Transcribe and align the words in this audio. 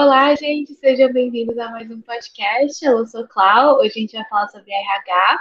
Olá, 0.00 0.32
gente, 0.36 0.74
sejam 0.74 1.12
bem-vindos 1.12 1.58
a 1.58 1.70
mais 1.70 1.90
um 1.90 2.00
podcast. 2.00 2.84
Eu 2.84 3.04
sou 3.04 3.26
Clau. 3.26 3.80
Hoje 3.80 3.94
a 3.96 4.00
gente 4.00 4.16
vai 4.16 4.24
falar 4.26 4.46
sobre 4.46 4.72
RH, 4.72 5.40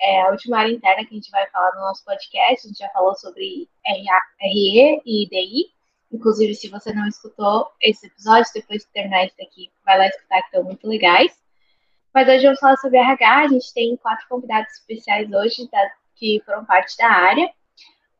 é 0.00 0.20
a 0.22 0.30
última 0.30 0.60
área 0.60 0.70
interna 0.70 1.04
que 1.04 1.12
a 1.12 1.16
gente 1.16 1.28
vai 1.28 1.44
falar 1.50 1.74
no 1.74 1.80
nosso 1.80 2.04
podcast. 2.04 2.64
A 2.64 2.68
gente 2.68 2.78
já 2.78 2.88
falou 2.90 3.16
sobre 3.16 3.68
RE 3.84 5.02
e 5.04 5.24
IDI. 5.24 5.72
Inclusive, 6.12 6.54
se 6.54 6.68
você 6.68 6.94
não 6.94 7.08
escutou 7.08 7.68
esse 7.82 8.06
episódio, 8.06 8.48
depois 8.54 8.84
que 8.84 8.92
terminar 8.92 9.24
esse 9.24 9.36
daqui, 9.36 9.72
vai 9.84 9.98
lá 9.98 10.06
escutar, 10.06 10.40
que 10.42 10.46
estão 10.46 10.62
muito 10.62 10.86
legais. 10.86 11.36
Mas 12.14 12.28
hoje 12.28 12.44
vamos 12.44 12.60
falar 12.60 12.76
sobre 12.76 12.98
RH. 12.98 13.38
A 13.38 13.48
gente 13.48 13.74
tem 13.74 13.96
quatro 13.96 14.24
convidados 14.28 14.72
especiais 14.72 15.28
hoje 15.32 15.66
tá, 15.66 15.80
que 16.14 16.40
foram 16.46 16.64
parte 16.64 16.96
da 16.96 17.10
área. 17.10 17.52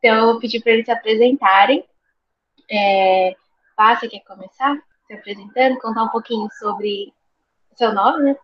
Então, 0.01 0.17
eu 0.17 0.33
vou 0.33 0.41
pedir 0.41 0.61
para 0.65 0.73
eles 0.73 0.85
se 0.85 0.91
apresentarem. 0.91 1.85
É, 2.69 3.37
você 3.79 4.09
quer 4.09 4.25
começar 4.25 4.77
se 5.07 5.15
apresentando, 5.15 5.79
contar 5.81 6.05
um 6.05 6.09
pouquinho 6.09 6.49
sobre 6.59 7.13
seu 7.77 7.93
nome, 7.93 8.25
né? 8.25 8.37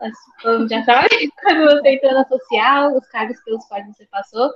Todo 0.42 0.60
mundo 0.60 0.68
já 0.68 0.84
sabe, 0.84 1.30
quando 1.42 1.64
você 1.82 1.94
entrou 1.94 2.12
na 2.12 2.24
social, 2.26 2.96
os 2.96 3.06
cargos 3.08 3.40
pelos 3.42 3.64
quais 3.66 3.86
você 3.86 4.06
passou 4.06 4.50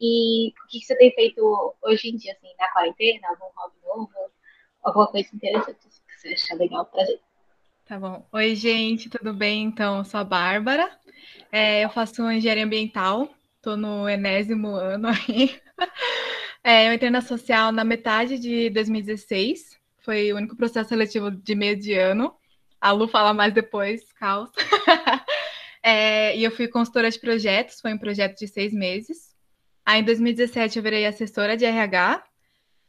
e 0.00 0.48
o 0.48 0.68
que 0.68 0.80
você 0.80 0.96
tem 0.96 1.12
feito 1.12 1.74
hoje 1.82 2.08
em 2.08 2.16
dia, 2.16 2.32
assim, 2.32 2.48
na 2.58 2.68
quarentena, 2.72 3.28
algum 3.28 3.46
hobby 3.54 3.76
novo, 3.84 4.10
alguma 4.82 5.06
coisa 5.06 5.28
interessante 5.34 5.78
que 5.78 6.20
você 6.20 6.28
acha 6.34 6.54
legal 6.54 6.84
pra 6.86 7.04
gente. 7.04 7.22
Tá 7.86 7.98
bom. 7.98 8.26
Oi, 8.32 8.54
gente, 8.54 9.08
tudo 9.08 9.32
bem? 9.32 9.64
Então, 9.64 9.98
eu 9.98 10.04
sou 10.04 10.20
a 10.20 10.24
Bárbara, 10.24 10.90
é, 11.52 11.84
eu 11.84 11.90
faço 11.90 12.28
engenharia 12.30 12.64
ambiental, 12.64 13.28
tô 13.62 13.76
no 13.76 14.08
enésimo 14.08 14.68
ano 14.68 15.08
aí. 15.08 15.60
É, 16.68 16.88
eu 16.88 16.94
entrei 16.94 17.10
na 17.10 17.20
social 17.20 17.70
na 17.70 17.84
metade 17.84 18.40
de 18.40 18.68
2016, 18.70 19.78
foi 20.06 20.32
o 20.32 20.36
único 20.36 20.56
processo 20.56 20.88
seletivo 20.88 21.32
de 21.32 21.54
meio 21.56 21.76
de 21.76 21.92
ano. 21.94 22.32
A 22.80 22.92
Lu 22.92 23.08
fala 23.08 23.34
mais 23.34 23.52
depois, 23.52 24.12
caos. 24.12 24.50
é, 25.82 26.36
e 26.36 26.44
eu 26.44 26.50
fui 26.52 26.68
consultora 26.68 27.10
de 27.10 27.18
projetos, 27.18 27.80
foi 27.80 27.92
um 27.92 27.98
projeto 27.98 28.38
de 28.38 28.46
seis 28.46 28.72
meses. 28.72 29.34
Aí 29.84 30.00
em 30.00 30.04
2017 30.04 30.78
eu 30.78 30.82
virei 30.82 31.04
assessora 31.06 31.56
de 31.56 31.64
RH. 31.64 32.22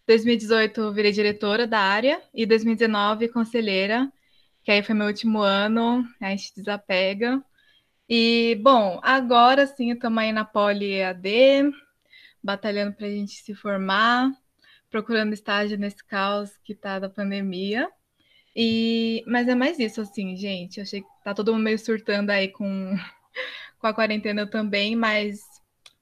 2018 0.06 0.80
eu 0.80 0.94
virei 0.94 1.12
diretora 1.12 1.66
da 1.66 1.80
área. 1.80 2.22
E 2.32 2.46
2019 2.46 3.30
conselheira, 3.30 4.14
que 4.64 4.72
aí 4.72 4.84
foi 4.84 4.94
meu 4.94 5.08
último 5.08 5.42
ano, 5.42 6.08
a 6.22 6.30
gente 6.30 6.54
desapega. 6.56 7.44
E, 8.08 8.60
bom, 8.62 9.00
agora 9.02 9.66
sim 9.66 9.92
estamos 9.92 10.20
aí 10.20 10.32
na 10.32 10.46
Poli 10.46 10.94
EAD, 10.94 11.72
batalhando 12.44 12.96
para 12.96 13.08
a 13.08 13.10
gente 13.10 13.42
se 13.42 13.56
formar, 13.56 14.32
procurando 14.90 15.34
estágio 15.34 15.78
nesse 15.78 16.04
caos 16.06 16.58
que 16.64 16.74
tá 16.76 17.00
da 17.00 17.10
pandemia. 17.10 17.90
E, 18.56 19.24
mas 19.28 19.48
é 19.48 19.56
mais 19.56 19.78
isso, 19.80 20.02
assim, 20.02 20.36
gente. 20.36 20.78
Eu 20.78 20.84
achei 20.84 21.02
que 21.02 21.08
tá 21.24 21.34
todo 21.34 21.54
mundo 21.54 21.64
meio 21.64 21.78
surtando 21.78 22.32
aí 22.32 22.48
com, 22.50 22.96
com 23.80 23.88
a 23.88 23.94
quarentena 23.94 24.48
também, 24.48 24.96
mas 24.96 25.42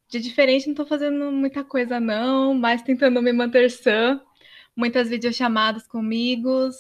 de 0.08 0.20
diferente 0.20 0.68
não 0.68 0.76
tô 0.76 0.86
fazendo 0.86 1.32
muita 1.32 1.64
coisa, 1.64 2.00
não, 2.00 2.54
mas 2.54 2.82
tentando 2.82 3.22
me 3.22 3.34
manter 3.34 3.70
sã. 3.70 4.22
Muitas 4.76 5.10
videochamadas 5.10 5.88
com 5.88 6.00
amigos, 6.00 6.76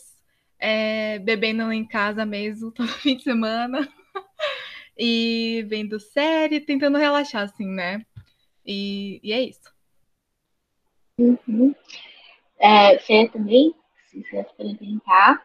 é, 0.59 1.19
bebendo 1.19 1.71
em 1.71 1.85
casa 1.85 2.25
mesmo, 2.25 2.71
todo 2.73 2.87
fim 2.87 3.17
de 3.17 3.23
semana. 3.23 3.87
e 4.97 5.65
vendo 5.67 5.99
série, 5.99 6.61
tentando 6.61 6.97
relaxar, 6.97 7.43
assim, 7.43 7.67
né? 7.67 8.05
E, 8.65 9.19
e 9.23 9.33
é 9.33 9.41
isso. 9.41 9.74
Uhum. 11.17 11.73
É, 12.59 12.97
Fê 12.99 13.29
também, 13.29 13.73
se 14.09 14.21
você 14.21 14.39
apresentar. 14.39 15.41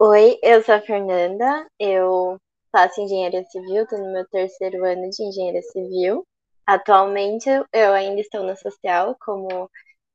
Oi, 0.00 0.38
eu 0.42 0.62
sou 0.64 0.74
a 0.74 0.80
Fernanda, 0.80 1.66
eu 1.78 2.36
faço 2.72 3.00
engenharia 3.00 3.44
civil, 3.44 3.84
estou 3.84 3.98
no 3.98 4.12
meu 4.12 4.26
terceiro 4.28 4.84
ano 4.84 5.08
de 5.10 5.22
engenharia 5.22 5.62
civil. 5.62 6.26
Atualmente 6.66 7.48
eu 7.72 7.92
ainda 7.92 8.20
estou 8.20 8.42
na 8.42 8.56
social 8.56 9.16
como 9.20 9.70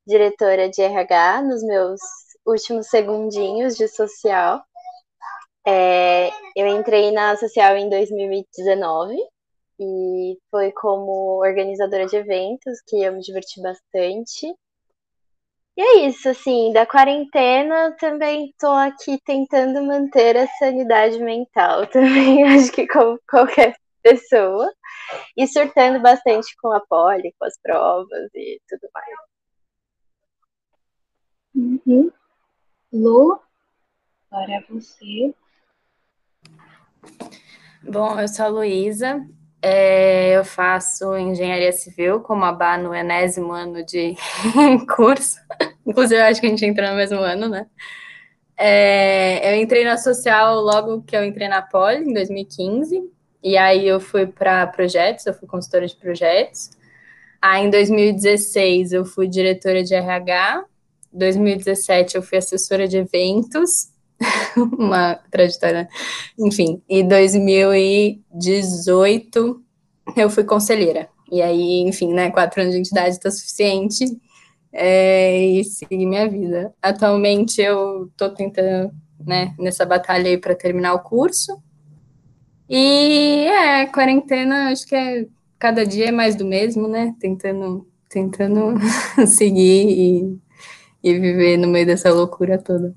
diretora 0.08 0.70
de 0.70 0.81
RH 0.81 1.44
nos 1.44 1.64
meus 1.64 2.02
últimos 2.46 2.88
segundinhos 2.90 3.78
de 3.78 3.88
social. 3.88 4.64
É, 5.68 6.30
eu 6.56 6.68
entrei 6.68 7.12
na 7.12 7.36
social 7.38 7.78
em 7.78 7.90
2019 7.90 9.16
e 9.80 10.38
foi 10.50 10.72
como 10.72 11.40
organizadora 11.40 12.06
de 12.06 12.16
eventos 12.18 12.81
que 12.88 13.02
eu 13.02 13.13
me 13.13 13.22
diverti 13.22 13.62
bastante. 13.62 14.53
E 15.78 15.81
é 15.81 16.08
isso, 16.08 16.30
assim, 16.30 16.72
da 16.72 16.86
quarentena 16.86 17.96
também 18.00 18.50
estou 18.50 18.72
aqui 18.72 19.19
tentando 19.25 19.84
manter 19.84 20.38
a 20.38 20.47
sanidade 20.59 21.19
mental 21.19 21.86
também, 21.91 22.44
acho 22.46 22.72
que 22.72 22.88
como 22.88 23.19
qualquer 23.30 23.75
pessoa, 24.02 24.72
e 25.36 25.47
surtando 25.47 26.00
bastante 26.00 26.56
com 26.62 26.72
a 26.72 26.80
poli, 26.80 27.34
com 27.38 27.46
as 27.46 27.57
provas 27.62 28.30
e 28.34 28.62
tudo 28.69 28.88
mais. 28.94 29.16
Uhum. 31.56 32.12
Lu, 32.94 33.40
agora 34.31 34.53
é 34.53 34.62
você. 34.69 35.34
Bom, 37.84 38.19
eu 38.19 38.28
sou 38.28 38.46
a 38.46 38.50
Luísa, 38.50 39.28
é, 39.68 40.38
eu 40.38 40.46
faço 40.46 41.18
engenharia 41.18 41.72
civil, 41.72 42.20
como 42.20 42.46
a 42.46 42.52
Bá 42.52 42.78
no 42.78 42.94
enésimo 42.94 43.52
ano 43.52 43.84
de 43.84 44.16
curso. 44.96 45.40
Inclusive, 45.84 46.22
eu 46.22 46.26
acho 46.26 46.40
que 46.40 46.46
a 46.46 46.50
gente 46.52 46.64
entrou 46.64 46.88
no 46.88 46.96
mesmo 46.96 47.18
ano, 47.18 47.50
né? 47.50 47.66
É, 48.56 49.52
eu 49.52 49.59
entrei 49.59 49.84
na 49.84 49.98
social 49.98 50.59
logo 50.59 51.02
que 51.02 51.18
eu 51.18 51.25
entrei 51.25 51.48
na 51.48 51.64
Poli, 51.64 52.08
em 52.08 52.14
2015. 52.14 53.09
E 53.44 53.58
aí 53.58 53.88
eu 53.88 54.00
fui 54.00 54.28
para 54.28 54.68
projetos, 54.68 55.25
eu 55.25 55.34
fui 55.34 55.48
consultora 55.48 55.88
de 55.88 55.96
projetos. 55.96 56.70
Aí 57.42 57.66
em 57.66 57.72
2016 57.72 58.94
eu 58.94 59.04
fui 59.04 59.28
diretora 59.28 59.84
de 59.84 59.96
RH. 59.96 60.64
2017 61.12 62.18
eu 62.18 62.22
fui 62.22 62.38
assessora 62.38 62.88
de 62.88 62.98
eventos. 62.98 63.90
uma 64.78 65.16
trajetória, 65.30 65.88
enfim. 66.38 66.81
E 66.88 67.03
2018 67.03 69.62
eu 70.16 70.30
fui 70.30 70.44
conselheira. 70.44 71.09
E 71.31 71.42
aí, 71.42 71.80
enfim, 71.81 72.14
né, 72.14 72.30
quatro 72.31 72.62
anos 72.62 72.74
de 72.74 72.80
entidade 72.80 73.16
está 73.16 73.31
suficiente 73.31 74.06
é, 74.72 75.38
e 75.38 75.64
seguir 75.64 76.06
minha 76.06 76.30
vida. 76.30 76.74
Atualmente 76.81 77.62
eu 77.62 78.08
estou 78.08 78.30
tentando, 78.30 78.92
né, 79.25 79.54
nessa 79.58 79.86
batalha 79.86 80.30
aí 80.30 80.38
para 80.38 80.56
terminar 80.56 80.94
o 80.94 81.00
curso. 81.00 81.62
E 82.70 83.48
é, 83.48 83.86
quarentena, 83.88 84.72
acho 84.72 84.86
que 84.88 84.96
é 84.96 85.25
cada 85.59 85.86
dia 85.86 86.09
é 86.09 86.12
mais 86.12 86.36
do 86.36 86.46
mesmo, 86.46 86.88
né? 86.88 87.14
Tentando, 87.20 87.88
tentando 88.09 88.75
seguir 89.28 89.90
e, 89.90 90.40
e 91.04 91.20
viver 91.20 91.58
no 91.58 91.68
meio 91.68 91.86
dessa 91.86 92.12
loucura 92.14 92.58
toda. 92.58 92.96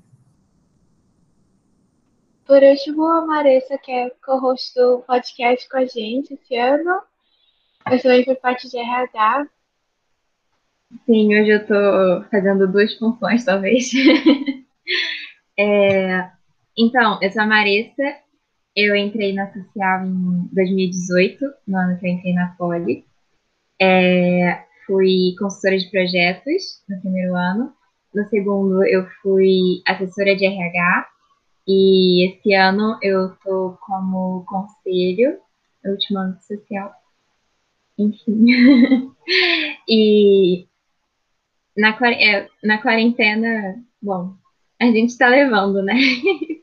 Por 2.49 2.63
último, 2.63 3.05
a 3.05 3.23
Maressa, 3.27 3.77
que 3.77 3.91
é 3.91 4.09
co-host 4.25 4.73
do 4.73 5.03
podcast 5.05 5.69
com 5.69 5.77
a 5.77 5.85
gente 5.85 6.33
esse 6.33 6.55
ano. 6.55 6.99
Eu 7.91 8.01
também 8.01 8.25
fui 8.25 8.33
parte 8.33 8.67
de 8.67 8.75
RH. 8.75 9.47
Sim, 11.05 11.39
hoje 11.39 11.51
eu 11.51 11.67
tô 11.67 12.27
fazendo 12.31 12.67
duas 12.67 12.91
funções, 12.95 13.45
talvez. 13.45 13.91
é, 15.59 16.27
então, 16.75 17.19
eu 17.21 17.31
sou 17.31 17.43
a 17.43 17.45
Maressa. 17.45 18.17
Eu 18.75 18.95
entrei 18.95 19.31
na 19.31 19.53
social 19.53 20.07
em 20.07 20.49
2018, 20.51 21.45
no 21.67 21.77
ano 21.77 21.99
que 21.99 22.07
eu 22.07 22.11
entrei 22.13 22.33
na 22.33 22.55
Poli. 22.57 23.05
É, 23.79 24.63
fui 24.87 25.35
consultora 25.37 25.77
de 25.77 25.87
projetos 25.91 26.83
no 26.89 26.99
primeiro 26.99 27.35
ano. 27.35 27.71
No 28.11 28.27
segundo, 28.27 28.83
eu 28.87 29.05
fui 29.21 29.83
assessora 29.85 30.35
de 30.35 30.47
RH 30.47 31.18
e 31.71 32.25
esse 32.27 32.51
ano 32.55 32.97
eu 32.99 33.35
tô 33.43 33.77
como 33.81 34.43
conselho, 34.45 35.39
último 35.85 36.17
ano 36.17 36.41
social. 36.41 36.91
Enfim. 37.95 38.45
e 39.87 40.67
na, 41.77 41.95
é, 42.11 42.49
na 42.63 42.81
quarentena, 42.81 43.83
bom, 44.01 44.35
a 44.81 44.85
gente 44.85 45.15
tá 45.15 45.27
levando, 45.27 45.83
né? 45.83 45.93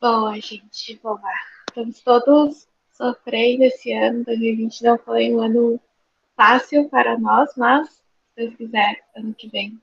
Boa, 0.00 0.40
gente, 0.40 0.96
boa. 1.02 1.20
Estamos 1.68 2.00
todos 2.02 2.68
sofrendo 2.92 3.64
esse 3.64 3.92
ano. 3.92 4.24
2020 4.24 4.82
não 4.82 4.98
foi 4.98 5.32
um 5.34 5.40
ano 5.40 5.80
fácil 6.36 6.88
para 6.88 7.18
nós, 7.18 7.50
mas 7.56 7.88
se 7.88 8.02
Deus 8.36 8.54
quiser, 8.56 9.04
ano 9.16 9.34
que 9.34 9.48
vem 9.48 9.80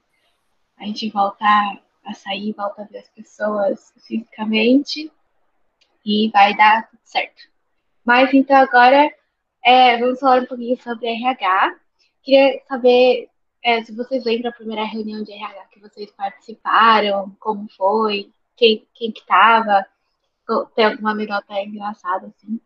a 0.77 0.85
gente 0.85 1.09
voltar 1.09 1.81
a 2.05 2.13
sair, 2.13 2.53
volta 2.53 2.83
a 2.83 2.85
ver 2.85 2.99
as 2.99 3.09
pessoas 3.09 3.93
fisicamente 4.05 5.11
e 6.05 6.29
vai 6.31 6.55
dar 6.55 6.87
tudo 6.87 6.99
certo. 7.03 7.49
Mas 8.05 8.33
então 8.33 8.55
agora 8.55 9.11
é, 9.63 9.97
vamos 9.97 10.19
falar 10.19 10.43
um 10.43 10.45
pouquinho 10.45 10.79
sobre 10.81 11.07
RH, 11.07 11.75
queria 12.21 12.61
saber 12.67 13.29
é, 13.63 13.83
se 13.83 13.91
vocês 13.95 14.23
lembram 14.23 14.51
a 14.51 14.53
primeira 14.53 14.83
reunião 14.83 15.23
de 15.23 15.31
RH 15.31 15.65
que 15.71 15.79
vocês 15.79 16.11
participaram, 16.11 17.35
como 17.39 17.67
foi, 17.75 18.31
quem, 18.55 18.87
quem 18.93 19.11
que 19.11 19.21
estava, 19.21 19.83
tem 20.75 20.85
alguma 20.85 21.11
anedota 21.11 21.59
engraçada, 21.59 22.27
assim? 22.27 22.59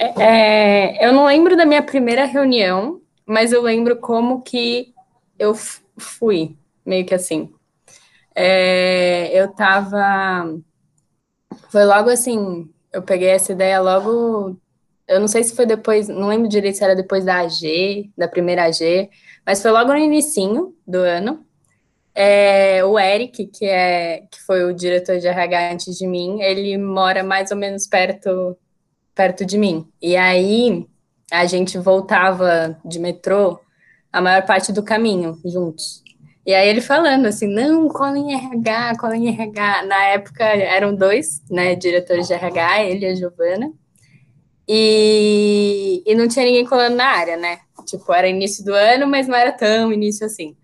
É, 0.00 0.22
é, 0.22 1.06
eu 1.06 1.12
não 1.12 1.26
lembro 1.26 1.56
da 1.56 1.64
minha 1.64 1.82
primeira 1.82 2.24
reunião, 2.24 2.99
mas 3.30 3.52
eu 3.52 3.62
lembro 3.62 3.96
como 3.96 4.42
que 4.42 4.92
eu 5.38 5.54
fui, 5.96 6.56
meio 6.84 7.06
que 7.06 7.14
assim. 7.14 7.48
É, 8.34 9.30
eu 9.32 9.54
tava. 9.54 10.52
Foi 11.70 11.84
logo 11.84 12.10
assim, 12.10 12.68
eu 12.92 13.02
peguei 13.02 13.28
essa 13.28 13.52
ideia 13.52 13.80
logo. 13.80 14.58
Eu 15.06 15.20
não 15.20 15.28
sei 15.28 15.44
se 15.44 15.54
foi 15.54 15.64
depois, 15.64 16.08
não 16.08 16.26
lembro 16.26 16.48
direito 16.48 16.78
se 16.78 16.82
era 16.82 16.96
depois 16.96 17.24
da 17.24 17.38
AG, 17.38 18.10
da 18.18 18.26
primeira 18.26 18.64
AG, 18.64 19.08
mas 19.46 19.62
foi 19.62 19.70
logo 19.70 19.92
no 19.92 19.98
inicinho 19.98 20.74
do 20.84 20.98
ano. 20.98 21.46
É, 22.12 22.84
o 22.84 22.98
Eric, 22.98 23.46
que, 23.46 23.64
é, 23.64 24.24
que 24.28 24.40
foi 24.44 24.64
o 24.64 24.74
diretor 24.74 25.18
de 25.18 25.28
RH 25.28 25.72
antes 25.72 25.96
de 25.96 26.04
mim, 26.04 26.42
ele 26.42 26.76
mora 26.76 27.22
mais 27.22 27.52
ou 27.52 27.56
menos 27.56 27.86
perto, 27.86 28.58
perto 29.14 29.44
de 29.44 29.56
mim. 29.56 29.86
E 30.02 30.16
aí 30.16 30.89
a 31.30 31.46
gente 31.46 31.78
voltava 31.78 32.78
de 32.84 32.98
metrô 32.98 33.60
a 34.12 34.20
maior 34.20 34.44
parte 34.44 34.72
do 34.72 34.82
caminho 34.82 35.38
juntos. 35.44 36.02
E 36.44 36.54
aí 36.54 36.68
ele 36.68 36.80
falando 36.80 37.26
assim, 37.26 37.46
não, 37.46 37.88
cola 37.88 38.18
em 38.18 38.34
RH, 38.34 38.96
cola 38.98 39.16
em 39.16 39.28
RH. 39.28 39.84
Na 39.84 40.04
época 40.06 40.44
eram 40.44 40.94
dois, 40.94 41.42
né, 41.50 41.74
diretores 41.74 42.26
de 42.26 42.34
RH, 42.34 42.84
ele 42.84 43.06
e 43.06 43.08
a 43.08 43.14
Giovana. 43.14 43.72
E, 44.66 46.02
e 46.06 46.14
não 46.14 46.28
tinha 46.28 46.44
ninguém 46.44 46.64
colando 46.64 46.96
na 46.96 47.06
área, 47.06 47.36
né? 47.36 47.58
Tipo, 47.84 48.12
era 48.12 48.28
início 48.28 48.64
do 48.64 48.72
ano, 48.72 49.06
mas 49.06 49.26
não 49.28 49.34
era 49.36 49.52
tão 49.52 49.92
início 49.92 50.24
assim. 50.24 50.56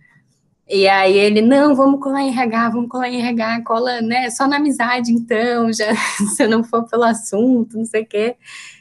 E 0.68 0.88
aí 0.88 1.16
ele, 1.16 1.40
não, 1.40 1.76
vamos 1.76 2.00
colar 2.00 2.22
em 2.22 2.30
RH, 2.30 2.70
vamos 2.70 2.90
colar 2.90 3.08
em 3.08 3.20
RH, 3.20 3.62
cola, 3.62 4.00
né, 4.00 4.28
só 4.30 4.48
na 4.48 4.56
amizade, 4.56 5.12
então, 5.12 5.70
já, 5.72 5.94
se 6.34 6.46
não 6.48 6.64
for 6.64 6.88
pelo 6.88 7.04
assunto, 7.04 7.78
não 7.78 7.84
sei 7.84 8.02
o 8.02 8.06
quê. 8.06 8.36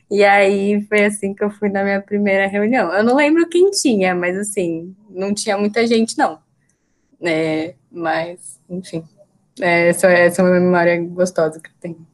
E 0.10 0.24
aí 0.24 0.82
foi 0.88 1.06
assim 1.06 1.34
que 1.34 1.44
eu 1.44 1.50
fui 1.50 1.70
na 1.70 1.84
minha 1.84 2.02
primeira 2.02 2.48
reunião. 2.48 2.92
Eu 2.94 3.04
não 3.04 3.16
lembro 3.16 3.48
quem 3.50 3.70
tinha, 3.72 4.16
mas 4.16 4.38
assim, 4.38 4.96
não 5.10 5.34
tinha 5.34 5.58
muita 5.58 5.86
gente, 5.86 6.18
não. 6.18 6.40
É, 7.22 7.76
mas, 7.92 8.60
enfim, 8.70 9.04
é, 9.62 9.90
essa, 9.90 10.08
essa 10.08 10.42
é 10.42 10.46
uma 10.46 10.60
memória 10.60 11.00
gostosa 11.02 11.60
que 11.60 11.70
eu 11.70 11.74
tenho. 11.80 12.08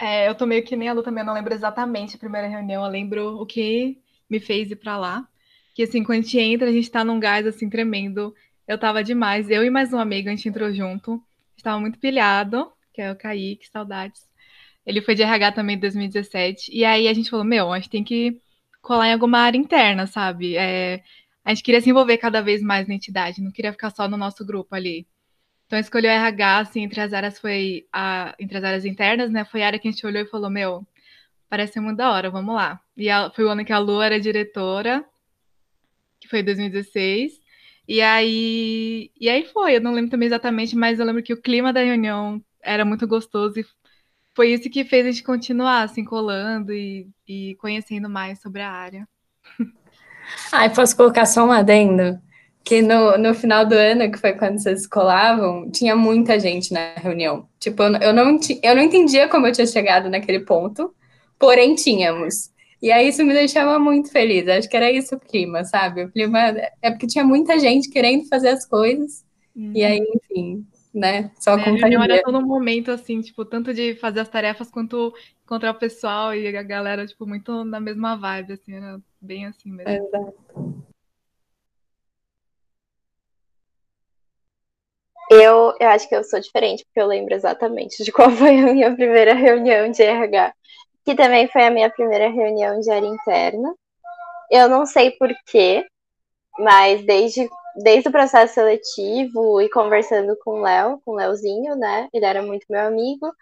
É, 0.00 0.28
eu 0.28 0.34
tô 0.34 0.46
meio 0.46 0.64
que 0.64 0.76
nem 0.76 0.88
a 0.88 0.92
Lu 0.92 1.02
também, 1.02 1.22
eu 1.22 1.26
não 1.26 1.34
lembro 1.34 1.54
exatamente 1.54 2.16
a 2.16 2.18
primeira 2.18 2.48
reunião, 2.48 2.84
eu 2.84 2.90
lembro 2.90 3.40
o 3.40 3.46
que 3.46 3.98
me 4.28 4.40
fez 4.40 4.70
ir 4.70 4.76
para 4.76 4.96
lá 4.96 5.28
que 5.74 5.82
assim, 5.82 6.02
quando 6.04 6.18
a 6.18 6.22
gente 6.22 6.38
entra, 6.38 6.68
a 6.68 6.72
gente 6.72 6.90
tá 6.90 7.04
num 7.04 7.20
gás 7.20 7.46
assim 7.46 7.68
tremendo. 7.68 8.34
Eu 8.66 8.78
tava 8.78 9.02
demais. 9.02 9.50
Eu 9.50 9.64
e 9.64 9.70
mais 9.70 9.92
um 9.92 9.98
amigo, 9.98 10.28
a 10.28 10.32
gente 10.32 10.48
entrou 10.48 10.72
junto. 10.72 11.22
Estava 11.56 11.80
muito 11.80 11.98
pilhado, 11.98 12.70
que 12.92 13.00
é 13.00 13.10
o 13.10 13.16
Kaique, 13.16 13.68
saudades. 13.68 14.28
Ele 14.84 15.00
foi 15.00 15.14
de 15.14 15.22
RH 15.22 15.52
também 15.52 15.76
em 15.76 15.80
2017. 15.80 16.70
E 16.72 16.84
aí 16.84 17.08
a 17.08 17.14
gente 17.14 17.30
falou, 17.30 17.44
meu, 17.44 17.72
a 17.72 17.78
gente 17.78 17.90
tem 17.90 18.04
que 18.04 18.40
colar 18.82 19.08
em 19.08 19.12
alguma 19.12 19.38
área 19.38 19.58
interna, 19.58 20.06
sabe? 20.06 20.56
É, 20.56 21.02
a 21.44 21.50
gente 21.50 21.62
queria 21.62 21.80
se 21.80 21.90
envolver 21.90 22.18
cada 22.18 22.40
vez 22.42 22.62
mais 22.62 22.86
na 22.88 22.94
entidade, 22.94 23.42
não 23.42 23.50
queria 23.52 23.72
ficar 23.72 23.90
só 23.90 24.08
no 24.08 24.16
nosso 24.16 24.44
grupo 24.44 24.74
ali. 24.74 25.06
Então 25.66 25.78
escolheu 25.78 26.10
RH, 26.10 26.58
assim, 26.58 26.82
entre 26.82 27.00
as 27.00 27.12
áreas 27.12 27.38
foi 27.38 27.86
a, 27.92 28.34
entre 28.38 28.58
as 28.58 28.64
áreas 28.64 28.84
internas, 28.84 29.30
né? 29.30 29.44
Foi 29.44 29.62
a 29.62 29.66
área 29.66 29.78
que 29.78 29.88
a 29.88 29.90
gente 29.90 30.06
olhou 30.06 30.22
e 30.22 30.26
falou, 30.26 30.50
meu, 30.50 30.86
parece 31.48 31.80
muito 31.80 31.98
da 31.98 32.12
hora, 32.12 32.30
vamos 32.30 32.54
lá. 32.54 32.80
E 32.96 33.08
a, 33.10 33.30
foi 33.30 33.44
o 33.44 33.48
ano 33.50 33.64
que 33.64 33.72
a 33.72 33.78
Lu 33.78 34.02
era 34.02 34.20
diretora 34.20 35.04
foi 36.32 36.42
2016. 36.42 37.40
E 37.86 38.00
aí, 38.00 39.10
e 39.20 39.28
aí 39.28 39.44
foi, 39.44 39.76
eu 39.76 39.80
não 39.80 39.92
lembro 39.92 40.10
também 40.10 40.26
exatamente, 40.26 40.74
mas 40.74 40.98
eu 40.98 41.04
lembro 41.04 41.22
que 41.22 41.32
o 41.32 41.40
clima 41.40 41.72
da 41.72 41.82
reunião 41.82 42.42
era 42.62 42.84
muito 42.84 43.06
gostoso 43.06 43.60
e 43.60 43.66
foi 44.34 44.52
isso 44.52 44.70
que 44.70 44.84
fez 44.84 45.06
a 45.06 45.10
gente 45.10 45.22
continuar 45.22 45.82
assim 45.82 46.04
colando 46.04 46.72
e, 46.72 47.06
e 47.28 47.54
conhecendo 47.56 48.08
mais 48.08 48.40
sobre 48.40 48.62
a 48.62 48.70
área. 48.70 49.08
Ah, 50.52 50.70
posso 50.70 50.96
colocar 50.96 51.26
só 51.26 51.44
um 51.44 51.50
adendo? 51.50 52.18
Que 52.64 52.80
no, 52.80 53.18
no 53.18 53.34
final 53.34 53.66
do 53.66 53.74
ano, 53.74 54.10
que 54.10 54.16
foi 54.16 54.32
quando 54.34 54.56
vocês 54.58 54.86
colavam, 54.86 55.68
tinha 55.70 55.96
muita 55.96 56.38
gente 56.38 56.72
na 56.72 56.94
reunião. 56.94 57.48
Tipo, 57.58 57.82
eu 57.82 57.90
não, 58.14 58.38
eu 58.62 58.74
não 58.76 58.82
entendia 58.82 59.28
como 59.28 59.48
eu 59.48 59.52
tinha 59.52 59.66
chegado 59.66 60.08
naquele 60.08 60.40
ponto, 60.40 60.94
porém 61.40 61.74
tínhamos. 61.74 62.51
E 62.82 62.90
aí 62.90 63.08
isso 63.08 63.24
me 63.24 63.32
deixava 63.32 63.78
muito 63.78 64.10
feliz. 64.10 64.48
Acho 64.48 64.68
que 64.68 64.76
era 64.76 64.90
isso 64.90 65.14
o 65.14 65.20
clima, 65.20 65.64
sabe? 65.64 66.02
O 66.02 66.10
clima 66.10 66.40
é 66.82 66.90
porque 66.90 67.06
tinha 67.06 67.24
muita 67.24 67.56
gente 67.56 67.88
querendo 67.88 68.26
fazer 68.28 68.48
as 68.48 68.66
coisas. 68.66 69.24
Uhum. 69.54 69.72
E 69.72 69.84
aí, 69.84 70.00
enfim, 70.16 70.66
né? 70.92 71.30
Só 71.38 71.56
é, 71.56 71.64
contagia. 71.64 72.02
Era 72.02 72.22
todo 72.22 72.38
um 72.38 72.46
momento 72.46 72.90
assim, 72.90 73.20
tipo, 73.20 73.44
tanto 73.44 73.72
de 73.72 73.94
fazer 73.94 74.18
as 74.18 74.28
tarefas 74.28 74.68
quanto 74.68 75.14
encontrar 75.44 75.70
o 75.70 75.78
pessoal 75.78 76.34
e 76.34 76.56
a 76.56 76.62
galera, 76.64 77.06
tipo, 77.06 77.24
muito 77.24 77.64
na 77.64 77.78
mesma 77.78 78.16
vibe, 78.16 78.54
assim, 78.54 78.74
era 78.74 79.00
bem 79.20 79.46
assim 79.46 79.70
mesmo. 79.70 79.88
Exato. 79.88 80.34
Eu, 85.30 85.72
eu 85.80 85.88
acho 85.88 86.08
que 86.08 86.16
eu 86.16 86.24
sou 86.24 86.40
diferente, 86.40 86.84
porque 86.84 87.00
eu 87.00 87.06
lembro 87.06 87.32
exatamente 87.32 88.02
de 88.02 88.10
qual 88.10 88.28
foi 88.32 88.58
a 88.58 88.72
minha 88.72 88.92
primeira 88.94 89.34
reunião 89.34 89.88
de 89.90 90.02
RH 90.02 90.52
que 91.04 91.14
também 91.14 91.48
foi 91.48 91.64
a 91.64 91.70
minha 91.70 91.90
primeira 91.90 92.28
reunião 92.28 92.80
de 92.80 92.90
área 92.90 93.06
interna. 93.06 93.74
Eu 94.50 94.68
não 94.68 94.86
sei 94.86 95.10
porquê, 95.12 95.84
mas 96.58 97.04
desde, 97.06 97.48
desde 97.82 98.08
o 98.08 98.12
processo 98.12 98.54
seletivo 98.54 99.60
e 99.60 99.68
conversando 99.70 100.36
com 100.44 100.60
o 100.60 100.62
Léo, 100.62 101.00
com 101.04 101.12
o 101.12 101.14
Léozinho, 101.16 101.76
né? 101.76 102.08
Ele 102.12 102.24
era 102.26 102.42
muito 102.42 102.66
meu 102.70 102.86
amigo. 102.86 103.32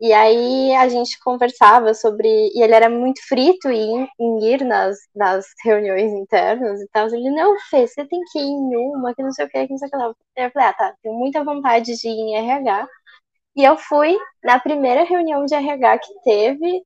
E 0.00 0.12
aí 0.12 0.74
a 0.76 0.88
gente 0.88 1.18
conversava 1.20 1.94
sobre. 1.94 2.28
E 2.54 2.62
ele 2.62 2.74
era 2.74 2.90
muito 2.90 3.20
frito 3.26 3.68
em, 3.70 4.08
em 4.20 4.44
ir 4.52 4.64
nas, 4.64 4.98
nas 5.14 5.46
reuniões 5.64 6.12
internas 6.12 6.80
e 6.80 6.88
tal. 6.92 7.06
Ele, 7.08 7.30
não, 7.30 7.56
Fê, 7.70 7.86
você 7.86 8.04
tem 8.06 8.20
que 8.32 8.38
ir 8.38 8.42
em 8.42 8.76
uma, 8.76 9.14
que 9.14 9.22
não 9.22 9.32
sei 9.32 9.46
o 9.46 9.48
que, 9.48 9.66
que 9.66 9.72
não 9.72 9.78
sei 9.78 9.88
o 9.88 9.90
que 9.90 9.96
lá. 9.96 10.14
Eu 10.36 10.50
falei, 10.50 10.68
ah, 10.68 10.72
tá, 10.72 10.94
tenho 11.02 11.14
muita 11.14 11.44
vontade 11.44 11.96
de 11.96 12.08
ir 12.08 12.10
em 12.10 12.36
RH. 12.36 12.88
E 13.56 13.64
eu 13.64 13.76
fui 13.76 14.16
na 14.42 14.58
primeira 14.58 15.04
reunião 15.04 15.44
de 15.46 15.54
RH 15.54 15.98
que 15.98 16.14
teve 16.24 16.82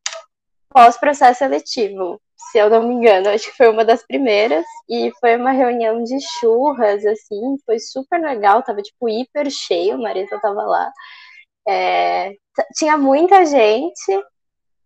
pós-processo 0.70 1.38
seletivo, 1.38 2.20
se 2.50 2.58
eu 2.58 2.70
não 2.70 2.86
me 2.86 2.94
engano. 2.94 3.28
Acho 3.28 3.50
que 3.50 3.56
foi 3.56 3.68
uma 3.68 3.84
das 3.84 4.04
primeiras. 4.06 4.64
E 4.88 5.12
foi 5.20 5.36
uma 5.36 5.52
reunião 5.52 6.02
de 6.02 6.18
churras, 6.38 7.04
assim, 7.06 7.56
foi 7.64 7.78
super 7.78 8.20
legal, 8.20 8.62
tava 8.62 8.82
tipo 8.82 9.08
hiper 9.08 9.50
cheio, 9.50 9.98
Marisa 9.98 10.38
tava 10.40 10.62
lá. 10.62 10.92
É, 11.68 12.32
tinha 12.76 12.96
muita 12.96 13.44
gente. 13.44 14.24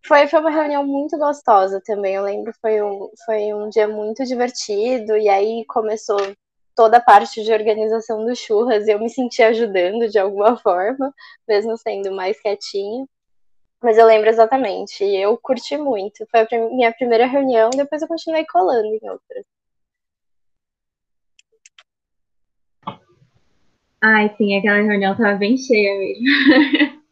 Foi, 0.05 0.27
foi 0.27 0.39
uma 0.39 0.51
reunião 0.51 0.85
muito 0.85 1.17
gostosa 1.17 1.81
também. 1.85 2.15
Eu 2.15 2.23
lembro 2.23 2.53
foi 2.61 2.81
um, 2.81 3.09
foi 3.25 3.53
um 3.53 3.69
dia 3.69 3.87
muito 3.87 4.25
divertido. 4.25 5.17
E 5.17 5.29
aí 5.29 5.65
começou 5.67 6.17
toda 6.75 6.97
a 6.97 7.01
parte 7.01 7.43
de 7.43 7.53
organização 7.53 8.25
do 8.25 8.35
churras. 8.35 8.87
Eu 8.87 8.99
me 8.99 9.09
senti 9.09 9.41
ajudando 9.43 10.09
de 10.09 10.19
alguma 10.19 10.57
forma, 10.59 11.13
mesmo 11.47 11.77
sendo 11.77 12.11
mais 12.13 12.39
quietinho. 12.41 13.07
Mas 13.83 13.97
eu 13.97 14.05
lembro 14.05 14.29
exatamente. 14.29 15.03
Eu 15.03 15.37
curti 15.37 15.75
muito. 15.77 16.25
Foi 16.31 16.39
a 16.39 16.69
minha 16.69 16.93
primeira 16.93 17.27
reunião, 17.27 17.69
depois 17.69 18.01
eu 18.01 18.07
continuei 18.07 18.45
colando 18.45 18.87
em 18.87 19.09
outras. 19.09 19.45
Ai, 24.01 24.33
sim, 24.37 24.57
aquela 24.57 24.81
reunião 24.81 25.15
tava 25.17 25.37
bem 25.37 25.57
cheia 25.57 25.97
mesmo. 25.99 26.23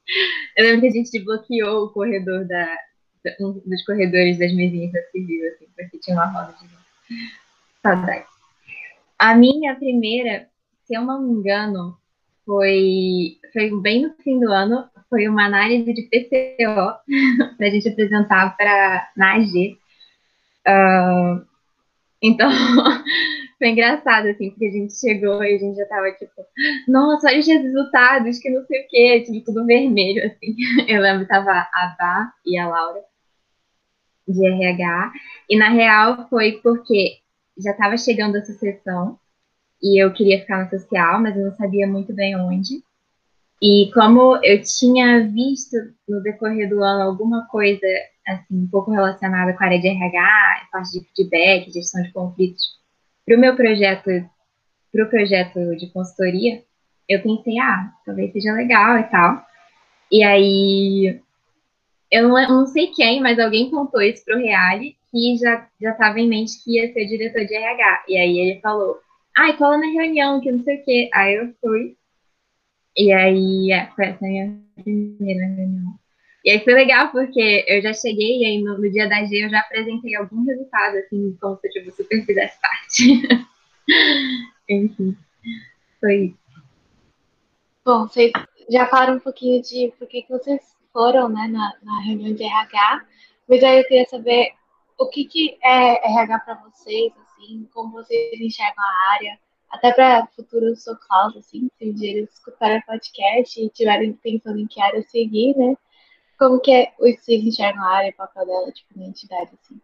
eu 0.55 0.63
lembro 0.63 0.81
que 0.81 0.87
a 0.87 0.91
gente 0.91 1.19
bloqueou 1.19 1.85
o 1.85 1.89
corredor 1.89 2.47
da. 2.47 2.77
Um 3.39 3.51
dos 3.51 3.85
corredores 3.85 4.39
das 4.39 4.51
mesinhas 4.53 4.91
da 4.93 5.01
civil, 5.11 5.47
assim, 5.49 5.67
porque 5.75 5.99
tinha 5.99 6.15
uma 6.15 6.25
roda 6.25 6.55
de 6.59 6.67
saudade. 7.83 8.25
A 9.19 9.35
minha 9.35 9.75
primeira, 9.75 10.49
se 10.85 10.95
eu 10.95 11.03
não 11.03 11.21
me 11.21 11.33
engano, 11.33 11.95
foi, 12.43 13.37
foi 13.53 13.69
bem 13.79 14.01
no 14.01 14.13
fim 14.23 14.39
do 14.39 14.51
ano, 14.51 14.89
foi 15.12 15.27
uma 15.27 15.46
análise 15.46 15.94
de 15.94 16.03
PCO 16.03 16.96
para 17.58 17.68
a 17.68 17.70
gente 17.70 17.89
apresentar 17.89 18.56
para 18.56 19.12
na 19.15 19.36
AG. 19.36 19.77
Uh, 20.65 21.46
então, 22.22 22.50
foi 23.60 23.68
engraçado, 23.68 24.27
assim, 24.30 24.51
porque 24.51 24.68
a 24.68 24.72
gente 24.72 24.98
chegou 24.98 25.44
e 25.44 25.56
a 25.56 25.58
gente 25.58 25.75
já 25.75 25.86
tava 25.86 26.12
tipo, 26.13 26.32
nossa, 26.88 27.27
olha 27.27 27.39
os 27.39 27.48
resultados, 27.48 28.39
que 28.39 28.50
não 28.50 28.65
sei 28.65 28.86
o 28.86 28.88
quê, 28.88 29.24
tipo, 29.25 29.46
tudo 29.46 29.65
vermelho, 29.65 30.25
assim. 30.25 30.56
Eu 30.88 31.01
lembro 31.01 31.27
tava 31.27 31.51
a 31.51 31.96
Bá 32.00 32.34
e 32.46 32.58
a 32.58 32.68
Laura 32.68 33.01
de 34.27 34.48
RH, 34.48 35.12
e 35.50 35.58
na 35.58 35.70
real 35.70 36.30
foi 36.30 36.53
porque 36.63 37.18
já 37.58 37.72
estava 37.72 37.98
chegando 37.98 38.38
a 38.38 38.46
sucessão 38.46 39.20
e 39.84 40.01
eu 40.01 40.13
queria 40.13 40.39
ficar 40.39 40.63
no 40.63 40.70
social, 40.70 41.20
mas 41.20 41.36
eu 41.36 41.44
não 41.44 41.56
sabia 41.56 41.86
muito 41.86 42.13
bem 42.13 42.38
onde. 42.38 42.82
E 43.62 43.91
como 43.94 44.38
eu 44.44 44.62
tinha 44.63 45.27
visto 45.27 45.75
no 46.08 46.22
decorrer 46.22 46.68
do 46.68 46.84
ano 46.84 47.03
alguma 47.03 47.46
coisa 47.48 47.86
assim, 48.27 48.63
um 48.63 48.68
pouco 48.68 48.91
relacionada 48.91 49.53
com 49.53 49.63
a 49.63 49.68
área 49.68 49.80
de 49.80 49.88
RH, 49.88 50.68
parte 50.72 50.91
de 50.91 51.08
feedback, 51.15 51.72
gestão 51.72 52.01
de 52.01 52.12
conflitos, 52.12 52.80
para 53.25 53.36
o 53.36 53.39
meu 53.39 53.56
projeto, 53.56 54.10
para 54.91 55.06
o 55.06 55.10
projeto 55.10 55.75
de 55.77 55.88
consultoria, 55.91 56.63
eu 57.08 57.22
pensei, 57.22 57.60
ah, 57.60 57.91
talvez 58.06 58.32
seja 58.32 58.53
legal 58.53 58.98
e 58.98 59.03
tal. 59.03 59.46
E 60.12 60.24
aí, 60.24 61.22
eu 62.12 62.27
não, 62.27 62.50
não 62.50 62.68
sei 62.68 62.88
quem, 62.88 63.22
mas 63.22 63.39
alguém 63.39 63.70
contou 63.70 64.01
isso 64.01 64.24
pro 64.25 64.38
Reale, 64.38 64.96
que 65.12 65.38
já 65.38 65.68
estava 65.80 66.20
em 66.20 66.27
mente 66.27 66.63
que 66.63 66.77
ia 66.77 66.91
ser 66.91 67.06
diretor 67.06 67.46
de 67.46 67.53
RH. 67.53 68.03
E 68.08 68.18
aí 68.18 68.39
ele 68.39 68.62
falou, 68.62 69.00
ai, 69.38 69.56
cola 69.58 69.77
na 69.77 69.88
reunião, 69.88 70.41
que 70.41 70.51
não 70.51 70.63
sei 70.63 70.77
o 70.77 70.84
quê. 70.84 71.10
Aí 71.13 71.36
eu 71.36 71.53
fui. 71.62 71.96
E 72.95 73.12
aí, 73.13 73.71
é, 73.71 73.89
foi 73.95 74.05
essa 74.05 74.25
minha 74.25 74.60
primeira 74.75 75.45
reunião. 75.48 76.00
E 76.43 76.50
aí 76.50 76.63
foi 76.63 76.74
legal, 76.74 77.12
porque 77.12 77.63
eu 77.67 77.81
já 77.81 77.93
cheguei 77.93 78.39
e 78.39 78.45
aí 78.45 78.63
no, 78.63 78.77
no 78.77 78.89
dia 78.89 79.07
da 79.07 79.24
G 79.25 79.45
eu 79.45 79.50
já 79.50 79.60
apresentei 79.60 80.15
algum 80.15 80.43
resultado, 80.43 80.98
assim, 80.98 81.38
como 81.39 81.57
se 81.57 81.67
eu 81.67 81.71
tipo, 81.71 81.91
super 81.91 82.25
fizesse 82.25 82.60
parte. 82.60 83.45
Enfim, 84.67 85.15
foi 86.00 86.15
isso. 86.25 86.41
Bom, 87.86 88.07
vocês 88.07 88.31
já 88.69 88.88
falaram 88.88 89.15
um 89.15 89.19
pouquinho 89.19 89.62
de 89.62 89.93
por 89.98 90.07
que, 90.07 90.24
que 90.24 90.31
vocês 90.31 90.75
foram 90.91 91.29
né, 91.29 91.48
na, 91.48 91.74
na 91.83 92.01
reunião 92.01 92.33
de 92.33 92.43
RH, 92.43 93.05
mas 93.48 93.63
aí 93.63 93.79
eu 93.79 93.88
queria 93.88 94.05
saber 94.05 94.53
o 94.98 95.07
que, 95.07 95.25
que 95.25 95.57
é 95.63 96.12
RH 96.12 96.39
para 96.39 96.55
vocês, 96.55 97.12
assim, 97.17 97.67
como 97.74 97.91
vocês 97.91 98.39
enxergam 98.39 98.83
a 98.83 99.13
área, 99.13 99.39
até 99.71 99.93
para 99.93 100.27
futuros 100.27 100.83
soclaus, 100.83 101.35
assim, 101.37 101.69
se 101.77 101.89
um 101.89 101.93
dia 101.93 102.11
eles 102.11 102.33
escutarem 102.33 102.79
o 102.79 102.85
podcast 102.85 103.59
e 103.61 103.69
tiverem 103.69 104.13
pensando 104.13 104.59
em 104.59 104.67
que 104.67 104.81
área 104.81 105.01
seguir, 105.03 105.55
né? 105.57 105.75
Como 106.37 106.59
que 106.59 106.71
é, 106.71 106.93
vocês 106.99 107.43
enxergam 107.43 107.83
a 107.83 107.95
área 107.95 108.07
e 108.09 108.11
o 108.11 108.15
papel 108.15 108.45
dela, 108.45 108.71
tipo, 108.71 108.99
na 108.99 109.05
entidade, 109.05 109.51
assim? 109.53 109.79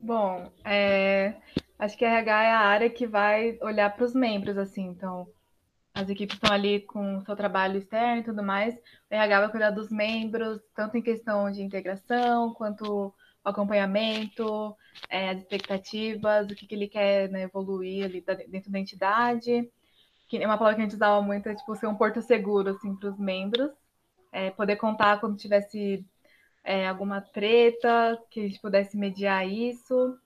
Bom, 0.00 0.50
é, 0.64 1.34
acho 1.78 1.96
que 1.96 2.04
a 2.04 2.08
RH 2.08 2.42
é 2.44 2.50
a 2.50 2.58
área 2.60 2.90
que 2.90 3.06
vai 3.06 3.58
olhar 3.60 3.94
para 3.94 4.04
os 4.04 4.14
membros, 4.14 4.56
assim, 4.58 4.84
então 4.86 5.28
as 5.94 6.08
equipes 6.08 6.36
estão 6.36 6.52
ali 6.52 6.80
com 6.80 7.18
o 7.18 7.24
seu 7.24 7.34
trabalho 7.36 7.78
externo 7.78 8.20
e 8.20 8.24
tudo 8.24 8.42
mais, 8.42 8.74
o 8.74 8.80
RH 9.10 9.40
vai 9.40 9.50
cuidar 9.50 9.70
dos 9.70 9.90
membros, 9.90 10.60
tanto 10.74 10.96
em 10.96 11.02
questão 11.02 11.50
de 11.50 11.62
integração, 11.62 12.52
quanto 12.54 13.14
o 13.46 13.48
acompanhamento, 13.48 14.76
é, 15.08 15.30
as 15.30 15.38
expectativas, 15.38 16.50
o 16.50 16.54
que, 16.54 16.66
que 16.66 16.74
ele 16.74 16.88
quer 16.88 17.30
né, 17.30 17.42
evoluir 17.42 18.04
ali 18.04 18.20
dentro 18.48 18.72
da 18.72 18.78
entidade. 18.80 19.70
Que 20.28 20.44
uma 20.44 20.58
palavra 20.58 20.74
que 20.74 20.80
a 20.82 20.84
gente 20.84 20.96
usava 20.96 21.22
muito 21.22 21.48
é 21.48 21.54
tipo 21.54 21.76
ser 21.76 21.86
um 21.86 21.94
porto 21.94 22.20
seguro 22.20 22.70
assim, 22.70 22.96
para 22.96 23.08
os 23.08 23.18
membros, 23.18 23.70
é, 24.32 24.50
poder 24.50 24.74
contar 24.76 25.20
quando 25.20 25.36
tivesse 25.36 26.04
é, 26.64 26.88
alguma 26.88 27.20
treta, 27.20 28.20
que 28.28 28.40
a 28.40 28.42
gente 28.48 28.60
pudesse 28.60 28.96
mediar 28.96 29.48
isso, 29.48 30.18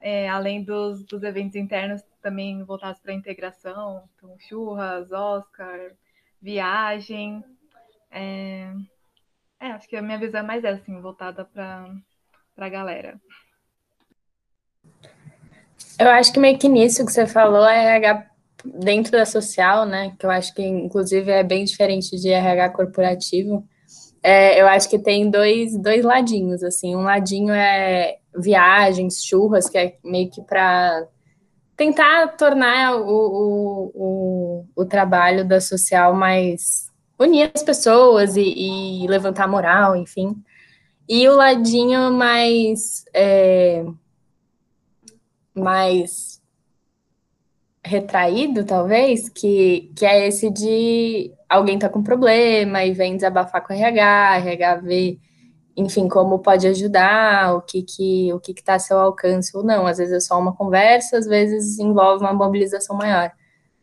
é, 0.00 0.28
além 0.28 0.62
dos, 0.62 1.04
dos 1.04 1.24
eventos 1.24 1.56
internos 1.56 2.02
também 2.22 2.62
voltados 2.62 3.00
para 3.00 3.10
a 3.10 3.16
integração, 3.16 4.08
então 4.14 4.38
churras, 4.38 5.10
Oscar, 5.10 5.92
viagem. 6.40 7.44
É, 8.12 8.72
é, 9.58 9.72
acho 9.72 9.88
que 9.88 9.96
a 9.96 10.02
minha 10.02 10.18
visão 10.18 10.40
é 10.40 10.44
mais 10.44 10.62
essa, 10.62 10.80
assim, 10.80 11.00
voltada 11.00 11.44
para 11.44 11.92
a 12.56 12.68
galera. 12.68 13.20
Eu 15.98 16.08
acho 16.08 16.32
que 16.32 16.40
meio 16.40 16.58
que 16.58 16.68
nisso 16.68 17.04
que 17.04 17.12
você 17.12 17.26
falou 17.26 17.66
é 17.66 17.96
RH 17.96 18.26
dentro 18.64 19.12
da 19.12 19.26
social, 19.26 19.84
né? 19.86 20.14
Que 20.18 20.26
eu 20.26 20.30
acho 20.30 20.54
que, 20.54 20.62
inclusive, 20.62 21.30
é 21.30 21.42
bem 21.42 21.64
diferente 21.64 22.16
de 22.16 22.30
RH 22.30 22.70
corporativo. 22.70 23.66
É, 24.22 24.60
eu 24.60 24.66
acho 24.66 24.88
que 24.88 24.98
tem 24.98 25.30
dois, 25.30 25.76
dois 25.78 26.04
ladinhos, 26.04 26.62
assim. 26.62 26.94
Um 26.94 27.02
ladinho 27.02 27.52
é 27.52 28.18
viagens, 28.36 29.24
churras, 29.24 29.68
que 29.68 29.78
é 29.78 29.96
meio 30.04 30.30
que 30.30 30.42
para 30.42 31.06
tentar 31.76 32.36
tornar 32.36 32.96
o, 32.96 33.08
o, 33.08 33.92
o, 33.94 34.66
o, 34.76 34.84
trabalho 34.84 35.48
da 35.48 35.60
social 35.62 36.14
mais 36.14 36.90
unir 37.18 37.50
as 37.54 37.62
pessoas 37.62 38.36
e, 38.36 39.02
e 39.02 39.06
levantar 39.08 39.44
a 39.44 39.48
moral, 39.48 39.96
enfim. 39.96 40.36
E 41.10 41.28
o 41.28 41.34
ladinho 41.34 42.12
mais 42.12 43.04
é, 43.12 43.84
mais 45.52 46.40
retraído, 47.84 48.64
talvez, 48.64 49.28
que, 49.28 49.92
que 49.96 50.06
é 50.06 50.28
esse 50.28 50.48
de 50.50 51.32
alguém 51.48 51.80
tá 51.80 51.88
com 51.88 52.00
problema 52.00 52.84
e 52.84 52.92
vem 52.92 53.16
desabafar 53.16 53.66
com 53.66 53.72
o 53.74 53.76
RH, 53.76 54.38
RH 54.38 54.76
vê 54.76 55.18
enfim, 55.76 56.08
como 56.08 56.38
pode 56.38 56.68
ajudar, 56.68 57.56
o 57.56 57.62
que 57.62 57.82
que 57.82 58.32
o 58.32 58.38
que 58.38 58.52
está 58.52 58.74
a 58.74 58.78
seu 58.78 58.98
alcance 58.98 59.56
ou 59.56 59.64
não. 59.64 59.86
Às 59.88 59.98
vezes 59.98 60.14
é 60.14 60.20
só 60.20 60.38
uma 60.38 60.54
conversa, 60.54 61.18
às 61.18 61.26
vezes 61.26 61.80
envolve 61.80 62.22
uma 62.24 62.32
mobilização 62.32 62.96
maior. 62.96 63.32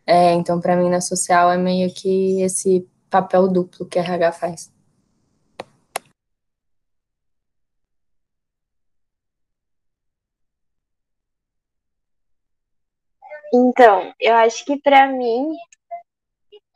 É, 0.06 0.34
então, 0.34 0.62
para 0.62 0.78
mim, 0.78 0.90
na 0.90 1.02
social 1.02 1.52
é 1.52 1.58
meio 1.58 1.94
que 1.94 2.42
esse 2.42 2.88
papel 3.10 3.50
duplo 3.50 3.86
que 3.86 4.00
a 4.00 4.04
RH 4.04 4.32
faz. 4.34 4.77
Então, 13.54 14.14
eu 14.20 14.36
acho 14.36 14.66
que 14.66 14.80
para 14.82 15.08
mim 15.08 15.56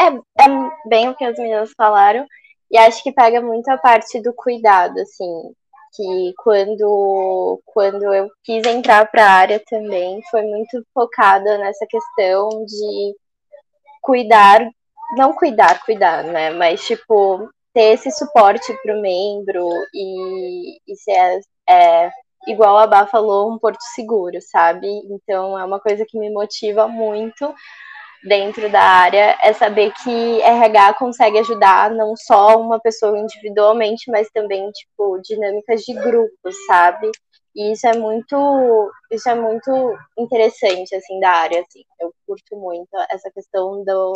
é, 0.02 0.08
é 0.44 0.90
bem 0.90 1.10
o 1.10 1.16
que 1.16 1.24
as 1.24 1.38
meninas 1.38 1.72
falaram. 1.78 2.26
E 2.72 2.78
acho 2.78 3.04
que 3.04 3.12
pega 3.12 3.42
muito 3.42 3.70
a 3.70 3.78
parte 3.78 4.22
do 4.22 4.34
cuidado, 4.34 4.98
assim, 5.00 5.54
que 5.94 6.34
quando, 6.38 7.62
quando 7.66 8.14
eu 8.14 8.30
quis 8.44 8.66
entrar 8.66 9.10
para 9.12 9.26
a 9.26 9.32
área 9.32 9.62
também, 9.68 10.22
foi 10.32 10.44
muito 10.44 10.82
focada 10.94 11.58
nessa 11.58 11.86
questão 11.86 12.50
de 12.66 13.16
cuidar, 14.02 14.66
não 15.18 15.34
cuidar, 15.34 15.84
cuidar, 15.84 16.24
né? 16.24 16.52
Mas, 16.52 16.82
tipo, 16.86 17.50
ter 17.74 17.94
esse 17.94 18.10
suporte 18.12 18.74
para 18.82 18.98
o 18.98 19.02
membro 19.02 19.68
e, 19.94 20.78
e 20.88 20.96
ser, 20.96 21.42
é, 21.70 22.10
igual 22.48 22.78
a 22.78 22.88
Bá 22.88 23.08
falou, 23.08 23.52
um 23.52 23.60
porto 23.60 23.82
seguro, 23.96 24.40
sabe? 24.42 24.88
Então, 25.10 25.58
é 25.58 25.64
uma 25.64 25.80
coisa 25.80 26.06
que 26.08 26.18
me 26.18 26.30
motiva 26.30 26.88
muito 26.88 27.54
dentro 28.24 28.70
da 28.70 28.82
área 28.82 29.38
é 29.42 29.52
saber 29.54 29.92
que 30.04 30.42
RH 30.42 30.94
consegue 30.94 31.40
ajudar 31.40 31.90
não 31.92 32.16
só 32.16 32.60
uma 32.60 32.80
pessoa 32.80 33.18
individualmente, 33.18 34.10
mas 34.12 34.30
também 34.32 34.70
tipo 34.72 35.20
dinâmicas 35.24 35.82
de 35.82 35.94
grupos, 35.94 36.56
sabe? 36.68 37.10
E 37.56 37.72
isso 37.74 37.88
é 37.88 37.98
muito, 37.98 38.92
isso 39.12 39.30
é 39.30 39.36
muito 39.36 39.98
interessante 40.18 40.96
assim 40.96 41.20
da 41.20 41.32
área, 41.32 41.62
assim. 41.62 41.84
Eu 42.00 42.14
curto 42.26 42.56
muito 42.56 42.90
essa 43.10 43.30
questão 43.32 43.84
do 43.84 44.14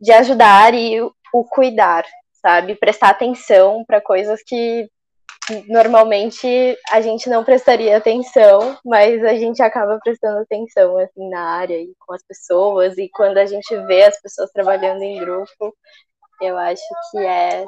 de 0.00 0.12
ajudar 0.12 0.74
e 0.74 1.00
o 1.00 1.44
cuidar, 1.44 2.04
sabe? 2.40 2.76
Prestar 2.76 3.10
atenção 3.10 3.84
para 3.86 4.00
coisas 4.00 4.42
que 4.44 4.88
normalmente 5.66 6.46
a 6.90 7.00
gente 7.00 7.28
não 7.28 7.44
prestaria 7.44 7.96
atenção, 7.96 8.78
mas 8.84 9.24
a 9.24 9.34
gente 9.34 9.62
acaba 9.62 9.98
prestando 10.02 10.38
atenção 10.40 10.96
assim 10.98 11.28
na 11.28 11.40
área 11.40 11.76
e 11.76 11.94
com 11.98 12.14
as 12.14 12.22
pessoas 12.22 12.98
e 12.98 13.08
quando 13.10 13.38
a 13.38 13.46
gente 13.46 13.74
vê 13.86 14.04
as 14.04 14.20
pessoas 14.20 14.50
trabalhando 14.52 15.02
em 15.02 15.18
grupo, 15.18 15.76
eu 16.40 16.56
acho 16.56 16.82
que 17.10 17.18
é 17.18 17.64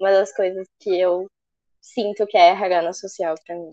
uma 0.00 0.10
das 0.10 0.34
coisas 0.34 0.66
que 0.80 0.98
eu 0.98 1.28
sinto 1.80 2.26
que 2.26 2.36
é 2.36 2.50
RH 2.50 2.82
na 2.82 2.92
social 2.92 3.34
para 3.46 3.56
mim. 3.56 3.72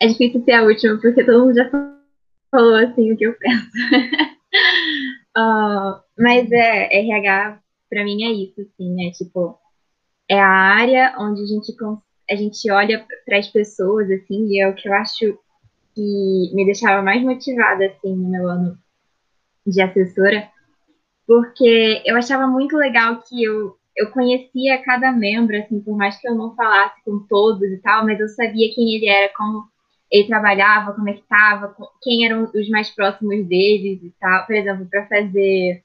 É 0.00 0.06
difícil 0.08 0.42
ser 0.44 0.52
a 0.52 0.64
última 0.64 1.00
porque 1.00 1.24
todo 1.24 1.46
mundo 1.46 1.54
já 1.54 1.70
falou 2.50 2.74
assim 2.74 3.12
o 3.12 3.16
que 3.16 3.24
eu 3.24 3.38
penso. 3.38 3.70
uh, 5.36 6.02
mas 6.18 6.50
é 6.50 6.98
RH 7.00 7.61
para 7.92 8.04
mim 8.04 8.24
é 8.24 8.32
isso, 8.32 8.58
assim, 8.62 8.94
né? 8.94 9.10
Tipo, 9.10 9.58
é 10.26 10.40
a 10.40 10.48
área 10.48 11.14
onde 11.18 11.42
a 11.42 11.46
gente, 11.46 11.76
a 12.30 12.34
gente 12.34 12.70
olha 12.70 13.06
para 13.26 13.36
as 13.36 13.48
pessoas, 13.48 14.10
assim, 14.10 14.46
e 14.46 14.62
é 14.62 14.66
o 14.66 14.74
que 14.74 14.88
eu 14.88 14.94
acho 14.94 15.38
que 15.94 16.50
me 16.54 16.64
deixava 16.64 17.02
mais 17.02 17.22
motivada, 17.22 17.84
assim, 17.84 18.16
no 18.16 18.30
meu 18.30 18.48
ano 18.48 18.78
de 19.66 19.82
assessora, 19.82 20.48
porque 21.26 22.02
eu 22.06 22.16
achava 22.16 22.46
muito 22.46 22.78
legal 22.78 23.20
que 23.28 23.44
eu, 23.44 23.76
eu 23.94 24.10
conhecia 24.10 24.82
cada 24.82 25.12
membro, 25.12 25.54
assim, 25.58 25.78
por 25.78 25.94
mais 25.94 26.18
que 26.18 26.26
eu 26.26 26.34
não 26.34 26.56
falasse 26.56 26.98
com 27.04 27.18
todos 27.28 27.70
e 27.70 27.76
tal, 27.82 28.06
mas 28.06 28.18
eu 28.18 28.28
sabia 28.28 28.74
quem 28.74 28.94
ele 28.94 29.06
era, 29.06 29.30
como 29.36 29.64
ele 30.10 30.26
trabalhava, 30.26 30.94
como 30.94 31.10
é 31.10 31.12
que 31.12 31.20
estava, 31.20 31.76
quem 32.00 32.24
eram 32.24 32.50
os 32.54 32.68
mais 32.70 32.90
próximos 32.90 33.46
deles 33.46 34.02
e 34.02 34.14
tal. 34.18 34.46
Por 34.46 34.54
exemplo, 34.54 34.86
para 34.86 35.06
fazer 35.06 35.82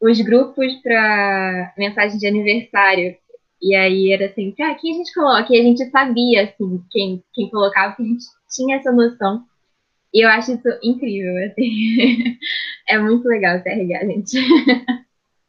os 0.00 0.20
grupos 0.20 0.74
para 0.82 1.72
mensagem 1.76 2.18
de 2.18 2.26
aniversário. 2.26 3.16
E 3.60 3.74
aí 3.74 4.12
era 4.12 4.32
sempre, 4.34 4.62
ah, 4.62 4.74
quem 4.74 4.94
a 4.94 4.96
gente 4.98 5.12
coloca? 5.12 5.52
E 5.52 5.60
a 5.60 5.62
gente 5.62 5.84
sabia, 5.90 6.44
assim, 6.44 6.82
quem, 6.90 7.24
quem 7.34 7.50
colocava, 7.50 7.94
porque 7.94 8.02
a 8.02 8.06
gente 8.06 8.24
tinha 8.54 8.76
essa 8.76 8.92
noção. 8.92 9.44
E 10.14 10.24
eu 10.24 10.28
acho 10.28 10.52
isso 10.52 10.68
incrível, 10.82 11.34
assim. 11.44 12.38
é 12.88 12.98
muito 12.98 13.26
legal 13.26 13.60
ser 13.60 13.70
RH, 13.70 14.06
gente. 14.06 14.38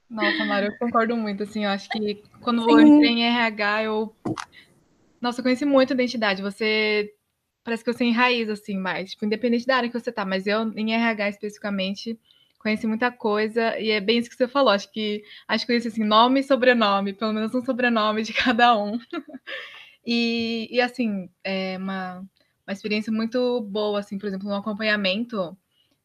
Nossa, 0.09 0.43
Mara, 0.43 0.65
eu 0.65 0.77
concordo 0.79 1.15
muito, 1.15 1.43
assim, 1.43 1.65
eu 1.65 1.69
acho 1.69 1.87
que 1.89 2.23
quando 2.41 2.63
Sim. 2.63 2.71
eu 2.71 2.79
entrei 2.79 3.11
em 3.11 3.25
RH, 3.25 3.83
eu... 3.83 4.15
Nossa, 5.21 5.39
eu 5.39 5.43
conheci 5.43 5.65
muito 5.65 5.91
a 5.91 5.93
identidade, 5.93 6.41
você... 6.41 7.13
Parece 7.63 7.83
que 7.83 7.93
você 7.93 8.05
enraiza, 8.05 8.53
assim, 8.53 8.75
mais, 8.75 9.11
tipo, 9.11 9.25
independente 9.25 9.67
da 9.67 9.75
área 9.75 9.89
que 9.89 9.99
você 9.99 10.11
tá, 10.11 10.25
mas 10.25 10.47
eu, 10.47 10.73
em 10.75 10.93
RH 10.93 11.29
especificamente, 11.29 12.19
conheci 12.59 12.85
muita 12.85 13.11
coisa, 13.11 13.79
e 13.79 13.89
é 13.89 14.01
bem 14.01 14.19
isso 14.19 14.29
que 14.29 14.35
você 14.35 14.47
falou, 14.47 14.71
acho 14.71 14.91
que, 14.91 15.23
acho 15.47 15.65
que 15.65 15.73
assim, 15.73 16.03
nome 16.03 16.41
e 16.41 16.43
sobrenome, 16.43 17.13
pelo 17.13 17.33
menos 17.33 17.55
um 17.55 17.63
sobrenome 17.63 18.21
de 18.21 18.33
cada 18.33 18.77
um. 18.77 18.99
e, 20.05 20.67
e, 20.69 20.81
assim, 20.81 21.29
é 21.43 21.77
uma, 21.77 22.19
uma 22.67 22.73
experiência 22.73 23.11
muito 23.11 23.61
boa, 23.61 23.99
assim, 23.99 24.17
por 24.17 24.27
exemplo, 24.27 24.47
no 24.49 24.55
acompanhamento, 24.55 25.57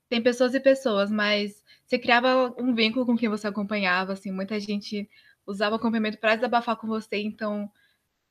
tem 0.09 0.23
pessoas 0.23 0.55
e 0.55 0.61
pessoas, 0.61 1.11
mas 1.11 1.63
você 1.85 1.99
criava 1.99 2.55
um 2.59 2.75
vínculo 2.75 3.05
com 3.05 3.17
quem 3.17 3.29
você 3.29 3.49
acompanhava, 3.49 4.13
assim, 4.13 4.31
muita 4.31 4.59
gente 4.61 5.09
usava 5.47 5.75
o 5.75 5.79
acompanhamento 5.79 6.19
para 6.19 6.37
desabafar 6.37 6.77
com 6.77 6.87
você, 6.87 7.19
então 7.19 7.71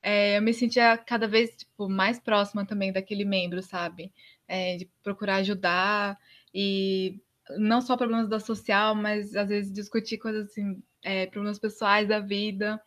é, 0.02 0.38
eu 0.38 0.42
me 0.42 0.54
sentia 0.54 0.98
cada 0.98 1.28
vez 1.28 1.56
tipo, 1.56 1.90
mais 1.90 2.20
próxima 2.20 2.66
também 2.66 2.92
daquele 2.92 3.26
membro, 3.26 3.62
sabe? 3.62 4.14
É, 4.48 4.78
de 4.78 4.90
procurar 5.02 5.38
ajudar 5.38 6.18
e 6.54 7.20
não 7.58 7.82
só 7.82 7.98
problemas 7.98 8.30
da 8.30 8.40
social, 8.40 8.96
mas 8.96 9.36
às 9.36 9.48
vezes 9.48 9.74
discutir 9.74 10.18
coisas 10.18 10.48
assim, 10.48 10.82
é, 11.04 11.26
problemas 11.28 11.60
pessoais 11.60 12.08
da 12.08 12.20
vida. 12.20 12.82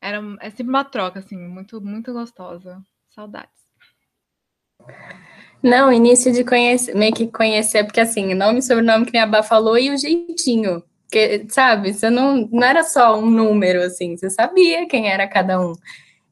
Era, 0.00 0.20
é 0.40 0.50
sempre 0.50 0.68
uma 0.68 0.84
troca, 0.84 1.20
assim, 1.20 1.36
muito, 1.36 1.80
muito 1.80 2.12
gostosa. 2.12 2.82
Saudades. 3.10 3.62
Não, 5.62 5.92
início 5.92 6.32
de 6.32 6.44
conhecer, 6.44 6.94
meio 6.94 7.12
que 7.14 7.28
conhecer, 7.28 7.84
porque 7.84 8.00
assim, 8.00 8.34
nome 8.34 8.58
e 8.58 8.62
sobrenome 8.62 9.06
que 9.06 9.12
nem 9.12 9.22
a 9.22 9.26
Bá 9.26 9.42
falou 9.42 9.78
e 9.78 9.90
o 9.90 9.96
jeitinho. 9.96 10.82
Que, 11.10 11.46
sabe, 11.50 11.92
você 11.92 12.10
não, 12.10 12.48
não 12.50 12.64
era 12.64 12.82
só 12.82 13.18
um 13.18 13.30
número, 13.30 13.82
assim, 13.82 14.16
você 14.16 14.28
sabia 14.30 14.88
quem 14.88 15.08
era 15.08 15.28
cada 15.28 15.60
um. 15.60 15.74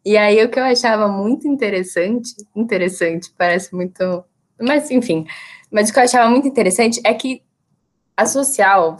E 0.05 0.17
aí 0.17 0.43
o 0.43 0.51
que 0.51 0.59
eu 0.59 0.65
achava 0.65 1.07
muito 1.07 1.47
interessante, 1.47 2.35
interessante, 2.57 3.31
parece 3.37 3.75
muito. 3.75 4.25
Mas, 4.59 4.91
enfim, 4.91 5.27
mas 5.71 5.91
o 5.91 5.93
que 5.93 5.99
eu 5.99 6.05
achava 6.05 6.31
muito 6.31 6.49
interessante 6.49 7.01
é 7.05 7.15
que 7.15 7.43
a 8.21 8.27
social, 8.27 8.99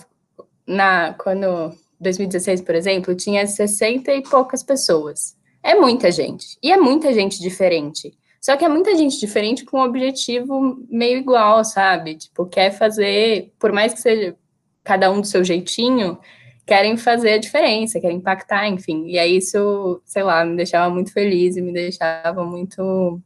na, 0.67 1.15
quando 1.15 1.75
2016, 2.01 2.63
por 2.63 2.75
exemplo, 2.75 3.15
tinha 3.15 3.47
60 3.47 4.13
e 4.13 4.23
poucas 4.23 4.63
pessoas. 4.63 5.37
É 5.63 5.75
muita 5.75 6.11
gente. 6.11 6.57
E 6.63 6.73
é 6.73 6.77
muita 6.77 7.13
gente 7.13 7.39
diferente. 7.41 8.17
Só 8.41 8.57
que 8.57 8.65
é 8.65 8.69
muita 8.69 8.97
gente 8.97 9.21
diferente 9.21 9.65
com 9.67 9.79
um 9.79 9.85
objetivo 9.85 10.83
meio 10.89 11.19
igual, 11.19 11.63
sabe? 11.63 12.17
Tipo, 12.17 12.47
quer 12.47 12.71
fazer, 12.71 13.53
por 13.59 13.71
mais 13.73 13.93
que 13.93 14.01
seja 14.01 14.35
cada 14.83 15.11
um 15.11 15.21
do 15.21 15.27
seu 15.27 15.45
jeitinho, 15.45 16.19
querem 16.67 16.97
fazer 16.97 17.33
a 17.33 17.39
diferença, 17.39 18.01
querem 18.01 18.17
impactar, 18.17 18.67
enfim. 18.69 19.07
E 19.07 19.19
aí 19.19 19.37
isso, 19.37 20.01
sei 20.07 20.23
lá, 20.23 20.43
me 20.47 20.57
deixava 20.57 20.89
muito 20.89 21.13
feliz 21.13 21.57
e 21.57 21.61
me 21.61 21.73
deixava 21.73 22.43
muito 22.43 23.21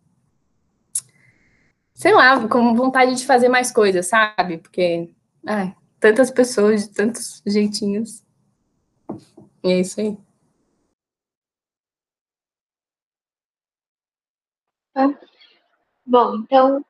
sei 1.94 2.12
lá, 2.12 2.48
com 2.48 2.74
vontade 2.74 3.14
de 3.14 3.24
fazer 3.24 3.48
mais 3.48 3.70
coisas, 3.70 4.08
sabe? 4.08 4.58
Porque, 4.58 5.08
ai, 5.46 5.74
tantas 6.04 6.30
pessoas 6.30 6.86
de 6.86 6.94
tantos 6.94 7.42
jeitinhos. 7.46 8.22
E 9.64 9.72
é 9.72 9.80
isso 9.80 9.98
aí. 9.98 10.18
Bom, 16.04 16.36
então, 16.36 16.84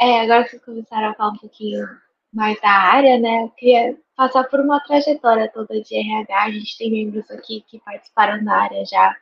é, 0.00 0.20
agora 0.22 0.44
que 0.44 0.52
vocês 0.52 0.64
começaram 0.64 1.10
a 1.10 1.14
falar 1.14 1.32
um 1.32 1.36
pouquinho 1.36 1.86
mais 2.32 2.58
da 2.62 2.70
área, 2.70 3.18
né, 3.18 3.42
eu 3.42 3.50
queria 3.50 3.98
passar 4.16 4.44
por 4.44 4.60
uma 4.60 4.80
trajetória 4.80 5.50
toda 5.52 5.78
de 5.82 5.94
RH. 5.94 6.44
A 6.44 6.50
gente 6.50 6.78
tem 6.78 6.90
membros 6.90 7.30
aqui 7.30 7.62
que 7.68 7.78
participaram 7.80 8.42
da 8.42 8.54
área 8.62 8.82
já, 8.86 9.14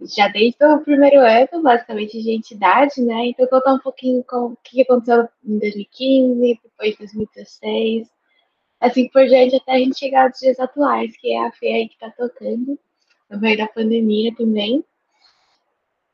já 0.00 0.26
desde 0.26 0.64
o 0.64 0.80
primeiro 0.80 1.20
ano, 1.20 1.62
basicamente, 1.62 2.20
de 2.20 2.32
entidade, 2.32 3.00
né? 3.00 3.26
Então, 3.26 3.46
contar 3.46 3.74
um 3.74 3.78
pouquinho 3.78 4.24
com 4.24 4.46
o 4.46 4.56
que 4.64 4.82
aconteceu 4.82 5.28
em 5.44 5.60
2015, 5.60 6.60
depois 6.60 6.98
2016, 6.98 8.08
assim 8.84 9.08
por 9.08 9.26
diante, 9.26 9.56
até 9.56 9.72
a 9.72 9.78
gente 9.78 9.98
chegar 9.98 10.24
aos 10.24 10.38
dias 10.38 10.58
atuais, 10.60 11.16
que 11.16 11.32
é 11.32 11.46
a 11.46 11.52
feia 11.52 11.76
aí 11.76 11.88
que 11.88 11.94
está 11.94 12.10
tocando, 12.10 12.78
no 13.30 13.40
meio 13.40 13.56
da 13.56 13.66
pandemia 13.66 14.34
também. 14.36 14.84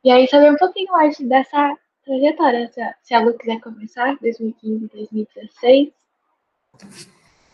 E 0.05 0.11
aí, 0.11 0.27
saber 0.29 0.51
um 0.51 0.57
pouquinho 0.57 0.91
mais 0.93 1.19
dessa 1.19 1.77
trajetória. 2.05 2.71
Se 3.03 3.13
a 3.13 3.21
Lu 3.21 3.35
quiser 3.35 3.61
começar, 3.61 4.17
2015, 4.21 4.89
2016. 4.89 5.89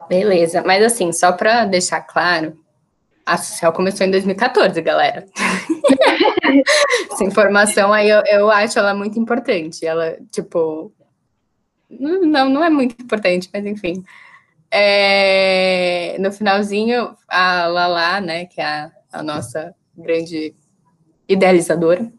Beleza, 0.09 0.63
mas 0.65 0.85
assim, 0.85 1.13
só 1.13 1.33
para 1.33 1.65
deixar 1.65 2.01
claro, 2.03 2.57
a 3.25 3.37
Social 3.37 3.73
começou 3.73 4.07
em 4.07 4.11
2014, 4.13 4.81
galera. 4.83 5.27
Essa 7.11 7.25
informação 7.25 7.93
aí 7.93 8.09
eu, 8.09 8.23
eu 8.27 8.51
acho 8.51 8.79
ela 8.79 8.95
muito 8.95 9.19
importante. 9.19 9.85
Ela, 9.85 10.17
tipo. 10.31 10.93
Não, 11.91 12.49
não 12.49 12.63
é 12.63 12.71
muito 12.71 13.03
importante, 13.03 13.49
mas 13.53 13.67
enfim. 13.67 14.05
É, 14.71 16.17
no 16.19 16.33
finalzinho, 16.33 17.17
a 17.29 17.67
Lala, 17.67 18.21
né, 18.21 18.47
que 18.47 18.61
é 18.61 18.65
a, 18.65 18.93
a 19.13 19.23
nossa 19.23 19.75
grande 19.97 20.55
idealizadora, 21.29 22.11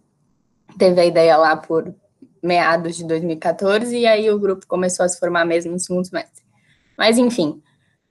teve 0.77 1.01
a 1.01 1.05
ideia 1.05 1.38
lá 1.38 1.55
por 1.55 1.93
meados 2.41 2.95
de 2.95 3.03
2014, 3.05 3.97
e 3.97 4.05
aí 4.05 4.29
o 4.29 4.39
grupo 4.39 4.65
começou 4.67 5.05
a 5.05 5.10
se 5.10 5.19
formar 5.19 5.45
mesmo 5.45 5.71
no 5.71 5.79
segundo 5.79 6.05
semestre. 6.05 6.43
Mas, 6.97 7.17
enfim, 7.17 7.62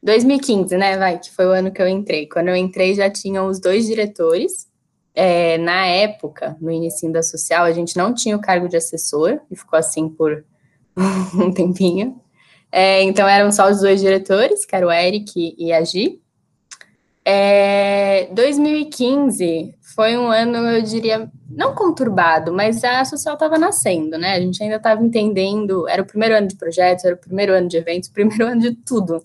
2015, 0.03 0.77
né, 0.77 0.97
vai, 0.97 1.19
que 1.19 1.35
foi 1.35 1.47
o 1.47 1.51
ano 1.51 1.73
que 1.73 1.81
eu 1.81 1.89
entrei. 1.89 2.29
Quando 2.29 2.49
eu 2.49 2.57
entrei, 2.57 2.95
já 2.95 3.11
tinham 3.11 3.47
os 3.49 3.61
dois 3.61 3.87
diretores. 3.87 4.69
É, 5.15 5.57
na 5.59 5.87
época, 5.87 6.57
no 6.61 6.71
início 6.71 7.11
da 7.11 7.23
social, 7.23 7.65
a 7.65 7.73
gente 7.73 7.97
não 7.97 8.13
tinha 8.13 8.37
o 8.37 8.41
cargo 8.41 8.69
de 8.69 8.77
assessor, 8.77 9.41
e 9.51 9.57
ficou 9.57 9.79
assim 9.79 10.09
por 10.09 10.45
um 11.35 11.51
tempinho. 11.53 12.21
É, 12.79 13.03
então, 13.05 13.27
eram 13.27 13.51
só 13.51 13.71
os 13.71 13.81
dois 13.81 14.03
diretores, 14.03 14.67
que 14.67 14.77
era 14.77 14.87
o 14.87 14.93
Eric 14.93 15.57
e 15.57 15.73
a 15.73 15.83
Gi. 15.83 16.21
É, 17.25 18.29
2015 18.35 19.75
foi 19.81 20.15
um 20.19 20.31
ano, 20.31 20.59
eu 20.59 20.83
diria, 20.83 21.33
não 21.49 21.75
conturbado, 21.75 22.53
mas 22.53 22.85
a 22.85 23.03
social 23.07 23.33
estava 23.33 23.57
nascendo, 23.57 24.19
né? 24.19 24.35
A 24.35 24.41
gente 24.41 24.63
ainda 24.63 24.77
estava 24.77 25.03
entendendo, 25.03 25.89
era 25.89 26.03
o 26.03 26.05
primeiro 26.05 26.37
ano 26.37 26.47
de 26.47 26.55
projetos, 26.55 27.07
era 27.07 27.15
o 27.15 27.19
primeiro 27.19 27.55
ano 27.55 27.67
de 27.67 27.79
eventos, 27.79 28.11
primeiro 28.13 28.45
ano 28.47 28.61
de 28.61 28.73
tudo. 28.73 29.23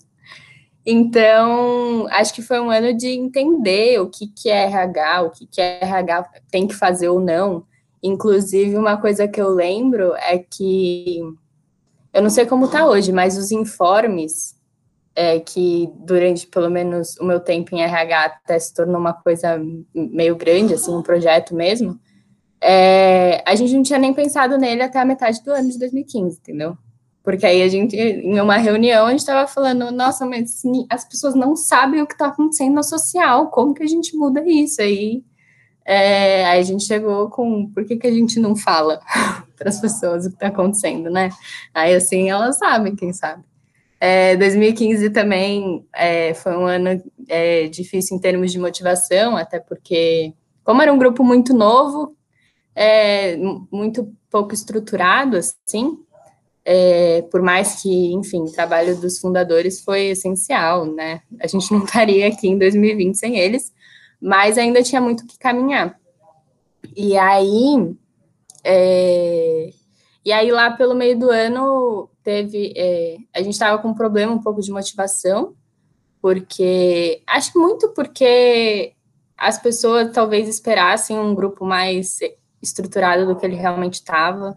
Então, 0.86 2.06
acho 2.10 2.32
que 2.32 2.40
foi 2.40 2.58
um 2.58 2.70
ano 2.70 2.96
de 2.96 3.08
entender 3.08 4.00
o 4.00 4.08
que, 4.08 4.28
que 4.28 4.48
é 4.48 4.64
RH, 4.64 5.22
o 5.24 5.30
que, 5.30 5.46
que 5.46 5.60
é 5.60 5.84
RH 5.84 6.24
tem 6.50 6.66
que 6.66 6.74
fazer 6.74 7.10
ou 7.10 7.20
não. 7.20 7.66
Inclusive, 8.02 8.78
uma 8.78 8.96
coisa 8.96 9.28
que 9.28 9.42
eu 9.42 9.50
lembro 9.50 10.14
é 10.16 10.38
que, 10.38 11.20
eu 12.12 12.22
não 12.22 12.30
sei 12.30 12.46
como 12.46 12.66
está 12.66 12.86
hoje, 12.86 13.12
mas 13.12 13.36
os 13.38 13.50
informes 13.50 14.54
é, 15.14 15.40
que 15.40 15.90
durante 15.96 16.46
pelo 16.46 16.70
menos 16.70 17.16
o 17.18 17.24
meu 17.24 17.40
tempo 17.40 17.74
em 17.74 17.82
RH 17.82 18.24
até 18.24 18.58
se 18.58 18.72
tornou 18.74 18.98
uma 18.98 19.12
coisa 19.12 19.60
meio 19.94 20.36
grande, 20.36 20.74
assim, 20.74 20.94
um 20.94 21.02
projeto 21.02 21.54
mesmo, 21.54 21.98
é, 22.60 23.42
a 23.46 23.54
gente 23.54 23.74
não 23.74 23.82
tinha 23.82 23.98
nem 23.98 24.14
pensado 24.14 24.56
nele 24.56 24.82
até 24.82 25.00
a 25.00 25.04
metade 25.04 25.42
do 25.42 25.50
ano 25.50 25.68
de 25.68 25.78
2015, 25.78 26.38
entendeu? 26.38 26.76
Porque 27.22 27.46
aí 27.46 27.62
a 27.62 27.68
gente, 27.68 27.96
em 27.96 28.40
uma 28.40 28.56
reunião, 28.56 29.06
a 29.06 29.10
gente 29.10 29.20
estava 29.20 29.46
falando, 29.46 29.90
nossa, 29.92 30.26
mas 30.26 30.62
as 30.90 31.04
pessoas 31.04 31.34
não 31.34 31.54
sabem 31.54 32.02
o 32.02 32.06
que 32.06 32.14
está 32.14 32.26
acontecendo 32.26 32.74
na 32.74 32.82
social, 32.82 33.48
como 33.50 33.74
que 33.74 33.82
a 33.82 33.86
gente 33.86 34.16
muda 34.16 34.42
isso? 34.44 34.82
Aí, 34.82 35.22
é, 35.84 36.44
aí 36.46 36.60
a 36.60 36.64
gente 36.64 36.84
chegou 36.84 37.28
com, 37.28 37.68
por 37.70 37.84
que, 37.84 37.96
que 37.96 38.06
a 38.06 38.12
gente 38.12 38.38
não 38.38 38.54
fala 38.54 39.00
para 39.56 39.68
as 39.68 39.80
pessoas 39.80 40.24
o 40.24 40.28
que 40.28 40.36
está 40.36 40.48
acontecendo, 40.48 41.10
né? 41.10 41.30
Aí 41.74 41.94
assim, 41.94 42.30
elas 42.30 42.58
sabem, 42.58 42.94
quem 42.94 43.12
sabe. 43.12 43.44
É, 44.00 44.36
2015 44.36 45.10
também 45.10 45.86
é, 45.94 46.34
foi 46.34 46.56
um 46.56 46.66
ano 46.66 47.00
é, 47.28 47.68
difícil 47.68 48.16
em 48.16 48.20
termos 48.20 48.50
de 48.50 48.58
motivação, 48.58 49.36
até 49.36 49.60
porque, 49.60 50.34
como 50.64 50.82
era 50.82 50.92
um 50.92 50.98
grupo 50.98 51.22
muito 51.22 51.54
novo, 51.54 52.16
é, 52.74 53.36
muito 53.70 54.12
pouco 54.28 54.54
estruturado, 54.54 55.36
assim, 55.36 55.98
é, 56.64 57.22
por 57.30 57.42
mais 57.42 57.82
que, 57.82 58.12
enfim, 58.12 58.42
o 58.42 58.52
trabalho 58.52 58.96
dos 59.00 59.18
fundadores 59.18 59.80
foi 59.80 60.06
essencial, 60.06 60.84
né? 60.84 61.20
A 61.40 61.46
gente 61.46 61.70
não 61.72 61.82
estaria 61.84 62.26
aqui 62.28 62.48
em 62.48 62.58
2020 62.58 63.14
sem 63.14 63.38
eles, 63.38 63.72
mas 64.22 64.56
ainda 64.56 64.84
tinha 64.84 65.00
muito 65.00 65.26
que 65.26 65.36
caminhar. 65.36 65.98
E 66.96 67.18
aí, 67.18 67.96
é, 68.62 69.70
e 70.24 70.32
aí 70.32 70.52
lá 70.52 70.70
pelo 70.70 70.94
meio 70.94 71.18
do 71.18 71.28
ano 71.28 72.08
teve, 72.22 72.72
é, 72.76 73.16
a 73.34 73.42
gente 73.42 73.54
estava 73.54 73.82
com 73.82 73.88
um 73.88 73.94
problema 73.94 74.32
um 74.32 74.40
pouco 74.40 74.60
de 74.60 74.70
motivação, 74.70 75.56
porque 76.20 77.20
acho 77.26 77.58
muito 77.58 77.88
porque 77.88 78.92
as 79.36 79.60
pessoas 79.60 80.12
talvez 80.12 80.48
esperassem 80.48 81.18
um 81.18 81.34
grupo 81.34 81.64
mais 81.64 82.20
estruturado 82.62 83.26
do 83.26 83.34
que 83.34 83.44
ele 83.44 83.56
realmente 83.56 83.94
estava, 83.94 84.56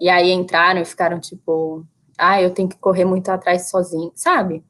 e 0.00 0.08
aí 0.08 0.30
entraram 0.30 0.80
e 0.80 0.84
ficaram 0.84 1.18
tipo, 1.18 1.84
ah, 2.16 2.40
eu 2.40 2.50
tenho 2.50 2.68
que 2.68 2.78
correr 2.78 3.04
muito 3.04 3.28
atrás 3.28 3.68
sozinho, 3.68 4.12
sabe? 4.14 4.64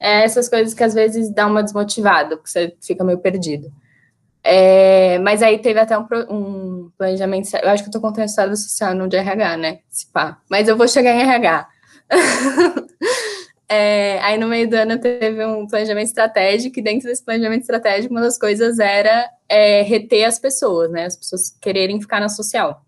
É 0.00 0.24
essas 0.24 0.48
coisas 0.48 0.72
que 0.72 0.82
às 0.82 0.94
vezes 0.94 1.30
dá 1.30 1.46
uma 1.46 1.62
desmotivada, 1.62 2.36
porque 2.36 2.50
você 2.50 2.74
fica 2.80 3.04
meio 3.04 3.18
perdido. 3.18 3.70
É, 4.42 5.18
mas 5.18 5.42
aí 5.42 5.58
teve 5.58 5.78
até 5.78 5.98
um, 5.98 6.06
um, 6.30 6.90
planejamento. 6.96 7.48
Eu 7.62 7.68
acho 7.68 7.82
que 7.82 7.90
eu 7.90 7.92
tô 7.92 8.00
contando 8.00 8.22
a 8.22 8.24
história 8.24 8.50
do 8.50 8.56
social, 8.56 8.94
não 8.94 9.06
de 9.06 9.16
RH, 9.16 9.56
né? 9.58 9.80
Se 9.90 10.06
pá. 10.06 10.38
Mas 10.48 10.66
eu 10.66 10.76
vou 10.76 10.88
chegar 10.88 11.12
em 11.12 11.20
RH. 11.20 11.68
é, 13.68 14.18
aí 14.20 14.38
no 14.38 14.48
meio 14.48 14.68
do 14.68 14.74
ano 14.74 14.98
teve 14.98 15.44
um 15.44 15.66
planejamento 15.66 16.06
estratégico, 16.06 16.78
e 16.78 16.82
dentro 16.82 17.08
desse 17.08 17.22
planejamento 17.22 17.60
estratégico, 17.62 18.14
uma 18.14 18.22
das 18.22 18.38
coisas 18.38 18.78
era 18.78 19.28
é, 19.48 19.82
reter 19.82 20.24
as 20.24 20.38
pessoas, 20.38 20.90
né? 20.90 21.04
As 21.04 21.16
pessoas 21.16 21.50
quererem 21.60 22.00
ficar 22.00 22.20
na 22.20 22.30
social. 22.30 22.82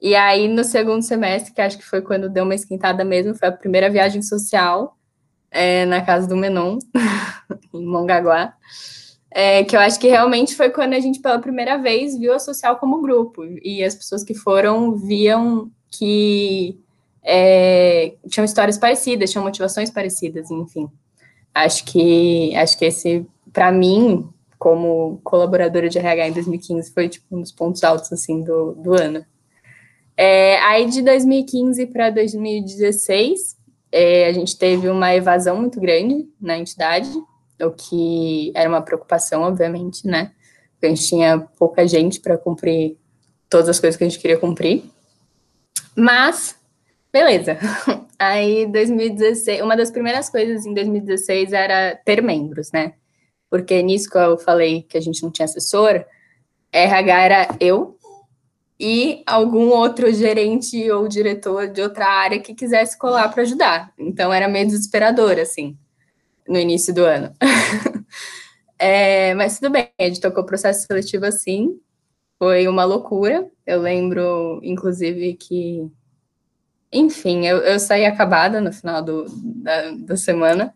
E 0.00 0.14
aí, 0.14 0.48
no 0.48 0.64
segundo 0.64 1.02
semestre, 1.02 1.52
que 1.52 1.60
acho 1.60 1.76
que 1.78 1.84
foi 1.84 2.00
quando 2.00 2.30
deu 2.30 2.44
uma 2.44 2.54
esquentada 2.54 3.04
mesmo, 3.04 3.34
foi 3.34 3.48
a 3.48 3.52
primeira 3.52 3.90
viagem 3.90 4.22
social 4.22 4.95
é, 5.56 5.86
na 5.86 6.02
casa 6.02 6.28
do 6.28 6.36
Menon, 6.36 6.78
em 7.74 7.86
Mongaguá 7.86 8.54
é, 9.38 9.64
que 9.64 9.76
eu 9.76 9.80
acho 9.80 10.00
que 10.00 10.08
realmente 10.08 10.54
foi 10.54 10.70
quando 10.70 10.94
a 10.94 10.98
gente, 11.00 11.20
pela 11.20 11.38
primeira 11.38 11.76
vez, 11.76 12.18
viu 12.18 12.32
a 12.32 12.38
social 12.38 12.78
como 12.78 13.02
grupo. 13.02 13.44
E 13.62 13.84
as 13.84 13.94
pessoas 13.94 14.24
que 14.24 14.32
foram 14.32 14.96
viam 14.96 15.70
que 15.90 16.80
é, 17.22 18.14
tinham 18.30 18.46
histórias 18.46 18.78
parecidas, 18.78 19.30
tinham 19.30 19.44
motivações 19.44 19.90
parecidas, 19.90 20.50
enfim. 20.50 20.88
Acho 21.54 21.84
que, 21.84 22.56
acho 22.56 22.78
que 22.78 22.86
esse, 22.86 23.26
para 23.52 23.70
mim, 23.70 24.26
como 24.58 25.20
colaboradora 25.22 25.90
de 25.90 25.98
RH 25.98 26.28
em 26.28 26.32
2015, 26.32 26.94
foi 26.94 27.06
tipo, 27.06 27.26
um 27.36 27.42
dos 27.42 27.52
pontos 27.52 27.84
altos 27.84 28.10
assim 28.10 28.42
do, 28.42 28.72
do 28.72 28.94
ano. 28.94 29.22
É, 30.16 30.58
aí 30.60 30.86
de 30.86 31.02
2015 31.02 31.84
para 31.88 32.08
2016, 32.08 33.55
é, 33.90 34.26
a 34.26 34.32
gente 34.32 34.56
teve 34.58 34.88
uma 34.88 35.14
evasão 35.14 35.56
muito 35.56 35.80
grande 35.80 36.28
na 36.40 36.58
entidade, 36.58 37.10
o 37.60 37.70
que 37.70 38.52
era 38.54 38.68
uma 38.68 38.82
preocupação, 38.82 39.42
obviamente, 39.42 40.06
né? 40.06 40.32
Porque 40.72 40.86
a 40.86 40.88
gente 40.90 41.08
tinha 41.08 41.38
pouca 41.58 41.86
gente 41.86 42.20
para 42.20 42.36
cumprir 42.36 42.96
todas 43.48 43.68
as 43.68 43.80
coisas 43.80 43.96
que 43.96 44.04
a 44.04 44.08
gente 44.08 44.20
queria 44.20 44.38
cumprir. 44.38 44.84
Mas, 45.96 46.56
beleza. 47.12 47.58
Aí, 48.18 48.66
2016, 48.66 49.62
uma 49.62 49.76
das 49.76 49.90
primeiras 49.90 50.28
coisas 50.28 50.66
em 50.66 50.74
2016 50.74 51.52
era 51.52 51.94
ter 51.96 52.22
membros, 52.22 52.72
né? 52.72 52.94
Porque 53.50 53.82
nisso 53.82 54.10
que 54.10 54.18
eu 54.18 54.36
falei 54.38 54.82
que 54.82 54.96
a 54.96 55.00
gente 55.00 55.22
não 55.22 55.30
tinha 55.30 55.44
assessor, 55.44 56.04
RH 56.72 57.22
era 57.22 57.48
eu 57.60 57.95
e 58.78 59.22
algum 59.26 59.68
outro 59.70 60.12
gerente 60.12 60.90
ou 60.90 61.08
diretor 61.08 61.68
de 61.68 61.80
outra 61.80 62.06
área 62.06 62.40
que 62.40 62.54
quisesse 62.54 62.98
colar 62.98 63.28
para 63.28 63.42
ajudar. 63.42 63.92
Então 63.98 64.32
era 64.32 64.48
meio 64.48 64.66
desesperador, 64.66 65.38
assim 65.38 65.76
no 66.48 66.58
início 66.58 66.94
do 66.94 67.04
ano. 67.04 67.32
é, 68.78 69.34
mas 69.34 69.58
tudo 69.58 69.72
bem, 69.72 69.90
a 69.98 70.04
gente 70.04 70.20
tocou 70.20 70.42
o 70.42 70.46
processo 70.46 70.86
seletivo 70.86 71.26
assim, 71.26 71.78
foi 72.38 72.68
uma 72.68 72.84
loucura. 72.84 73.48
Eu 73.66 73.80
lembro, 73.80 74.60
inclusive, 74.62 75.34
que. 75.34 75.90
Enfim, 76.92 77.46
eu, 77.46 77.58
eu 77.58 77.78
saí 77.78 78.06
acabada 78.06 78.60
no 78.60 78.72
final 78.72 79.02
do, 79.02 79.26
da, 79.62 79.90
da 79.90 80.16
semana. 80.16 80.74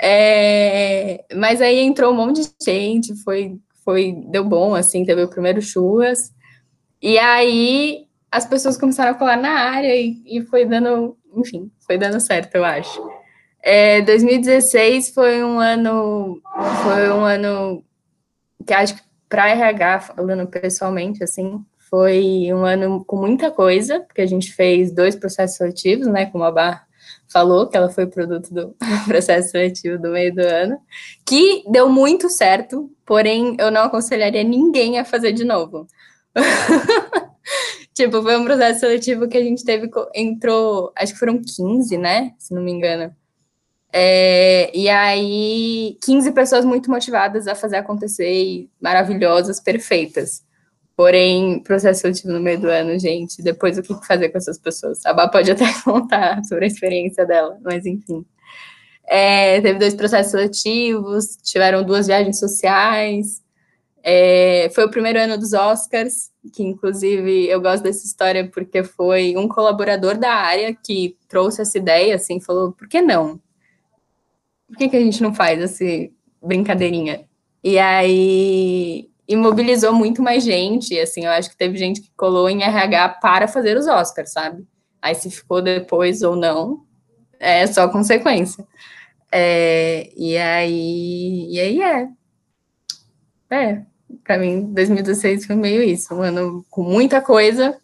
É, 0.00 1.24
mas 1.34 1.60
aí 1.60 1.78
entrou 1.80 2.12
um 2.12 2.16
monte 2.16 2.42
de 2.42 2.50
gente, 2.62 3.16
foi, 3.22 3.58
foi, 3.84 4.12
deu 4.28 4.44
bom, 4.44 4.74
assim, 4.74 5.04
teve 5.04 5.22
o 5.22 5.28
primeiro 5.28 5.60
churras. 5.62 6.32
E 7.00 7.18
aí 7.18 8.06
as 8.30 8.46
pessoas 8.46 8.76
começaram 8.76 9.12
a 9.12 9.14
colar 9.14 9.36
na 9.36 9.50
área 9.50 9.94
e, 9.94 10.22
e 10.26 10.42
foi 10.42 10.64
dando, 10.64 11.16
enfim, 11.34 11.70
foi 11.86 11.96
dando 11.96 12.20
certo, 12.20 12.54
eu 12.54 12.64
acho. 12.64 13.10
É, 13.62 14.00
2016 14.02 15.10
foi 15.10 15.42
um 15.42 15.58
ano, 15.58 16.40
foi 16.82 17.10
um 17.10 17.24
ano 17.24 17.82
que 18.66 18.74
acho 18.74 18.94
que 18.96 19.02
para 19.28 19.50
RH, 19.50 20.00
falando 20.00 20.46
pessoalmente, 20.46 21.24
assim, 21.24 21.64
foi 21.90 22.48
um 22.52 22.64
ano 22.64 23.04
com 23.04 23.16
muita 23.16 23.50
coisa, 23.50 24.00
porque 24.00 24.20
a 24.20 24.26
gente 24.26 24.52
fez 24.52 24.92
dois 24.92 25.16
processos 25.16 25.56
seletivos, 25.56 26.06
né, 26.06 26.26
como 26.26 26.44
a 26.44 26.50
Bar 26.50 26.86
falou, 27.28 27.66
que 27.66 27.76
ela 27.76 27.88
foi 27.88 28.06
produto 28.06 28.52
do 28.52 28.76
processo 29.06 29.50
seletivo 29.50 29.98
do 29.98 30.10
meio 30.10 30.34
do 30.34 30.42
ano, 30.42 30.78
que 31.24 31.64
deu 31.68 31.88
muito 31.88 32.28
certo, 32.28 32.90
porém 33.04 33.56
eu 33.58 33.70
não 33.70 33.82
aconselharia 33.82 34.44
ninguém 34.44 34.98
a 34.98 35.04
fazer 35.04 35.32
de 35.32 35.44
novo. 35.44 35.86
tipo, 37.94 38.22
foi 38.22 38.36
um 38.36 38.44
processo 38.44 38.80
seletivo 38.80 39.28
que 39.28 39.36
a 39.36 39.42
gente 39.42 39.64
teve, 39.64 39.90
entrou, 40.14 40.92
acho 40.96 41.12
que 41.12 41.18
foram 41.18 41.40
15, 41.42 41.96
né, 41.98 42.32
se 42.38 42.54
não 42.54 42.62
me 42.62 42.72
engano, 42.72 43.14
é, 43.98 44.70
e 44.76 44.90
aí, 44.90 45.96
15 46.04 46.32
pessoas 46.32 46.66
muito 46.66 46.90
motivadas 46.90 47.46
a 47.46 47.54
fazer 47.54 47.76
acontecer 47.76 48.30
e 48.30 48.70
maravilhosas, 48.78 49.58
perfeitas. 49.58 50.44
Porém, 50.94 51.60
processo 51.62 52.02
seletivo 52.02 52.32
no 52.34 52.40
meio 52.40 52.60
do 52.60 52.68
ano, 52.68 52.98
gente, 52.98 53.42
depois 53.42 53.78
o 53.78 53.82
que 53.82 53.94
fazer 54.06 54.28
com 54.28 54.36
essas 54.36 54.58
pessoas? 54.58 55.04
A 55.06 55.14
Bá 55.14 55.28
pode 55.28 55.50
até 55.50 55.64
contar 55.82 56.44
sobre 56.44 56.64
a 56.64 56.68
experiência 56.68 57.24
dela, 57.24 57.58
mas 57.62 57.86
enfim. 57.86 58.22
É, 59.08 59.62
teve 59.62 59.78
dois 59.78 59.94
processos 59.94 60.32
seletivos, 60.32 61.36
tiveram 61.42 61.82
duas 61.82 62.06
viagens 62.06 62.38
sociais. 62.38 63.42
É, 64.08 64.70
foi 64.72 64.84
o 64.84 64.90
primeiro 64.90 65.18
ano 65.18 65.36
dos 65.36 65.52
Oscars, 65.52 66.30
que 66.54 66.62
inclusive 66.62 67.48
eu 67.48 67.60
gosto 67.60 67.82
dessa 67.82 68.06
história 68.06 68.48
porque 68.48 68.84
foi 68.84 69.36
um 69.36 69.48
colaborador 69.48 70.16
da 70.16 70.32
área 70.32 70.72
que 70.74 71.16
trouxe 71.28 71.62
essa 71.62 71.76
ideia, 71.76 72.14
assim, 72.14 72.40
falou, 72.40 72.70
por 72.70 72.88
que 72.88 73.02
não? 73.02 73.40
por 74.66 74.76
que, 74.76 74.88
que 74.88 74.96
a 74.96 75.00
gente 75.00 75.22
não 75.22 75.32
faz 75.34 75.60
essa 75.60 75.84
brincadeirinha? 76.42 77.26
E 77.62 77.78
aí 77.78 79.08
imobilizou 79.28 79.92
muito 79.92 80.22
mais 80.22 80.44
gente, 80.44 80.98
assim, 80.98 81.24
eu 81.24 81.30
acho 81.32 81.50
que 81.50 81.56
teve 81.56 81.76
gente 81.76 82.00
que 82.00 82.10
colou 82.16 82.48
em 82.48 82.62
RH 82.62 83.08
para 83.20 83.48
fazer 83.48 83.76
os 83.76 83.86
Oscars, 83.86 84.32
sabe? 84.32 84.66
Aí 85.00 85.14
se 85.14 85.30
ficou 85.30 85.62
depois 85.62 86.22
ou 86.22 86.36
não, 86.36 86.84
é 87.38 87.66
só 87.66 87.88
consequência. 87.88 88.66
É, 89.32 90.10
e 90.16 90.36
aí, 90.36 91.48
e 91.50 91.60
aí 91.60 91.82
é. 91.82 92.08
É, 93.50 93.82
para 94.24 94.38
mim 94.38 94.72
2016 94.72 95.46
foi 95.46 95.56
meio 95.56 95.82
isso, 95.82 96.14
um 96.14 96.22
ano 96.22 96.64
com 96.70 96.82
muita 96.82 97.20
coisa, 97.20 97.78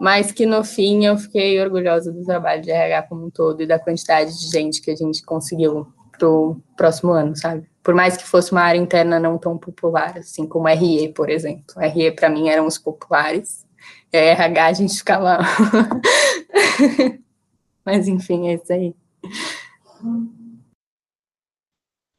mas 0.00 0.32
que 0.32 0.46
no 0.46 0.64
fim 0.64 1.06
eu 1.06 1.16
fiquei 1.16 1.60
orgulhosa 1.60 2.12
do 2.12 2.24
trabalho 2.24 2.62
de 2.62 2.70
RH 2.70 3.02
como 3.04 3.26
um 3.26 3.30
todo 3.30 3.62
e 3.62 3.66
da 3.66 3.78
quantidade 3.78 4.38
de 4.38 4.50
gente 4.50 4.82
que 4.82 4.90
a 4.90 4.96
gente 4.96 5.22
conseguiu 5.22 5.86
pro 6.18 6.60
próximo 6.76 7.12
ano, 7.12 7.36
sabe? 7.36 7.68
Por 7.82 7.94
mais 7.94 8.16
que 8.16 8.24
fosse 8.24 8.52
uma 8.52 8.62
área 8.62 8.78
interna 8.78 9.20
não 9.20 9.38
tão 9.38 9.56
popular, 9.56 10.18
assim 10.18 10.46
como 10.46 10.68
RE, 10.68 11.12
por 11.12 11.30
exemplo. 11.30 11.64
RE 11.78 12.10
para 12.12 12.28
mim 12.28 12.48
eram 12.48 12.66
os 12.66 12.78
populares, 12.78 13.64
e 14.12 14.16
a 14.16 14.20
RH 14.20 14.66
a 14.66 14.72
gente 14.72 14.98
ficava. 14.98 15.38
Mas 17.84 18.08
enfim, 18.08 18.48
é 18.48 18.54
isso 18.54 18.72
aí. 18.72 18.94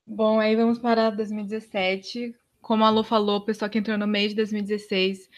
Bom, 0.05 0.39
aí 0.39 0.55
vamos 0.55 0.79
para 0.79 1.09
2017. 1.09 2.33
Como 2.67 2.83
a 2.83 2.89
Lu 2.89 3.03
falou, 3.03 3.37
o 3.37 3.45
pessoal 3.45 3.69
que 3.69 3.77
entrou 3.77 3.97
no 3.97 4.07
mês 4.07 4.31
de 4.31 4.35
2016 4.35 5.29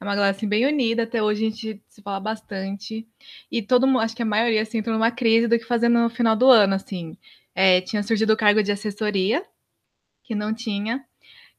é 0.00 0.04
uma 0.04 0.14
galera 0.14 0.36
assim, 0.36 0.46
bem 0.46 0.66
unida. 0.66 1.04
Até 1.04 1.22
hoje 1.22 1.46
a 1.46 1.50
gente 1.50 1.82
se 1.88 2.02
fala 2.02 2.20
bastante. 2.20 3.08
E 3.50 3.62
todo 3.62 3.86
mundo, 3.86 4.00
acho 4.00 4.14
que 4.14 4.22
a 4.22 4.26
maioria 4.26 4.62
assim, 4.62 4.78
entrou 4.78 4.94
numa 4.94 5.10
crise 5.10 5.48
do 5.48 5.58
que 5.58 5.64
fazer 5.64 5.88
no 5.88 6.10
final 6.10 6.36
do 6.36 6.48
ano, 6.50 6.74
assim 6.74 7.16
é, 7.54 7.80
tinha 7.80 8.02
surgido 8.02 8.32
o 8.32 8.36
cargo 8.36 8.62
de 8.62 8.72
assessoria, 8.72 9.44
que 10.24 10.34
não 10.34 10.52
tinha. 10.54 11.04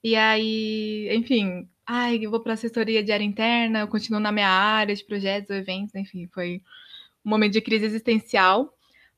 E 0.03 0.15
aí, 0.15 1.09
enfim, 1.15 1.69
ai, 1.85 2.19
eu 2.21 2.31
vou 2.31 2.41
para 2.41 2.53
assessoria 2.53 3.03
de 3.03 3.11
área 3.11 3.23
interna, 3.23 3.79
eu 3.81 3.87
continuo 3.87 4.19
na 4.19 4.31
minha 4.31 4.49
área 4.49 4.95
de 4.95 5.03
projetos, 5.05 5.49
eventos, 5.51 5.95
enfim, 5.95 6.27
foi 6.33 6.61
um 7.25 7.29
momento 7.29 7.53
de 7.53 7.61
crise 7.61 7.85
existencial. 7.85 8.73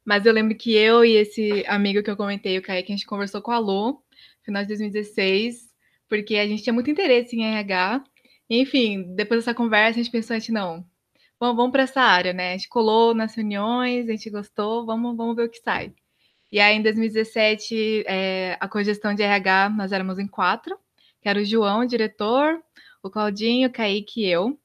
Mas 0.06 0.26
eu 0.26 0.34
lembro 0.34 0.56
que 0.58 0.74
eu 0.74 1.04
e 1.04 1.18
esse 1.18 1.66
amigo 1.68 2.04
que 2.04 2.10
eu 2.10 2.18
comentei, 2.18 2.58
o 2.58 2.62
Kaique, 2.62 2.94
a 2.94 2.96
gente 2.96 3.06
conversou 3.06 3.42
com 3.42 3.52
a 3.52 3.60
Lu, 3.60 4.02
final 4.44 4.62
de 4.62 4.70
2016, 4.70 5.67
porque 6.10 6.36
a 6.38 6.48
gente 6.48 6.64
tinha 6.64 6.74
muito 6.74 6.90
interesse 6.92 7.36
em 7.36 7.46
RH. 7.46 8.04
enfim, 8.50 9.16
depois 9.16 9.42
dessa 9.42 9.54
conversa, 9.54 10.00
a 10.00 10.04
gente 10.04 10.12
pensou, 10.12 10.36
a 10.36 10.40
gente, 10.40 10.52
não, 10.52 10.86
vamos, 11.40 11.72
para 11.72 11.84
essa 11.84 12.02
área, 12.02 12.34
né? 12.34 12.54
A 12.54 12.58
gente 12.58 12.70
colou 12.70 13.14
nas 13.14 13.36
reuniões, 13.36 14.08
a 14.10 14.12
gente 14.12 14.30
gostou, 14.30 14.86
vamos, 14.86 15.16
vamos 15.18 15.36
ver 15.36 15.44
o 15.46 15.50
que 15.50 15.60
sai. 15.60 15.94
E 16.52 16.60
aí, 16.60 16.78
em 16.78 16.82
2017, 16.82 18.04
é, 18.08 18.58
a 18.60 18.68
cogestão 18.68 19.14
de 19.14 19.24
RH, 19.24 19.70
nós 19.72 19.92
éramos 19.92 20.18
em 20.20 20.28
quatro, 20.28 20.78
que 21.22 21.28
era 21.30 21.40
o 21.40 21.46
João, 21.46 21.82
o 21.82 21.88
diretor, 21.88 22.62
o 23.04 23.10
Claudinho, 23.10 23.68
o 23.68 23.72
Kaique 23.72 24.22
e 24.22 24.28
eu. 24.30 24.60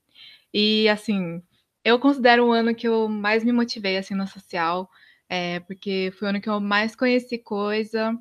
E, 0.54 0.88
assim, 0.88 1.42
eu 1.84 1.98
considero 1.98 2.46
o 2.46 2.52
ano 2.52 2.74
que 2.74 2.86
eu 2.88 3.08
mais 3.08 3.44
me 3.44 3.52
motivei, 3.52 3.96
assim, 3.96 4.14
no 4.14 4.26
social, 4.28 4.88
é, 5.28 5.60
porque 5.60 6.12
foi 6.18 6.28
o 6.28 6.30
ano 6.30 6.40
que 6.40 6.48
eu 6.48 6.60
mais 6.60 6.94
conheci 6.94 7.38
coisa, 7.38 8.16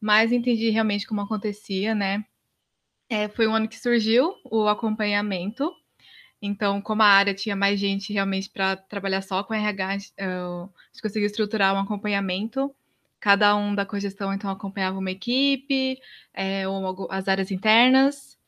mais 0.00 0.32
entendi 0.32 0.70
realmente 0.70 1.06
como 1.06 1.20
acontecia, 1.20 1.94
né? 1.94 2.24
É, 3.12 3.28
foi 3.28 3.46
um 3.46 3.54
ano 3.54 3.68
que 3.68 3.78
surgiu 3.78 4.34
o 4.42 4.66
acompanhamento, 4.68 5.70
Então, 6.42 6.82
como 6.82 7.02
a 7.02 7.06
área 7.06 7.34
tinha 7.34 7.56
mais 7.56 7.78
gente 7.80 8.12
realmente 8.12 8.50
para 8.50 8.76
trabalhar 8.76 9.22
só 9.22 9.44
com 9.44 9.54
RH, 9.54 9.88
a 9.88 9.92
gente 9.98 11.02
conseguiu 11.02 11.26
estruturar 11.26 11.74
um 11.74 11.80
acompanhamento. 11.80 12.74
Cada 13.20 13.54
um 13.56 13.74
da 13.74 13.86
cogestão, 13.86 14.32
então, 14.32 14.50
acompanhava 14.50 14.98
uma 14.98 15.10
equipe, 15.10 15.98
é, 16.34 16.66
ou 16.68 17.08
as 17.10 17.28
áreas 17.28 17.50
internas. 17.50 18.38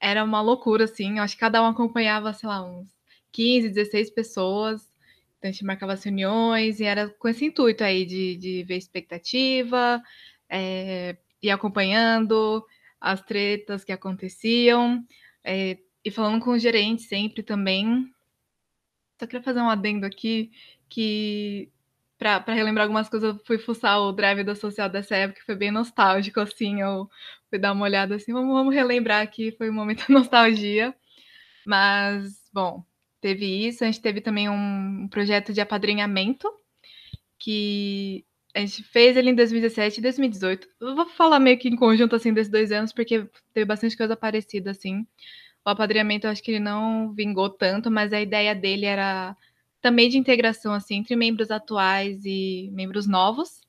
Era 0.00 0.24
uma 0.24 0.42
loucura, 0.42 0.84
assim. 0.84 1.18
Eu 1.18 1.24
acho 1.24 1.34
que 1.36 1.40
cada 1.40 1.62
um 1.62 1.66
acompanhava, 1.66 2.32
sei 2.34 2.48
lá, 2.48 2.64
uns 2.64 2.88
15, 3.32 3.68
16 3.70 4.10
pessoas. 4.10 4.82
Então, 5.38 5.50
a 5.50 5.52
gente 5.52 5.64
marcava 5.64 5.92
as 5.94 6.04
reuniões 6.04 6.80
e 6.80 6.84
era 6.84 7.08
com 7.08 7.28
esse 7.28 7.44
intuito 7.46 7.84
aí 7.84 8.04
de, 8.04 8.36
de 8.36 8.64
ver 8.64 8.78
expectativa, 8.78 10.02
é, 10.50 11.16
ir 11.42 11.50
acompanhando 11.50 12.64
as 13.00 13.22
tretas 13.22 13.84
que 13.84 13.92
aconteciam. 13.92 15.04
É, 15.44 15.78
e 16.04 16.10
falando 16.10 16.42
com 16.42 16.50
o 16.50 16.58
gerente 16.58 17.02
sempre 17.02 17.42
também. 17.42 18.10
Só 19.18 19.26
queria 19.26 19.42
fazer 19.42 19.60
um 19.60 19.68
adendo 19.68 20.06
aqui 20.06 20.50
que 20.88 21.70
para 22.18 22.52
relembrar 22.52 22.84
algumas 22.84 23.08
coisas, 23.08 23.34
eu 23.34 23.40
fui 23.44 23.58
fuçar 23.58 24.00
o 24.00 24.12
drive 24.12 24.42
da 24.42 24.54
social 24.56 24.88
dessa 24.88 25.14
época, 25.14 25.40
foi 25.46 25.54
bem 25.54 25.70
nostálgico, 25.70 26.40
assim, 26.40 26.80
eu 26.80 27.08
fui 27.48 27.60
dar 27.60 27.72
uma 27.72 27.84
olhada 27.84 28.16
assim, 28.16 28.32
vamos, 28.32 28.52
vamos 28.52 28.74
relembrar 28.74 29.22
aqui, 29.22 29.52
foi 29.52 29.70
um 29.70 29.72
momento 29.72 30.04
de 30.04 30.10
nostalgia. 30.12 30.92
Mas, 31.64 32.50
bom, 32.52 32.84
teve 33.20 33.46
isso, 33.46 33.84
a 33.84 33.86
gente 33.86 34.00
teve 34.00 34.20
também 34.20 34.48
um 34.48 35.06
projeto 35.08 35.52
de 35.52 35.60
apadrinhamento, 35.60 36.50
que 37.38 38.24
a 38.54 38.60
gente 38.60 38.82
fez 38.82 39.16
ele 39.16 39.30
em 39.30 39.34
2017 39.34 39.98
e 39.98 40.02
2018. 40.02 40.68
Eu 40.80 40.96
vou 40.96 41.06
falar 41.06 41.38
meio 41.38 41.58
que 41.58 41.68
em 41.68 41.76
conjunto, 41.76 42.16
assim, 42.16 42.32
desses 42.32 42.50
dois 42.50 42.72
anos, 42.72 42.92
porque 42.92 43.28
teve 43.52 43.64
bastante 43.64 43.96
coisa 43.96 44.16
parecida, 44.16 44.70
assim. 44.70 45.06
O 45.64 45.70
apadrinhamento 45.70 46.26
eu 46.26 46.30
acho 46.30 46.42
que 46.42 46.52
ele 46.52 46.60
não 46.60 47.12
vingou 47.12 47.50
tanto, 47.50 47.90
mas 47.90 48.12
a 48.12 48.20
ideia 48.20 48.54
dele 48.54 48.86
era 48.86 49.36
também 49.80 50.08
de 50.08 50.18
integração 50.18 50.72
assim 50.72 50.96
entre 50.96 51.14
membros 51.14 51.50
atuais 51.50 52.24
e 52.24 52.70
membros 52.72 53.06
novos. 53.06 53.60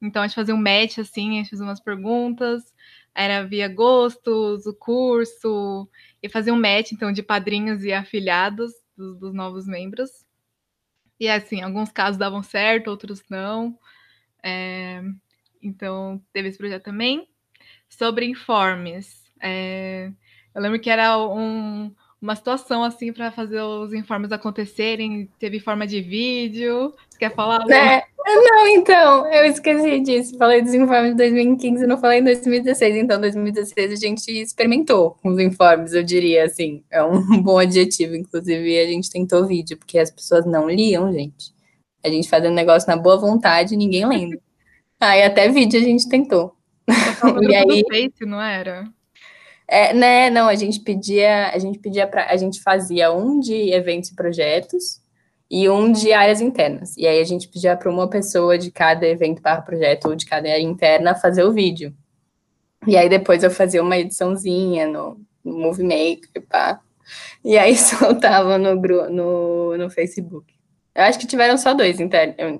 Então 0.00 0.22
a 0.22 0.26
gente 0.26 0.36
fazia 0.36 0.54
um 0.54 0.62
match 0.62 0.98
assim, 0.98 1.30
a 1.30 1.42
gente 1.42 1.50
fazia 1.50 1.64
umas 1.64 1.80
perguntas, 1.80 2.72
era 3.14 3.42
via 3.42 3.68
gostos, 3.68 4.66
o 4.66 4.74
curso, 4.74 5.88
e 6.22 6.28
fazia 6.28 6.54
um 6.54 6.60
match 6.60 6.92
então 6.92 7.12
de 7.12 7.22
padrinhos 7.22 7.84
e 7.84 7.92
afiliados 7.92 8.72
dos, 8.96 9.18
dos 9.18 9.34
novos 9.34 9.66
membros. 9.66 10.24
E 11.18 11.28
assim, 11.28 11.60
alguns 11.60 11.92
casos 11.92 12.16
davam 12.18 12.42
certo, 12.42 12.88
outros 12.88 13.22
não. 13.28 13.78
É, 14.42 15.02
então 15.62 16.20
teve 16.32 16.48
esse 16.48 16.58
projeto 16.58 16.84
também. 16.84 17.28
Sobre 17.88 18.26
informes, 18.26 19.24
é, 19.42 20.10
eu 20.54 20.62
lembro 20.62 20.78
que 20.78 20.90
era 20.90 21.18
um, 21.18 21.92
uma 22.20 22.36
situação 22.36 22.84
assim 22.84 23.12
para 23.12 23.32
fazer 23.32 23.60
os 23.62 23.92
informes 23.92 24.30
acontecerem, 24.30 25.28
teve 25.38 25.58
forma 25.58 25.86
de 25.86 26.00
vídeo. 26.00 26.94
Você 27.08 27.18
quer 27.18 27.34
falar? 27.34 27.64
É, 27.70 28.04
não, 28.26 28.66
então, 28.68 29.26
eu 29.32 29.44
esqueci 29.46 30.00
disso. 30.00 30.36
Falei 30.36 30.60
dos 30.60 30.74
informes 30.74 31.12
de 31.12 31.16
2015 31.16 31.86
não 31.86 31.98
falei 31.98 32.20
em 32.20 32.24
2016. 32.24 32.96
Então, 32.96 33.20
2016 33.20 33.92
a 33.92 33.96
gente 33.96 34.30
experimentou 34.30 35.16
com 35.22 35.30
os 35.30 35.38
informes, 35.38 35.94
eu 35.94 36.02
diria 36.02 36.44
assim. 36.44 36.82
É 36.90 37.02
um 37.02 37.20
bom 37.42 37.58
adjetivo, 37.58 38.14
inclusive 38.14 38.78
a 38.78 38.86
gente 38.86 39.10
tentou 39.10 39.46
vídeo, 39.46 39.78
porque 39.78 39.98
as 39.98 40.10
pessoas 40.10 40.44
não 40.44 40.68
liam, 40.68 41.12
gente. 41.12 41.58
A 42.02 42.08
gente 42.08 42.28
fazendo 42.28 42.54
negócio 42.54 42.88
na 42.88 42.96
boa 42.96 43.16
vontade, 43.16 43.76
ninguém 43.76 44.06
lendo. 44.06 44.40
Aí 44.98 45.22
até 45.22 45.48
vídeo 45.48 45.80
a 45.80 45.82
gente 45.82 46.08
tentou. 46.08 46.54
e 47.48 47.54
aí, 47.54 47.84
Face, 47.88 48.26
não 48.26 48.40
era? 48.40 48.84
É, 49.66 49.94
né, 49.94 50.30
não, 50.30 50.48
a 50.48 50.54
gente 50.56 50.80
pedia, 50.80 51.50
a 51.50 51.58
gente 51.58 51.78
pedia 51.78 52.06
para, 52.06 52.26
a 52.26 52.36
gente 52.36 52.60
fazia 52.60 53.12
um 53.12 53.38
de 53.38 53.72
eventos 53.72 54.10
e 54.10 54.14
projetos 54.16 55.00
e 55.48 55.68
um 55.68 55.92
de 55.92 56.12
áreas 56.12 56.40
internas. 56.40 56.96
E 56.96 57.06
aí 57.06 57.20
a 57.20 57.24
gente 57.24 57.48
pedia 57.48 57.76
para 57.76 57.90
uma 57.90 58.08
pessoa 58.10 58.58
de 58.58 58.70
cada 58.70 59.06
evento 59.06 59.40
para 59.40 59.62
projeto 59.62 60.06
ou 60.06 60.16
de 60.16 60.26
cada 60.26 60.48
área 60.48 60.62
interna 60.62 61.14
fazer 61.14 61.44
o 61.44 61.52
vídeo. 61.52 61.94
E 62.86 62.96
aí 62.96 63.08
depois 63.08 63.42
eu 63.42 63.50
fazia 63.50 63.82
uma 63.82 63.96
ediçãozinha 63.96 64.86
no, 64.88 65.20
no 65.44 65.58
Movie 65.58 65.84
Maker, 65.84 66.42
pá. 66.48 66.80
E 67.44 67.58
aí 67.58 67.76
soltava 67.78 68.58
no, 68.58 68.74
no, 68.74 69.76
no 69.76 69.90
Facebook. 69.90 70.52
Eu 70.94 71.04
acho 71.04 71.18
que 71.18 71.26
tiveram 71.26 71.56
só 71.56 71.72
dois 71.72 71.98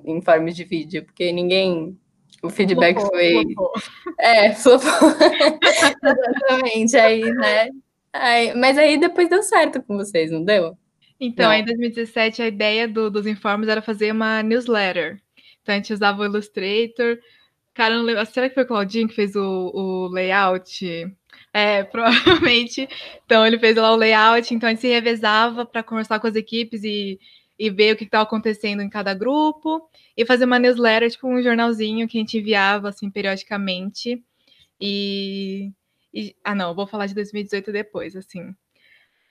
informes 0.05 0.55
de 0.55 0.63
vídeo, 0.63 1.03
porque 1.03 1.31
ninguém 1.31 1.97
o 2.41 2.49
feedback 2.49 2.95
flopou, 2.95 3.11
foi. 3.11 3.43
Flopou. 3.43 3.73
É, 4.19 4.53
flopou. 4.53 4.89
Exatamente. 5.63 6.97
Aí, 6.97 7.21
né? 7.21 7.69
Aí, 8.13 8.55
mas 8.55 8.77
aí 8.77 8.97
depois 8.97 9.29
deu 9.29 9.43
certo 9.43 9.81
com 9.83 9.95
vocês, 9.95 10.31
não 10.31 10.43
deu? 10.43 10.77
Então, 11.19 11.49
não. 11.49 11.53
em 11.53 11.63
2017, 11.63 12.41
a 12.41 12.47
ideia 12.47 12.87
do, 12.87 13.11
dos 13.11 13.27
informes 13.27 13.69
era 13.69 13.81
fazer 13.81 14.11
uma 14.11 14.41
newsletter. 14.41 15.21
Então, 15.61 15.75
a 15.75 15.77
gente 15.77 15.93
usava 15.93 16.21
o 16.21 16.25
Illustrator. 16.25 17.19
Cara, 17.75 17.95
não 17.95 18.03
lembro. 18.03 18.25
Será 18.25 18.49
que 18.49 18.55
foi 18.55 18.63
o 18.63 18.67
Claudinho 18.67 19.07
que 19.07 19.15
fez 19.15 19.35
o, 19.35 19.71
o 19.73 20.07
layout? 20.07 20.83
É, 21.53 21.83
provavelmente. 21.85 22.89
Então, 23.23 23.45
ele 23.45 23.59
fez 23.59 23.75
lá 23.75 23.93
o 23.93 23.95
layout. 23.95 24.51
Então, 24.51 24.67
a 24.67 24.71
gente 24.71 24.81
se 24.81 24.87
revezava 24.87 25.63
para 25.63 25.83
conversar 25.83 26.19
com 26.19 26.25
as 26.25 26.35
equipes 26.35 26.83
e 26.83 27.19
e 27.61 27.69
ver 27.69 27.93
o 27.93 27.95
que 27.95 28.05
estava 28.05 28.23
acontecendo 28.23 28.81
em 28.81 28.89
cada 28.89 29.13
grupo 29.13 29.87
e 30.17 30.25
fazer 30.25 30.45
uma 30.45 30.57
newsletter, 30.57 31.11
tipo 31.11 31.27
um 31.27 31.43
jornalzinho 31.43 32.07
que 32.07 32.17
a 32.17 32.21
gente 32.21 32.39
enviava 32.39 32.89
assim 32.89 33.07
periodicamente. 33.07 34.25
E, 34.79 35.71
e 36.11 36.35
ah, 36.43 36.55
não, 36.55 36.73
vou 36.73 36.87
falar 36.87 37.05
de 37.05 37.13
2018 37.13 37.71
depois, 37.71 38.15
assim. 38.15 38.49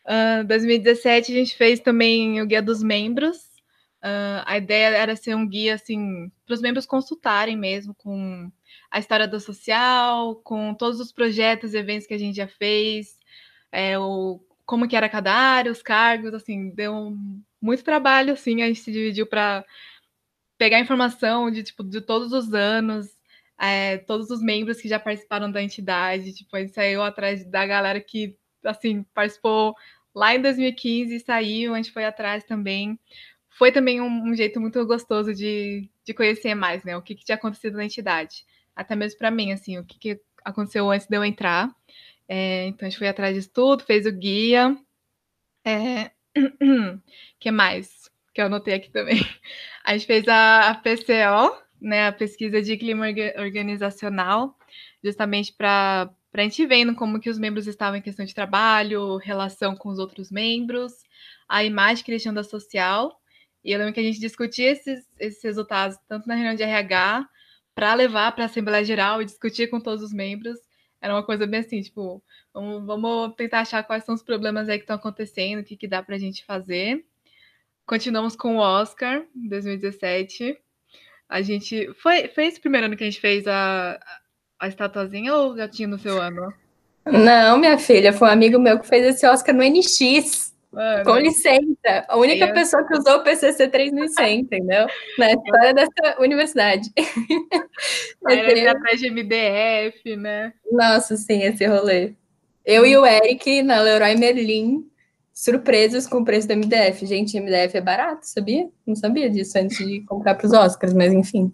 Uh, 0.06 0.44
2017 0.46 1.32
a 1.32 1.34
gente 1.34 1.56
fez 1.56 1.80
também 1.80 2.40
o 2.40 2.46
guia 2.46 2.62
dos 2.62 2.84
membros. 2.84 3.36
Uh, 4.00 4.46
a 4.46 4.56
ideia 4.56 4.96
era 4.96 5.16
ser 5.16 5.34
um 5.34 5.44
guia 5.44 5.74
assim 5.74 6.30
para 6.46 6.54
os 6.54 6.60
membros 6.60 6.86
consultarem 6.86 7.56
mesmo 7.56 7.92
com 7.96 8.48
a 8.92 9.00
história 9.00 9.26
do 9.26 9.40
social, 9.40 10.36
com 10.36 10.72
todos 10.72 11.00
os 11.00 11.10
projetos 11.10 11.74
e 11.74 11.78
eventos 11.78 12.06
que 12.06 12.14
a 12.14 12.18
gente 12.18 12.36
já 12.36 12.46
fez, 12.46 13.18
é, 13.72 13.98
o, 13.98 14.40
como 14.64 14.86
que 14.86 14.94
era 14.94 15.08
cada 15.08 15.32
área, 15.32 15.72
os 15.72 15.82
cargos, 15.82 16.32
assim, 16.32 16.70
deu 16.70 16.94
um, 16.94 17.42
muito 17.60 17.84
trabalho, 17.84 18.32
assim, 18.32 18.62
a 18.62 18.66
gente 18.66 18.80
se 18.80 18.92
dividiu 18.92 19.26
para 19.26 19.64
pegar 20.58 20.80
informação 20.80 21.50
de, 21.50 21.62
tipo, 21.62 21.82
de 21.82 22.00
todos 22.00 22.32
os 22.32 22.52
anos, 22.52 23.08
é, 23.58 23.98
todos 23.98 24.30
os 24.30 24.42
membros 24.42 24.80
que 24.80 24.88
já 24.88 24.98
participaram 24.98 25.50
da 25.50 25.62
entidade, 25.62 26.34
tipo, 26.34 26.54
a 26.56 26.60
gente 26.60 26.74
saiu 26.74 27.02
atrás 27.02 27.44
da 27.44 27.66
galera 27.66 28.00
que, 28.00 28.36
assim, 28.64 29.02
participou 29.14 29.74
lá 30.14 30.34
em 30.34 30.40
2015 30.42 31.14
e 31.14 31.20
saiu, 31.20 31.74
a 31.74 31.76
gente 31.76 31.92
foi 31.92 32.04
atrás 32.04 32.44
também. 32.44 32.98
Foi 33.50 33.72
também 33.72 34.00
um, 34.00 34.30
um 34.30 34.34
jeito 34.34 34.60
muito 34.60 34.84
gostoso 34.86 35.34
de, 35.34 35.90
de 36.04 36.14
conhecer 36.14 36.54
mais, 36.54 36.84
né, 36.84 36.96
o 36.96 37.02
que, 37.02 37.14
que 37.14 37.24
tinha 37.24 37.36
acontecido 37.36 37.76
na 37.76 37.84
entidade. 37.84 38.44
Até 38.74 38.96
mesmo 38.96 39.18
para 39.18 39.30
mim, 39.30 39.52
assim, 39.52 39.78
o 39.78 39.84
que, 39.84 39.98
que 39.98 40.20
aconteceu 40.44 40.90
antes 40.90 41.06
de 41.06 41.16
eu 41.16 41.24
entrar. 41.24 41.74
É, 42.28 42.66
então, 42.66 42.86
a 42.86 42.90
gente 42.90 42.98
foi 42.98 43.08
atrás 43.08 43.34
disso 43.34 43.50
tudo, 43.52 43.84
fez 43.84 44.06
o 44.06 44.12
guia. 44.12 44.76
É, 45.64 46.10
que 47.38 47.50
mais? 47.50 48.10
Que 48.34 48.40
eu 48.40 48.46
anotei 48.46 48.74
aqui 48.74 48.90
também. 48.90 49.18
A 49.84 49.92
gente 49.92 50.06
fez 50.06 50.28
a, 50.28 50.70
a 50.70 50.74
PCO, 50.74 51.56
né, 51.80 52.08
a 52.08 52.12
pesquisa 52.12 52.60
de 52.60 52.76
clima 52.76 53.06
organizacional, 53.38 54.56
justamente 55.02 55.52
para 55.52 56.10
a 56.34 56.42
gente 56.42 56.66
vendo 56.66 56.94
como 56.94 57.18
que 57.18 57.30
os 57.30 57.38
membros 57.38 57.66
estavam 57.66 57.96
em 57.96 58.02
questão 58.02 58.24
de 58.24 58.34
trabalho, 58.34 59.16
relação 59.16 59.74
com 59.74 59.88
os 59.88 59.98
outros 59.98 60.30
membros, 60.30 60.92
a 61.48 61.64
imagem 61.64 62.04
que 62.04 62.10
eles 62.10 62.22
tinham 62.22 62.34
da 62.34 62.44
social. 62.44 63.18
E 63.64 63.72
eu 63.72 63.78
lembro 63.78 63.94
que 63.94 64.00
a 64.00 64.02
gente 64.02 64.20
discutia 64.20 64.70
esses, 64.70 65.04
esses 65.18 65.42
resultados 65.42 65.96
tanto 66.06 66.28
na 66.28 66.34
reunião 66.34 66.54
de 66.54 66.62
RH, 66.62 67.26
para 67.74 67.94
levar 67.94 68.32
para 68.32 68.44
a 68.44 68.46
Assembleia 68.46 68.84
Geral 68.84 69.22
e 69.22 69.24
discutir 69.24 69.68
com 69.68 69.80
todos 69.80 70.04
os 70.04 70.12
membros. 70.12 70.58
Era 71.00 71.14
uma 71.14 71.22
coisa 71.22 71.46
bem 71.46 71.60
assim, 71.60 71.80
tipo, 71.80 72.22
vamos, 72.52 72.84
vamos 72.84 73.34
tentar 73.36 73.60
achar 73.60 73.82
quais 73.82 74.04
são 74.04 74.14
os 74.14 74.22
problemas 74.22 74.68
aí 74.68 74.78
que 74.78 74.84
estão 74.84 74.96
acontecendo, 74.96 75.60
o 75.60 75.64
que, 75.64 75.76
que 75.76 75.88
dá 75.88 76.02
para 76.02 76.16
a 76.16 76.18
gente 76.18 76.44
fazer. 76.44 77.04
Continuamos 77.86 78.36
com 78.36 78.56
o 78.56 78.60
Oscar, 78.60 79.24
2017. 79.34 80.56
A 81.28 81.42
gente. 81.42 81.92
Foi, 81.94 82.28
foi 82.28 82.46
esse 82.46 82.60
primeiro 82.60 82.86
ano 82.86 82.96
que 82.96 83.02
a 83.02 83.10
gente 83.10 83.20
fez 83.20 83.46
a, 83.46 83.98
a 84.58 84.68
estatuazinha 84.68 85.34
ou 85.34 85.56
já 85.56 85.66
tinha 85.66 85.88
no 85.88 85.98
seu 85.98 86.20
ano? 86.20 86.52
Não, 87.04 87.56
minha 87.56 87.78
filha, 87.78 88.12
foi 88.12 88.28
um 88.28 88.32
amigo 88.32 88.58
meu 88.58 88.78
que 88.78 88.86
fez 88.86 89.04
esse 89.06 89.26
Oscar 89.26 89.54
no 89.54 89.64
NX. 89.64 90.49
Mano. 90.72 91.04
Com 91.04 91.18
licença, 91.18 92.04
a 92.08 92.16
única 92.16 92.44
é. 92.44 92.52
pessoa 92.52 92.86
que 92.86 92.96
usou 92.96 93.16
o 93.16 93.24
PCC 93.24 93.66
3100, 93.68 94.38
entendeu? 94.40 94.86
Na 95.18 95.32
história 95.32 95.74
dessa 95.74 96.20
universidade. 96.20 96.90
Era 98.28 98.72
atrás 98.72 99.00
de 99.00 99.10
MDF, 99.10 100.16
né? 100.16 100.52
Nossa, 100.70 101.16
sim, 101.16 101.42
esse 101.42 101.66
rolê. 101.66 102.14
Eu 102.64 102.86
e 102.86 102.96
o 102.96 103.04
Eric 103.04 103.62
na 103.62 103.80
Leroy 103.80 104.14
Merlin, 104.16 104.88
surpresos 105.32 106.06
com 106.06 106.18
o 106.18 106.24
preço 106.24 106.46
do 106.46 106.54
MDF. 106.54 107.04
Gente, 107.04 107.40
MDF 107.40 107.76
é 107.76 107.80
barato, 107.80 108.26
sabia? 108.26 108.68
Não 108.86 108.94
sabia 108.94 109.28
disso 109.28 109.58
antes 109.58 109.78
de 109.78 110.02
comprar 110.02 110.36
para 110.36 110.46
os 110.46 110.52
Oscars, 110.52 110.94
mas 110.94 111.12
enfim. 111.12 111.50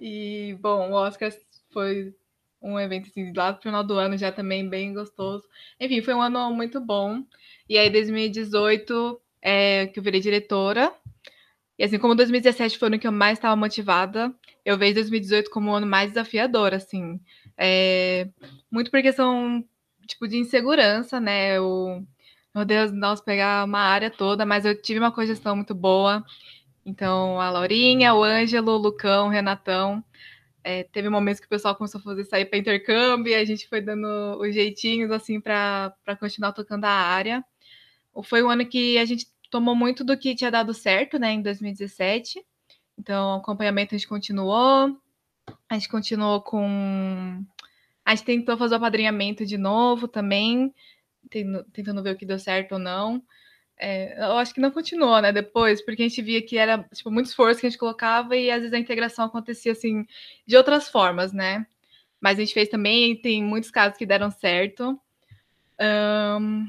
E, 0.00 0.56
bom, 0.60 0.90
o 0.90 0.94
Oscar 0.94 1.30
foi 1.72 2.12
um 2.62 2.78
evento 2.78 3.08
assim, 3.08 3.32
lá 3.34 3.52
no 3.52 3.58
final 3.60 3.84
do 3.84 3.94
ano 3.94 4.16
já 4.16 4.32
também 4.32 4.68
bem 4.68 4.92
gostoso. 4.92 5.46
Enfim, 5.78 6.02
foi 6.02 6.14
um 6.14 6.20
ano 6.20 6.50
muito 6.52 6.80
bom. 6.80 7.22
E 7.70 7.78
aí, 7.78 7.88
2018, 7.88 9.20
é, 9.40 9.86
que 9.86 10.00
eu 10.00 10.02
virei 10.02 10.20
diretora. 10.20 10.92
E 11.78 11.84
assim, 11.84 12.00
como 12.00 12.16
2017 12.16 12.76
foi 12.76 12.88
o 12.88 12.90
ano 12.90 12.98
que 12.98 13.06
eu 13.06 13.12
mais 13.12 13.38
estava 13.38 13.54
motivada, 13.54 14.34
eu 14.64 14.76
vejo 14.76 14.94
2018 14.94 15.48
como 15.52 15.70
o 15.70 15.74
ano 15.76 15.86
mais 15.86 16.08
desafiador, 16.10 16.74
assim. 16.74 17.20
É, 17.56 18.28
muito 18.72 18.90
por 18.90 19.00
questão, 19.00 19.64
tipo, 20.04 20.26
de 20.26 20.36
insegurança, 20.38 21.20
né? 21.20 21.58
Eu, 21.58 22.04
meu 22.52 22.64
Deus, 22.64 22.90
nós 22.90 23.20
pegar 23.20 23.64
uma 23.64 23.78
área 23.78 24.10
toda, 24.10 24.44
mas 24.44 24.64
eu 24.64 24.74
tive 24.82 24.98
uma 24.98 25.12
cogestão 25.12 25.54
muito 25.54 25.72
boa. 25.72 26.24
Então, 26.84 27.40
a 27.40 27.50
Laurinha, 27.50 28.14
o 28.14 28.24
Ângelo, 28.24 28.72
o 28.72 28.78
Lucão, 28.78 29.28
o 29.28 29.30
Renatão. 29.30 30.04
É, 30.64 30.82
teve 30.84 31.08
momentos 31.08 31.40
que 31.40 31.46
o 31.46 31.50
pessoal 31.50 31.76
começou 31.76 32.00
a 32.00 32.04
fazer 32.04 32.24
sair 32.24 32.46
para 32.46 32.58
intercâmbio 32.58 33.30
e 33.32 33.36
a 33.36 33.44
gente 33.44 33.68
foi 33.68 33.80
dando 33.80 34.40
os 34.40 34.52
jeitinhos, 34.54 35.12
assim, 35.12 35.40
para 35.40 35.94
continuar 36.18 36.52
tocando 36.52 36.84
a 36.86 36.90
área. 36.90 37.44
Foi 38.24 38.42
um 38.42 38.50
ano 38.50 38.66
que 38.66 38.98
a 38.98 39.04
gente 39.04 39.26
tomou 39.50 39.74
muito 39.74 40.04
do 40.04 40.16
que 40.16 40.34
tinha 40.34 40.50
dado 40.50 40.72
certo, 40.72 41.18
né, 41.18 41.32
em 41.32 41.42
2017. 41.42 42.44
Então, 42.98 43.34
o 43.34 43.38
acompanhamento 43.38 43.94
a 43.94 43.98
gente 43.98 44.08
continuou. 44.08 44.96
A 45.68 45.74
gente 45.74 45.88
continuou 45.88 46.40
com. 46.40 47.44
A 48.04 48.14
gente 48.14 48.24
tentou 48.24 48.56
fazer 48.56 48.74
o 48.74 48.76
apadrinhamento 48.78 49.44
de 49.44 49.56
novo 49.56 50.08
também, 50.08 50.74
tentando 51.72 52.02
ver 52.02 52.14
o 52.14 52.16
que 52.16 52.26
deu 52.26 52.38
certo 52.38 52.72
ou 52.72 52.78
não. 52.78 53.22
É, 53.76 54.22
eu 54.22 54.36
acho 54.36 54.52
que 54.52 54.60
não 54.60 54.70
continuou, 54.70 55.20
né, 55.22 55.32
depois, 55.32 55.82
porque 55.82 56.02
a 56.02 56.08
gente 56.08 56.20
via 56.20 56.42
que 56.42 56.58
era, 56.58 56.86
tipo, 56.92 57.10
muito 57.10 57.26
esforço 57.26 57.60
que 57.60 57.66
a 57.66 57.70
gente 57.70 57.78
colocava 57.78 58.36
e 58.36 58.50
às 58.50 58.58
vezes 58.58 58.74
a 58.74 58.78
integração 58.78 59.24
acontecia, 59.24 59.72
assim, 59.72 60.06
de 60.46 60.56
outras 60.56 60.88
formas, 60.88 61.32
né? 61.32 61.66
Mas 62.20 62.38
a 62.38 62.42
gente 62.42 62.52
fez 62.52 62.68
também, 62.68 63.16
tem 63.16 63.42
muitos 63.42 63.70
casos 63.70 63.96
que 63.96 64.04
deram 64.04 64.30
certo. 64.30 65.00
Um... 65.80 66.68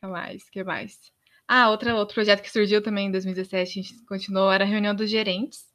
que 0.00 0.06
mais? 0.06 0.50
que 0.50 0.64
mais? 0.64 0.98
Ah, 1.46 1.70
outra, 1.70 1.94
outro 1.94 2.14
projeto 2.14 2.42
que 2.42 2.50
surgiu 2.50 2.82
também 2.82 3.08
em 3.08 3.10
2017, 3.10 3.80
a 3.80 3.82
gente 3.82 4.04
continuou, 4.04 4.52
era 4.52 4.64
a 4.64 4.66
reunião 4.66 4.94
dos 4.94 5.10
gerentes, 5.10 5.66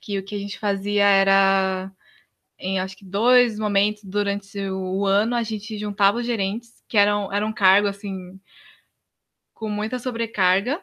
que 0.00 0.18
o 0.18 0.24
que 0.24 0.34
a 0.34 0.38
gente 0.38 0.58
fazia 0.58 1.04
era, 1.04 1.92
em 2.58 2.80
acho 2.80 2.96
que 2.96 3.04
dois 3.04 3.58
momentos 3.58 4.02
durante 4.04 4.58
o 4.70 5.06
ano, 5.06 5.36
a 5.36 5.42
gente 5.42 5.78
juntava 5.78 6.18
os 6.18 6.26
gerentes, 6.26 6.82
que 6.88 6.98
eram, 6.98 7.32
era 7.32 7.46
um 7.46 7.52
cargo, 7.52 7.88
assim, 7.88 8.40
com 9.54 9.68
muita 9.68 9.98
sobrecarga, 9.98 10.82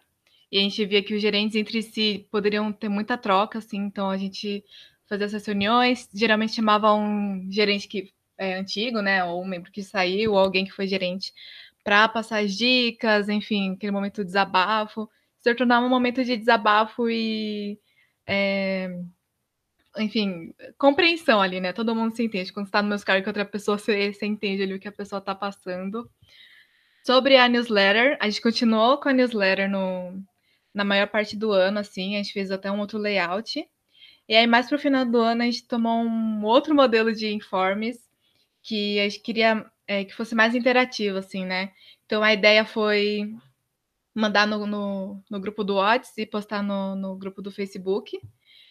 e 0.52 0.58
a 0.58 0.62
gente 0.62 0.86
via 0.86 1.04
que 1.04 1.14
os 1.14 1.22
gerentes 1.22 1.56
entre 1.56 1.82
si 1.84 2.28
poderiam 2.32 2.72
ter 2.72 2.90
muita 2.90 3.18
troca, 3.18 3.60
assim, 3.60 3.78
então 3.78 4.10
a 4.10 4.18
gente 4.18 4.64
fazia 5.08 5.26
essas 5.26 5.46
reuniões, 5.46 6.10
geralmente 6.14 6.56
chamava 6.56 6.94
um 6.94 7.48
gerente 7.52 7.88
que 7.88 8.14
é 8.38 8.56
antigo, 8.58 9.02
né, 9.02 9.24
ou 9.26 9.44
um 9.44 9.48
membro 9.48 9.72
que 9.72 9.84
saiu, 9.84 10.32
ou 10.32 10.40
alguém 10.40 10.64
que 10.66 10.72
foi 10.72 10.88
gerente, 10.88 11.34
para 11.90 12.08
passar 12.08 12.44
as 12.44 12.56
dicas, 12.56 13.30
enfim, 13.30 13.74
aquele 13.74 13.92
momento 13.92 14.18
de 14.18 14.26
desabafo, 14.26 15.10
se 15.40 15.56
tornar 15.56 15.80
um 15.80 15.90
momento 15.90 16.24
de 16.24 16.38
desabafo 16.38 17.10
e, 17.10 17.80
é, 18.28 18.92
enfim, 19.98 20.54
compreensão 20.78 21.42
ali, 21.42 21.60
né? 21.60 21.74
Todo 21.74 21.96
mundo 21.96 22.16
se 22.16 22.24
entende. 22.24 22.54
Quando 22.54 22.68
está 22.68 22.84
no 22.84 22.90
meus 22.90 23.04
cargos 23.04 23.24
com 23.24 23.32
outra 23.32 23.44
pessoa, 23.44 23.80
você, 23.80 24.14
você 24.14 24.28
entende 24.28 24.62
ali 24.62 24.76
o 24.76 24.80
que 24.80 24.88
a 24.88 24.92
pessoa 24.92 25.18
está 25.18 25.34
passando. 25.34 26.08
Sobre 27.04 27.38
a 27.38 27.50
newsletter, 27.50 28.20
a 28.22 28.30
gente 28.30 28.44
continuou 28.44 29.00
com 29.00 29.10
a 29.10 29.14
newsletter 29.14 29.68
no, 29.68 30.24
na 30.72 30.84
maior 30.84 31.08
parte 31.08 31.36
do 31.36 31.52
ano, 31.52 31.80
assim, 31.80 32.14
a 32.14 32.18
gente 32.18 32.34
fez 32.34 32.52
até 32.52 32.72
um 32.72 32.80
outro 32.80 33.00
layout. 33.00 33.68
E 34.28 34.36
aí, 34.36 34.46
mais 34.46 34.68
para 34.68 34.76
o 34.76 34.80
final 34.80 35.06
do 35.06 35.18
ano, 35.18 35.42
a 35.42 35.46
gente 35.46 35.68
tomou 35.68 36.04
um 36.04 36.46
outro 36.46 36.76
modelo 36.76 37.12
de 37.12 37.34
informes 37.34 37.98
que 38.62 39.00
a 39.00 39.10
gente 39.10 39.22
queria 39.22 39.66
é, 39.90 40.06
que 40.06 40.14
fosse 40.14 40.36
mais 40.36 40.54
interativo, 40.54 41.18
assim, 41.18 41.44
né? 41.44 41.72
Então 42.06 42.22
a 42.22 42.32
ideia 42.32 42.64
foi 42.64 43.34
mandar 44.14 44.46
no, 44.46 44.68
no, 44.68 45.24
no 45.28 45.40
grupo 45.40 45.64
do 45.64 45.76
WhatsApp 45.78 46.22
e 46.22 46.28
postar 46.28 46.62
no, 46.62 46.96
no 46.96 47.16
grupo 47.16 47.42
do 47.42 47.52
Facebook. 47.52 48.22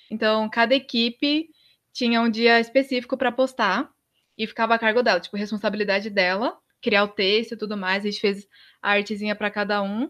Então, 0.08 0.48
cada 0.48 0.76
equipe 0.76 1.50
tinha 1.92 2.20
um 2.22 2.30
dia 2.30 2.60
específico 2.60 3.16
para 3.16 3.32
postar 3.32 3.90
e 4.36 4.46
ficava 4.46 4.76
a 4.76 4.78
cargo 4.78 5.02
dela, 5.02 5.18
tipo, 5.18 5.36
responsabilidade 5.36 6.08
dela, 6.08 6.56
criar 6.80 7.02
o 7.02 7.08
texto 7.08 7.52
e 7.52 7.56
tudo 7.56 7.76
mais. 7.76 8.04
A 8.04 8.10
gente 8.10 8.20
fez 8.20 8.46
a 8.80 8.90
artezinha 8.92 9.34
para 9.34 9.50
cada 9.50 9.82
um. 9.82 10.08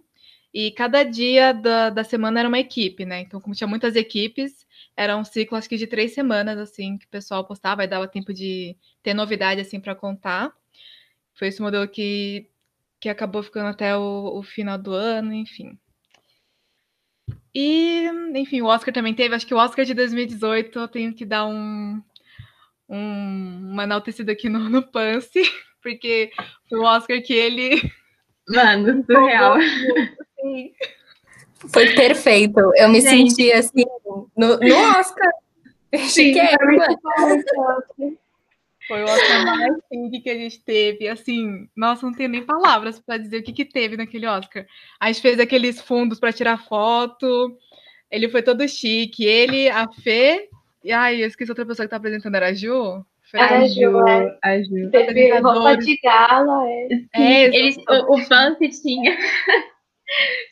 E 0.53 0.71
cada 0.73 1.03
dia 1.05 1.55
da, 1.55 1.88
da 1.88 2.05
semana 2.05 2.40
era 2.40 2.49
uma 2.49 2.59
equipe, 2.59 3.07
né? 3.07 3.21
Então, 3.21 3.40
como 3.40 3.55
tinha 3.55 3.68
muitas 3.68 3.97
equipes, 3.97 4.66
era 4.94 5.16
um 5.16 5.25
ciclo, 5.25 5.57
acho 5.57 5.68
que 5.68 5.77
de 5.79 5.87
três 5.87 6.12
semanas, 6.12 6.59
assim, 6.59 6.99
que 6.99 7.07
o 7.07 7.11
pessoal 7.11 7.47
postava 7.47 7.85
e 7.85 7.87
dava 7.87 8.07
tempo 8.09 8.35
de 8.35 8.77
ter 9.03 9.14
novidade, 9.14 9.61
assim, 9.61 9.81
para 9.81 9.94
contar. 9.94 10.53
Foi 11.38 11.48
esse 11.48 11.62
modelo 11.62 11.87
que, 11.87 12.48
que 13.01 13.09
acabou 13.09 13.42
ficando 13.42 13.68
até 13.68 13.96
o, 13.96 14.38
o 14.38 14.42
final 14.42 14.77
do 14.77 14.92
ano, 14.92 15.33
enfim. 15.33 15.79
E, 17.55 18.07
enfim, 18.35 18.61
o 18.61 18.66
Oscar 18.66 18.92
também 18.92 19.14
teve. 19.14 19.35
Acho 19.35 19.46
que 19.46 19.55
o 19.55 19.59
Oscar 19.59 19.85
de 19.85 19.94
2018 19.94 20.79
eu 20.79 20.88
tenho 20.88 21.14
que 21.14 21.24
dar 21.24 21.46
um, 21.46 22.03
um 22.88 23.68
uma 23.72 23.85
enaltecida 23.85 24.33
aqui 24.33 24.48
no, 24.48 24.68
no 24.68 24.83
Pance, 24.83 25.40
porque 25.83 26.31
foi 26.68 26.79
o 26.79 26.85
Oscar 26.85 27.22
que 27.22 27.33
ele. 27.33 27.81
Mano, 28.48 29.05
surreal. 29.05 29.59
Foi 31.68 31.94
perfeito. 31.94 32.61
Eu 32.77 32.88
me 32.88 33.01
Gente. 33.01 33.31
senti 33.31 33.53
assim 33.53 33.85
no, 34.37 34.59
no 34.59 34.77
Oscar. 34.98 35.31
Sim, 35.94 36.33
Chiquérrima. 36.33 36.87
Foi 38.88 39.03
o 39.03 39.05
Oscar 39.05 39.44
mais 39.44 39.74
chique 39.92 40.20
que 40.22 40.31
a 40.31 40.35
gente 40.35 40.64
teve. 40.64 41.07
Assim, 41.09 41.68
nossa, 41.77 42.07
não 42.07 42.14
tenho 42.14 42.31
nem 42.31 42.42
palavras 42.42 42.98
para 42.98 43.18
dizer 43.18 43.38
o 43.38 43.42
que, 43.42 43.53
que 43.53 43.66
teve 43.66 43.98
naquele 43.98 44.27
Oscar. 44.27 44.66
A 44.98 45.09
gente 45.09 45.20
fez 45.20 45.38
aqueles 45.38 45.79
fundos 45.79 46.18
para 46.18 46.33
tirar 46.33 46.64
foto. 46.64 47.55
Ele 48.11 48.31
foi 48.31 48.42
todo 48.42 48.66
chique. 48.66 49.24
Ele, 49.24 49.68
a 49.68 49.87
Fê. 50.03 50.48
E 50.83 50.90
ai, 50.90 51.22
eu 51.22 51.29
esqueci 51.29 51.51
outra 51.51 51.66
pessoa 51.66 51.87
que 51.87 51.90
tá 51.90 51.98
apresentando, 51.98 52.35
era 52.35 52.48
a 52.48 52.55
Ju? 52.55 53.05
Foi 53.31 53.40
a, 53.40 53.66
Ju, 53.68 54.09
é. 54.09 54.38
a 54.42 54.62
Ju. 54.62 54.90
Teve 54.90 55.38
roupa 55.38 55.77
de 55.77 56.01
gala, 56.03 56.66
é. 56.66 56.88
é 57.14 57.44
Eles, 57.55 57.77
o, 57.77 58.14
o 58.14 58.18
Fancy 58.24 58.70
tinha. 58.70 59.18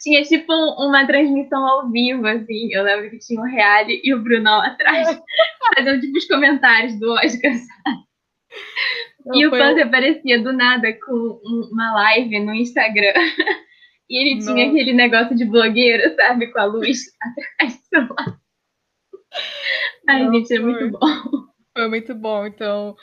tinha 0.03 0.23
tipo 0.25 0.53
uma 0.53 1.07
transmissão 1.07 1.67
ao 1.67 1.91
vivo, 1.91 2.27
assim. 2.27 2.71
Eu 2.71 2.83
lembro 2.83 3.09
que 3.09 3.19
tinha 3.19 3.41
o 3.41 3.45
Reale 3.45 3.99
e 4.05 4.13
o 4.13 4.23
Brunão 4.23 4.61
atrás, 4.61 5.09
fazendo 5.75 6.01
tipo 6.03 6.19
os 6.19 6.27
comentários 6.27 7.01
do 7.01 7.13
Oscar, 7.13 7.55
sabe? 7.55 8.06
E 9.35 9.47
o 9.47 9.51
Panzer 9.51 9.87
aparecia 9.87 10.43
do 10.43 10.53
nada 10.53 10.93
com 10.93 11.41
uma 11.73 11.93
live 11.95 12.39
no 12.41 12.55
Instagram. 12.55 13.15
E 14.09 14.21
ele 14.21 14.37
Nossa. 14.37 14.55
tinha 14.55 14.69
aquele 14.69 14.93
negócio 14.93 15.35
de 15.35 15.45
blogueiro, 15.45 16.15
sabe? 16.15 16.53
Com 16.53 16.61
a 16.61 16.65
luz 16.65 17.07
atrás 17.21 17.77
do 17.77 17.85
celular. 17.87 18.41
Ai, 20.09 20.25
Não, 20.25 20.33
gente, 20.33 20.55
é 20.55 20.61
foi, 20.61 20.73
muito 20.73 20.99
bom. 20.99 21.07
Foi 21.77 21.89
muito 21.89 22.15
bom. 22.15 22.47
Então, 22.47 22.97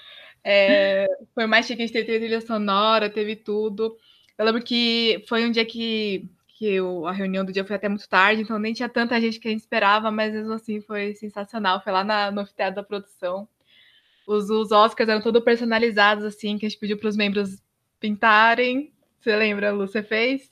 é, 0.43 1.05
foi 1.33 1.45
mais 1.45 1.65
chique, 1.65 1.81
a 1.81 1.85
gente 1.85 1.93
teve 1.93 2.19
trilha 2.19 2.41
sonora, 2.41 3.09
teve 3.09 3.35
tudo. 3.35 3.97
Eu 4.37 4.45
lembro 4.45 4.63
que 4.63 5.23
foi 5.27 5.45
um 5.45 5.51
dia 5.51 5.65
que, 5.65 6.29
que 6.57 6.67
eu, 6.67 7.05
a 7.05 7.11
reunião 7.11 7.43
do 7.43 7.51
dia 7.51 7.65
foi 7.65 7.75
até 7.75 7.89
muito 7.89 8.07
tarde, 8.07 8.41
então 8.41 8.57
nem 8.57 8.73
tinha 8.73 8.89
tanta 8.89 9.19
gente 9.19 9.39
que 9.39 9.47
a 9.47 9.51
gente 9.51 9.61
esperava, 9.61 10.09
mas 10.09 10.33
mesmo 10.33 10.53
assim 10.53 10.81
foi 10.81 11.13
sensacional. 11.15 11.83
Foi 11.83 11.91
lá 11.91 12.03
na, 12.03 12.31
no 12.31 12.45
teatro 12.45 12.75
da 12.75 12.83
produção. 12.83 13.47
Os, 14.27 14.49
os 14.49 14.71
Oscars 14.71 15.09
eram 15.09 15.21
todos 15.21 15.43
personalizados, 15.43 16.23
assim, 16.23 16.57
que 16.57 16.65
a 16.65 16.69
gente 16.69 16.79
pediu 16.79 16.97
para 16.97 17.09
os 17.09 17.15
membros 17.15 17.61
pintarem. 17.99 18.91
Você 19.19 19.35
lembra, 19.35 19.71
Lu? 19.71 19.87
Você 19.87 20.03
fez? 20.03 20.51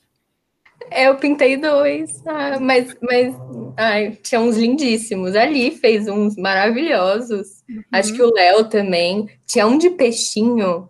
Eu 0.89 1.15
pintei 1.17 1.57
dois, 1.57 2.25
ah, 2.25 2.59
mas, 2.59 2.95
mas 3.01 3.35
ai, 3.77 4.17
tinha 4.23 4.41
uns 4.41 4.57
lindíssimos. 4.57 5.35
Ali 5.35 5.71
fez 5.71 6.07
uns 6.07 6.35
maravilhosos. 6.35 7.63
Uhum. 7.69 7.83
Acho 7.91 8.13
que 8.13 8.21
o 8.21 8.33
Léo 8.33 8.67
também. 8.67 9.29
Tinha 9.45 9.67
um 9.67 9.77
de 9.77 9.91
peixinho, 9.91 10.89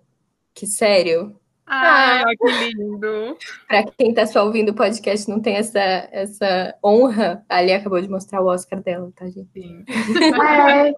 que 0.54 0.66
sério. 0.66 1.36
Ah, 1.68 2.22
ah 2.22 2.36
que 2.36 2.74
lindo! 2.74 3.38
Para 3.68 3.84
quem 3.98 4.10
está 4.10 4.26
só 4.26 4.46
ouvindo 4.46 4.70
o 4.70 4.76
podcast 4.76 5.30
não 5.30 5.40
tem 5.40 5.56
essa, 5.56 5.80
essa 6.12 6.76
honra, 6.84 7.46
ali 7.48 7.72
acabou 7.72 8.02
de 8.02 8.10
mostrar 8.10 8.42
o 8.42 8.48
Oscar 8.48 8.82
dela, 8.82 9.12
tá, 9.16 9.26
gente? 9.30 9.50
Sim. 9.54 9.86
É, 10.44 10.94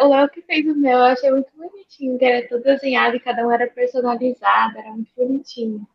o 0.00 0.08
Léo 0.08 0.28
que 0.30 0.42
fez 0.42 0.66
o 0.66 0.74
meu, 0.74 0.98
eu 0.98 1.04
achei 1.04 1.30
muito 1.30 1.50
bonitinho, 1.56 2.18
que 2.18 2.24
era 2.24 2.48
todo 2.48 2.62
desenhado 2.62 3.16
e 3.16 3.20
cada 3.20 3.46
um 3.46 3.50
era 3.50 3.66
personalizado, 3.66 4.78
era 4.78 4.90
muito 4.90 5.10
bonitinho. 5.16 5.86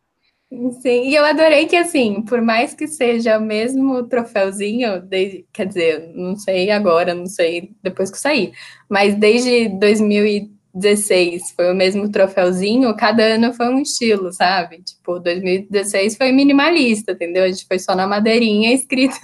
Sim, 0.80 1.08
e 1.08 1.14
eu 1.14 1.24
adorei 1.24 1.66
que, 1.66 1.74
assim, 1.74 2.22
por 2.22 2.40
mais 2.40 2.72
que 2.72 2.86
seja 2.86 3.36
o 3.36 3.42
mesmo 3.42 4.04
troféuzinho, 4.04 5.02
desde, 5.02 5.44
quer 5.52 5.66
dizer, 5.66 6.12
não 6.14 6.36
sei 6.36 6.70
agora, 6.70 7.12
não 7.12 7.26
sei 7.26 7.72
depois 7.82 8.12
que 8.12 8.18
sair, 8.18 8.52
mas 8.88 9.16
desde 9.16 9.68
2016 9.70 11.50
foi 11.50 11.72
o 11.72 11.74
mesmo 11.74 12.08
troféuzinho, 12.12 12.96
cada 12.96 13.24
ano 13.24 13.52
foi 13.52 13.68
um 13.68 13.80
estilo, 13.80 14.32
sabe? 14.32 14.82
Tipo, 14.82 15.18
2016 15.18 16.16
foi 16.16 16.30
minimalista, 16.30 17.10
entendeu? 17.10 17.42
A 17.42 17.48
gente 17.48 17.66
foi 17.66 17.80
só 17.80 17.96
na 17.96 18.06
madeirinha 18.06 18.70
escrito, 18.74 19.18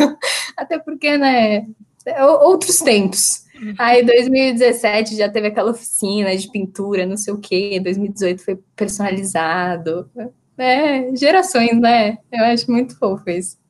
até 0.56 0.76
porque, 0.80 1.16
né, 1.16 1.66
outros 2.40 2.78
tempos. 2.78 3.44
Aí 3.78 4.04
2017 4.04 5.16
já 5.16 5.28
teve 5.28 5.48
aquela 5.48 5.70
oficina 5.70 6.36
de 6.36 6.50
pintura, 6.50 7.06
não 7.06 7.16
sei 7.16 7.32
o 7.32 7.38
quê. 7.38 7.80
2018 7.80 8.44
foi 8.44 8.56
personalizado. 8.74 10.10
É, 10.58 11.14
gerações, 11.16 11.80
né? 11.80 12.18
Eu 12.30 12.44
acho 12.44 12.70
muito 12.70 12.98
fofo 12.98 13.28
isso. 13.30 13.62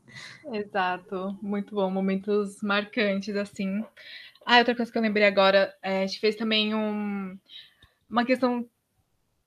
Exato, 0.52 1.38
muito 1.40 1.74
bom, 1.74 1.90
momentos 1.90 2.60
marcantes, 2.62 3.34
assim. 3.36 3.84
Ah, 4.44 4.58
outra 4.58 4.74
coisa 4.74 4.90
que 4.90 4.98
eu 4.98 5.02
lembrei 5.02 5.24
agora, 5.24 5.72
é, 5.82 6.02
a 6.02 6.06
gente 6.06 6.20
fez 6.20 6.34
também 6.36 6.74
um, 6.74 7.38
uma 8.10 8.24
questão, 8.24 8.68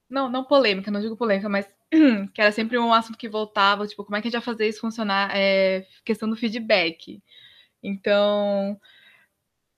não, 0.10 0.30
não 0.30 0.44
polêmica, 0.44 0.90
não 0.90 1.02
digo 1.02 1.18
polêmica, 1.18 1.50
mas 1.50 1.68
que 2.34 2.42
era 2.42 2.52
sempre 2.52 2.78
um 2.80 2.94
assunto 2.94 3.18
que 3.18 3.30
voltava, 3.30 3.86
tipo, 3.86 4.04
como 4.04 4.16
é 4.16 4.22
que 4.22 4.28
a 4.28 4.32
gente 4.32 4.40
vai 4.40 4.54
fazer 4.54 4.68
isso 4.68 4.82
funcionar, 4.82 5.30
é, 5.36 5.86
questão 6.04 6.30
do 6.30 6.36
feedback. 6.36 7.22
Então, 7.88 8.80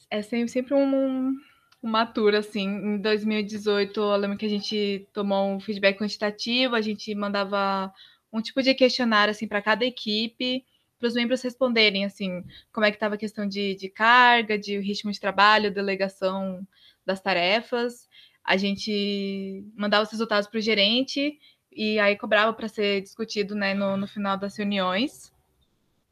é 0.10 0.22
sempre, 0.22 0.50
sempre 0.50 0.74
um, 0.74 1.36
uma 1.82 2.06
tour, 2.06 2.34
assim. 2.36 2.68
Em 2.68 2.98
2018, 3.02 4.00
eu 4.00 4.16
lembro 4.16 4.38
que 4.38 4.46
a 4.46 4.50
gente 4.50 5.08
tomou 5.14 5.52
um 5.52 5.60
feedback 5.60 5.98
quantitativo, 5.98 6.76
a 6.76 6.82
gente 6.82 7.14
mandava 7.14 7.94
um 8.32 8.42
tipo 8.42 8.62
de 8.62 8.74
questionário, 8.74 9.32
assim, 9.32 9.48
para 9.48 9.62
cada 9.62 9.86
equipe, 9.86 10.66
para 11.00 11.08
os 11.08 11.14
membros 11.14 11.42
responderem, 11.42 12.06
assim, 12.06 12.44
como 12.72 12.86
é 12.86 12.92
que 12.92 12.98
estava 12.98 13.16
a 13.16 13.18
questão 13.18 13.48
de, 13.48 13.76
de 13.76 13.90
carga, 13.90 14.58
de 14.58 14.80
ritmo 14.80 15.12
de 15.12 15.20
trabalho, 15.20 15.74
delegação 15.74 16.66
das 17.06 17.22
tarefas. 17.22 18.08
A 18.44 18.58
gente 18.58 19.64
mandava 19.76 20.04
os 20.04 20.12
resultados 20.12 20.48
para 20.48 20.58
o 20.58 20.62
gerente 20.62 21.38
e 21.72 22.00
aí 22.00 22.16
cobrava 22.18 22.54
para 22.54 22.68
ser 22.68 23.02
discutido, 23.02 23.54
né, 23.54 23.74
no, 23.74 23.98
no 23.98 24.08
final 24.08 24.38
das 24.38 24.58
reuniões. 24.58 25.32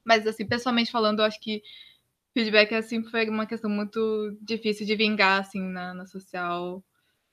Mas, 0.05 0.27
assim, 0.27 0.45
pessoalmente 0.47 0.91
falando, 0.91 1.19
eu 1.19 1.25
acho 1.25 1.39
que 1.41 1.61
feedback 2.33 2.73
assim 2.75 3.01
foi 3.03 3.29
uma 3.29 3.45
questão 3.45 3.69
muito 3.69 4.37
difícil 4.41 4.85
de 4.85 4.95
vingar 4.95 5.39
assim 5.41 5.61
na, 5.61 5.93
na 5.93 6.05
social. 6.05 6.83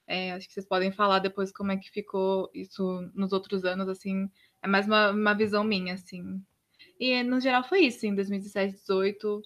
É, 0.07 0.33
acho 0.33 0.47
que 0.49 0.55
vocês 0.55 0.67
podem 0.67 0.93
falar 0.93 1.19
depois 1.21 1.53
como 1.53 1.73
é 1.73 1.77
que 1.77 1.91
ficou 1.91 2.51
isso 2.55 3.11
nos 3.15 3.33
outros 3.33 3.65
anos, 3.65 3.89
assim. 3.89 4.31
É 4.63 4.69
mais 4.69 4.87
uma, 4.87 5.11
uma 5.11 5.35
visão 5.35 5.65
minha, 5.65 5.95
assim. 5.95 6.43
E 7.01 7.23
no 7.25 7.41
geral 7.41 7.65
foi 7.65 7.81
isso, 7.81 8.07
em 8.07 8.15
2017, 8.15 8.73
2018, 8.73 9.43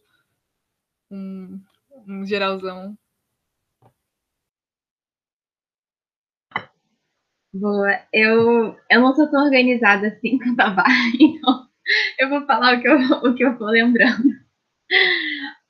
um, 1.10 1.60
um 2.06 2.26
geralzão. 2.26 2.96
Boa. 7.52 8.00
Eu, 8.12 8.76
eu 8.90 9.00
não 9.00 9.14
sou 9.14 9.30
tão 9.30 9.44
organizada 9.44 10.08
assim 10.08 10.38
quanto 10.38 10.60
a 10.60 10.70
Bar, 10.70 10.86
então 11.20 11.68
eu 12.18 12.28
vou 12.28 12.44
falar 12.46 12.76
o 12.76 12.80
que 12.80 12.88
eu, 12.88 12.98
o 13.30 13.34
que 13.34 13.44
eu 13.44 13.56
vou 13.58 13.68
lembrando. 13.68 14.28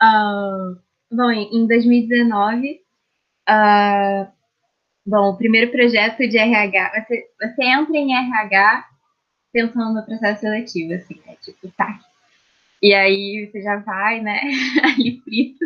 Uh, 0.02 0.78
bom, 1.10 1.30
em 1.30 1.66
2019, 1.66 2.80
uh, 3.48 4.32
bom, 5.06 5.30
o 5.30 5.36
primeiro 5.36 5.70
projeto 5.70 6.18
de 6.18 6.38
RH, 6.38 7.04
você, 7.06 7.24
você 7.40 7.64
entra 7.64 7.96
em 7.96 8.14
RH 8.14 8.88
pensando 9.52 9.94
no 9.94 10.04
processo 10.04 10.42
seletivo, 10.42 10.92
assim, 10.94 11.20
é 11.26 11.34
tipo, 11.36 11.72
tá. 11.76 11.98
E 12.82 12.92
aí 12.94 13.46
você 13.46 13.62
já 13.62 13.76
vai, 13.76 14.20
né, 14.20 14.40
ali 14.84 15.20
frito. 15.22 15.64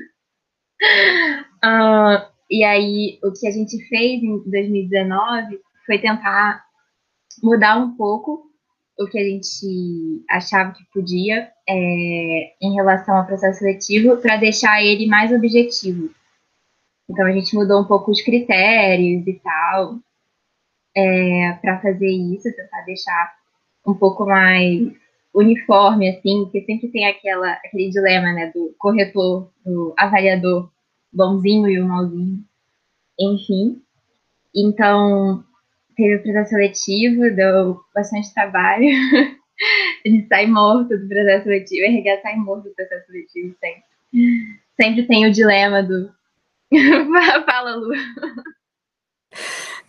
Uh, 1.65 2.31
e 2.49 2.65
aí, 2.65 3.19
o 3.23 3.33
que 3.33 3.47
a 3.47 3.51
gente 3.51 3.77
fez 3.89 4.23
em 4.23 4.39
2019 4.51 5.61
foi 5.87 5.99
tentar 5.99 6.65
mudar 7.43 7.79
um 7.79 7.97
pouco 7.97 8.50
o 9.01 9.07
que 9.07 9.19
a 9.19 9.25
gente 9.25 10.23
achava 10.29 10.73
que 10.73 10.85
podia 10.93 11.51
é, 11.67 12.53
em 12.61 12.75
relação 12.75 13.17
ao 13.17 13.27
processo 13.27 13.61
seletivo 13.61 14.19
para 14.19 14.37
deixar 14.37 14.85
ele 14.85 15.07
mais 15.07 15.33
objetivo. 15.33 16.11
Então 17.09 17.27
a 17.27 17.33
gente 17.33 17.55
mudou 17.57 17.81
um 17.81 17.87
pouco 17.87 18.11
os 18.11 18.21
critérios 18.21 19.27
e 19.27 19.41
tal 19.43 19.99
é, 20.95 21.53
para 21.63 21.81
fazer 21.81 22.11
isso, 22.11 22.55
tentar 22.55 22.83
deixar 22.83 23.35
um 23.87 23.95
pouco 23.95 24.27
mais 24.27 24.93
uniforme, 25.35 26.11
assim, 26.11 26.43
porque 26.43 26.63
sempre 26.65 26.89
tem 26.89 27.07
aquela, 27.07 27.53
aquele 27.53 27.89
dilema, 27.89 28.33
né, 28.33 28.53
do 28.55 28.75
corretor, 28.79 29.51
do 29.65 29.95
avaliador 29.97 30.71
bonzinho 31.13 31.69
e 31.69 31.81
o 31.81 31.87
malzinho, 31.87 32.45
enfim. 33.19 33.81
Então, 34.55 35.43
teve 36.01 36.17
o 36.17 36.23
processo 36.23 36.51
seletivo, 36.51 37.35
deu 37.35 37.81
bastante 37.95 38.33
trabalho. 38.33 38.87
a 40.05 40.09
gente 40.09 40.27
sai 40.29 40.47
morto 40.47 40.97
do 40.97 41.09
processo 41.09 41.45
seletivo, 41.45 41.85
RH 41.85 42.23
sai 42.23 42.37
morto 42.37 42.69
do 42.69 42.75
processo 42.75 43.07
seletivo 43.07 43.55
sempre. 43.61 43.85
Sempre 44.81 45.07
tem 45.07 45.27
o 45.27 45.33
dilema 45.33 45.83
do. 45.83 46.11
Fala, 47.47 47.75
Lu. 47.77 47.93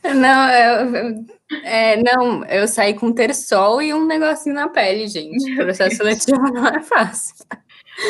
Não, 0.03 0.49
eu, 0.49 1.25
é, 1.63 1.97
não, 2.01 2.43
eu 2.45 2.67
saí 2.67 2.93
com 2.93 3.13
terçol 3.13 3.81
e 3.81 3.93
um 3.93 4.05
negocinho 4.05 4.55
na 4.55 4.67
pele, 4.67 5.07
gente. 5.07 5.51
O 5.53 5.55
processo 5.55 5.97
seletivo 5.97 6.41
não 6.51 6.67
é 6.67 6.81
fácil. 6.81 7.35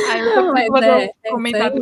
Ah, 0.09 0.17
eu 0.17 0.35
não, 0.35 0.53
mas 0.53 0.73
é, 0.83 1.05
é. 1.05 1.81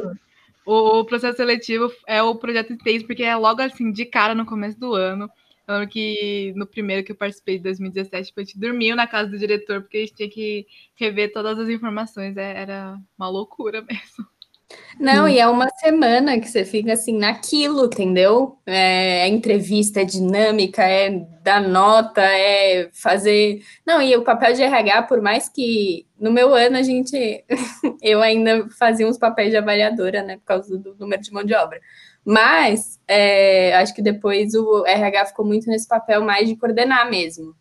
O 0.66 1.04
processo 1.04 1.38
seletivo 1.38 1.92
é 2.06 2.22
o 2.22 2.36
projeto 2.36 2.74
intenso, 2.74 3.06
porque 3.06 3.24
é 3.24 3.36
logo 3.36 3.62
assim, 3.62 3.92
de 3.92 4.06
cara 4.06 4.36
no 4.36 4.46
começo 4.46 4.80
do 4.80 4.94
ano. 4.94 5.30
Eu 5.70 5.76
lembro 5.76 5.90
que 5.92 6.52
no 6.56 6.66
primeiro 6.66 7.04
que 7.06 7.12
eu 7.12 7.16
participei 7.16 7.58
de 7.58 7.64
2017, 7.64 8.30
tipo, 8.30 8.40
a 8.40 8.44
gente 8.44 8.60
dormiu 8.60 8.96
na 8.96 9.06
casa 9.08 9.30
do 9.30 9.38
diretor, 9.38 9.82
porque 9.82 9.98
a 9.98 10.00
gente 10.02 10.16
tinha 10.16 10.30
que 10.30 10.66
rever 10.96 11.32
todas 11.32 11.60
as 11.60 11.70
informações. 11.70 12.36
É, 12.38 12.62
era 12.62 12.98
uma 13.18 13.30
loucura 13.30 13.82
mesmo. 13.88 14.26
Não, 15.00 15.28
e 15.30 15.40
é 15.40 15.48
uma 15.48 15.70
semana 15.70 16.40
que 16.40 16.48
você 16.48 16.66
fica 16.66 16.94
assim 16.94 17.18
naquilo, 17.18 17.86
entendeu? 17.86 18.60
É, 18.66 19.24
a 19.24 19.28
entrevista 19.28 20.02
é 20.02 20.06
dinâmica, 20.06 20.84
é 20.84 21.26
dar 21.42 21.62
nota, 21.62 22.22
é 22.22 22.90
fazer. 22.94 23.62
Não, 23.88 24.02
e 24.02 24.16
o 24.16 24.24
papel 24.24 24.54
de 24.54 24.62
RH, 24.62 25.04
por 25.04 25.22
mais 25.22 25.48
que 25.48 26.06
no 26.20 26.32
meu 26.32 26.54
ano 26.54 26.78
a 26.78 26.84
gente. 26.84 27.46
eu 28.02 28.22
ainda 28.22 28.68
fazia 28.78 29.08
uns 29.08 29.18
papéis 29.18 29.52
de 29.52 29.58
avaliadora, 29.58 30.22
né? 30.22 30.38
Por 30.38 30.44
causa 30.46 30.78
do 30.78 30.96
número 31.00 31.22
de 31.22 31.32
mão 31.32 31.44
de 31.44 31.56
obra. 31.56 31.80
Mas 32.26 33.00
é, 33.08 33.76
acho 33.78 33.96
que 33.96 34.02
depois 34.02 34.54
o 34.54 34.86
RH 34.86 35.28
ficou 35.28 35.46
muito 35.46 35.70
nesse 35.70 35.88
papel 35.88 36.22
mais 36.24 36.48
de 36.48 36.56
coordenar 36.58 37.10
mesmo. 37.10 37.56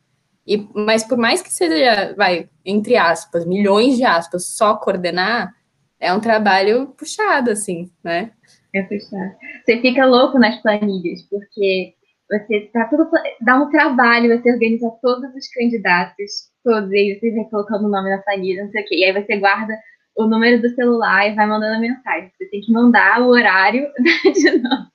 E, 0.47 0.67
mas 0.75 1.05
por 1.05 1.19
mais 1.19 1.41
que 1.43 1.53
seja, 1.53 2.15
vai, 2.17 2.49
entre 2.65 2.97
aspas, 2.97 3.45
milhões 3.45 3.97
de 3.97 4.05
aspas, 4.05 4.47
só 4.47 4.75
coordenar, 4.77 5.55
é 6.01 6.13
um 6.13 6.21
trabalho 6.21 6.89
puxado, 6.99 7.51
assim, 7.51 7.91
né? 8.03 8.31
É 8.75 8.83
puxado. 8.83 9.35
Você 9.65 9.81
fica 9.81 10.07
louco 10.07 10.39
nas 10.39 10.61
planilhas, 10.63 11.23
porque 11.29 11.95
você 12.31 12.71
tá 12.73 12.85
tudo. 12.89 13.09
dá 13.41 13.57
um 13.57 13.71
trabalho 13.71 14.39
você 14.39 14.53
organiza 14.53 14.91
todos 15.01 15.35
os 15.35 15.49
candidatos, 15.49 16.51
todos, 16.63 16.91
e 16.93 16.97
aí 16.97 17.19
você 17.19 17.31
vai 17.31 17.45
colocando 17.45 17.87
o 17.87 17.91
nome 17.91 18.11
na 18.11 18.19
planilha, 18.19 18.65
não 18.65 18.71
sei 18.71 18.83
o 18.83 18.87
quê. 18.87 18.97
E 18.97 19.05
aí 19.05 19.13
você 19.13 19.37
guarda 19.39 19.75
o 20.17 20.27
número 20.27 20.61
do 20.61 20.69
celular 20.75 21.29
e 21.29 21.35
vai 21.35 21.47
mandando 21.47 21.81
mensagem. 21.81 22.31
Você 22.37 22.47
tem 22.51 22.61
que 22.61 22.73
mandar 22.73 23.23
o 23.23 23.29
horário 23.29 23.89
de 24.35 24.59
novo. 24.59 24.89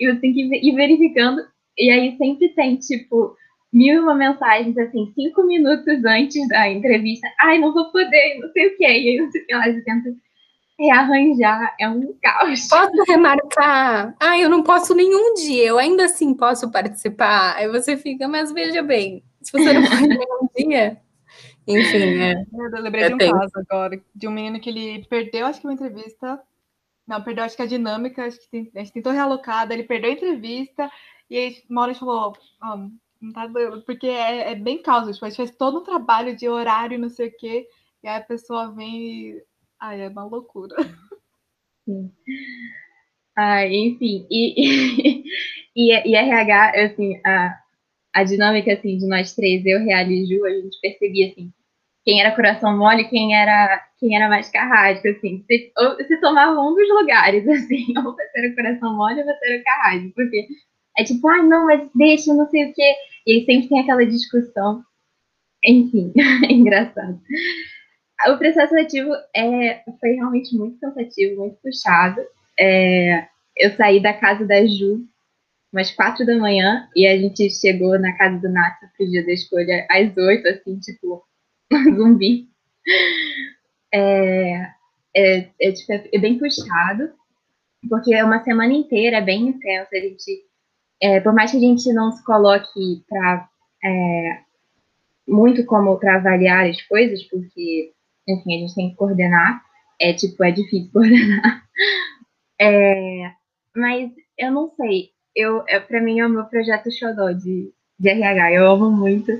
E 0.00 0.12
você 0.12 0.20
tem 0.20 0.32
que 0.32 0.68
ir 0.68 0.74
verificando. 0.74 1.40
E 1.76 1.90
aí 1.90 2.16
sempre 2.16 2.48
tem, 2.50 2.76
tipo, 2.76 3.34
mil 3.72 3.94
e 3.94 3.98
uma 4.00 4.14
mensagens, 4.14 4.76
assim, 4.76 5.12
cinco 5.14 5.46
minutos 5.46 6.04
antes 6.04 6.46
da 6.48 6.68
entrevista. 6.68 7.28
Ai, 7.40 7.58
não 7.58 7.72
vou 7.72 7.90
poder, 7.92 8.38
não 8.40 8.50
sei 8.50 8.66
o 8.66 8.76
quê. 8.76 8.84
E 8.84 9.08
aí 9.10 9.18
você, 9.20 9.44
lá, 9.50 9.64
você 9.64 9.82
tenta 9.82 10.10
rearranjar. 10.78 11.74
É 11.80 11.88
um 11.88 12.14
caos. 12.22 12.68
Posso 12.68 13.02
remarcar? 13.08 14.14
Ai, 14.20 14.44
eu 14.44 14.48
não 14.48 14.62
posso 14.62 14.94
nenhum 14.94 15.34
dia. 15.34 15.64
Eu 15.64 15.78
ainda 15.78 16.04
assim 16.04 16.34
posso 16.34 16.70
participar. 16.70 17.56
Aí 17.56 17.68
você 17.68 17.96
fica, 17.96 18.28
mas 18.28 18.52
veja 18.52 18.82
bem, 18.82 19.24
se 19.42 19.52
você 19.52 19.72
não 19.72 19.82
pode 19.82 20.06
nenhum 20.08 20.48
dia 20.56 21.00
enfim, 21.68 22.18
é. 22.22 22.46
Eu 22.50 22.82
lembrei 22.82 23.04
é 23.04 23.08
de 23.08 23.14
um 23.14 23.18
tempo. 23.18 23.38
caso 23.38 23.52
agora, 23.56 24.02
de 24.14 24.26
um 24.26 24.30
menino 24.30 24.58
que 24.58 24.70
ele 24.70 25.04
perdeu, 25.04 25.46
acho 25.46 25.60
que 25.60 25.66
uma 25.66 25.74
entrevista. 25.74 26.42
Não, 27.06 27.22
perdeu, 27.22 27.44
acho 27.44 27.56
que 27.56 27.62
a 27.62 27.66
dinâmica, 27.66 28.24
acho 28.24 28.40
que 28.40 28.48
tem, 28.48 28.70
a 28.74 28.78
gente 28.78 28.92
tentou 28.92 29.12
realocar, 29.12 29.70
ele 29.70 29.82
perdeu 29.82 30.10
a 30.10 30.14
entrevista, 30.14 30.90
e 31.28 31.36
aí 31.36 31.62
uma 31.68 31.82
hora 31.82 31.90
a 31.90 31.92
gente 31.94 32.00
falou, 32.00 32.34
oh, 32.62 32.76
não 33.20 33.32
tá 33.32 33.46
doendo, 33.46 33.82
porque 33.82 34.06
é, 34.06 34.52
é 34.52 34.54
bem 34.54 34.82
causa, 34.82 35.12
tipo, 35.12 35.24
a 35.24 35.28
gente 35.28 35.38
faz 35.38 35.50
todo 35.50 35.78
um 35.78 35.84
trabalho 35.84 36.36
de 36.36 36.48
horário, 36.48 36.98
não 36.98 37.08
sei 37.08 37.28
o 37.28 37.36
quê, 37.36 37.66
e 38.02 38.08
aí 38.08 38.16
a 38.16 38.24
pessoa 38.24 38.70
vem 38.72 38.96
e. 38.96 39.42
Ai, 39.80 40.02
é 40.02 40.08
uma 40.08 40.24
loucura. 40.24 40.76
Sim. 41.84 42.12
Ah, 43.36 43.64
enfim, 43.66 44.26
e, 44.30 45.22
e, 45.76 45.92
e 46.10 46.14
RH, 46.14 46.72
assim, 46.86 47.20
a, 47.24 47.56
a 48.14 48.24
dinâmica 48.24 48.72
assim, 48.74 48.98
de 48.98 49.06
nós 49.08 49.34
três, 49.34 49.64
eu, 49.66 49.80
Real 49.80 50.10
e 50.10 50.26
Ju, 50.26 50.44
a 50.46 50.50
gente 50.50 50.80
percebia 50.80 51.28
assim, 51.28 51.52
quem 52.04 52.20
era 52.20 52.34
coração 52.36 52.76
mole, 52.78 53.08
quem 53.08 53.34
era 53.36 53.84
quem 54.00 54.16
era 54.16 54.28
mais 54.28 54.50
carrasco, 54.50 55.08
assim. 55.08 55.44
Se, 55.48 55.72
ou, 55.78 55.96
se 56.06 56.20
tomava 56.20 56.60
um 56.60 56.74
dos 56.74 56.88
lugares, 56.90 57.46
assim, 57.48 57.86
ou 57.98 58.04
você 58.14 58.22
era 58.36 58.54
coração 58.56 58.96
mole 58.96 59.20
ou 59.20 59.26
você 59.26 59.46
era 59.54 59.64
carrasco, 59.64 60.12
porque 60.14 60.48
é 60.98 61.04
tipo, 61.04 61.28
ai, 61.28 61.40
ah, 61.40 61.42
não, 61.44 61.66
mas 61.66 61.90
deixa, 61.94 62.34
não 62.34 62.48
sei 62.50 62.70
o 62.70 62.74
quê. 62.74 62.94
E 63.26 63.32
aí 63.34 63.44
sempre 63.46 63.68
tem 63.70 63.80
aquela 63.80 64.06
discussão. 64.06 64.82
Enfim, 65.64 66.12
é 66.48 66.52
engraçado. 66.52 67.20
O 68.26 68.36
processo 68.36 68.70
seletivo 68.70 69.12
é, 69.34 69.82
foi 70.00 70.12
realmente 70.14 70.56
muito 70.56 70.78
cansativo, 70.80 71.40
muito 71.40 71.56
puxado. 71.62 72.20
é, 72.58 73.28
eu 73.56 73.70
saí 73.76 74.00
da 74.00 74.12
casa 74.12 74.44
da 74.46 74.64
Ju 74.66 75.06
umas 75.72 75.90
quatro 75.90 76.24
da 76.24 76.36
manhã 76.36 76.88
e 76.96 77.06
a 77.06 77.16
gente 77.16 77.50
chegou 77.50 77.98
na 77.98 78.16
casa 78.16 78.38
do 78.38 78.48
Nath 78.48 78.78
pro 78.96 79.08
dia 79.08 79.24
da 79.24 79.32
escolha 79.32 79.86
às 79.90 80.16
oito, 80.16 80.48
assim, 80.48 80.78
tipo, 80.80 81.22
zumbi. 81.96 82.48
É, 83.92 84.70
é, 85.14 85.48
é, 85.60 85.72
tipo, 85.72 85.92
é, 85.92 86.18
bem 86.18 86.38
puxado, 86.38 87.10
porque 87.88 88.14
é 88.14 88.24
uma 88.24 88.42
semana 88.42 88.72
inteira, 88.72 89.18
é 89.18 89.22
bem 89.22 89.48
intensa. 89.48 89.90
A 89.92 90.00
gente, 90.00 90.46
é, 91.02 91.20
por 91.20 91.34
mais 91.34 91.50
que 91.50 91.58
a 91.58 91.60
gente 91.60 91.92
não 91.92 92.12
se 92.12 92.24
coloque 92.24 93.04
para 93.08 93.48
é, 93.84 94.40
muito 95.26 95.64
como 95.66 95.98
para 95.98 96.16
avaliar 96.16 96.66
as 96.66 96.80
coisas, 96.82 97.22
porque, 97.24 97.92
enfim, 98.28 98.56
a 98.56 98.58
gente 98.60 98.74
tem 98.74 98.90
que 98.90 98.96
coordenar, 98.96 99.62
é 100.00 100.12
tipo, 100.12 100.42
é 100.44 100.50
difícil 100.50 100.90
coordenar. 100.92 101.64
É, 102.60 103.30
mas 103.74 104.10
eu 104.36 104.50
não 104.50 104.70
sei, 104.76 105.10
eu, 105.34 105.64
é, 105.68 105.78
para 105.78 106.00
mim 106.00 106.18
é 106.20 106.26
o 106.26 106.30
meu 106.30 106.44
projeto 106.44 106.90
xodó 106.90 107.30
de, 107.32 107.72
de 107.98 108.08
RH, 108.08 108.52
eu 108.52 108.70
amo 108.70 108.90
muito. 108.90 109.32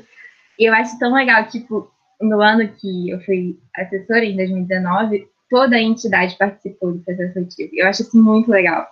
E 0.58 0.64
eu 0.64 0.74
acho 0.74 0.98
tão 0.98 1.14
legal, 1.14 1.46
tipo, 1.48 1.90
no 2.20 2.40
ano 2.40 2.68
que 2.68 3.10
eu 3.10 3.20
fui 3.20 3.58
assessora, 3.76 4.24
em 4.24 4.36
2019, 4.36 5.28
toda 5.48 5.76
a 5.76 5.82
entidade 5.82 6.36
participou 6.36 6.92
do 6.92 7.04
processo 7.04 7.32
seletivo. 7.32 7.70
Eu 7.74 7.88
acho 7.88 8.02
isso 8.02 8.22
muito 8.22 8.50
legal. 8.50 8.86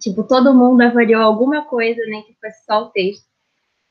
Tipo, 0.00 0.24
todo 0.24 0.54
mundo 0.54 0.80
avaliou 0.82 1.22
alguma 1.22 1.64
coisa, 1.64 2.00
nem 2.06 2.22
que 2.22 2.36
fosse 2.40 2.64
só 2.64 2.84
o 2.84 2.90
texto. 2.90 3.24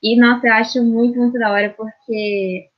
E, 0.01 0.19
nossa, 0.19 0.47
eu 0.47 0.53
acho 0.53 0.83
muito, 0.83 1.19
muito 1.19 1.37
da 1.37 1.51
hora, 1.51 1.69
porque. 1.75 2.69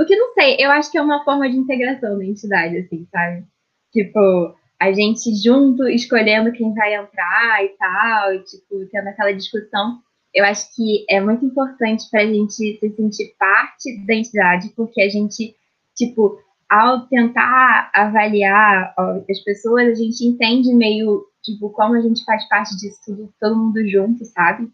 Porque, 0.00 0.16
não 0.16 0.32
sei, 0.32 0.56
eu 0.58 0.70
acho 0.70 0.90
que 0.90 0.96
é 0.96 1.02
uma 1.02 1.22
forma 1.24 1.46
de 1.46 1.58
integração 1.58 2.16
da 2.16 2.24
entidade, 2.24 2.74
assim, 2.78 3.06
sabe? 3.12 3.44
Tipo, 3.92 4.54
a 4.80 4.90
gente 4.92 5.30
junto 5.44 5.86
escolhendo 5.86 6.52
quem 6.52 6.72
vai 6.72 6.94
entrar 6.94 7.62
e 7.62 7.68
tal, 7.76 8.32
e, 8.32 8.42
tipo, 8.44 8.86
tendo 8.90 9.08
aquela 9.08 9.30
discussão. 9.32 9.98
Eu 10.32 10.46
acho 10.46 10.74
que 10.74 11.04
é 11.06 11.20
muito 11.20 11.44
importante 11.44 12.08
para 12.10 12.22
a 12.22 12.26
gente 12.26 12.54
se 12.54 12.78
sentir 12.96 13.34
parte 13.38 14.02
da 14.06 14.14
entidade, 14.14 14.70
porque 14.74 15.02
a 15.02 15.10
gente, 15.10 15.54
tipo, 15.94 16.38
ao 16.66 17.06
tentar 17.06 17.90
avaliar 17.92 18.94
ó, 18.98 19.20
as 19.30 19.40
pessoas, 19.44 19.86
a 19.86 19.94
gente 19.94 20.24
entende 20.24 20.72
meio, 20.72 21.26
tipo, 21.44 21.68
como 21.68 21.94
a 21.94 22.00
gente 22.00 22.24
faz 22.24 22.48
parte 22.48 22.74
disso 22.78 23.00
tudo, 23.04 23.34
todo 23.38 23.54
mundo 23.54 23.86
junto, 23.86 24.24
sabe? 24.24 24.66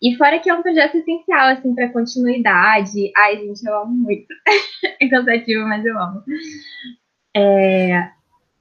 E 0.00 0.16
fora 0.16 0.38
que 0.38 0.48
é 0.48 0.54
um 0.54 0.62
projeto 0.62 0.96
essencial, 0.96 1.48
assim, 1.48 1.74
para 1.74 1.92
continuidade. 1.92 3.10
Ai, 3.16 3.36
gente, 3.36 3.64
eu 3.66 3.82
amo 3.82 3.94
muito. 3.94 4.26
é 5.00 5.08
cansativo, 5.08 5.66
mas 5.66 5.84
eu 5.84 5.98
amo. 5.98 6.22
É, 7.36 8.08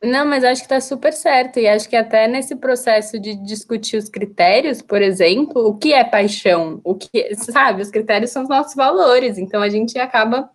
não, 0.04 0.26
mas 0.28 0.44
acho 0.44 0.62
que 0.62 0.66
está 0.66 0.80
super 0.80 1.12
certo. 1.12 1.60
E 1.60 1.68
acho 1.68 1.90
que 1.90 1.96
até 1.96 2.28
nesse 2.28 2.56
processo 2.56 3.20
de 3.20 3.36
discutir 3.36 3.98
os 3.98 4.10
critérios, 4.10 4.82
por 4.82 5.02
exemplo, 5.02 5.68
o 5.68 5.78
que 5.78 5.94
é 5.94 6.04
paixão? 6.04 6.80
O 6.84 6.96
que, 6.96 7.34
sabe, 7.36 7.82
os 7.82 7.90
critérios 7.90 8.32
são 8.32 8.44
os 8.44 8.50
nossos 8.50 8.76
valores. 8.76 9.38
Então 9.38 9.62
a 9.62 9.70
gente 9.70 9.98
acaba, 9.98 10.50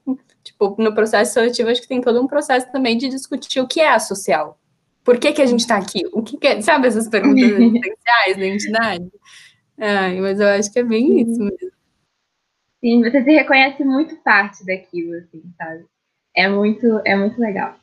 tipo, 0.45 0.77
no 0.79 0.95
processo 0.95 1.35
seletivo, 1.35 1.71
acho 1.71 1.83
que 1.83 1.89
tem 1.89 2.01
todo 2.01 2.23
um 2.23 2.29
processo 2.29 2.71
também 2.71 2.97
de 2.97 3.09
discutir 3.09 3.61
o 3.61 3.67
que 3.67 3.81
é 3.81 3.91
a 3.91 3.99
social. 3.99 4.59
Por 5.05 5.19
que, 5.19 5.33
que 5.33 5.43
a 5.43 5.47
gente 5.47 5.61
está 5.61 5.77
aqui? 5.77 6.03
O 6.13 6.23
que, 6.23 6.37
que 6.37 6.47
é, 6.47 6.61
sabe 6.61 6.87
essas 6.87 7.09
perguntas 7.09 7.43
existenciais 7.43 8.37
da 8.37 8.47
entidade? 8.47 9.11
Ai, 9.85 10.21
mas 10.21 10.39
eu 10.39 10.47
acho 10.47 10.73
que 10.73 10.79
é 10.79 10.85
bem 10.85 11.23
isso 11.23 11.41
mesmo. 11.41 11.73
Sim, 12.81 13.03
você 13.03 13.25
se 13.25 13.33
reconhece 13.33 13.85
muito 13.85 14.15
parte 14.23 14.65
daquilo, 14.65 15.15
assim, 15.17 15.43
sabe? 15.59 15.85
É 16.37 16.49
muito, 16.49 17.01
é 17.05 17.17
muito 17.17 17.41
legal. 17.41 17.75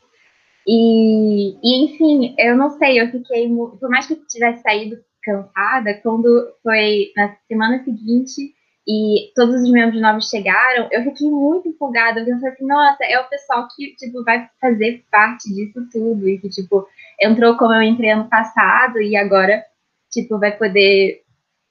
E, 0.65 1.57
e, 1.61 1.85
enfim, 1.85 2.35
eu 2.37 2.55
não 2.55 2.69
sei, 2.69 3.01
eu 3.01 3.11
fiquei, 3.11 3.49
por 3.49 3.89
mais 3.89 4.07
que 4.07 4.13
eu 4.13 4.25
tivesse 4.27 4.61
saído 4.61 4.97
cansada, 5.21 5.93
quando 6.01 6.53
foi 6.63 7.11
na 7.17 7.35
semana 7.49 7.83
seguinte 7.83 8.53
e 8.87 9.33
todos 9.35 9.55
os 9.61 9.69
membros 9.69 10.01
novos 10.01 10.29
chegaram, 10.29 10.87
eu 10.93 11.03
fiquei 11.03 11.29
muito 11.29 11.67
empolgada, 11.67 12.21
eu 12.21 12.25
pensei 12.25 12.49
assim, 12.49 12.65
nossa, 12.65 13.03
é 13.03 13.19
o 13.19 13.27
pessoal 13.27 13.67
que, 13.75 13.93
tipo, 13.97 14.23
vai 14.23 14.49
fazer 14.61 15.03
parte 15.11 15.53
disso 15.53 15.85
tudo, 15.91 16.29
e 16.29 16.39
que, 16.39 16.47
tipo, 16.47 16.87
entrou 17.21 17.57
como 17.57 17.73
eu 17.73 17.83
entrei 17.83 18.11
ano 18.11 18.29
passado, 18.29 19.01
e 19.01 19.17
agora, 19.17 19.61
tipo, 20.09 20.39
vai 20.39 20.57
poder, 20.57 21.23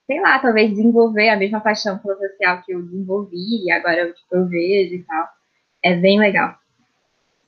sei 0.08 0.20
lá, 0.22 0.38
talvez 0.38 0.70
desenvolver 0.70 1.28
a 1.28 1.36
mesma 1.36 1.60
paixão 1.60 1.98
pelo 1.98 2.16
social 2.16 2.62
que 2.64 2.72
eu 2.72 2.82
desenvolvi, 2.82 3.66
e 3.66 3.70
agora 3.70 4.00
eu, 4.00 4.14
tipo, 4.14 4.34
eu 4.34 4.48
vejo 4.48 4.94
e 4.94 5.04
tal. 5.04 5.28
É 5.84 5.94
bem 5.94 6.18
legal. 6.18 6.56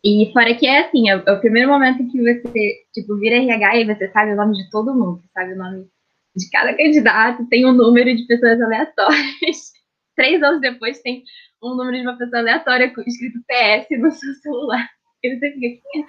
E 0.04 0.30
fora 0.32 0.54
que 0.54 0.66
é 0.66 0.86
assim, 0.86 1.10
é, 1.10 1.14
é, 1.26 1.32
o 1.32 1.40
primeiro 1.40 1.70
momento 1.70 2.06
que 2.10 2.20
você, 2.20 2.84
tipo, 2.92 3.16
vira 3.16 3.36
RH 3.36 3.76
e 3.76 3.86
você 3.86 4.08
sabe 4.10 4.32
o 4.32 4.36
nome 4.36 4.56
de 4.56 4.70
todo 4.70 4.94
mundo, 4.94 5.22
sabe 5.32 5.54
o 5.54 5.56
nome 5.56 5.88
de 6.36 6.50
cada 6.50 6.74
candidato, 6.74 7.48
tem 7.48 7.66
um 7.66 7.72
número 7.72 8.14
de 8.14 8.26
pessoas 8.26 8.60
aleatórias. 8.60 9.72
Três 10.14 10.42
anos 10.42 10.60
depois 10.60 11.00
tem 11.00 11.24
um 11.62 11.74
número 11.74 11.96
de 11.96 12.02
uma 12.02 12.16
pessoa 12.16 12.40
aleatória 12.40 12.92
escrito 13.06 13.40
PS 13.40 13.98
no 13.98 14.10
seu 14.10 14.34
celular. 14.34 14.86
E 15.22 15.34
você 15.34 15.52
fica, 15.52 15.82
quem 15.92 16.02
é 16.02 16.06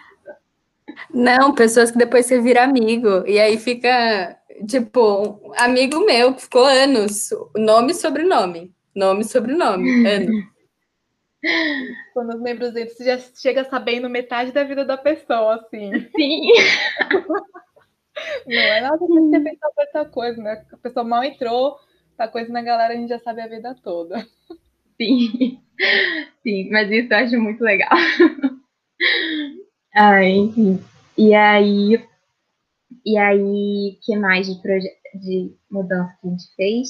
não, 1.14 1.54
pessoas 1.54 1.92
que 1.92 1.98
depois 1.98 2.26
você 2.26 2.40
vira 2.42 2.64
amigo, 2.64 3.26
e 3.28 3.40
aí 3.40 3.58
fica, 3.58 4.38
tipo, 4.68 5.40
um 5.44 5.54
amigo 5.58 6.06
meu 6.06 6.34
que 6.34 6.42
ficou 6.44 6.66
anos, 6.66 7.30
nome 7.56 7.92
e 7.92 7.96
sobrenome, 7.96 8.74
nome 8.96 9.22
e 9.22 9.26
sobrenome, 9.26 10.08
anos. 10.08 10.46
Quando 12.14 12.36
os 12.36 12.42
membros 12.42 12.70
entram, 12.76 12.96
você 12.96 13.04
já 13.04 13.18
chega 13.18 13.64
sabendo 13.64 14.10
metade 14.10 14.52
da 14.52 14.64
vida 14.64 14.86
da 14.86 14.98
pessoa, 14.98 15.56
assim. 15.56 15.92
Sim. 16.16 16.52
Não 18.46 18.56
é 18.56 18.82
nada 18.82 18.98
que 19.00 19.08
você 19.08 19.40
pensar 19.40 19.70
por 19.72 19.86
outra 19.86 20.06
coisa, 20.06 20.42
né? 20.42 20.66
A 20.72 20.78
pessoa 20.78 21.04
mal 21.04 21.24
entrou, 21.24 21.78
tá 22.16 22.28
coisa 22.28 22.52
na 22.52 22.62
galera, 22.62 22.94
a 22.94 22.98
gente 22.98 23.10
já 23.10 23.20
sabe 23.20 23.42
a 23.42 23.48
vida 23.48 23.76
toda. 23.84 24.26
Sim. 25.02 25.60
Sim, 26.44 26.70
mas 26.70 26.92
isso 26.92 27.12
eu 27.12 27.18
acho 27.18 27.40
muito 27.40 27.64
legal. 27.64 27.90
Ai, 29.96 30.32
enfim. 30.32 30.80
E 31.18 31.34
aí, 31.34 32.02
e 33.06 33.18
aí, 33.18 33.98
que 34.02 34.16
mais 34.16 34.48
de, 34.48 34.62
de 35.16 35.56
mudança 35.70 36.18
que 36.22 36.28
a 36.28 36.32
gente 36.32 36.56
fez? 36.56 36.90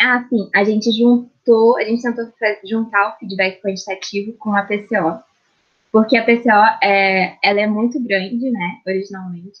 Ah, 0.00 0.26
sim, 0.28 0.50
a 0.54 0.64
gente 0.64 0.90
juntou, 0.92 1.78
a 1.78 1.84
gente 1.84 2.02
tentou 2.02 2.26
juntar 2.64 3.08
o 3.14 3.18
feedback 3.18 3.62
quantitativo 3.62 4.34
com 4.34 4.54
a 4.54 4.62
PCO, 4.62 5.22
porque 5.92 6.16
a 6.16 6.24
PCO 6.24 6.50
é, 6.82 7.38
ela 7.42 7.60
é 7.60 7.66
muito 7.66 8.02
grande, 8.02 8.50
né, 8.50 8.80
originalmente. 8.86 9.60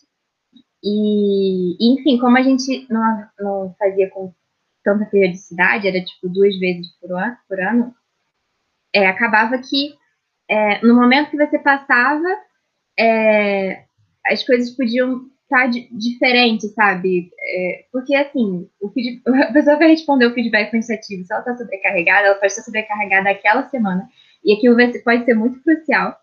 E, 0.84 1.76
enfim, 1.92 2.18
como 2.18 2.36
a 2.36 2.42
gente 2.42 2.86
não, 2.90 3.28
não 3.40 3.76
fazia 3.78 4.10
com 4.10 4.32
tanta 4.84 5.06
periodicidade, 5.06 5.88
era 5.88 6.04
tipo 6.04 6.28
duas 6.28 6.58
vezes 6.58 6.88
por 7.00 7.12
ano, 7.12 7.36
por 7.48 7.60
ano 7.60 7.94
é, 8.94 9.06
acabava 9.06 9.58
que 9.58 9.94
é, 10.48 10.84
no 10.86 10.94
momento 10.94 11.30
que 11.30 11.36
você 11.36 11.58
passava, 11.58 12.28
é, 12.98 13.84
as 14.26 14.44
coisas 14.44 14.70
podiam 14.70 15.26
tá 15.48 15.66
diferente, 15.66 16.66
sabe? 16.68 17.30
É, 17.40 17.84
porque, 17.92 18.14
assim, 18.14 18.68
o 18.80 18.90
a 19.42 19.52
pessoa 19.52 19.76
vai 19.76 19.88
responder 19.88 20.26
o 20.26 20.34
feedback 20.34 20.72
quantitativo. 20.72 21.24
Se 21.24 21.32
ela 21.32 21.40
está 21.40 21.56
sobrecarregada, 21.56 22.26
ela 22.26 22.34
pode 22.34 22.52
estar 22.52 22.62
sobrecarregada 22.62 23.30
aquela 23.30 23.68
semana. 23.68 24.08
E 24.44 24.52
aquilo 24.54 24.76
pode 25.04 25.24
ser 25.24 25.34
muito 25.34 25.62
crucial. 25.62 26.16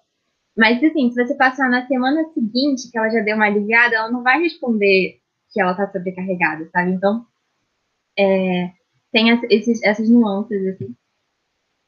Mas, 0.58 0.84
assim, 0.84 1.10
se 1.10 1.26
você 1.26 1.36
passar 1.36 1.70
na 1.70 1.88
semana 1.88 2.26
seguinte, 2.34 2.92
que 2.92 2.98
ela 2.98 3.10
já 3.10 3.22
deu 3.22 3.36
uma 3.36 3.46
aliviada, 3.46 3.96
ela 3.96 4.12
não 4.12 4.24
vai 4.24 4.40
responder 4.42 5.20
que 5.52 5.62
ela 5.62 5.72
está 5.72 5.90
sobrecarregada, 5.92 6.70
sabe? 6.72 6.92
Então, 6.92 7.26
é, 8.18 8.72
tem 9.12 9.30
esses, 9.50 9.82
essas 9.84 10.10
nuances, 10.10 10.76
assim. 10.76 10.96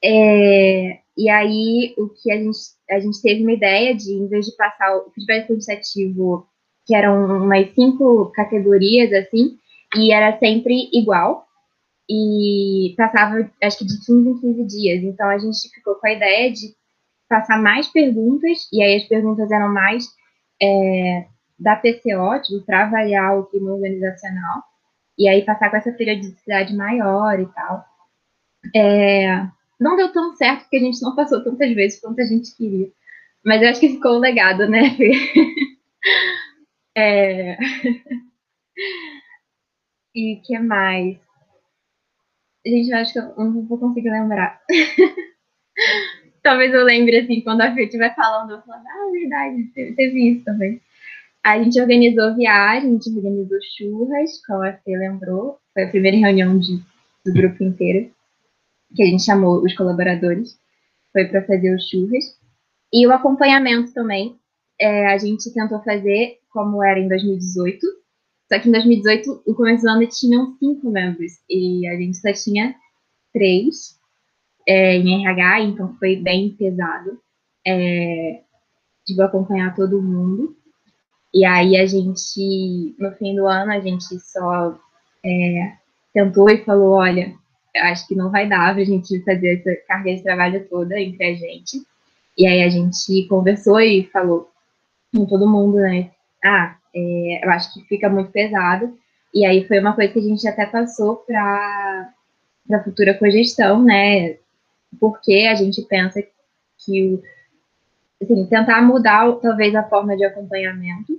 É, 0.03 0.99
e 1.17 1.29
aí, 1.29 1.93
o 1.97 2.09
que 2.09 2.31
a 2.31 2.37
gente, 2.37 2.59
a 2.89 2.99
gente 2.99 3.21
teve 3.21 3.41
uma 3.41 3.53
ideia 3.53 3.95
de, 3.95 4.11
em 4.11 4.27
vez 4.27 4.45
de 4.45 4.55
passar 4.57 4.97
o 4.97 5.11
feedback 5.11 5.47
quantitativo 5.47 6.47
que 6.85 6.93
eram 6.93 7.43
umas 7.43 7.73
cinco 7.73 8.31
categorias, 8.31 9.11
assim, 9.13 9.57
e 9.95 10.11
era 10.11 10.37
sempre 10.37 10.89
igual. 10.93 11.45
E 12.09 12.93
passava, 12.97 13.49
acho 13.63 13.79
que 13.79 13.85
de 13.85 13.97
15 14.05 14.29
em 14.29 14.39
15 14.39 14.65
dias. 14.65 15.03
Então 15.03 15.27
a 15.27 15.37
gente 15.37 15.69
ficou 15.73 15.95
com 15.95 16.07
a 16.07 16.13
ideia 16.13 16.51
de 16.51 16.75
passar 17.27 17.59
mais 17.59 17.87
perguntas, 17.87 18.67
e 18.71 18.83
aí 18.83 18.97
as 18.97 19.07
perguntas 19.07 19.49
eram 19.49 19.73
mais 19.73 20.05
é, 20.61 21.25
da 21.57 21.75
PCO, 21.75 22.41
tipo, 22.43 22.63
para 22.65 22.83
avaliar 22.83 23.39
o 23.39 23.45
clima 23.45 23.73
organizacional, 23.73 24.63
e 25.17 25.27
aí 25.27 25.43
passar 25.43 25.71
com 25.71 25.77
essa 25.77 25.91
periodicidade 25.91 26.75
maior 26.75 27.39
e 27.39 27.47
tal. 27.47 27.83
É, 28.75 29.47
não 29.79 29.95
deu 29.95 30.11
tão 30.11 30.35
certo, 30.35 30.61
porque 30.61 30.77
a 30.77 30.79
gente 30.79 31.01
não 31.01 31.15
passou 31.15 31.43
tantas 31.43 31.73
vezes 31.73 31.99
quanto 31.99 32.19
a 32.21 32.25
gente 32.25 32.55
queria. 32.55 32.89
Mas 33.43 33.61
eu 33.61 33.69
acho 33.69 33.79
que 33.79 33.89
ficou 33.89 34.17
um 34.17 34.19
legado, 34.19 34.67
né, 34.67 34.81
É... 36.97 37.57
e 40.15 40.37
que 40.37 40.57
mais? 40.59 41.17
Gente, 42.65 42.89
eu 42.89 42.97
acho 42.97 43.13
que 43.13 43.19
eu 43.19 43.35
não 43.37 43.65
vou 43.65 43.77
conseguir 43.77 44.09
lembrar. 44.09 44.61
Talvez 46.41 46.73
eu 46.73 46.83
lembre, 46.83 47.17
assim, 47.17 47.41
quando 47.41 47.61
a 47.61 47.73
Fê 47.73 47.83
estiver 47.83 48.15
falando, 48.15 48.51
eu 48.51 48.61
falo, 48.61 48.81
ah, 48.87 49.07
é 49.09 49.11
verdade, 49.11 49.63
teve 49.95 50.29
isso 50.29 50.45
também. 50.45 50.81
a 51.43 51.61
gente 51.61 51.79
organizou 51.81 52.35
viagem, 52.35 52.89
a 52.89 52.93
gente 52.93 53.09
organizou 53.09 53.59
churras, 53.75 54.41
como 54.45 54.63
a 54.63 54.73
Fê 54.73 54.97
lembrou. 54.97 55.59
Foi 55.73 55.83
a 55.83 55.89
primeira 55.89 56.17
reunião 56.17 56.57
de, 56.57 56.77
do 57.25 57.33
grupo 57.33 57.63
inteiro, 57.63 58.11
que 58.95 59.03
a 59.03 59.05
gente 59.05 59.23
chamou 59.23 59.63
os 59.63 59.75
colaboradores. 59.75 60.57
Foi 61.11 61.25
para 61.25 61.45
fazer 61.45 61.75
os 61.75 61.89
churras. 61.89 62.23
E 62.93 63.05
o 63.05 63.11
acompanhamento 63.11 63.93
também. 63.93 64.37
É, 64.79 65.07
a 65.07 65.17
gente 65.17 65.53
tentou 65.53 65.81
fazer 65.83 66.39
como 66.49 66.83
era 66.83 66.99
em 66.99 67.07
2018. 67.07 67.85
Só 68.51 68.59
que 68.59 68.69
em 68.69 68.71
2018, 68.71 69.43
o 69.45 69.53
começo 69.53 69.83
do 69.83 69.89
ano, 69.89 70.07
tinham 70.07 70.55
cinco 70.57 70.89
membros. 70.89 71.33
E 71.49 71.87
a 71.87 71.95
gente 71.95 72.17
só 72.17 72.31
tinha 72.33 72.75
três 73.33 73.99
é, 74.67 74.97
em 74.97 75.27
RH, 75.27 75.61
então 75.61 75.95
foi 75.97 76.15
bem 76.15 76.51
pesado. 76.51 77.19
É, 77.67 78.41
de 79.05 79.21
acompanhar 79.21 79.75
todo 79.75 80.01
mundo. 80.01 80.55
E 81.33 81.45
aí 81.45 81.77
a 81.77 81.85
gente, 81.85 82.95
no 82.97 83.11
fim 83.13 83.35
do 83.35 83.45
ano, 83.45 83.71
a 83.71 83.79
gente 83.79 84.19
só 84.19 84.79
é, 85.23 85.73
tentou 86.13 86.49
e 86.49 86.63
falou, 86.63 86.93
olha, 86.93 87.35
acho 87.75 88.07
que 88.07 88.15
não 88.15 88.31
vai 88.31 88.47
dar 88.47 88.73
pra 88.73 88.83
gente 88.83 89.21
fazer 89.23 89.59
essa 89.59 89.75
carga 89.87 90.15
de 90.15 90.23
trabalho 90.23 90.67
toda 90.69 90.99
entre 90.99 91.25
a 91.25 91.33
gente. 91.35 91.85
E 92.37 92.45
aí 92.45 92.63
a 92.63 92.69
gente 92.69 93.27
conversou 93.27 93.79
e 93.79 94.09
falou 94.11 94.49
com 95.13 95.25
todo 95.25 95.49
mundo, 95.49 95.77
né? 95.77 96.11
Ah, 96.43 96.75
é, 96.93 97.45
eu 97.45 97.49
acho 97.51 97.73
que 97.73 97.81
fica 97.87 98.09
muito 98.09 98.31
pesado. 98.31 98.97
E 99.33 99.45
aí 99.45 99.67
foi 99.67 99.79
uma 99.79 99.93
coisa 99.93 100.11
que 100.11 100.19
a 100.19 100.23
gente 100.23 100.47
até 100.47 100.65
passou 100.65 101.17
para 101.17 102.13
a 102.71 102.83
futura 102.83 103.13
cogestão, 103.17 103.83
né? 103.83 104.37
Porque 104.99 105.47
a 105.49 105.55
gente 105.55 105.81
pensa 105.83 106.21
que 106.79 107.03
o, 107.13 107.23
assim, 108.21 108.45
tentar 108.47 108.81
mudar 108.81 109.31
talvez 109.41 109.75
a 109.75 109.83
forma 109.83 110.15
de 110.15 110.25
acompanhamento 110.25 111.13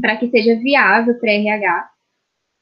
para 0.00 0.16
que 0.16 0.30
seja 0.30 0.56
viável 0.56 1.14
para 1.18 1.30
RH, 1.30 1.90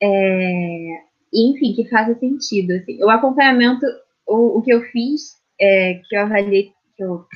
é, 0.02 1.02
enfim, 1.32 1.74
que 1.74 1.88
faça 1.88 2.14
sentido. 2.18 2.72
Assim. 2.72 3.02
O 3.02 3.10
acompanhamento, 3.10 3.86
o, 4.26 4.58
o 4.58 4.62
que 4.62 4.72
eu 4.72 4.82
fiz, 4.82 5.40
é, 5.60 6.00
que 6.08 6.16
eu 6.16 6.22
avaliei, 6.22 6.72
que 6.96 7.04
eu, 7.04 7.26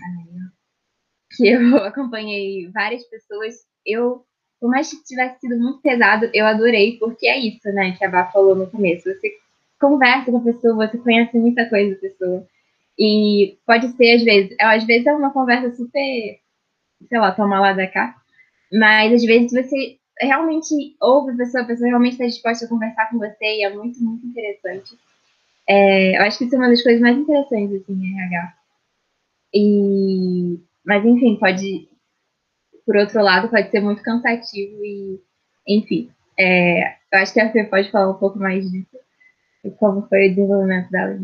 que 1.37 1.49
eu 1.49 1.77
acompanhei 1.85 2.71
várias 2.71 3.05
pessoas, 3.09 3.55
eu, 3.87 4.25
por 4.61 4.71
mais 4.71 4.91
que 4.91 5.05
tivesse 5.05 5.41
sido 5.41 5.59
muito 5.59 5.81
pesado, 5.81 6.29
eu 6.33 6.47
adorei, 6.47 6.99
porque 6.99 7.27
é 7.27 7.39
isso, 7.39 7.69
né, 7.73 7.93
que 7.93 8.05
a 8.05 8.11
Bá 8.11 8.27
falou 8.27 8.55
no 8.55 8.71
começo. 8.71 9.05
Você 9.05 9.33
conversa 9.81 10.31
com 10.31 10.39
a 10.39 10.45
pessoa, 10.45 10.87
você 10.87 10.99
conhece 10.99 11.37
muita 11.37 11.69
coisa 11.69 11.95
da 11.95 12.01
pessoa. 12.01 12.47
E 12.99 13.59
pode 13.67 13.89
ser, 13.97 14.13
às 14.13 14.23
vezes, 14.23 14.57
às 14.61 14.85
vezes 14.85 15.07
é 15.07 15.13
uma 15.13 15.33
conversa 15.33 15.75
super, 15.75 15.93
sei 17.09 17.19
lá, 17.19 17.33
toma 17.33 17.61
lá 17.61 17.73
da 17.73 17.87
cá, 17.89 18.15
mas 18.73 19.13
às 19.13 19.25
vezes 19.25 19.51
você 19.51 19.99
realmente 20.21 20.97
ouve 21.01 21.33
a 21.33 21.37
pessoa, 21.37 21.65
a 21.65 21.67
pessoa 21.67 21.89
realmente 21.89 22.13
está 22.13 22.27
disposta 22.27 22.65
a 22.65 22.69
conversar 22.69 23.11
com 23.11 23.19
você 23.19 23.45
e 23.45 23.65
é 23.65 23.75
muito, 23.75 24.03
muito 24.03 24.27
interessante. 24.27 24.99
É, 25.69 26.19
eu 26.19 26.23
acho 26.23 26.39
que 26.39 26.45
isso 26.45 26.55
é 26.55 26.59
uma 26.59 26.69
das 26.69 26.83
coisas 26.83 27.01
mais 27.01 27.17
interessantes 27.17 27.83
assim, 27.83 27.93
em 27.93 28.21
RH. 28.21 28.55
E, 29.55 30.61
mas 30.85 31.05
enfim, 31.05 31.37
pode, 31.37 31.89
por 32.85 32.97
outro 32.97 33.23
lado, 33.23 33.49
pode 33.49 33.71
ser 33.71 33.81
muito 33.81 34.03
cansativo 34.03 34.85
e, 34.85 35.21
enfim, 35.67 36.11
é, 36.39 36.97
eu 37.13 37.19
acho 37.21 37.33
que 37.33 37.41
a 37.41 37.51
Fê 37.53 37.65
pode 37.65 37.91
falar 37.91 38.11
um 38.11 38.19
pouco 38.19 38.39
mais 38.39 38.71
disso, 38.71 38.99
como 39.79 40.07
foi 40.09 40.27
o 40.27 40.31
desenvolvimento 40.31 40.91
dela, 40.91 41.21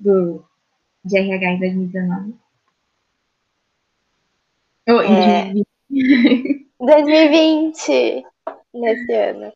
do, 0.00 0.44
de 1.04 1.18
RH 1.18 1.52
em 1.52 1.58
2019. 1.60 2.34
Oh, 4.88 5.00
é... 5.00 5.52
2020, 5.90 6.65
nesse 8.74 9.12
ano. 9.12 9.52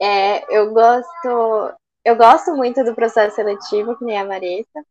É, 0.00 0.44
eu 0.56 0.72
gosto, 0.72 1.74
eu 2.04 2.16
gosto 2.16 2.54
muito 2.54 2.82
do 2.84 2.94
processo 2.94 3.36
seletivo, 3.36 3.96
que 3.96 4.04
nem 4.04 4.18
a 4.18 4.24
Marisa. 4.24 4.84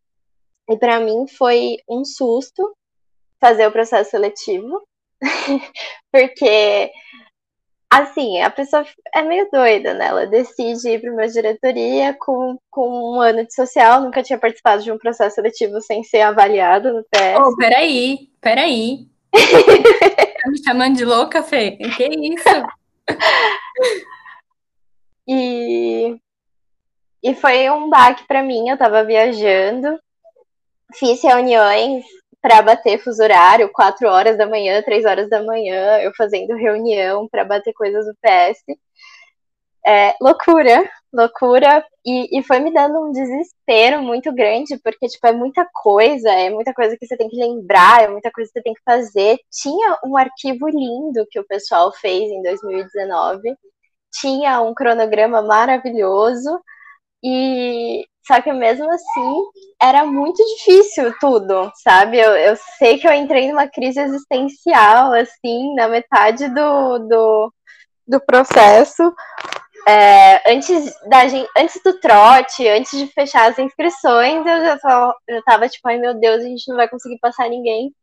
E 0.70 0.78
para 0.78 1.00
mim 1.00 1.28
foi 1.28 1.78
um 1.88 2.04
susto 2.04 2.76
fazer 3.40 3.68
o 3.68 3.72
processo 3.72 4.12
seletivo, 4.12 4.82
porque 6.12 6.92
assim, 7.90 8.42
a 8.42 8.50
pessoa 8.50 8.86
é 9.14 9.22
meio 9.22 9.48
doida, 9.52 9.94
né? 9.94 10.08
Ela 10.08 10.28
decide 10.28 10.90
ir 10.90 11.02
para 11.02 11.12
uma 11.12 11.28
diretoria 11.28 12.14
com, 12.20 12.58
com 12.70 13.16
um 13.16 13.22
ano 13.22 13.46
de 13.46 13.54
social, 13.54 14.02
nunca 14.02 14.22
tinha 14.22 14.38
participado 14.38 14.84
de 14.84 14.92
um 14.92 14.98
processo 14.98 15.36
seletivo 15.36 15.80
sem 15.82 16.04
ser 16.04 16.22
avaliado 16.22 16.94
no 16.94 17.04
teste. 17.10 17.42
Oh, 17.42 17.56
peraí, 17.56 18.30
peraí. 18.42 19.08
tá 20.48 20.52
me 20.52 20.64
chamando 20.64 20.96
de 20.96 21.06
louca, 21.06 21.44
Fê? 21.44 21.72
Que 21.72 22.06
isso? 22.06 22.44
e, 25.28 26.18
e 27.22 27.36
foi 27.36 27.70
um 27.70 27.90
baque 27.90 28.26
para 28.28 28.44
mim. 28.44 28.70
Eu 28.70 28.78
tava 28.78 29.04
viajando, 29.04 30.00
fiz 30.96 31.22
reuniões 31.22 32.06
para 32.42 32.62
bater 32.62 33.00
fuso 33.00 33.22
horário, 33.22 33.70
4 33.74 34.08
horas 34.08 34.38
da 34.38 34.48
manhã, 34.48 34.82
3 34.82 35.06
horas 35.06 35.30
da 35.30 35.44
manhã, 35.44 35.98
eu 36.00 36.14
fazendo 36.16 36.56
reunião 36.56 37.28
para 37.28 37.44
bater 37.44 37.74
coisas 37.74 38.06
do 38.06 38.14
PS. 38.22 38.64
É, 39.86 40.16
loucura, 40.22 40.90
loucura, 41.14 41.84
e, 42.06 42.40
e 42.40 42.44
foi 42.44 42.60
me 42.60 42.74
dando 42.74 43.00
um 43.00 43.12
desespero 43.12 44.02
muito 44.02 44.32
grande, 44.34 44.78
porque, 44.84 45.08
tipo, 45.08 45.26
é 45.28 45.32
muita 45.32 45.68
coisa, 45.74 46.30
é 46.30 46.50
muita 46.50 46.74
coisa 46.74 46.98
que 46.98 47.06
você 47.06 47.18
tem 47.18 47.30
que 47.30 47.38
lembrar, 47.38 48.04
é 48.04 48.08
muita 48.08 48.32
coisa 48.32 48.50
que 48.50 48.60
você 48.60 48.64
tem 48.64 48.74
que 48.74 48.84
fazer. 48.84 49.40
Tinha 49.52 49.98
um 50.06 50.18
arquivo 50.18 50.68
lindo 50.68 51.26
que 51.30 51.40
o 51.40 51.48
pessoal 51.48 51.92
fez 51.94 52.24
em 52.32 52.42
2019, 52.44 53.56
tinha 54.12 54.62
um 54.62 54.74
cronograma 54.74 55.42
maravilhoso, 55.42 56.60
e 57.24 58.06
só 58.28 58.42
que 58.42 58.52
mesmo 58.52 58.92
assim 58.92 59.44
era 59.82 60.06
muito 60.06 60.44
difícil 60.56 61.14
tudo, 61.20 61.72
sabe? 61.82 62.20
Eu, 62.20 62.36
eu 62.36 62.56
sei 62.78 62.98
que 62.98 63.08
eu 63.08 63.14
entrei 63.14 63.48
numa 63.50 63.68
crise 63.68 64.02
existencial, 64.02 65.14
assim, 65.14 65.74
na 65.76 65.88
metade 65.88 66.50
do, 66.50 67.00
do, 67.00 67.54
do 68.06 68.20
processo, 68.20 69.14
é, 69.88 70.52
antes, 70.52 70.94
da, 71.08 71.22
antes 71.58 71.82
do 71.84 72.00
trote, 72.00 72.68
antes 72.68 72.98
de 72.98 73.08
fechar 73.08 73.50
as 73.50 73.60
inscrições, 73.60 74.46
eu 74.46 74.62
já, 74.62 74.78
tava 75.46 75.70
tipo, 75.70 75.88
ai 75.88 75.98
meu 75.98 76.14
Deus, 76.14 76.44
a 76.44 76.48
gente 76.48 76.68
não 76.70 76.76
vai 76.76 76.88
conseguir 76.90 77.20
passar 77.20 77.50
ninguém. 77.50 77.94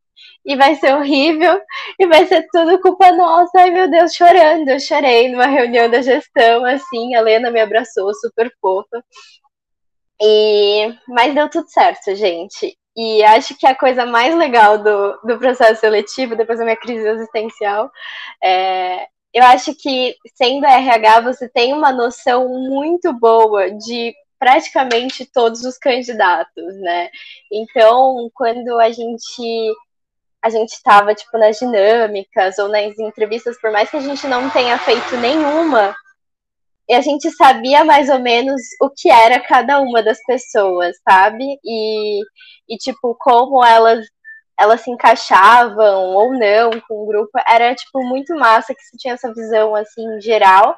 E 0.45 0.57
vai 0.57 0.77
ser 0.77 0.95
horrível, 0.95 1.61
e 1.99 2.07
vai 2.07 2.27
ser 2.27 2.47
tudo 2.53 2.81
culpa 2.81 3.13
nossa, 3.13 3.61
ai 3.61 3.71
meu 3.71 3.91
Deus, 3.91 4.15
chorando. 4.15 4.69
Eu 4.69 4.81
chorei 4.81 5.29
numa 5.29 5.47
reunião 5.47 5.91
da 5.91 6.01
gestão, 6.03 6.65
assim, 6.65 7.15
a 7.15 7.21
Lena 7.21 7.51
me 7.51 7.61
abraçou, 7.61 8.15
super 8.15 8.51
fofa. 8.61 9.03
E, 10.23 10.95
mas 11.09 11.35
deu 11.35 11.49
tudo 11.51 11.69
certo, 11.69 12.15
gente. 12.15 12.77
E 12.97 13.25
acho 13.25 13.57
que 13.59 13.67
a 13.67 13.75
coisa 13.75 14.07
mais 14.07 14.35
legal 14.37 14.79
do, 14.79 15.19
do 15.25 15.39
processo 15.39 15.81
seletivo, 15.81 16.37
depois 16.37 16.59
da 16.59 16.65
minha 16.65 16.77
crise 16.77 17.07
existencial, 17.09 17.91
é, 18.43 19.09
eu 19.35 19.43
acho 19.43 19.75
que 19.75 20.17
sendo 20.37 20.65
RH 20.65 21.21
você 21.21 21.49
tem 21.49 21.73
uma 21.73 21.93
noção 21.93 22.49
muito 22.49 23.13
boa 23.13 23.69
de 23.73 24.15
praticamente 24.39 25.27
todos 25.27 25.63
os 25.65 25.77
candidatos, 25.77 26.77
né? 26.81 27.11
Então, 27.51 28.31
quando 28.33 28.79
a 28.79 28.91
gente 28.91 29.75
a 30.41 30.51
gente 30.51 30.73
estava 30.75 31.15
tipo 31.15 31.39
nas 31.39 31.59
dinâmicas 31.59 32.59
ou 32.59 32.69
nas 32.69 32.99
entrevistas, 32.99 33.59
por 33.61 33.73
mais 33.73 33.91
que 33.91 33.97
a 33.97 34.01
gente 34.01 34.27
não 34.29 34.51
tenha 34.51 34.79
feito 34.79 35.17
nenhuma, 35.17 35.97
a 36.91 37.01
gente 37.01 37.31
sabia 37.31 37.83
mais 37.83 38.11
ou 38.11 38.19
menos 38.19 38.61
o 38.81 38.91
que 38.91 39.11
era 39.11 39.41
cada 39.41 39.81
uma 39.81 40.03
das 40.03 40.23
pessoas, 40.25 40.97
sabe? 41.03 41.45
E, 41.65 42.21
e 42.69 42.77
tipo, 42.77 43.17
como 43.19 43.65
elas 43.65 44.07
elas 44.59 44.83
se 44.83 44.91
encaixavam 44.91 46.15
ou 46.15 46.33
não 46.33 46.71
com 46.89 47.03
o 47.03 47.07
grupo, 47.07 47.31
era 47.49 47.75
tipo 47.75 48.03
muito 48.05 48.35
massa 48.37 48.75
que 48.75 48.83
você 48.83 48.97
tinha 48.97 49.15
essa 49.15 49.33
visão 49.33 49.75
assim 49.75 50.21
geral, 50.21 50.77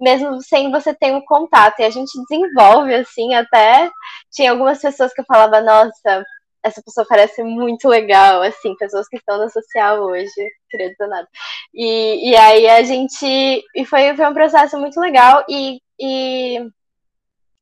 mesmo 0.00 0.40
sem 0.42 0.70
você 0.70 0.94
ter 0.94 1.12
um 1.12 1.24
contato. 1.24 1.80
E 1.80 1.84
a 1.84 1.90
gente 1.90 2.12
desenvolve 2.28 2.94
assim, 2.94 3.34
até 3.34 3.90
tinha 4.30 4.50
algumas 4.50 4.80
pessoas 4.80 5.12
que 5.12 5.20
eu 5.20 5.24
falava, 5.26 5.60
nossa, 5.60 6.24
essa 6.66 6.82
pessoa 6.82 7.06
parece 7.08 7.42
muito 7.44 7.88
legal, 7.88 8.42
assim, 8.42 8.74
pessoas 8.76 9.08
que 9.08 9.16
estão 9.16 9.38
na 9.38 9.48
social 9.48 10.00
hoje, 10.00 10.30
queria 10.68 10.90
dizer 10.90 11.06
nada. 11.06 11.28
E, 11.72 12.30
e 12.30 12.36
aí 12.36 12.68
a 12.68 12.82
gente. 12.82 13.64
E 13.74 13.84
foi, 13.84 14.16
foi 14.16 14.26
um 14.26 14.34
processo 14.34 14.76
muito 14.78 15.00
legal 15.00 15.44
e, 15.48 15.80
e, 15.98 16.58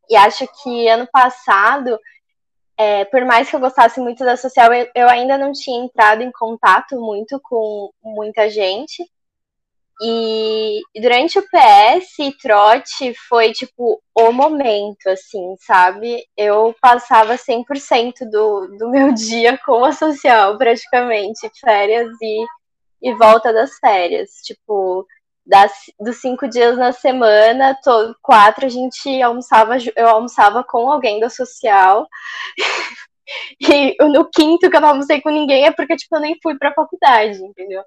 e 0.08 0.16
acho 0.16 0.46
que 0.62 0.88
ano 0.88 1.06
passado 1.12 1.98
é, 2.76 3.04
por 3.04 3.24
mais 3.24 3.48
que 3.48 3.56
eu 3.56 3.60
gostasse 3.60 4.00
muito 4.00 4.24
da 4.24 4.36
social, 4.36 4.72
eu, 4.72 4.88
eu, 4.94 5.08
ainda 5.08 5.38
não 5.38 5.52
tinha 5.52 5.84
entrado 5.84 6.22
em 6.22 6.32
contato 6.32 7.00
muito 7.00 7.40
com 7.40 7.90
muita 8.02 8.50
gente. 8.50 9.04
E 10.02 10.80
durante 11.00 11.38
o 11.38 11.42
PS, 11.42 12.34
trote 12.42 13.14
foi 13.28 13.52
tipo 13.52 14.02
o 14.14 14.32
momento, 14.32 15.08
assim, 15.08 15.54
sabe? 15.60 16.24
Eu 16.36 16.74
passava 16.80 17.36
100% 17.36 18.28
do, 18.28 18.66
do 18.76 18.90
meu 18.90 19.12
dia 19.14 19.56
com 19.64 19.84
a 19.84 19.92
social, 19.92 20.58
praticamente, 20.58 21.48
férias 21.60 22.10
e, 22.20 22.44
e 23.02 23.14
volta 23.14 23.52
das 23.52 23.78
férias. 23.78 24.30
Tipo, 24.44 25.06
das, 25.46 25.72
dos 26.00 26.16
cinco 26.16 26.48
dias 26.48 26.76
na 26.76 26.92
semana, 26.92 27.76
to, 27.82 28.16
quatro 28.22 28.66
a 28.66 28.68
gente 28.68 29.22
almoçava, 29.22 29.76
eu 29.94 30.08
almoçava 30.08 30.64
com 30.64 30.90
alguém 30.90 31.20
da 31.20 31.28
social. 31.28 32.06
e 33.60 33.96
no 34.04 34.28
quinto 34.30 34.70
que 34.70 34.76
eu 34.76 34.80
não 34.80 34.90
almocei 34.90 35.20
com 35.20 35.30
ninguém 35.30 35.66
é 35.66 35.70
porque, 35.70 35.96
tipo, 35.96 36.16
eu 36.16 36.20
nem 36.20 36.36
fui 36.42 36.56
pra 36.58 36.74
faculdade, 36.74 37.42
entendeu? 37.42 37.82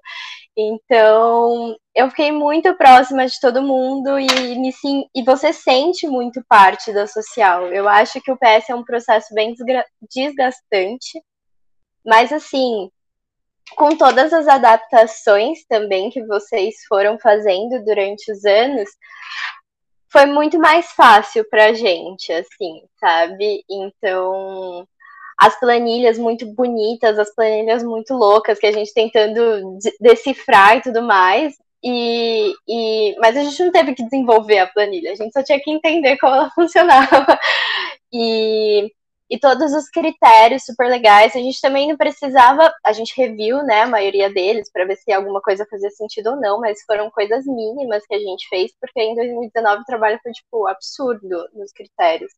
Então, 0.56 1.76
eu 1.94 2.10
fiquei 2.10 2.32
muito 2.32 2.74
próxima 2.76 3.26
de 3.26 3.38
todo 3.40 3.62
mundo 3.62 4.18
e, 4.18 4.58
me, 4.58 4.72
e 5.14 5.22
você 5.22 5.52
sente 5.52 6.06
muito 6.08 6.42
parte 6.48 6.92
da 6.92 7.06
social. 7.06 7.66
Eu 7.68 7.88
acho 7.88 8.20
que 8.20 8.32
o 8.32 8.36
PS 8.36 8.70
é 8.70 8.74
um 8.74 8.84
processo 8.84 9.32
bem 9.34 9.54
desgastante, 10.12 11.22
mas 12.04 12.32
assim, 12.32 12.90
com 13.76 13.96
todas 13.96 14.32
as 14.32 14.46
adaptações 14.48 15.64
também 15.68 16.10
que 16.10 16.24
vocês 16.24 16.76
foram 16.88 17.18
fazendo 17.18 17.84
durante 17.84 18.30
os 18.30 18.44
anos, 18.44 18.88
foi 20.10 20.26
muito 20.26 20.58
mais 20.58 20.90
fácil 20.92 21.44
pra 21.48 21.72
gente, 21.72 22.32
assim, 22.32 22.82
sabe? 22.98 23.64
Então, 23.70 24.86
as 25.38 25.58
planilhas 25.60 26.18
muito 26.18 26.46
bonitas, 26.54 27.18
as 27.18 27.32
planilhas 27.34 27.84
muito 27.84 28.14
loucas 28.14 28.58
que 28.58 28.66
a 28.66 28.72
gente 28.72 28.92
tentando 28.92 29.78
decifrar 30.00 30.78
e 30.78 30.82
tudo 30.82 31.02
mais. 31.02 31.54
E, 31.84 32.52
e, 32.66 33.16
mas 33.20 33.36
a 33.36 33.44
gente 33.44 33.64
não 33.64 33.70
teve 33.70 33.94
que 33.94 34.02
desenvolver 34.02 34.58
a 34.58 34.66
planilha, 34.66 35.12
a 35.12 35.14
gente 35.14 35.32
só 35.32 35.44
tinha 35.44 35.60
que 35.60 35.70
entender 35.70 36.16
como 36.18 36.34
ela 36.34 36.50
funcionava. 36.56 37.38
E 38.12 38.90
e 39.30 39.38
todos 39.38 39.72
os 39.74 39.88
critérios 39.90 40.64
super 40.64 40.88
legais. 40.88 41.34
A 41.36 41.38
gente 41.38 41.60
também 41.60 41.88
não 41.88 41.96
precisava, 41.96 42.72
a 42.84 42.92
gente 42.92 43.14
reviu, 43.16 43.62
né, 43.62 43.82
a 43.82 43.86
maioria 43.88 44.32
deles 44.32 44.70
para 44.72 44.84
ver 44.84 44.96
se 44.96 45.12
alguma 45.12 45.40
coisa 45.40 45.66
fazia 45.70 45.90
sentido 45.90 46.30
ou 46.30 46.36
não, 46.36 46.60
mas 46.60 46.82
foram 46.86 47.10
coisas 47.10 47.44
mínimas 47.46 48.06
que 48.06 48.14
a 48.14 48.18
gente 48.18 48.48
fez, 48.48 48.72
porque 48.80 49.00
em 49.00 49.14
2019 49.14 49.82
o 49.82 49.84
trabalho 49.84 50.18
foi 50.22 50.32
tipo 50.32 50.66
absurdo 50.66 51.48
nos 51.54 51.72
critérios. 51.72 52.32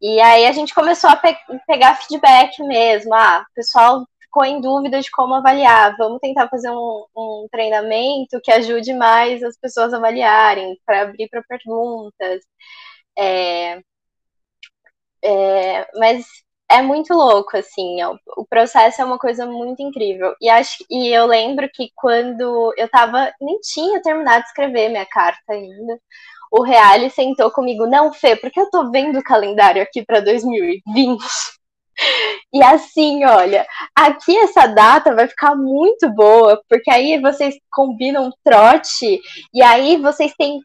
E 0.00 0.20
aí 0.20 0.46
a 0.46 0.52
gente 0.52 0.74
começou 0.74 1.08
a 1.10 1.16
pe 1.16 1.36
pegar 1.66 1.96
feedback 1.96 2.60
mesmo, 2.64 3.14
ah, 3.14 3.46
o 3.50 3.54
pessoal 3.54 4.06
ficou 4.20 4.44
em 4.44 4.60
dúvida 4.60 5.00
de 5.00 5.10
como 5.10 5.34
avaliar, 5.34 5.96
vamos 5.96 6.18
tentar 6.20 6.48
fazer 6.48 6.70
um, 6.70 7.04
um 7.16 7.46
treinamento 7.50 8.40
que 8.42 8.50
ajude 8.50 8.92
mais 8.94 9.42
as 9.42 9.56
pessoas 9.58 9.92
a 9.92 9.98
avaliarem, 9.98 10.76
para 10.86 11.02
abrir 11.02 11.28
para 11.28 11.42
perguntas. 11.44 12.42
É, 13.18 13.82
é, 15.22 15.86
mas 15.98 16.26
é 16.70 16.80
muito 16.80 17.12
louco, 17.14 17.56
assim, 17.56 18.02
ó. 18.02 18.16
o 18.36 18.46
processo 18.46 19.02
é 19.02 19.04
uma 19.04 19.18
coisa 19.18 19.46
muito 19.46 19.82
incrível. 19.82 20.34
E, 20.40 20.48
acho, 20.48 20.84
e 20.90 21.08
eu 21.08 21.26
lembro 21.26 21.68
que 21.72 21.90
quando 21.94 22.72
eu 22.76 22.88
tava, 22.88 23.32
nem 23.40 23.58
tinha 23.60 24.00
terminado 24.02 24.42
de 24.42 24.48
escrever 24.48 24.88
minha 24.88 25.06
carta 25.06 25.52
ainda, 25.52 25.98
o 26.50 26.62
Reale 26.62 27.10
sentou 27.10 27.50
comigo, 27.50 27.86
não, 27.86 28.12
Fê, 28.12 28.36
porque 28.36 28.60
eu 28.60 28.70
tô 28.70 28.90
vendo 28.90 29.18
o 29.18 29.24
calendário 29.24 29.82
aqui 29.82 30.04
para 30.04 30.20
2020. 30.20 31.22
E 32.52 32.62
assim, 32.62 33.24
olha, 33.24 33.66
aqui 33.94 34.36
essa 34.38 34.66
data 34.66 35.14
vai 35.14 35.28
ficar 35.28 35.54
muito 35.54 36.10
boa, 36.10 36.60
porque 36.68 36.90
aí 36.90 37.20
vocês 37.20 37.54
combinam 37.70 38.30
trote, 38.42 39.20
e 39.54 39.62
aí 39.62 39.98
vocês 39.98 40.32
têm 40.36 40.58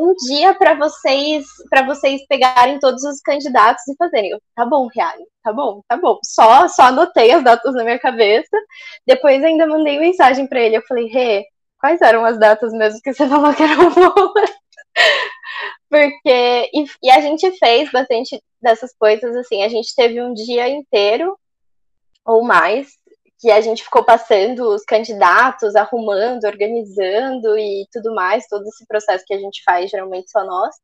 um 0.00 0.14
dia 0.14 0.54
para 0.54 0.74
vocês 0.74 1.44
para 1.68 1.84
vocês 1.84 2.26
pegarem 2.26 2.78
todos 2.78 3.04
os 3.04 3.20
candidatos 3.20 3.86
e 3.86 3.96
fazerem. 3.96 4.30
Tá 4.56 4.64
bom, 4.64 4.88
Reale, 4.94 5.24
tá 5.42 5.52
bom, 5.52 5.82
tá 5.86 5.96
bom. 5.96 6.18
Só 6.24 6.66
só 6.68 6.84
anotei 6.84 7.30
as 7.32 7.44
datas 7.44 7.74
na 7.74 7.84
minha 7.84 7.98
cabeça. 7.98 8.56
Depois 9.06 9.44
ainda 9.44 9.66
mandei 9.66 9.98
mensagem 9.98 10.46
para 10.46 10.60
ele. 10.60 10.76
Eu 10.76 10.82
falei, 10.88 11.06
Rê, 11.06 11.44
quais 11.78 12.00
eram 12.00 12.24
as 12.24 12.38
datas 12.38 12.72
mesmo 12.72 13.00
que 13.02 13.12
você 13.12 13.26
falou 13.28 13.54
que 13.54 13.62
eram 13.62 13.92
boas? 13.92 14.50
Porque 15.90 16.70
e, 16.72 16.84
e 17.02 17.10
a 17.10 17.20
gente 17.20 17.50
fez 17.58 17.90
bastante 17.90 18.42
dessas 18.62 18.94
coisas 18.96 19.36
assim. 19.36 19.62
A 19.62 19.68
gente 19.68 19.94
teve 19.94 20.22
um 20.22 20.32
dia 20.32 20.68
inteiro 20.68 21.36
ou 22.24 22.42
mais 22.42 22.88
que 23.40 23.50
a 23.50 23.60
gente 23.60 23.82
ficou 23.82 24.04
passando 24.04 24.68
os 24.68 24.84
candidatos, 24.84 25.74
arrumando, 25.74 26.44
organizando 26.44 27.58
e 27.58 27.86
tudo 27.90 28.14
mais, 28.14 28.46
todo 28.46 28.66
esse 28.68 28.86
processo 28.86 29.24
que 29.26 29.32
a 29.32 29.38
gente 29.38 29.62
faz, 29.64 29.90
geralmente 29.90 30.30
só 30.30 30.44
nós. 30.44 30.74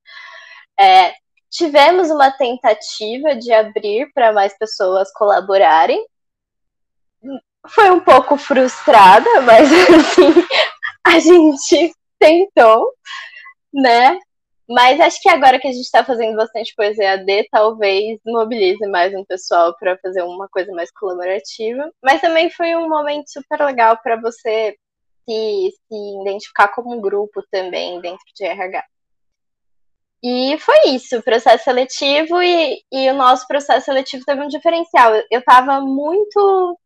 É, 0.80 1.12
tivemos 1.50 2.11
uma 2.11 2.30
tentativa 2.30 3.34
de 3.34 3.52
abrir 3.52 4.11
para 4.14 4.32
mais 4.32 4.57
pessoas 4.57 5.12
colaborarem. 5.12 6.02
Foi 7.68 7.90
um 7.90 8.00
pouco 8.00 8.38
frustrada, 8.38 9.28
mas 9.42 9.68
assim, 9.72 10.46
a 11.07 11.18
gente 11.18 11.94
tentou, 12.18 12.90
né? 13.72 14.18
Mas 14.68 15.00
acho 15.00 15.20
que 15.20 15.28
agora 15.28 15.60
que 15.60 15.68
a 15.68 15.72
gente 15.72 15.84
está 15.84 16.04
fazendo 16.04 16.36
bastante 16.36 16.74
coisa 16.74 17.02
EAD, 17.02 17.48
talvez 17.50 18.18
mobilize 18.26 18.84
mais 18.88 19.14
um 19.14 19.24
pessoal 19.24 19.76
para 19.78 19.96
fazer 19.98 20.22
uma 20.22 20.48
coisa 20.48 20.72
mais 20.72 20.90
colaborativa. 20.90 21.90
Mas 22.02 22.20
também 22.20 22.50
foi 22.50 22.74
um 22.74 22.88
momento 22.88 23.28
super 23.28 23.64
legal 23.64 23.96
para 24.02 24.20
você 24.20 24.76
se, 25.28 25.70
se 25.88 26.20
identificar 26.22 26.68
como 26.68 26.96
um 26.96 27.00
grupo 27.00 27.42
também 27.50 28.00
dentro 28.00 28.24
de 28.34 28.44
RH. 28.44 28.84
E 30.22 30.58
foi 30.58 30.88
isso, 30.88 31.22
processo 31.22 31.62
seletivo, 31.62 32.42
e, 32.42 32.82
e 32.90 33.10
o 33.10 33.14
nosso 33.14 33.46
processo 33.46 33.84
seletivo 33.84 34.24
teve 34.24 34.42
um 34.42 34.48
diferencial. 34.48 35.14
Eu 35.30 35.38
estava 35.38 35.80
muito. 35.80 36.78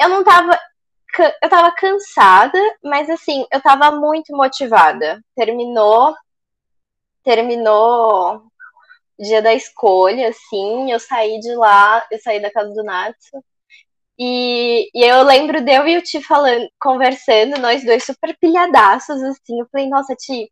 Eu 0.00 0.08
não 0.08 0.20
estava 0.20 0.58
eu 1.42 1.48
tava 1.48 1.72
cansada, 1.72 2.58
mas 2.84 3.10
assim, 3.10 3.44
eu 3.52 3.60
tava 3.60 3.90
muito 3.90 4.36
motivada. 4.36 5.20
Terminou 5.34 6.14
terminou 7.24 8.42
dia 9.18 9.42
da 9.42 9.52
escolha, 9.52 10.28
assim, 10.28 10.90
eu 10.90 10.98
saí 10.98 11.38
de 11.40 11.54
lá, 11.54 12.04
eu 12.10 12.18
saí 12.18 12.40
da 12.40 12.50
casa 12.50 12.72
do 12.72 12.82
Natsu. 12.82 13.44
E, 14.18 14.90
e 14.94 15.02
eu 15.04 15.22
lembro 15.22 15.62
de 15.62 15.72
eu 15.72 15.86
e 15.88 15.96
o 15.96 16.02
Ti 16.02 16.22
falando, 16.22 16.68
conversando, 16.80 17.58
nós 17.58 17.84
dois 17.84 18.04
super 18.04 18.36
pilhadaços, 18.38 19.22
assim. 19.22 19.58
Eu 19.60 19.66
falei, 19.72 19.88
nossa, 19.88 20.14
Ti, 20.14 20.50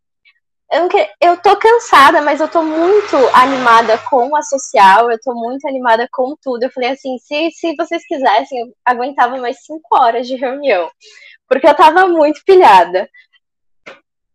eu, 0.71 0.87
eu 1.21 1.37
tô 1.37 1.55
cansada, 1.55 2.21
mas 2.21 2.39
eu 2.39 2.47
tô 2.47 2.63
muito 2.63 3.15
animada 3.33 3.97
com 4.09 4.35
a 4.35 4.41
social, 4.41 5.11
eu 5.11 5.19
tô 5.19 5.33
muito 5.33 5.67
animada 5.67 6.07
com 6.11 6.35
tudo. 6.41 6.63
Eu 6.63 6.71
falei 6.71 6.91
assim, 6.91 7.17
se, 7.19 7.51
se 7.51 7.75
vocês 7.75 8.03
quisessem, 8.07 8.59
eu 8.59 8.73
aguentava 8.85 9.37
mais 9.37 9.63
cinco 9.63 9.95
horas 9.95 10.27
de 10.27 10.35
reunião. 10.35 10.89
Porque 11.47 11.67
eu 11.67 11.75
tava 11.75 12.07
muito 12.07 12.41
pilhada. 12.45 13.09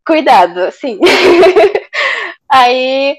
Cuidado, 0.05 0.61
assim. 0.61 0.99
Aí, 2.49 3.16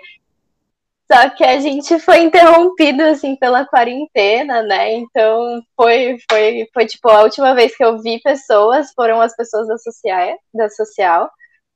só 1.12 1.30
que 1.30 1.44
a 1.44 1.60
gente 1.60 2.00
foi 2.00 2.20
interrompido, 2.20 3.04
assim, 3.04 3.36
pela 3.36 3.66
quarentena, 3.66 4.64
né? 4.64 4.94
Então, 4.94 5.62
foi, 5.76 6.18
foi, 6.30 6.68
foi, 6.74 6.86
tipo, 6.86 7.10
a 7.10 7.22
última 7.22 7.54
vez 7.54 7.76
que 7.76 7.84
eu 7.84 8.02
vi 8.02 8.20
pessoas 8.22 8.92
foram 8.94 9.22
as 9.22 9.36
pessoas 9.36 9.68
da 9.68 9.78
social, 9.78 10.38
da 10.54 10.70
social. 10.70 11.30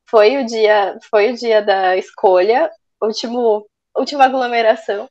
Foi 0.09 0.37
o 0.37 0.45
dia, 0.45 0.97
foi 1.09 1.31
o 1.31 1.35
dia 1.35 1.61
da 1.61 1.95
escolha, 1.95 2.71
último, 3.01 3.67
última 3.95 4.25
aglomeração. 4.25 5.07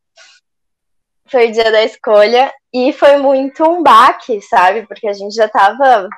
Foi 1.26 1.49
o 1.49 1.53
dia 1.53 1.70
da 1.70 1.84
escolha 1.84 2.53
e 2.72 2.93
foi 2.93 3.18
muito 3.18 3.62
um 3.64 3.82
baque, 3.82 4.41
sabe? 4.43 4.86
Porque 4.86 5.07
a 5.07 5.12
gente 5.12 5.34
já 5.34 5.49
tava 5.49 6.09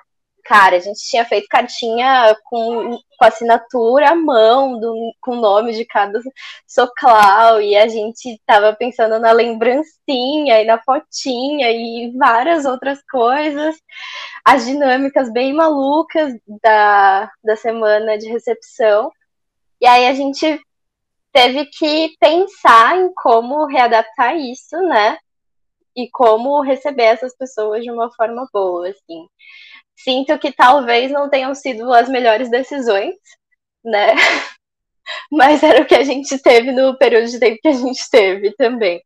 Cara, 0.50 0.78
a 0.78 0.80
gente 0.80 0.98
tinha 1.08 1.24
feito 1.24 1.46
cartinha 1.48 2.36
com, 2.42 2.98
com 3.16 3.24
assinatura 3.24 4.10
à 4.10 4.16
mão, 4.16 4.80
do, 4.80 5.14
com 5.20 5.36
o 5.36 5.40
nome 5.40 5.72
de 5.72 5.84
cada 5.84 6.20
soclau, 6.66 7.62
e 7.62 7.76
a 7.76 7.86
gente 7.86 8.36
tava 8.44 8.74
pensando 8.74 9.20
na 9.20 9.30
lembrancinha 9.30 10.60
e 10.60 10.64
na 10.64 10.82
fotinha 10.82 11.70
e 11.70 12.12
várias 12.18 12.64
outras 12.64 13.00
coisas. 13.08 13.76
As 14.44 14.66
dinâmicas 14.66 15.32
bem 15.32 15.52
malucas 15.52 16.34
da, 16.60 17.30
da 17.44 17.54
semana 17.54 18.18
de 18.18 18.28
recepção. 18.28 19.12
E 19.80 19.86
aí 19.86 20.08
a 20.08 20.14
gente 20.14 20.60
teve 21.32 21.66
que 21.66 22.16
pensar 22.18 22.98
em 22.98 23.14
como 23.14 23.66
readaptar 23.66 24.36
isso, 24.36 24.76
né? 24.78 25.16
E 25.94 26.10
como 26.10 26.60
receber 26.60 27.04
essas 27.04 27.36
pessoas 27.36 27.84
de 27.84 27.90
uma 27.92 28.10
forma 28.16 28.48
boa, 28.52 28.88
assim 28.88 29.28
sinto 30.04 30.38
que 30.38 30.52
talvez 30.52 31.10
não 31.10 31.28
tenham 31.28 31.54
sido 31.54 31.92
as 31.92 32.08
melhores 32.08 32.50
decisões, 32.50 33.14
né? 33.84 34.14
Mas 35.30 35.62
era 35.62 35.82
o 35.82 35.86
que 35.86 35.94
a 35.94 36.04
gente 36.04 36.38
teve 36.38 36.72
no 36.72 36.96
período 36.96 37.28
de 37.28 37.38
tempo 37.38 37.58
que 37.60 37.68
a 37.68 37.72
gente 37.72 38.08
teve 38.10 38.52
também. 38.56 39.02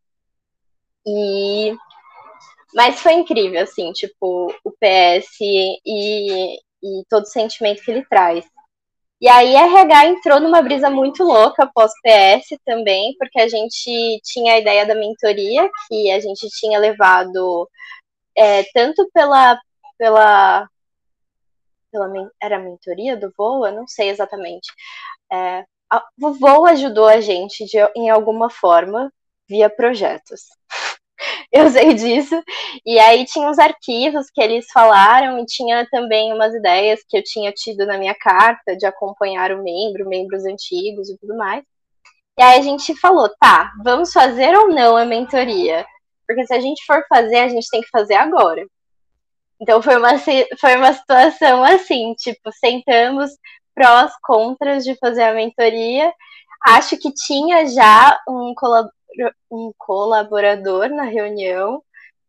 E 1.07 1.77
mas 2.75 3.01
foi 3.01 3.13
incrível, 3.15 3.63
assim, 3.63 3.93
tipo, 3.93 4.53
o 4.65 4.71
PS 4.73 5.29
e, 5.41 6.59
e 6.83 7.05
todo 7.09 7.23
o 7.23 7.27
sentimento 7.27 7.83
que 7.83 7.91
ele 7.91 8.05
traz. 8.07 8.45
E 9.21 9.29
aí 9.29 9.57
a 9.57 9.67
RH 9.67 10.07
entrou 10.09 10.41
numa 10.41 10.61
brisa 10.61 10.91
muito 10.91 11.23
louca 11.23 11.71
pós-PS 11.73 12.59
também, 12.65 13.15
porque 13.19 13.41
a 13.41 13.49
gente 13.49 14.21
tinha 14.25 14.55
a 14.55 14.59
ideia 14.59 14.85
da 14.85 14.95
mentoria, 14.95 15.71
que 15.89 16.11
a 16.11 16.21
gente 16.21 16.49
tinha 16.51 16.79
levado 16.79 17.69
é, 18.37 18.65
tanto 18.75 19.09
pela, 19.15 19.59
pela 19.97 20.69
pela 21.95 22.11
era 22.43 22.57
a 22.57 22.59
mentoria 22.59 23.17
do 23.17 23.33
Voa, 23.39 23.71
não 23.71 23.87
sei 23.87 24.09
exatamente. 24.09 24.67
É, 25.33 25.65
a, 25.91 26.05
o 26.21 26.33
Voa 26.33 26.71
ajudou 26.73 27.07
a 27.07 27.21
gente 27.21 27.65
de, 27.67 27.79
em 27.95 28.11
alguma 28.11 28.51
forma 28.51 29.13
via 29.49 29.71
projetos. 29.71 30.41
Eu 31.53 31.71
sei 31.71 31.95
disso. 31.95 32.35
E 32.85 32.99
aí 32.99 33.25
tinha 33.25 33.49
uns 33.49 33.61
arquivos 33.61 34.27
que 34.35 34.43
eles 34.43 34.67
falaram 34.73 35.39
e 35.39 35.47
tinha 35.47 35.87
também 35.89 36.33
umas 36.33 36.53
ideias 36.53 37.01
que 37.09 37.17
eu 37.17 37.23
tinha 37.23 37.53
tido 37.53 37.87
na 37.87 37.97
minha 37.97 38.15
carta 38.15 38.77
de 38.77 38.85
acompanhar 38.85 39.53
o 39.53 39.63
membro, 39.63 40.09
membros 40.09 40.45
antigos 40.45 41.09
e 41.09 41.17
tudo 41.17 41.37
mais. 41.37 41.63
E 42.37 42.43
aí 42.43 42.59
a 42.59 42.63
gente 42.63 42.97
falou, 42.97 43.31
tá, 43.41 43.73
vamos 43.85 44.13
fazer 44.13 44.57
ou 44.57 44.69
não 44.69 44.97
a 44.97 45.05
mentoria? 45.05 45.87
Porque 46.27 46.45
se 46.45 46.55
a 46.55 46.61
gente 46.61 46.85
for 46.85 47.05
fazer, 47.09 47.39
a 47.39 47.49
gente 47.49 47.71
tem 47.71 47.81
que 47.81 47.89
fazer 47.91 48.15
agora. 48.15 48.67
Então 49.61 49.83
foi 49.83 49.97
uma, 49.97 50.19
foi 50.19 50.77
uma 50.77 50.93
situação 50.93 51.65
assim, 51.65 52.15
tipo, 52.15 52.51
sentamos 52.53 53.31
prós, 53.75 54.13
contras 54.23 54.85
de 54.85 54.95
fazer 54.97 55.23
a 55.25 55.35
mentoria. 55.35 56.13
Acho 56.67 56.97
que 56.99 57.13
tinha 57.13 57.67
já 57.67 58.19
um, 58.29 58.55
colab 58.57 58.89
um 59.51 59.73
colaborador 59.79 60.89
na 60.89 61.05
reunião. 61.05 61.83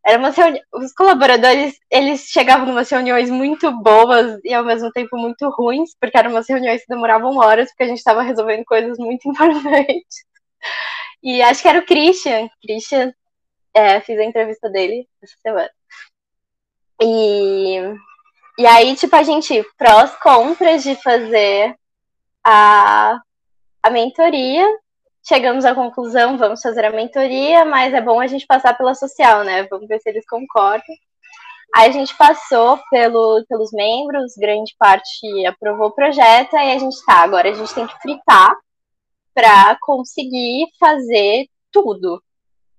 Era 0.06 0.18
uma 0.18 0.30
reuni 0.30 0.60
Os 0.72 0.92
colaboradores, 0.92 1.76
eles 1.90 2.22
chegavam 2.28 2.70
umas 2.70 2.88
reuniões 2.90 3.30
muito 3.30 3.70
boas 3.82 4.38
e 4.44 4.54
ao 4.54 4.64
mesmo 4.64 4.90
tempo 4.92 5.16
muito 5.16 5.48
ruins, 5.50 5.96
porque 6.00 6.16
eram 6.16 6.30
umas 6.30 6.48
reuniões 6.48 6.82
que 6.82 6.88
demoravam 6.88 7.36
horas, 7.38 7.70
porque 7.70 7.84
a 7.84 7.88
gente 7.88 7.98
estava 7.98 8.22
resolvendo 8.22 8.64
coisas 8.64 8.98
muito 8.98 9.26
importantes. 9.28 10.24
E 11.22 11.42
acho 11.42 11.62
que 11.62 11.68
era 11.68 11.80
o 11.80 11.86
Christian. 11.86 12.48
Christian, 12.62 13.12
é, 13.74 14.00
fiz 14.00 14.18
a 14.18 14.24
entrevista 14.24 14.70
dele 14.70 15.08
essa 15.22 15.34
semana. 15.42 15.70
E, 17.00 17.76
e 18.58 18.66
aí, 18.66 18.96
tipo, 18.96 19.14
a 19.16 19.22
gente, 19.22 19.64
prós, 19.76 20.14
contras 20.16 20.82
de 20.82 20.94
fazer 20.96 21.74
a, 22.44 23.20
a 23.82 23.90
mentoria, 23.90 24.66
chegamos 25.26 25.64
à 25.64 25.74
conclusão, 25.74 26.38
vamos 26.38 26.62
fazer 26.62 26.84
a 26.84 26.90
mentoria, 26.90 27.64
mas 27.64 27.92
é 27.92 28.00
bom 28.00 28.20
a 28.20 28.26
gente 28.26 28.46
passar 28.46 28.76
pela 28.76 28.94
social, 28.94 29.44
né? 29.44 29.64
Vamos 29.64 29.88
ver 29.88 30.00
se 30.00 30.08
eles 30.08 30.26
concordam. 30.26 30.94
Aí 31.74 31.90
a 31.90 31.92
gente 31.92 32.16
passou 32.16 32.80
pelo, 32.90 33.44
pelos 33.48 33.70
membros, 33.72 34.34
grande 34.38 34.74
parte 34.78 35.46
aprovou 35.46 35.88
o 35.88 35.94
projeto, 35.94 36.56
aí 36.56 36.72
a 36.72 36.78
gente 36.78 36.96
tá, 37.04 37.22
agora 37.22 37.50
a 37.50 37.54
gente 37.54 37.74
tem 37.74 37.86
que 37.86 38.00
fritar 38.00 38.56
para 39.34 39.76
conseguir 39.82 40.66
fazer 40.80 41.46
tudo, 41.70 42.22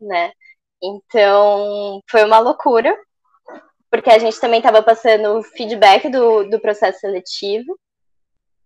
né? 0.01 0.31
Então, 0.81 2.01
foi 2.09 2.23
uma 2.23 2.39
loucura, 2.39 2.97
porque 3.89 4.09
a 4.09 4.19
gente 4.19 4.39
também 4.39 4.59
estava 4.59 4.81
passando 4.81 5.41
feedback 5.43 6.09
do, 6.09 6.49
do 6.49 6.59
processo 6.59 6.99
seletivo. 6.99 7.77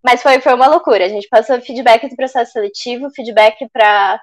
Mas 0.03 0.21
foi, 0.21 0.41
foi 0.41 0.53
uma 0.53 0.67
loucura. 0.67 1.05
A 1.05 1.09
gente 1.09 1.27
passou 1.29 1.61
feedback 1.61 2.09
do 2.09 2.15
processo 2.15 2.53
seletivo, 2.53 3.11
feedback 3.11 3.67
para 3.71 4.19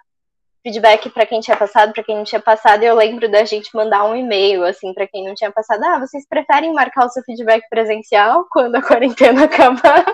feedback 0.63 1.09
para 1.11 1.25
quem 1.25 1.41
tinha 1.41 1.57
passado, 1.57 1.93
para 1.93 2.03
quem 2.03 2.17
não 2.17 2.25
tinha 2.25 2.41
passado, 2.41 2.83
e 2.83 2.87
eu 2.87 2.95
lembro 2.95 3.31
da 3.31 3.45
gente 3.45 3.71
mandar 3.75 4.05
um 4.05 4.15
e-mail 4.15 4.65
assim 4.65 4.93
para 4.93 5.07
quem 5.07 5.25
não 5.25 5.35
tinha 5.35 5.51
passado, 5.53 5.83
ah, 5.85 5.99
vocês 6.01 6.27
preferem 6.29 6.75
marcar 6.75 7.07
o 7.07 7.09
seu 7.09 7.23
feedback 7.23 7.63
presencial 7.71 8.45
quando 8.51 8.75
a 8.75 8.83
quarentena 8.83 9.45
acabar 9.47 10.05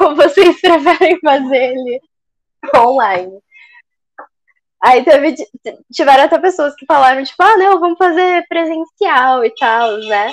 ou 0.00 0.14
vocês 0.14 0.60
preferem 0.60 1.18
fazer 1.20 1.74
ele 1.74 2.00
online? 2.76 3.38
Aí 4.82 5.04
teve, 5.04 5.36
tiveram 5.92 6.24
até 6.24 6.38
pessoas 6.40 6.74
que 6.74 6.84
falaram, 6.86 7.22
tipo, 7.22 7.40
ah, 7.40 7.56
não, 7.56 7.78
vamos 7.78 7.96
fazer 7.96 8.44
presencial 8.48 9.44
e 9.44 9.54
tal, 9.54 9.98
né? 9.98 10.32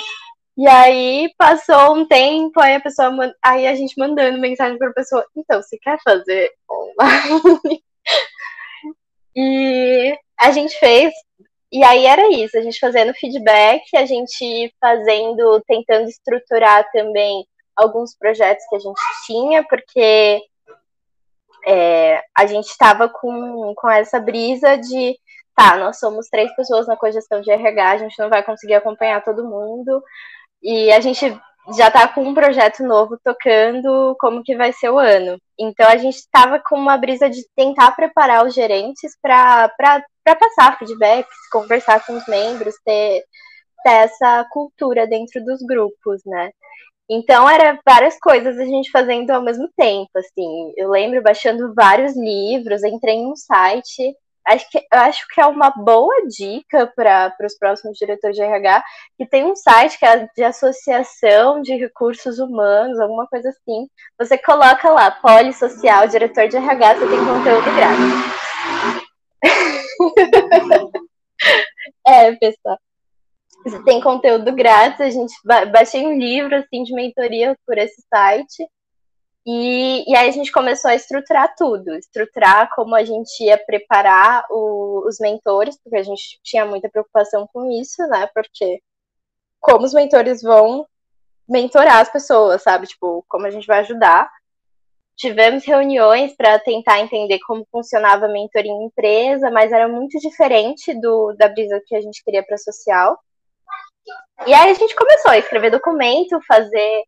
E 0.57 0.67
aí 0.67 1.31
passou 1.37 1.95
um 1.95 2.07
tempo, 2.07 2.59
aí 2.59 2.75
a 2.75 2.81
pessoa 2.81 3.11
aí 3.43 3.67
a 3.67 3.75
gente 3.75 3.97
mandando 3.97 4.39
mensagem 4.39 4.77
para 4.77 4.89
a 4.89 4.93
pessoa, 4.93 5.25
então, 5.35 5.61
você 5.61 5.77
quer 5.77 5.97
fazer 6.03 6.51
online? 6.69 7.83
e 9.35 10.17
a 10.37 10.51
gente 10.51 10.77
fez, 10.79 11.13
e 11.71 11.83
aí 11.83 12.05
era 12.05 12.27
isso, 12.33 12.57
a 12.57 12.61
gente 12.61 12.79
fazendo 12.79 13.13
feedback, 13.13 13.83
a 13.95 14.05
gente 14.05 14.73
fazendo, 14.81 15.63
tentando 15.67 16.09
estruturar 16.09 16.89
também 16.91 17.45
alguns 17.75 18.17
projetos 18.17 18.65
que 18.67 18.75
a 18.75 18.79
gente 18.79 19.01
tinha, 19.27 19.63
porque 19.63 20.41
é, 21.65 22.21
a 22.37 22.45
gente 22.45 22.67
estava 22.67 23.09
com, 23.09 23.73
com 23.75 23.89
essa 23.89 24.19
brisa 24.19 24.77
de 24.77 25.17
tá, 25.55 25.75
nós 25.77 25.99
somos 25.99 26.29
três 26.29 26.55
pessoas 26.55 26.87
na 26.87 26.95
cogestão 26.95 27.41
de 27.41 27.51
RH, 27.51 27.91
a 27.91 27.97
gente 27.97 28.17
não 28.17 28.29
vai 28.29 28.41
conseguir 28.41 28.75
acompanhar 28.75 29.23
todo 29.23 29.47
mundo, 29.47 30.01
e 30.63 30.89
a 30.91 31.01
gente 31.01 31.37
já 31.77 31.87
está 31.87 32.07
com 32.07 32.23
um 32.23 32.33
projeto 32.33 32.83
novo 32.83 33.17
tocando 33.23 34.15
como 34.19 34.43
que 34.43 34.55
vai 34.55 34.71
ser 34.73 34.89
o 34.89 34.97
ano. 34.97 35.37
Então 35.59 35.87
a 35.87 35.97
gente 35.97 36.15
estava 36.15 36.59
com 36.59 36.75
uma 36.77 36.97
brisa 36.97 37.29
de 37.29 37.45
tentar 37.55 37.91
preparar 37.91 38.45
os 38.45 38.53
gerentes 38.53 39.17
para 39.21 39.69
passar 40.25 40.77
feedbacks, 40.79 41.35
conversar 41.51 42.05
com 42.05 42.13
os 42.13 42.25
membros, 42.27 42.75
ter, 42.85 43.23
ter 43.83 43.89
essa 43.89 44.45
cultura 44.51 45.05
dentro 45.05 45.43
dos 45.43 45.61
grupos, 45.61 46.21
né? 46.25 46.51
Então 47.09 47.49
era 47.49 47.79
várias 47.83 48.19
coisas 48.19 48.59
a 48.59 48.65
gente 48.65 48.91
fazendo 48.91 49.31
ao 49.31 49.41
mesmo 49.41 49.67
tempo, 49.75 50.11
assim. 50.15 50.71
Eu 50.77 50.91
lembro 50.91 51.23
baixando 51.23 51.73
vários 51.73 52.15
livros, 52.15 52.83
entrei 52.83 53.15
em 53.15 53.31
um 53.31 53.35
site. 53.35 54.15
Acho 54.47 54.69
que, 54.69 54.85
acho 54.91 55.27
que 55.27 55.41
é 55.41 55.45
uma 55.45 55.71
boa 55.71 56.27
dica 56.27 56.91
para 56.95 57.35
os 57.43 57.57
próximos 57.57 57.97
diretores 57.97 58.35
de 58.35 58.43
RH, 58.43 58.83
que 59.17 59.25
tem 59.25 59.45
um 59.45 59.55
site 59.55 59.97
que 59.97 60.05
é 60.05 60.27
de 60.35 60.43
associação 60.43 61.61
de 61.61 61.75
recursos 61.75 62.39
humanos, 62.39 62.99
alguma 62.99 63.27
coisa 63.27 63.49
assim. 63.49 63.87
Você 64.19 64.37
coloca 64.37 64.89
lá, 64.89 65.11
polissocial, 65.11 66.07
diretor 66.07 66.47
de 66.47 66.57
RH, 66.57 66.95
você 66.95 67.07
tem 67.09 67.25
conteúdo 67.25 67.75
grátis. 67.75 68.39
é, 72.07 72.35
pessoal 72.35 72.77
tem 73.85 74.01
conteúdo 74.01 74.53
grátis, 74.53 75.01
a 75.01 75.09
gente 75.09 75.33
baixei 75.43 76.05
um 76.05 76.17
livro 76.17 76.55
assim 76.55 76.83
de 76.83 76.93
mentoria 76.93 77.57
por 77.65 77.77
esse 77.77 78.01
site. 78.13 78.65
E, 79.45 80.09
e 80.09 80.15
aí 80.15 80.29
a 80.29 80.31
gente 80.31 80.51
começou 80.51 80.91
a 80.91 80.95
estruturar 80.95 81.55
tudo, 81.57 81.95
estruturar 81.95 82.69
como 82.75 82.93
a 82.93 83.03
gente 83.03 83.43
ia 83.43 83.57
preparar 83.57 84.45
o, 84.49 85.03
os 85.07 85.17
mentores, 85.19 85.79
porque 85.81 85.97
a 85.97 86.03
gente 86.03 86.39
tinha 86.43 86.65
muita 86.65 86.89
preocupação 86.89 87.47
com 87.51 87.69
isso, 87.71 88.05
né? 88.07 88.29
Porque 88.33 88.81
como 89.59 89.85
os 89.85 89.93
mentores 89.93 90.41
vão 90.41 90.85
mentorar 91.47 91.97
as 91.97 92.11
pessoas, 92.11 92.61
sabe? 92.61 92.87
Tipo, 92.87 93.25
como 93.27 93.45
a 93.45 93.49
gente 93.49 93.65
vai 93.65 93.79
ajudar. 93.79 94.29
Tivemos 95.17 95.65
reuniões 95.65 96.33
para 96.35 96.59
tentar 96.59 96.99
entender 96.99 97.39
como 97.39 97.67
funcionava 97.71 98.25
a 98.25 98.29
mentoria 98.29 98.71
em 98.71 98.85
empresa, 98.85 99.49
mas 99.51 99.71
era 99.71 99.87
muito 99.87 100.17
diferente 100.19 100.93
do 100.93 101.33
da 101.33 101.49
brisa 101.49 101.81
que 101.85 101.95
a 101.95 102.01
gente 102.01 102.23
queria 102.23 102.43
para 102.43 102.57
social. 102.57 103.19
E 104.47 104.53
aí 104.53 104.71
a 104.71 104.73
gente 104.73 104.95
começou 104.95 105.31
a 105.31 105.37
escrever 105.37 105.71
documento, 105.71 106.39
fazer, 106.47 107.03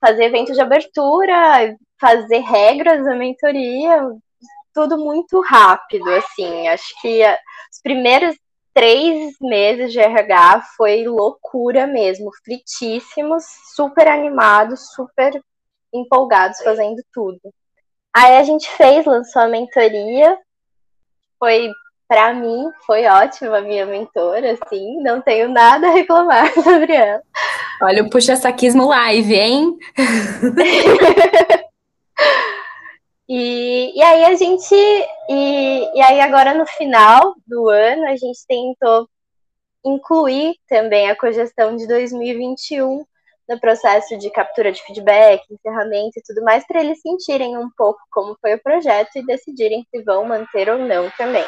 fazer 0.00 0.24
eventos 0.24 0.54
de 0.54 0.60
abertura, 0.60 1.76
fazer 1.98 2.38
regras 2.38 3.04
da 3.04 3.14
mentoria, 3.14 4.02
tudo 4.74 4.98
muito 4.98 5.40
rápido, 5.40 6.08
assim. 6.10 6.68
Acho 6.68 7.00
que 7.00 7.22
os 7.24 7.80
primeiros 7.82 8.36
três 8.74 9.34
meses 9.40 9.90
de 9.90 9.98
RH 9.98 10.66
foi 10.76 11.06
loucura 11.06 11.86
mesmo, 11.86 12.30
fritíssimos, 12.44 13.44
super 13.74 14.06
animados, 14.06 14.92
super 14.94 15.42
empolgados 15.90 16.58
fazendo 16.62 17.02
tudo. 17.10 17.40
Aí 18.14 18.36
a 18.36 18.42
gente 18.42 18.68
fez, 18.68 19.06
lançou 19.06 19.40
a 19.40 19.48
mentoria, 19.48 20.38
foi 21.38 21.70
para 22.08 22.32
mim 22.34 22.70
foi 22.86 23.04
ótima 23.06 23.58
a 23.58 23.62
minha 23.62 23.84
mentora, 23.84 24.52
assim, 24.52 25.02
não 25.02 25.20
tenho 25.20 25.48
nada 25.48 25.88
a 25.88 25.92
reclamar 25.92 26.52
sobre 26.62 26.94
ela. 26.94 27.22
Olha 27.82 28.02
o 28.02 28.10
puxa-saquismo 28.10 28.86
live, 28.86 29.34
hein? 29.34 29.76
e, 33.28 33.98
e 33.98 34.02
aí 34.02 34.24
a 34.24 34.34
gente, 34.34 34.74
e, 35.28 35.90
e 35.94 36.02
aí 36.02 36.20
agora 36.20 36.54
no 36.54 36.66
final 36.66 37.34
do 37.46 37.68
ano, 37.68 38.06
a 38.06 38.16
gente 38.16 38.46
tentou 38.46 39.08
incluir 39.84 40.54
também 40.68 41.10
a 41.10 41.16
cogestão 41.16 41.76
de 41.76 41.86
2021 41.86 43.04
no 43.48 43.60
processo 43.60 44.18
de 44.18 44.30
captura 44.30 44.72
de 44.72 44.82
feedback, 44.82 45.42
encerramento 45.50 46.18
e 46.18 46.22
tudo 46.22 46.42
mais, 46.42 46.66
para 46.66 46.80
eles 46.80 47.00
sentirem 47.00 47.56
um 47.56 47.70
pouco 47.76 48.00
como 48.10 48.36
foi 48.40 48.54
o 48.54 48.62
projeto 48.62 49.10
e 49.16 49.24
decidirem 49.24 49.86
se 49.90 50.02
vão 50.02 50.24
manter 50.24 50.68
ou 50.68 50.78
não 50.78 51.08
também. 51.10 51.44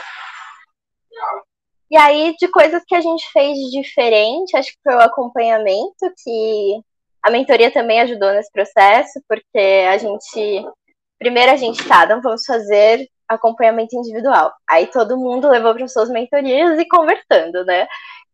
E 1.91 1.97
aí, 1.97 2.35
de 2.39 2.49
coisas 2.49 2.83
que 2.87 2.95
a 2.95 3.01
gente 3.01 3.27
fez 3.33 3.57
diferente, 3.71 4.57
acho 4.57 4.71
que 4.73 4.79
foi 4.83 4.95
o 4.95 5.01
acompanhamento, 5.01 6.13
que 6.23 6.81
a 7.23 7.31
mentoria 7.31 7.71
também 7.71 8.01
ajudou 8.01 8.33
nesse 8.33 8.51
processo, 8.53 9.21
porque 9.29 9.87
a 9.89 9.97
gente. 9.99 10.67
Primeiro 11.19 11.51
a 11.51 11.57
gente 11.57 11.87
tá, 11.87 12.07
não 12.07 12.21
vamos 12.21 12.45
fazer 12.45 13.09
acompanhamento 13.29 13.97
individual. 13.97 14.53
Aí 14.69 14.87
todo 14.87 15.19
mundo 15.19 15.49
levou 15.49 15.75
para 15.75 15.89
suas 15.89 16.09
mentorias 16.09 16.79
e 16.79 16.87
conversando, 16.89 17.65
né? 17.65 17.87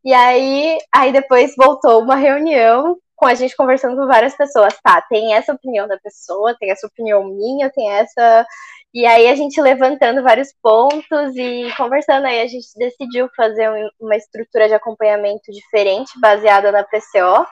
E 0.05 0.13
aí, 0.13 0.79
aí 0.95 1.13
depois 1.13 1.55
voltou 1.57 2.03
uma 2.03 2.15
reunião 2.15 2.97
com 3.17 3.27
a 3.27 3.35
gente 3.35 3.57
conversando 3.57 3.97
com 3.97 4.07
várias 4.07 4.37
pessoas. 4.37 4.75
Tá, 4.83 5.01
tem 5.09 5.35
essa 5.35 5.53
opinião 5.53 5.89
da 5.89 5.99
pessoa, 5.99 6.57
tem 6.59 6.71
essa 6.71 6.87
opinião 6.87 7.25
minha, 7.25 7.71
tem 7.71 7.91
essa. 7.91 8.47
E 8.95 9.05
aí 9.05 9.27
a 9.27 9.35
gente 9.35 9.61
levantando 9.61 10.23
vários 10.23 10.55
pontos 10.63 11.35
e 11.35 11.69
conversando, 11.77 12.27
aí 12.27 12.41
a 12.41 12.47
gente 12.47 12.69
decidiu 12.77 13.29
fazer 13.37 13.69
uma 14.01 14.17
estrutura 14.17 14.69
de 14.69 14.75
acompanhamento 14.75 15.51
diferente, 15.51 16.13
baseada 16.21 16.71
na 16.71 16.85
PCO, 16.85 17.45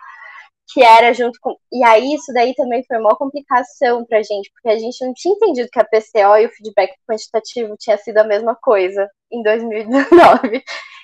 que 0.72 0.84
era 0.84 1.12
junto 1.12 1.36
com. 1.40 1.56
E 1.72 1.84
aí 1.84 2.14
isso 2.14 2.32
daí 2.32 2.54
também 2.54 2.84
foi 2.86 2.96
uma 2.98 3.16
complicação 3.16 4.04
pra 4.06 4.22
gente, 4.22 4.52
porque 4.52 4.68
a 4.68 4.78
gente 4.78 5.04
não 5.04 5.12
tinha 5.14 5.34
entendido 5.34 5.68
que 5.72 5.80
a 5.80 5.84
PCO 5.84 6.36
e 6.38 6.46
o 6.46 6.50
feedback 6.50 6.92
quantitativo 7.08 7.74
tinha 7.76 7.98
sido 7.98 8.18
a 8.18 8.24
mesma 8.24 8.56
coisa 8.62 9.10
em 9.30 9.42
2019. 9.42 10.62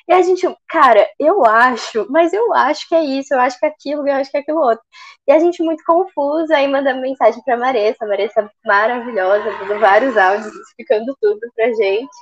E 0.08 0.12
a 0.12 0.22
gente, 0.22 0.46
cara, 0.68 1.06
eu 1.20 1.44
acho, 1.44 2.06
mas 2.08 2.32
eu 2.32 2.54
acho 2.54 2.88
que 2.88 2.94
é 2.94 3.04
isso, 3.04 3.34
eu 3.34 3.40
acho 3.40 3.58
que 3.58 3.66
é 3.66 3.68
aquilo, 3.68 4.08
eu 4.08 4.14
acho 4.14 4.30
que 4.30 4.38
é 4.38 4.40
aquilo 4.40 4.58
outro. 4.60 4.82
E 5.26 5.32
a 5.32 5.38
gente 5.38 5.62
muito 5.62 5.84
confusa, 5.84 6.56
aí 6.56 6.66
mandando 6.66 7.02
mensagem 7.02 7.42
pra 7.44 7.58
Maressa, 7.58 8.06
a 8.06 8.08
Maressa 8.08 8.50
maravilhosa, 8.64 9.44
dando 9.58 9.78
vários 9.78 10.16
áudios, 10.16 10.54
explicando 10.54 11.14
tudo 11.20 11.40
pra 11.54 11.66
gente. 11.74 12.16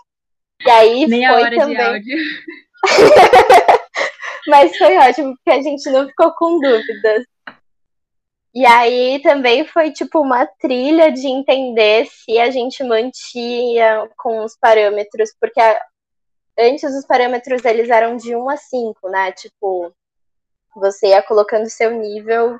E 0.64 0.70
aí 0.70 1.06
Meia 1.06 1.32
foi 1.32 1.42
hora 1.42 1.56
também. 1.56 1.76
de 1.76 1.82
áudio. 1.82 2.16
Mas 4.48 4.76
foi 4.76 4.96
ótimo, 4.98 5.34
porque 5.36 5.58
a 5.58 5.62
gente 5.62 5.88
não 5.90 6.08
ficou 6.08 6.32
com 6.34 6.58
dúvidas. 6.58 7.24
E 8.52 8.64
aí 8.66 9.20
também 9.22 9.64
foi 9.64 9.92
tipo 9.92 10.20
uma 10.20 10.44
trilha 10.58 11.12
de 11.12 11.26
entender 11.28 12.06
se 12.06 12.38
a 12.38 12.50
gente 12.50 12.82
mantinha 12.82 14.08
com 14.16 14.42
os 14.44 14.56
parâmetros, 14.58 15.30
porque 15.40 15.60
a- 15.60 15.80
antes 16.58 16.94
os 16.94 17.06
parâmetros 17.06 17.64
eles 17.64 17.88
eram 17.90 18.16
de 18.16 18.34
1 18.36 18.48
a 18.50 18.56
5, 18.56 19.08
né? 19.08 19.32
Tipo, 19.32 19.92
você 20.74 21.08
ia 21.08 21.22
colocando 21.22 21.68
seu 21.70 21.90
nível 21.92 22.58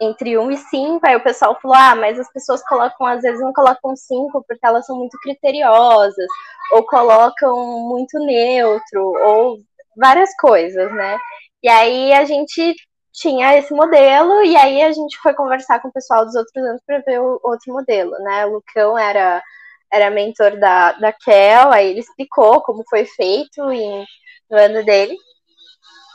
entre 0.00 0.38
1 0.38 0.50
e 0.52 0.56
5, 0.56 1.06
aí 1.06 1.16
o 1.16 1.22
pessoal 1.22 1.58
falou: 1.60 1.76
"Ah, 1.76 1.94
mas 1.96 2.18
as 2.18 2.30
pessoas 2.32 2.62
colocam 2.68 3.06
às 3.06 3.22
vezes 3.22 3.40
não 3.40 3.52
colocam 3.52 3.96
5 3.96 4.44
porque 4.46 4.66
elas 4.66 4.86
são 4.86 4.96
muito 4.96 5.18
criteriosas, 5.20 6.26
ou 6.72 6.84
colocam 6.86 7.56
muito 7.88 8.18
neutro, 8.20 9.02
ou 9.24 9.58
várias 9.96 10.34
coisas, 10.36 10.92
né? 10.94 11.18
E 11.62 11.68
aí 11.68 12.12
a 12.12 12.24
gente 12.24 12.74
tinha 13.12 13.56
esse 13.58 13.74
modelo, 13.74 14.44
e 14.44 14.56
aí 14.56 14.82
a 14.82 14.92
gente 14.92 15.18
foi 15.18 15.34
conversar 15.34 15.80
com 15.80 15.88
o 15.88 15.92
pessoal 15.92 16.24
dos 16.24 16.36
outros 16.36 16.64
anos 16.64 16.80
para 16.86 17.00
ver 17.00 17.20
o 17.20 17.40
outro 17.42 17.72
modelo, 17.72 18.12
né? 18.20 18.46
O 18.46 18.54
Lucão 18.54 18.96
era, 18.98 19.42
era 19.92 20.10
mentor 20.10 20.58
da, 20.58 20.92
da 20.92 21.12
Kel, 21.12 21.70
aí 21.72 21.90
ele 21.90 22.00
explicou 22.00 22.60
como 22.62 22.84
foi 22.88 23.04
feito 23.04 23.70
em, 23.70 24.04
no 24.50 24.58
ano 24.58 24.84
dele. 24.84 25.16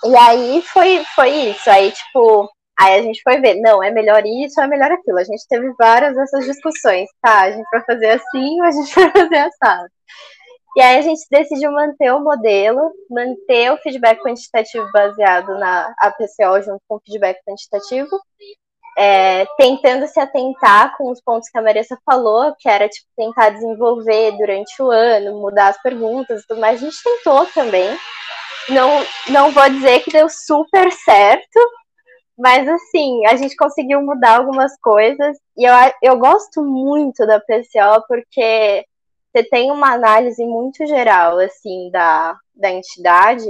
E 0.06 0.16
aí 0.16 0.62
foi, 0.62 1.04
foi 1.16 1.30
isso. 1.30 1.70
Aí, 1.70 1.92
tipo, 1.92 2.50
aí 2.80 3.00
a 3.00 3.02
gente 3.02 3.22
foi 3.24 3.40
ver, 3.40 3.56
não, 3.56 3.82
é 3.84 3.90
melhor 3.92 4.24
isso, 4.26 4.60
é 4.62 4.68
melhor 4.68 4.92
aquilo. 4.92 5.18
A 5.18 5.24
gente 5.24 5.48
teve 5.48 5.74
várias 5.78 6.16
dessas 6.16 6.46
discussões, 6.46 7.10
tá? 7.22 7.42
A 7.44 7.52
gente 7.52 7.68
vai 7.72 7.82
fazer 7.86 8.10
assim 8.12 8.62
ou 8.62 8.64
a 8.64 8.72
gente 8.72 8.94
vai 8.96 9.12
fazer 9.12 9.38
assado. 9.38 9.90
E 10.76 10.82
aí 10.82 10.98
a 10.98 11.02
gente 11.02 11.22
decidiu 11.30 11.72
manter 11.72 12.12
o 12.12 12.24
modelo, 12.24 12.92
manter 13.10 13.72
o 13.72 13.78
feedback 13.78 14.20
quantitativo 14.24 14.92
baseado 14.92 15.58
na 15.60 15.94
APCO 16.00 16.62
junto 16.64 16.82
com 16.88 16.96
o 16.96 17.02
feedback 17.06 17.40
quantitativo, 17.48 18.10
é, 18.98 19.46
tentando 19.58 20.08
se 20.08 20.20
atentar 20.20 20.96
com 20.98 21.12
os 21.12 21.22
pontos 21.22 21.50
que 21.50 21.58
a 21.58 21.62
Marissa 21.62 21.98
falou, 22.06 22.56
que 22.60 22.70
era 22.70 22.88
tipo, 22.88 23.08
tentar 23.16 23.50
desenvolver 23.50 24.38
durante 24.38 24.82
o 24.82 24.90
ano, 24.90 25.40
mudar 25.40 25.70
as 25.70 25.82
perguntas 25.82 26.42
e 26.42 26.48
tudo 26.48 26.60
mais. 26.60 26.82
A 26.82 26.86
gente 26.86 27.04
tentou 27.04 27.46
também. 27.48 27.98
Não, 28.70 28.90
não 29.30 29.52
vou 29.52 29.70
dizer 29.70 30.02
que 30.02 30.12
deu 30.12 30.30
super 30.30 30.92
certo, 30.92 31.60
mas 32.38 32.68
assim, 32.68 33.26
a 33.26 33.36
gente 33.36 33.56
conseguiu 33.56 34.02
mudar 34.02 34.38
algumas 34.38 34.72
coisas. 34.80 35.38
E 35.58 35.66
eu, 35.66 35.74
eu 36.02 36.18
gosto 36.18 36.64
muito 36.64 37.26
da 37.26 37.40
PCO 37.40 38.06
porque 38.08 38.86
você 39.34 39.44
tem 39.50 39.72
uma 39.72 39.92
análise 39.94 40.46
muito 40.46 40.86
geral, 40.86 41.40
assim, 41.40 41.90
da, 41.92 42.36
da 42.56 42.72
entidade, 42.72 43.44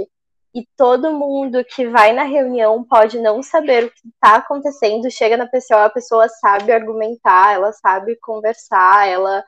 e 0.54 0.64
todo 0.76 1.12
mundo 1.12 1.64
que 1.64 1.88
vai 1.88 2.12
na 2.12 2.22
reunião 2.22 2.84
pode 2.84 3.18
não 3.18 3.42
saber 3.42 3.84
o 3.84 3.90
que 3.90 4.08
está 4.08 4.36
acontecendo, 4.36 5.10
chega 5.10 5.36
na 5.36 5.48
PCO, 5.48 5.74
a 5.74 5.90
pessoa 5.90 6.28
sabe 6.28 6.70
argumentar, 6.70 7.54
ela 7.54 7.72
sabe 7.72 8.16
conversar, 8.16 9.08
ela, 9.08 9.44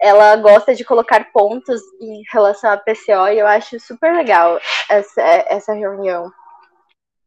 ela 0.00 0.36
gosta 0.36 0.74
de 0.74 0.84
colocar 0.84 1.30
pontos 1.32 1.82
em 2.00 2.22
relação 2.32 2.70
à 2.70 2.78
PCO, 2.78 3.28
e 3.30 3.38
eu 3.40 3.46
acho 3.46 3.78
super 3.78 4.14
legal 4.14 4.58
essa, 4.88 5.20
essa 5.20 5.74
reunião. 5.74 6.32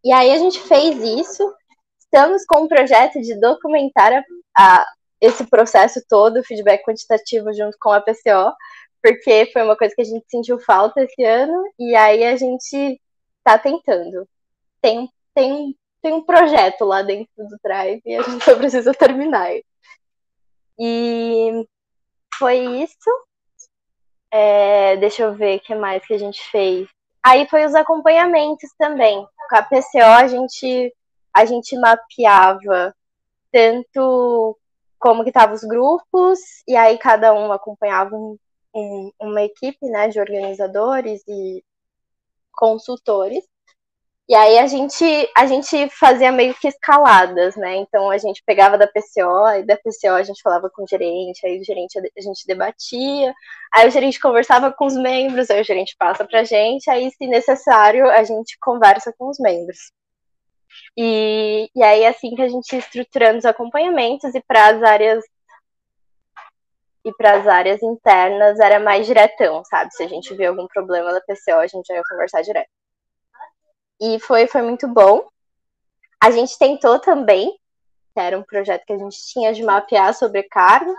E 0.04 0.12
aí 0.12 0.32
a 0.32 0.40
gente 0.40 0.60
fez 0.62 0.98
isso, 0.98 1.54
estamos 2.00 2.44
com 2.46 2.64
um 2.64 2.68
projeto 2.68 3.22
de 3.22 3.40
documentar 3.40 4.14
a, 4.14 4.24
a 4.58 4.86
esse 5.22 5.46
processo 5.46 6.02
todo, 6.10 6.44
feedback 6.44 6.84
quantitativo 6.84 7.54
junto 7.54 7.78
com 7.80 7.92
a 7.92 8.02
PCO, 8.02 8.52
porque 9.06 9.52
foi 9.54 9.62
uma 9.62 9.78
coisa 9.78 9.94
que 9.94 10.02
a 10.02 10.06
gente 10.06 10.26
sentiu 10.28 10.58
falta 10.58 11.04
esse 11.04 11.24
ano, 11.24 11.64
e 11.78 11.96
aí 11.96 12.24
a 12.24 12.36
gente 12.36 13.00
tá 13.44 13.56
tentando. 13.56 14.28
Tem, 14.82 15.08
tem, 15.36 15.78
tem 16.02 16.12
um 16.12 16.24
projeto 16.24 16.84
lá 16.86 17.04
dentro 17.04 17.30
do 17.38 17.56
Drive 17.64 18.02
e 18.04 18.16
a 18.16 18.24
gente 18.24 18.44
só 18.44 18.56
precisa 18.58 18.96
terminar. 18.96 19.52
E 20.80 21.68
foi 22.40 22.58
isso. 22.82 23.28
É, 24.32 24.98
deixa 24.98 25.22
eu 25.22 25.36
ver 25.36 25.58
o 25.58 25.60
que 25.62 25.76
mais 25.76 26.04
que 26.04 26.16
a 26.16 26.18
gente 26.18 26.42
fez. 26.50 26.88
Aí 27.24 27.48
foi 27.48 27.64
os 27.64 27.76
acompanhamentos 27.76 28.72
também. 28.76 29.24
Com 29.50 29.56
a 29.56 29.62
PCO 29.62 30.02
a 30.02 30.28
gente, 30.28 30.92
a 31.32 31.46
gente 31.46 31.78
mapeava 31.78 32.96
tanto 33.52 34.58
como 34.98 35.22
que 35.24 35.30
estavam 35.30 35.54
os 35.54 35.64
grupos, 35.64 36.40
e 36.68 36.76
aí 36.76 36.98
cada 36.98 37.32
um 37.36 37.52
acompanhava 37.52 38.16
um, 38.16 38.36
uma 39.20 39.42
equipe 39.44 39.86
né, 39.88 40.08
de 40.10 40.20
organizadores 40.20 41.24
e 41.28 41.64
consultores. 42.52 43.44
E 44.28 44.34
aí 44.34 44.58
a 44.58 44.66
gente, 44.66 45.06
a 45.38 45.46
gente 45.46 45.88
fazia 45.90 46.32
meio 46.32 46.56
que 46.56 46.68
escaladas, 46.68 47.56
né? 47.56 47.76
Então 47.78 48.10
a 48.10 48.18
gente 48.18 48.42
pegava 48.44 48.76
da 48.78 48.88
PCO, 48.88 49.60
e 49.60 49.64
da 49.64 49.78
PCO 49.78 50.16
a 50.16 50.24
gente 50.24 50.42
falava 50.42 50.68
com 50.70 50.84
o 50.84 50.88
gerente, 50.88 51.46
aí 51.46 51.60
o 51.60 51.64
gerente 51.64 52.00
a 52.00 52.22
gente 52.22 52.48
debatia, 52.48 53.34
aí 53.72 53.88
o 53.88 53.92
gerente 53.92 54.20
conversava 54.20 54.74
com 54.74 54.88
os 54.88 54.96
membros, 54.96 55.50
aí 55.52 55.62
o 55.62 55.66
gerente 55.66 55.96
passa 55.98 56.26
pra 56.26 56.44
gente, 56.44 56.90
aí 56.90 57.12
se 57.12 57.28
necessário 57.28 58.10
a 58.10 58.24
gente 58.24 58.58
conversa 58.60 59.14
com 59.18 59.30
os 59.30 59.38
membros. 59.40 59.92
E, 60.98 61.70
e 61.76 61.84
aí, 61.84 62.06
assim 62.06 62.36
que 62.36 62.42
a 62.42 62.50
gente 62.50 62.76
estruturando 62.76 63.40
os 63.40 63.46
acompanhamentos 63.46 64.34
e 64.34 64.42
para 64.42 64.68
as 64.68 64.84
áreas 64.84 65.24
e 67.06 67.14
para 67.14 67.38
as 67.38 67.48
áreas 67.48 67.84
internas 67.84 68.60
era 68.60 68.80
mais 68.80 69.06
diretão, 69.06 69.64
sabe? 69.66 69.94
Se 69.94 70.02
a 70.02 70.08
gente 70.08 70.34
vê 70.34 70.48
algum 70.48 70.68
problema 70.68 71.14
da 71.14 71.22
PCO, 71.22 71.60
a 71.60 71.68
gente 71.68 71.86
já 71.86 71.94
ia 71.94 72.02
conversar 72.10 72.42
direto. 72.42 72.70
E 74.02 74.20
foi, 74.20 74.48
foi 74.48 74.64
muito 74.64 74.88
bom. 74.88 75.28
A 76.20 76.32
gente 76.32 76.58
tentou 76.58 76.98
também, 77.00 77.52
que 78.12 78.20
era 78.20 78.38
um 78.38 78.44
projeto 78.44 78.84
que 78.86 78.94
a 78.94 78.98
gente 78.98 79.18
tinha 79.28 79.54
de 79.54 79.62
mapear 79.62 80.08
a 80.08 80.14
sobrecarga, 80.14 80.92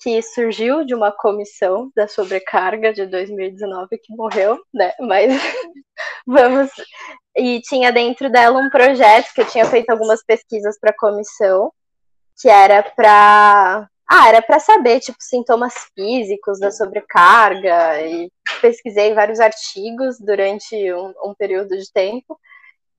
que 0.00 0.22
surgiu 0.22 0.84
de 0.84 0.94
uma 0.94 1.10
comissão 1.10 1.90
da 1.94 2.06
sobrecarga 2.06 2.92
de 2.92 3.04
2019 3.06 3.98
que 3.98 4.14
morreu, 4.14 4.60
né? 4.72 4.92
Mas 5.00 5.32
vamos. 6.24 6.70
E 7.36 7.60
tinha 7.62 7.90
dentro 7.90 8.30
dela 8.30 8.60
um 8.60 8.70
projeto 8.70 9.32
que 9.34 9.40
eu 9.40 9.48
tinha 9.48 9.64
feito 9.64 9.90
algumas 9.90 10.22
pesquisas 10.24 10.78
para 10.78 10.90
a 10.90 10.96
comissão, 10.96 11.72
que 12.40 12.48
era 12.48 12.82
para 12.82 13.88
ah, 14.14 14.28
era 14.28 14.42
para 14.42 14.60
saber, 14.60 15.00
tipo, 15.00 15.16
sintomas 15.20 15.72
físicos 15.94 16.60
da 16.60 16.70
sobrecarga, 16.70 18.02
e 18.02 18.30
pesquisei 18.60 19.14
vários 19.14 19.40
artigos 19.40 20.18
durante 20.20 20.76
um, 20.92 21.14
um 21.24 21.34
período 21.34 21.70
de 21.70 21.90
tempo. 21.90 22.38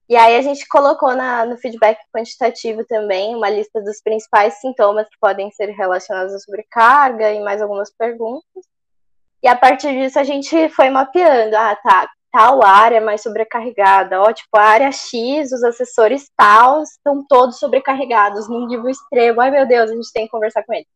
E 0.10 0.16
aí 0.16 0.36
a 0.36 0.42
gente 0.42 0.68
colocou 0.68 1.16
na, 1.16 1.46
no 1.46 1.56
feedback 1.56 2.00
quantitativo 2.12 2.84
também 2.86 3.36
uma 3.36 3.48
lista 3.48 3.80
dos 3.80 4.02
principais 4.02 4.56
sintomas 4.56 5.08
que 5.08 5.16
podem 5.22 5.52
ser 5.52 5.68
relacionados 5.70 6.34
à 6.34 6.40
sobrecarga 6.40 7.32
e 7.32 7.44
mais 7.44 7.62
algumas 7.62 7.92
perguntas. 7.96 8.66
E 9.44 9.48
a 9.48 9.56
partir 9.56 9.94
disso 9.94 10.18
a 10.18 10.24
gente 10.24 10.68
foi 10.70 10.90
mapeando, 10.90 11.56
ah, 11.56 11.76
tá, 11.76 12.10
tal 12.34 12.66
área 12.66 13.00
mais 13.00 13.22
sobrecarregada, 13.22 14.20
ó, 14.20 14.34
tipo, 14.34 14.58
a 14.58 14.64
área 14.64 14.92
X, 14.92 15.52
os 15.52 15.64
assessores 15.64 16.32
tal 16.36 16.82
estão 16.82 17.24
todos 17.30 17.60
sobrecarregados 17.60 18.50
num 18.50 18.66
nível 18.66 18.90
extremo. 18.90 19.40
Ai, 19.40 19.52
meu 19.52 19.68
Deus, 19.68 19.92
a 19.92 19.94
gente 19.94 20.12
tem 20.12 20.26
que 20.26 20.32
conversar 20.32 20.64
com 20.64 20.74
eles. 20.74 20.88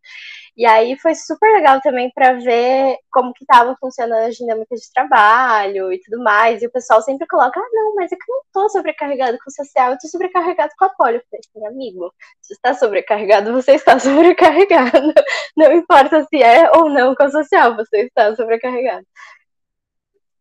E 0.57 0.65
aí 0.65 0.97
foi 0.99 1.13
super 1.13 1.47
legal 1.53 1.79
também 1.81 2.11
para 2.15 2.33
ver 2.33 2.97
como 3.11 3.31
que 3.33 3.43
estava 3.43 3.75
funcionando 3.79 4.25
a 4.25 4.29
dinâmica 4.31 4.75
de 4.75 4.91
trabalho 4.91 5.93
e 5.93 5.99
tudo 6.01 6.23
mais. 6.23 6.63
E 6.63 6.65
o 6.65 6.71
pessoal 6.71 6.99
sempre 7.03 7.27
coloca, 7.27 7.59
ah, 7.59 7.69
não, 7.71 7.93
mas 7.93 8.11
é 8.11 8.15
que 8.15 8.31
eu 8.31 8.35
não 8.35 8.43
tô 8.51 8.69
sobrecarregado 8.69 9.37
com 9.37 9.51
o 9.51 9.53
social, 9.53 9.91
eu 9.91 9.99
tô 9.99 10.07
sobrecarregado 10.07 10.73
com 10.75 10.85
a 10.85 10.89
poli. 10.89 11.17
Eu 11.17 11.23
falei, 11.53 11.67
amigo, 11.69 12.11
se 12.41 12.53
está 12.53 12.73
sobrecarregado, 12.73 13.53
você 13.53 13.73
está 13.73 13.99
sobrecarregado. 14.01 15.13
Não 15.55 15.71
importa 15.73 16.25
se 16.25 16.41
é 16.41 16.71
ou 16.71 16.89
não 16.89 17.13
com 17.13 17.25
o 17.25 17.29
social, 17.31 17.75
você 17.75 18.05
está 18.05 18.35
sobrecarregado. 18.35 19.05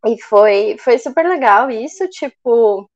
E 0.07 0.21
foi, 0.23 0.77
foi 0.79 0.99
super 0.99 1.27
legal 1.29 1.71
isso, 1.71 2.09
tipo, 2.09 2.89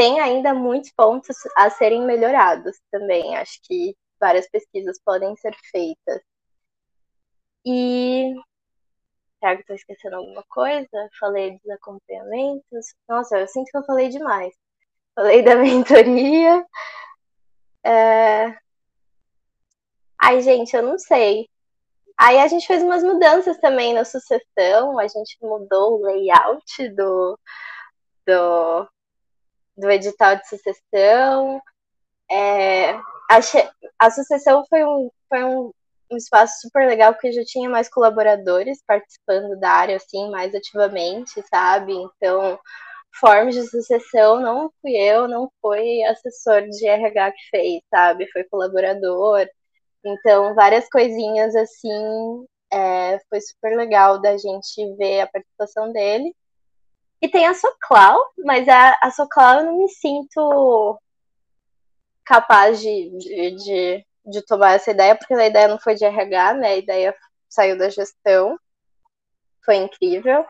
tem 0.00 0.18
ainda 0.20 0.54
muitos 0.54 0.90
pontos 0.92 1.36
a 1.56 1.68
serem 1.70 2.06
melhorados 2.06 2.78
também. 2.90 3.36
Acho 3.36 3.60
que 3.64 3.94
várias 4.18 4.48
pesquisas 4.48 4.98
podem 5.04 5.36
ser 5.36 5.54
feitas. 5.70 6.22
E. 7.66 8.34
Será 9.38 9.54
que 9.56 9.62
estou 9.62 9.76
esquecendo 9.76 10.16
alguma 10.16 10.42
coisa? 10.48 10.88
Falei 11.18 11.58
dos 11.58 11.70
acompanhamentos. 11.70 12.94
Nossa, 13.08 13.38
eu 13.38 13.48
sinto 13.48 13.70
que 13.70 13.76
eu 13.78 13.84
falei 13.84 14.08
demais. 14.08 14.54
Falei 15.14 15.42
da 15.42 15.56
mentoria. 15.60 16.66
É... 17.84 18.56
Ai, 20.18 20.40
gente, 20.40 20.74
eu 20.76 20.82
não 20.82 20.98
sei. 20.98 21.49
Aí 22.20 22.38
a 22.38 22.46
gente 22.48 22.66
fez 22.66 22.82
umas 22.82 23.02
mudanças 23.02 23.56
também 23.58 23.94
na 23.94 24.04
sucessão, 24.04 24.98
a 24.98 25.08
gente 25.08 25.38
mudou 25.40 25.94
o 25.94 26.02
layout 26.04 26.88
do, 26.90 27.38
do, 28.26 28.88
do 29.74 29.90
edital 29.90 30.36
de 30.36 30.46
sucessão. 30.46 31.62
É, 32.30 32.90
a, 32.92 33.40
a 33.98 34.10
sucessão 34.10 34.62
foi, 34.68 34.84
um, 34.84 35.10
foi 35.30 35.44
um, 35.44 35.72
um 36.12 36.16
espaço 36.18 36.60
super 36.60 36.86
legal, 36.86 37.14
porque 37.14 37.32
já 37.32 37.42
tinha 37.42 37.70
mais 37.70 37.88
colaboradores 37.88 38.82
participando 38.86 39.58
da 39.58 39.70
área, 39.70 39.96
assim, 39.96 40.30
mais 40.30 40.54
ativamente, 40.54 41.42
sabe? 41.48 41.94
Então, 41.94 42.60
formas 43.18 43.54
de 43.54 43.66
sucessão 43.66 44.40
não 44.40 44.70
fui 44.82 44.92
eu, 44.94 45.26
não 45.26 45.50
foi 45.62 46.02
assessor 46.04 46.68
de 46.68 46.86
RH 46.86 47.32
que 47.32 47.48
fez, 47.50 47.80
sabe? 47.88 48.30
Foi 48.30 48.44
colaborador. 48.44 49.46
Então, 50.04 50.54
várias 50.54 50.88
coisinhas 50.88 51.54
assim, 51.54 52.46
é, 52.72 53.18
foi 53.28 53.40
super 53.40 53.76
legal 53.76 54.20
da 54.20 54.36
gente 54.36 54.94
ver 54.96 55.22
a 55.22 55.26
participação 55.26 55.92
dele. 55.92 56.34
E 57.22 57.28
tem 57.28 57.46
a 57.46 57.54
Soclau, 57.54 58.18
mas 58.38 58.66
a, 58.68 58.96
a 59.02 59.10
Soclau 59.10 59.60
eu 59.60 59.66
não 59.66 59.78
me 59.78 59.88
sinto 59.88 60.98
capaz 62.24 62.80
de, 62.80 63.10
de, 63.18 63.50
de, 63.56 64.06
de 64.26 64.42
tomar 64.46 64.72
essa 64.72 64.90
ideia, 64.90 65.14
porque 65.14 65.34
a 65.34 65.46
ideia 65.46 65.68
não 65.68 65.78
foi 65.78 65.94
de 65.94 66.04
RH, 66.04 66.54
né? 66.54 66.68
A 66.68 66.76
ideia 66.76 67.14
saiu 67.48 67.76
da 67.76 67.90
gestão. 67.90 68.58
Foi 69.64 69.76
incrível. 69.76 70.46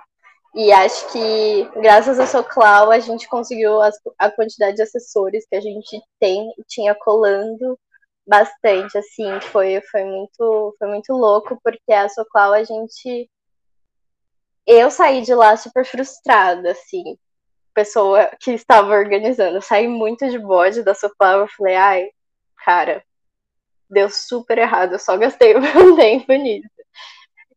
E 0.54 0.72
acho 0.72 1.12
que, 1.12 1.64
graças 1.80 2.18
a 2.20 2.26
Soclau, 2.26 2.90
a 2.90 2.98
gente 2.98 3.28
conseguiu 3.28 3.80
as, 3.80 3.96
a 4.18 4.30
quantidade 4.30 4.76
de 4.76 4.82
assessores 4.82 5.46
que 5.48 5.56
a 5.56 5.60
gente 5.60 6.00
tem 6.20 6.52
tinha 6.68 6.94
colando 6.94 7.78
bastante, 8.30 8.96
assim, 8.96 9.40
foi, 9.50 9.80
foi 9.90 10.04
muito 10.04 10.76
foi 10.78 10.88
muito 10.88 11.12
louco, 11.12 11.60
porque 11.64 11.92
a 11.92 12.08
Soclau 12.08 12.52
a 12.52 12.62
gente 12.62 13.28
eu 14.64 14.88
saí 14.88 15.22
de 15.22 15.34
lá 15.34 15.56
super 15.56 15.84
frustrada, 15.84 16.70
assim, 16.70 17.18
pessoa 17.74 18.30
que 18.40 18.52
estava 18.52 18.92
organizando. 18.94 19.56
Eu 19.56 19.62
saí 19.62 19.88
muito 19.88 20.28
de 20.30 20.38
bode 20.38 20.84
da 20.84 20.94
Soclau, 20.94 21.40
eu 21.40 21.48
falei, 21.48 21.74
ai, 21.74 22.10
cara, 22.64 23.04
deu 23.90 24.08
super 24.08 24.58
errado, 24.58 24.92
eu 24.92 24.98
só 25.00 25.16
gastei 25.16 25.54
o 25.56 25.60
meu 25.60 25.96
tempo 25.96 26.32
nisso. 26.34 26.68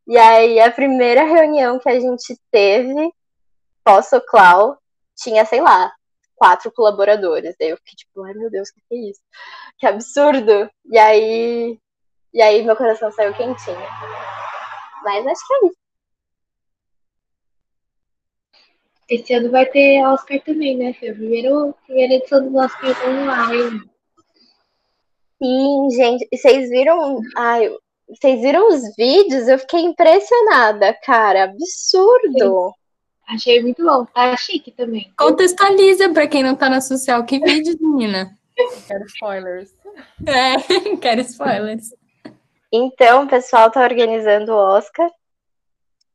E 0.08 0.18
aí, 0.18 0.60
a 0.60 0.72
primeira 0.72 1.22
reunião 1.22 1.78
que 1.78 1.88
a 1.88 2.00
gente 2.00 2.36
teve 2.50 3.12
pós-Soclau 3.84 4.76
tinha, 5.16 5.44
sei 5.44 5.60
lá, 5.60 5.92
quatro 6.34 6.72
colaboradores. 6.72 7.54
Aí 7.60 7.70
eu 7.70 7.76
fiquei 7.78 7.94
tipo, 7.96 8.22
ai 8.22 8.34
meu 8.34 8.50
Deus, 8.50 8.68
o 8.68 8.74
que, 8.74 8.80
que 8.88 8.94
é 8.94 9.10
isso? 9.10 9.20
Que 9.78 9.86
absurdo! 9.86 10.70
E 10.86 10.98
aí, 10.98 11.78
e 12.32 12.42
aí 12.42 12.62
meu 12.62 12.76
coração 12.76 13.10
saiu 13.12 13.34
quentinho. 13.34 13.76
Mas 15.04 15.26
acho 15.26 15.46
que 15.46 15.54
é 15.54 15.66
isso. 15.66 15.84
Esse 19.08 19.34
ano 19.34 19.50
vai 19.50 19.66
ter 19.66 20.02
Oscar 20.06 20.40
também, 20.42 20.76
né? 20.76 20.94
Foi 20.94 21.10
a 21.10 21.14
primeira, 21.14 21.50
primeira 21.86 22.14
edição 22.14 22.50
do 22.50 22.56
Oscar 22.56 22.90
online. 23.06 23.82
Sim, 25.42 25.88
gente. 25.90 26.26
E 26.32 26.38
vocês 26.38 26.70
viram. 26.70 27.20
Ai, 27.36 27.70
vocês 28.08 28.40
viram 28.40 28.66
os 28.68 28.96
vídeos? 28.96 29.46
Eu 29.46 29.58
fiquei 29.58 29.80
impressionada, 29.80 30.94
cara. 31.02 31.44
Absurdo. 31.44 32.68
Sim. 32.68 32.83
Achei 33.28 33.62
muito 33.62 33.82
bom. 33.84 34.04
Tá 34.06 34.36
chique 34.36 34.70
também. 34.70 35.12
Contextualiza 35.16 36.10
pra 36.10 36.26
quem 36.26 36.42
não 36.42 36.54
tá 36.54 36.68
na 36.68 36.80
social. 36.80 37.24
Que 37.24 37.38
vídeo, 37.38 37.76
menina? 37.80 38.36
Quero 38.86 39.04
spoilers. 39.06 39.74
É, 40.26 40.96
quero 40.98 41.20
spoilers. 41.22 41.94
Então, 42.72 43.24
o 43.24 43.28
pessoal 43.28 43.70
tá 43.70 43.82
organizando 43.82 44.52
o 44.52 44.56
Oscar. 44.56 45.10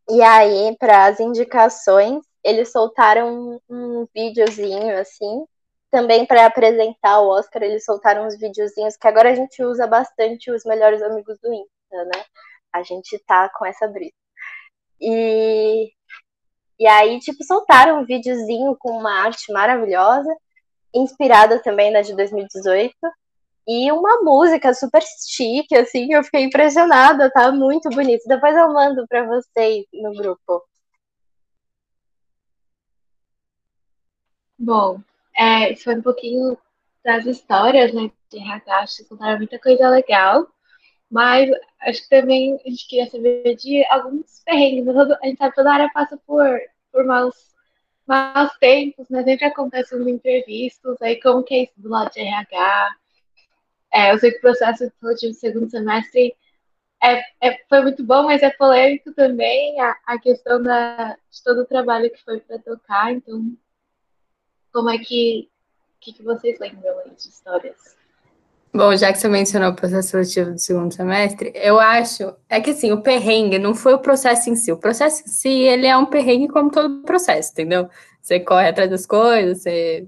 E 0.10 0.22
aí, 0.22 0.76
para 0.78 1.06
as 1.06 1.20
indicações, 1.20 2.24
eles 2.44 2.72
soltaram 2.72 3.60
um, 3.70 4.02
um 4.02 4.08
videozinho 4.14 4.98
assim. 5.00 5.46
Também 5.92 6.26
para 6.26 6.46
apresentar 6.46 7.20
o 7.22 7.30
Oscar, 7.30 7.64
eles 7.64 7.84
soltaram 7.84 8.28
uns 8.28 8.38
videozinhos 8.38 8.96
que 8.96 9.08
agora 9.08 9.32
a 9.32 9.36
gente 9.36 9.64
usa 9.64 9.88
bastante 9.88 10.52
os 10.52 10.64
melhores 10.64 11.02
amigos 11.02 11.40
do 11.42 11.52
Insta, 11.52 12.06
né? 12.06 12.24
A 12.72 12.84
gente 12.84 13.18
tá 13.26 13.50
com 13.50 13.66
essa 13.66 13.88
brisa. 13.88 14.14
E 15.02 15.92
e 16.80 16.88
aí, 16.88 17.20
tipo, 17.20 17.44
soltaram 17.44 18.00
um 18.00 18.06
videozinho 18.06 18.76
com 18.80 18.92
uma 18.92 19.12
arte 19.12 19.52
maravilhosa, 19.52 20.30
inspirada 20.94 21.62
também 21.62 21.92
na 21.92 22.02
de 22.02 22.16
2018, 22.16 22.96
e 23.68 23.92
uma 23.92 24.22
música 24.24 24.74
super 24.74 25.02
chique, 25.28 25.76
assim, 25.76 26.12
eu 26.12 26.24
fiquei 26.24 26.44
impressionada, 26.44 27.30
tá 27.32 27.52
muito 27.52 27.90
bonito. 27.90 28.24
Depois 28.28 28.56
eu 28.56 28.74
mando 28.74 29.06
para 29.08 29.24
vocês 29.26 29.86
no 29.94 30.12
grupo. 30.14 30.64
Bom, 34.58 35.00
é, 35.38 35.76
foi 35.76 35.96
um 35.96 36.02
pouquinho 36.02 36.58
das 37.04 37.26
histórias, 37.26 37.94
né, 37.94 38.12
de 38.32 38.40
que 38.98 39.10
contaram 39.10 39.38
muita 39.38 39.60
coisa 39.60 39.90
legal, 39.90 40.48
mas 41.10 41.50
acho 41.82 42.04
que 42.04 42.10
também 42.10 42.56
a 42.66 42.70
gente 42.70 42.88
queria 42.88 43.10
saber 43.10 43.56
de 43.56 43.84
alguns 43.90 44.42
perrengues. 44.46 44.88
A 44.88 45.26
gente 45.26 45.38
sabe 45.38 45.52
que 45.52 45.56
toda 45.56 45.74
área 45.74 45.90
passa 45.94 46.18
por, 46.18 46.60
por 46.92 47.06
maus, 47.06 47.36
maus 48.06 48.52
tempos, 48.60 49.10
né? 49.10 49.24
Sempre 49.24 49.46
acontece 49.46 49.96
nos 49.96 50.08
imprevistos. 50.08 51.02
Aí, 51.02 51.20
como 51.20 51.44
que 51.44 51.56
é 51.56 51.64
isso 51.64 51.74
do 51.78 51.90
lado 51.90 52.12
de 52.12 52.20
RH? 52.20 52.96
É, 53.92 54.12
eu 54.14 54.20
sei 54.20 54.32
que 54.32 54.38
o 54.38 54.42
processo 54.42 54.92
de 55.20 55.34
segundo 55.34 55.70
semestre 55.70 56.36
é, 57.02 57.22
é, 57.42 57.66
foi 57.68 57.82
muito 57.82 58.04
bom, 58.04 58.24
mas 58.24 58.44
é 58.44 58.50
polêmico 58.52 59.14
também 59.14 59.80
a, 59.80 59.98
a 60.06 60.20
questão 60.20 60.62
da, 60.62 61.14
de 61.14 61.44
todo 61.44 61.62
o 61.62 61.66
trabalho 61.66 62.12
que 62.12 62.24
foi 62.24 62.40
para 62.42 62.60
tocar. 62.60 63.12
Então, 63.14 63.58
como 64.72 64.90
é 64.90 64.98
que, 65.00 65.50
que, 66.00 66.14
que 66.14 66.24
vocês 66.24 66.60
lembram 66.60 67.00
aí 67.00 67.12
de 67.12 67.22
histórias? 67.22 67.99
Bom, 68.80 68.96
já 68.96 69.12
que 69.12 69.20
você 69.20 69.28
mencionou 69.28 69.72
o 69.72 69.76
processo 69.76 70.08
seletivo 70.08 70.52
do 70.52 70.58
segundo 70.58 70.94
semestre, 70.94 71.52
eu 71.54 71.78
acho 71.82 72.34
é 72.48 72.62
que 72.62 72.70
assim, 72.70 72.94
o 72.94 73.02
perrengue 73.02 73.60
não 73.60 73.76
foi 73.76 73.94
o 73.94 74.00
processo 74.00 74.50
em 74.50 74.56
si. 74.56 74.72
O 74.72 74.78
processo 74.78 75.22
em 75.22 75.28
si, 75.28 75.50
ele 75.50 75.86
é 75.86 75.98
um 75.98 76.06
perrengue 76.06 76.48
como 76.48 76.72
todo 76.72 77.02
processo, 77.02 77.52
entendeu? 77.52 77.90
Você 78.22 78.40
corre 78.40 78.70
atrás 78.70 78.90
das 78.90 79.06
coisas, 79.06 79.64
você 79.64 80.08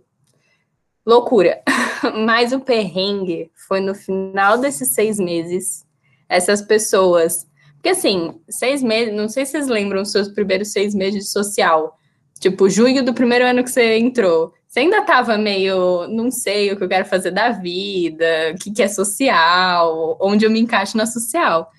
loucura. 1.05 1.61
Mas 2.25 2.53
o 2.53 2.61
perrengue 2.61 3.51
foi 3.67 3.81
no 3.81 3.93
final 3.93 4.57
desses 4.57 4.93
seis 4.93 5.19
meses, 5.19 5.85
essas 6.29 6.61
pessoas. 6.61 7.45
Porque 7.73 7.89
assim, 7.89 8.39
seis 8.49 8.81
meses, 8.81 9.13
não 9.13 9.27
sei 9.27 9.45
se 9.45 9.51
vocês 9.51 9.67
lembram 9.67 10.01
os 10.01 10.13
seus 10.13 10.29
primeiros 10.29 10.71
seis 10.71 10.95
meses 10.95 11.25
de 11.25 11.29
social. 11.29 11.97
Tipo, 12.39 12.69
junho 12.69 13.03
do 13.03 13.13
primeiro 13.13 13.45
ano 13.45 13.65
que 13.65 13.69
você 13.69 13.97
entrou 13.97 14.53
você 14.71 14.79
ainda 14.79 14.99
estava 14.99 15.37
meio, 15.37 16.07
não 16.07 16.31
sei 16.31 16.71
o 16.71 16.77
que 16.77 16.83
eu 16.85 16.87
quero 16.87 17.03
fazer 17.03 17.31
da 17.31 17.49
vida, 17.49 18.25
o 18.53 18.57
que, 18.57 18.71
que 18.71 18.81
é 18.81 18.87
social, 18.87 20.17
onde 20.21 20.45
eu 20.45 20.49
me 20.49 20.61
encaixo 20.61 20.95
na 20.95 21.05
social. 21.05 21.69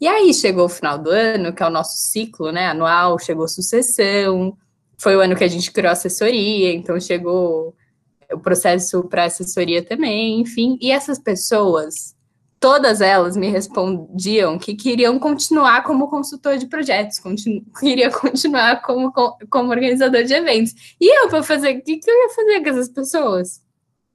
E 0.00 0.08
aí 0.08 0.32
chegou 0.32 0.64
o 0.64 0.68
final 0.70 0.96
do 0.96 1.10
ano, 1.10 1.52
que 1.52 1.62
é 1.62 1.66
o 1.66 1.70
nosso 1.70 1.98
ciclo 1.98 2.50
né, 2.50 2.68
anual, 2.68 3.18
chegou 3.18 3.46
sucessão, 3.46 4.56
foi 4.96 5.14
o 5.14 5.20
ano 5.20 5.36
que 5.36 5.44
a 5.44 5.48
gente 5.48 5.70
criou 5.70 5.92
assessoria, 5.92 6.72
então 6.72 6.98
chegou 6.98 7.76
o 8.32 8.38
processo 8.38 9.04
para 9.04 9.24
assessoria 9.24 9.82
também, 9.84 10.40
enfim. 10.40 10.78
E 10.80 10.90
essas 10.90 11.18
pessoas 11.18 12.16
todas 12.62 13.00
elas 13.00 13.36
me 13.36 13.48
respondiam 13.48 14.56
que 14.56 14.76
queriam 14.76 15.18
continuar 15.18 15.82
como 15.82 16.08
consultor 16.08 16.56
de 16.56 16.66
projetos, 16.66 17.18
continu 17.18 17.60
queria 17.80 18.08
continuar 18.08 18.80
como, 18.82 19.12
como 19.50 19.70
organizador 19.70 20.22
de 20.22 20.32
eventos. 20.32 20.72
E 21.00 21.12
eu, 21.12 21.28
para 21.28 21.42
fazer, 21.42 21.76
o 21.76 21.82
que, 21.82 21.98
que 21.98 22.08
eu 22.08 22.14
ia 22.14 22.28
fazer 22.28 22.62
com 22.62 22.70
essas 22.70 22.88
pessoas? 22.88 23.60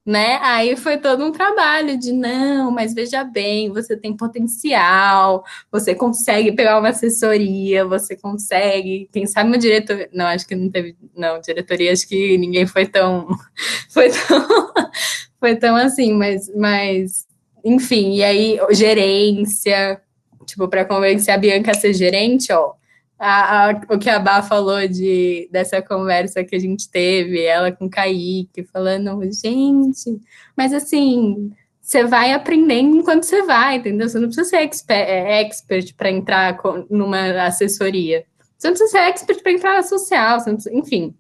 Né? 0.06 0.40
Aí 0.42 0.78
foi 0.78 0.98
todo 0.98 1.26
um 1.26 1.34
trabalho 1.34 2.00
de 2.00 2.14
não, 2.14 2.72
mas 2.72 2.94
veja 2.94 3.26
bem, 3.26 3.70
você 3.70 3.98
tem 3.98 4.16
potencial, 4.16 5.44
você 5.70 5.94
consegue 5.94 6.54
pegar 6.54 6.80
uma 6.80 6.88
assessoria, 6.90 7.84
você 7.84 8.16
consegue, 8.16 9.10
quem 9.12 9.28
sabe 9.28 9.50
uma 9.50 9.58
diretoria, 9.58 10.10
não, 10.14 10.28
acho 10.28 10.48
que 10.48 10.56
não 10.56 10.72
teve, 10.72 10.96
não, 11.14 11.42
diretoria, 11.42 11.92
acho 11.92 12.08
que 12.08 12.38
ninguém 12.38 12.66
foi 12.66 12.86
tão, 12.86 13.28
foi 13.92 14.10
tão, 14.10 14.48
foi 15.38 15.56
tão 15.58 15.76
assim, 15.76 16.14
mas, 16.14 16.50
mas 16.56 17.27
enfim, 17.68 18.16
e 18.16 18.24
aí 18.24 18.60
gerência, 18.72 20.02
tipo, 20.46 20.68
para 20.70 20.86
convencer 20.86 21.34
a 21.34 21.38
Bianca 21.38 21.72
a 21.72 21.74
ser 21.74 21.94
gerente, 21.94 22.52
ó, 22.54 22.74
a, 23.20 23.70
a, 23.70 23.82
o 23.90 24.00
que 24.00 24.10
a 24.10 24.20
Bá 24.20 24.42
falou 24.42 24.88
de, 24.88 25.50
dessa 25.52 25.82
conversa 25.82 26.44
que 26.44 26.56
a 26.56 26.60
gente 26.60 26.90
teve, 26.90 27.44
ela 27.44 27.72
com 27.72 27.86
o 27.86 27.90
Kaique, 27.90 28.64
falando, 28.64 29.20
gente, 29.34 30.22
mas 30.56 30.72
assim, 30.72 31.52
você 31.82 32.06
vai 32.06 32.32
aprendendo 32.32 32.96
enquanto 32.96 33.24
você 33.24 33.44
vai, 33.44 33.78
entendeu? 33.78 34.08
Você 34.08 34.20
não 34.20 34.28
precisa 34.28 34.50
ser 34.50 34.58
expert, 34.58 35.10
é, 35.10 35.42
expert 35.42 35.94
para 35.96 36.10
entrar 36.10 36.58
numa 36.90 37.46
assessoria. 37.46 38.26
Você 38.58 38.68
não 38.68 38.76
precisa 38.76 38.92
ser 38.92 39.10
expert 39.10 39.42
para 39.42 39.52
entrar 39.52 39.74
na 39.74 39.84
social, 39.84 40.40
precisa, 40.40 40.58
enfim. 40.72 41.14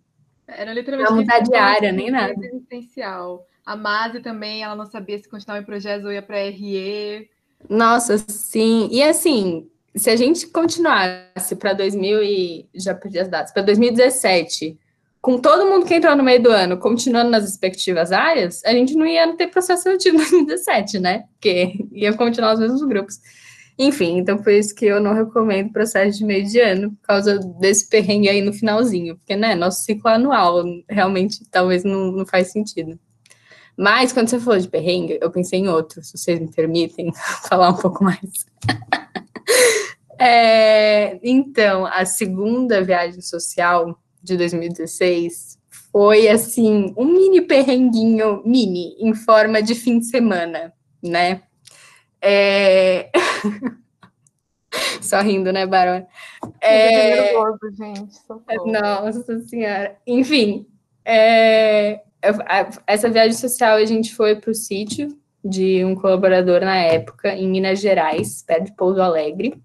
Era 0.47 0.73
literalmente 0.73 1.09
não 1.09 1.17
mudar 1.17 1.39
de 1.39 1.55
área, 1.55 1.91
nem 1.91 2.09
nada. 2.09 2.33
Existencial. 2.37 3.45
A 3.67 3.75
Mase 3.75 4.21
também, 4.21 4.63
ela 4.63 4.77
não 4.77 4.85
sabia 4.85 5.17
se 5.19 5.27
continuava 5.27 5.61
em 5.61 5.65
projetos 5.65 6.05
ou 6.05 6.11
ia 6.13 6.21
para 6.21 6.37
RE. 6.37 7.29
Nossa, 7.69 8.17
sim. 8.17 8.87
E 8.89 9.03
assim, 9.03 9.67
se 9.93 10.09
a 10.09 10.15
gente 10.15 10.47
continuasse 10.47 11.53
para 11.59 11.73
2000 11.73 12.23
e 12.23 12.69
já 12.73 12.95
perdi 12.95 13.19
as 13.19 13.27
datas, 13.27 13.51
para 13.51 13.63
2017, 13.63 14.79
com 15.19 15.37
todo 15.37 15.65
mundo 15.65 15.85
que 15.85 15.93
entrou 15.93 16.15
no 16.15 16.23
meio 16.23 16.41
do 16.41 16.49
ano 16.49 16.77
continuando 16.77 17.29
nas 17.29 17.43
respectivas 17.43 18.13
áreas, 18.13 18.63
a 18.63 18.71
gente 18.71 18.95
não 18.95 19.05
ia 19.05 19.35
ter 19.35 19.47
processo 19.47 19.83
seletivo 19.83 20.15
em 20.15 20.45
2017, 20.45 20.99
né? 20.99 21.25
Porque 21.33 21.73
ia 21.91 22.13
continuar 22.13 22.53
os 22.53 22.61
mesmos 22.61 22.81
grupos. 22.83 23.19
Enfim, 23.77 24.17
então 24.17 24.37
por 24.37 24.53
isso 24.53 24.73
que 24.73 24.85
eu 24.85 25.01
não 25.01 25.13
recomendo 25.13 25.73
processo 25.73 26.17
de 26.17 26.23
meio 26.23 26.45
de 26.45 26.57
ano, 26.57 26.91
por 26.91 27.01
causa 27.01 27.37
desse 27.59 27.89
perrengue 27.89 28.29
aí 28.29 28.41
no 28.41 28.53
finalzinho, 28.53 29.17
porque, 29.17 29.35
né, 29.35 29.55
nosso 29.55 29.83
ciclo 29.83 30.09
anual 30.09 30.63
realmente 30.89 31.43
talvez 31.51 31.83
não, 31.83 32.13
não 32.13 32.25
faz 32.25 32.53
sentido. 32.53 32.97
Mas 33.77 34.11
quando 34.11 34.27
você 34.27 34.39
falou 34.39 34.59
de 34.59 34.67
perrengue, 34.67 35.19
eu 35.21 35.29
pensei 35.29 35.59
em 35.59 35.69
outro, 35.69 36.03
se 36.03 36.17
vocês 36.17 36.39
me 36.39 36.51
permitem 36.51 37.13
falar 37.47 37.69
um 37.69 37.75
pouco 37.75 38.03
mais. 38.03 38.45
é, 40.19 41.19
então, 41.21 41.85
a 41.85 42.03
segunda 42.03 42.83
viagem 42.83 43.21
social 43.21 43.97
de 44.23 44.35
2016 44.35 45.59
foi 45.91 46.27
assim, 46.27 46.93
um 46.97 47.05
mini 47.05 47.41
perrenguinho 47.41 48.41
mini 48.43 48.95
em 48.99 49.13
forma 49.13 49.61
de 49.61 49.75
fim 49.75 49.99
de 49.99 50.05
semana, 50.05 50.73
né? 51.01 51.43
É... 52.21 53.11
Só 55.01 55.21
rindo, 55.21 55.53
né, 55.53 55.65
Barão? 55.65 56.05
É... 56.59 57.21
Nervoso, 57.21 57.71
gente. 57.75 58.15
Socorro. 58.15 58.71
Nossa 58.71 59.39
Senhora. 59.47 59.97
Enfim, 60.05 60.67
é... 61.05 62.01
essa 62.85 63.09
viagem 63.09 63.33
social 63.33 63.77
a 63.77 63.85
gente 63.85 64.13
foi 64.13 64.35
para 64.35 64.51
o 64.51 64.55
sítio 64.55 65.17
de 65.43 65.83
um 65.83 65.95
colaborador 65.95 66.61
na 66.61 66.75
época, 66.77 67.33
em 67.33 67.47
Minas 67.47 67.79
Gerais, 67.79 68.43
perto 68.43 68.65
de 68.65 68.75
Pouso 68.75 69.01
Alegre. 69.01 69.61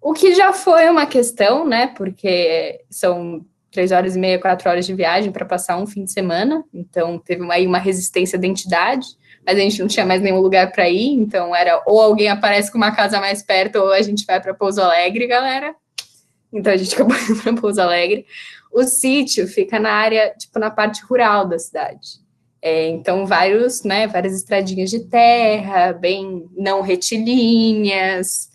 O 0.00 0.12
que 0.12 0.34
já 0.34 0.52
foi 0.52 0.88
uma 0.88 1.06
questão, 1.06 1.66
né? 1.66 1.88
Porque 1.88 2.84
são 2.88 3.44
três 3.70 3.90
horas 3.90 4.16
e 4.16 4.18
meia, 4.18 4.38
quatro 4.38 4.70
horas 4.70 4.86
de 4.86 4.94
viagem 4.94 5.32
para 5.32 5.44
passar 5.44 5.76
um 5.76 5.86
fim 5.86 6.04
de 6.04 6.12
semana. 6.12 6.64
Então, 6.72 7.18
teve 7.18 7.44
aí 7.50 7.66
uma 7.66 7.78
resistência 7.78 8.38
da 8.38 8.46
entidade 8.46 9.06
mas 9.48 9.56
a 9.56 9.60
gente 9.60 9.80
não 9.80 9.88
tinha 9.88 10.04
mais 10.04 10.20
nenhum 10.20 10.40
lugar 10.40 10.70
para 10.70 10.90
ir, 10.90 11.14
então 11.14 11.56
era 11.56 11.82
ou 11.86 11.98
alguém 12.02 12.28
aparece 12.28 12.70
com 12.70 12.76
uma 12.76 12.94
casa 12.94 13.18
mais 13.18 13.42
perto, 13.42 13.76
ou 13.76 13.92
a 13.92 14.02
gente 14.02 14.26
vai 14.26 14.38
para 14.38 14.52
Pouso 14.52 14.82
Alegre, 14.82 15.26
galera. 15.26 15.74
Então 16.52 16.72
a 16.72 16.76
gente 16.76 16.94
acabou 16.94 17.16
indo 17.28 17.42
para 17.42 17.54
Pouso 17.54 17.80
Alegre. 17.80 18.26
O 18.72 18.82
sítio 18.84 19.46
fica 19.46 19.78
na 19.78 19.90
área, 19.90 20.34
tipo, 20.38 20.58
na 20.58 20.70
parte 20.70 21.02
rural 21.04 21.46
da 21.46 21.58
cidade. 21.58 22.20
É, 22.60 22.88
então, 22.88 23.24
vários, 23.24 23.84
né, 23.84 24.06
várias 24.06 24.34
estradinhas 24.34 24.90
de 24.90 25.00
terra, 25.00 25.92
bem 25.92 26.48
não 26.56 26.80
retilíneas, 26.80 28.50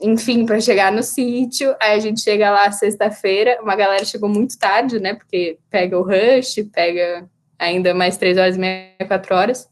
enfim, 0.00 0.46
para 0.46 0.60
chegar 0.60 0.92
no 0.92 1.02
sítio. 1.02 1.74
Aí 1.80 1.96
a 1.96 1.98
gente 1.98 2.20
chega 2.20 2.50
lá 2.50 2.70
sexta-feira, 2.70 3.58
uma 3.60 3.74
galera 3.74 4.04
chegou 4.04 4.28
muito 4.28 4.58
tarde, 4.58 5.00
né, 5.00 5.14
porque 5.14 5.58
pega 5.68 5.98
o 5.98 6.02
rush, 6.02 6.64
pega 6.72 7.28
ainda 7.58 7.92
mais 7.94 8.16
três 8.16 8.38
horas 8.38 8.56
e 8.56 8.58
meia, 8.58 9.06
quatro 9.06 9.34
horas. 9.34 9.68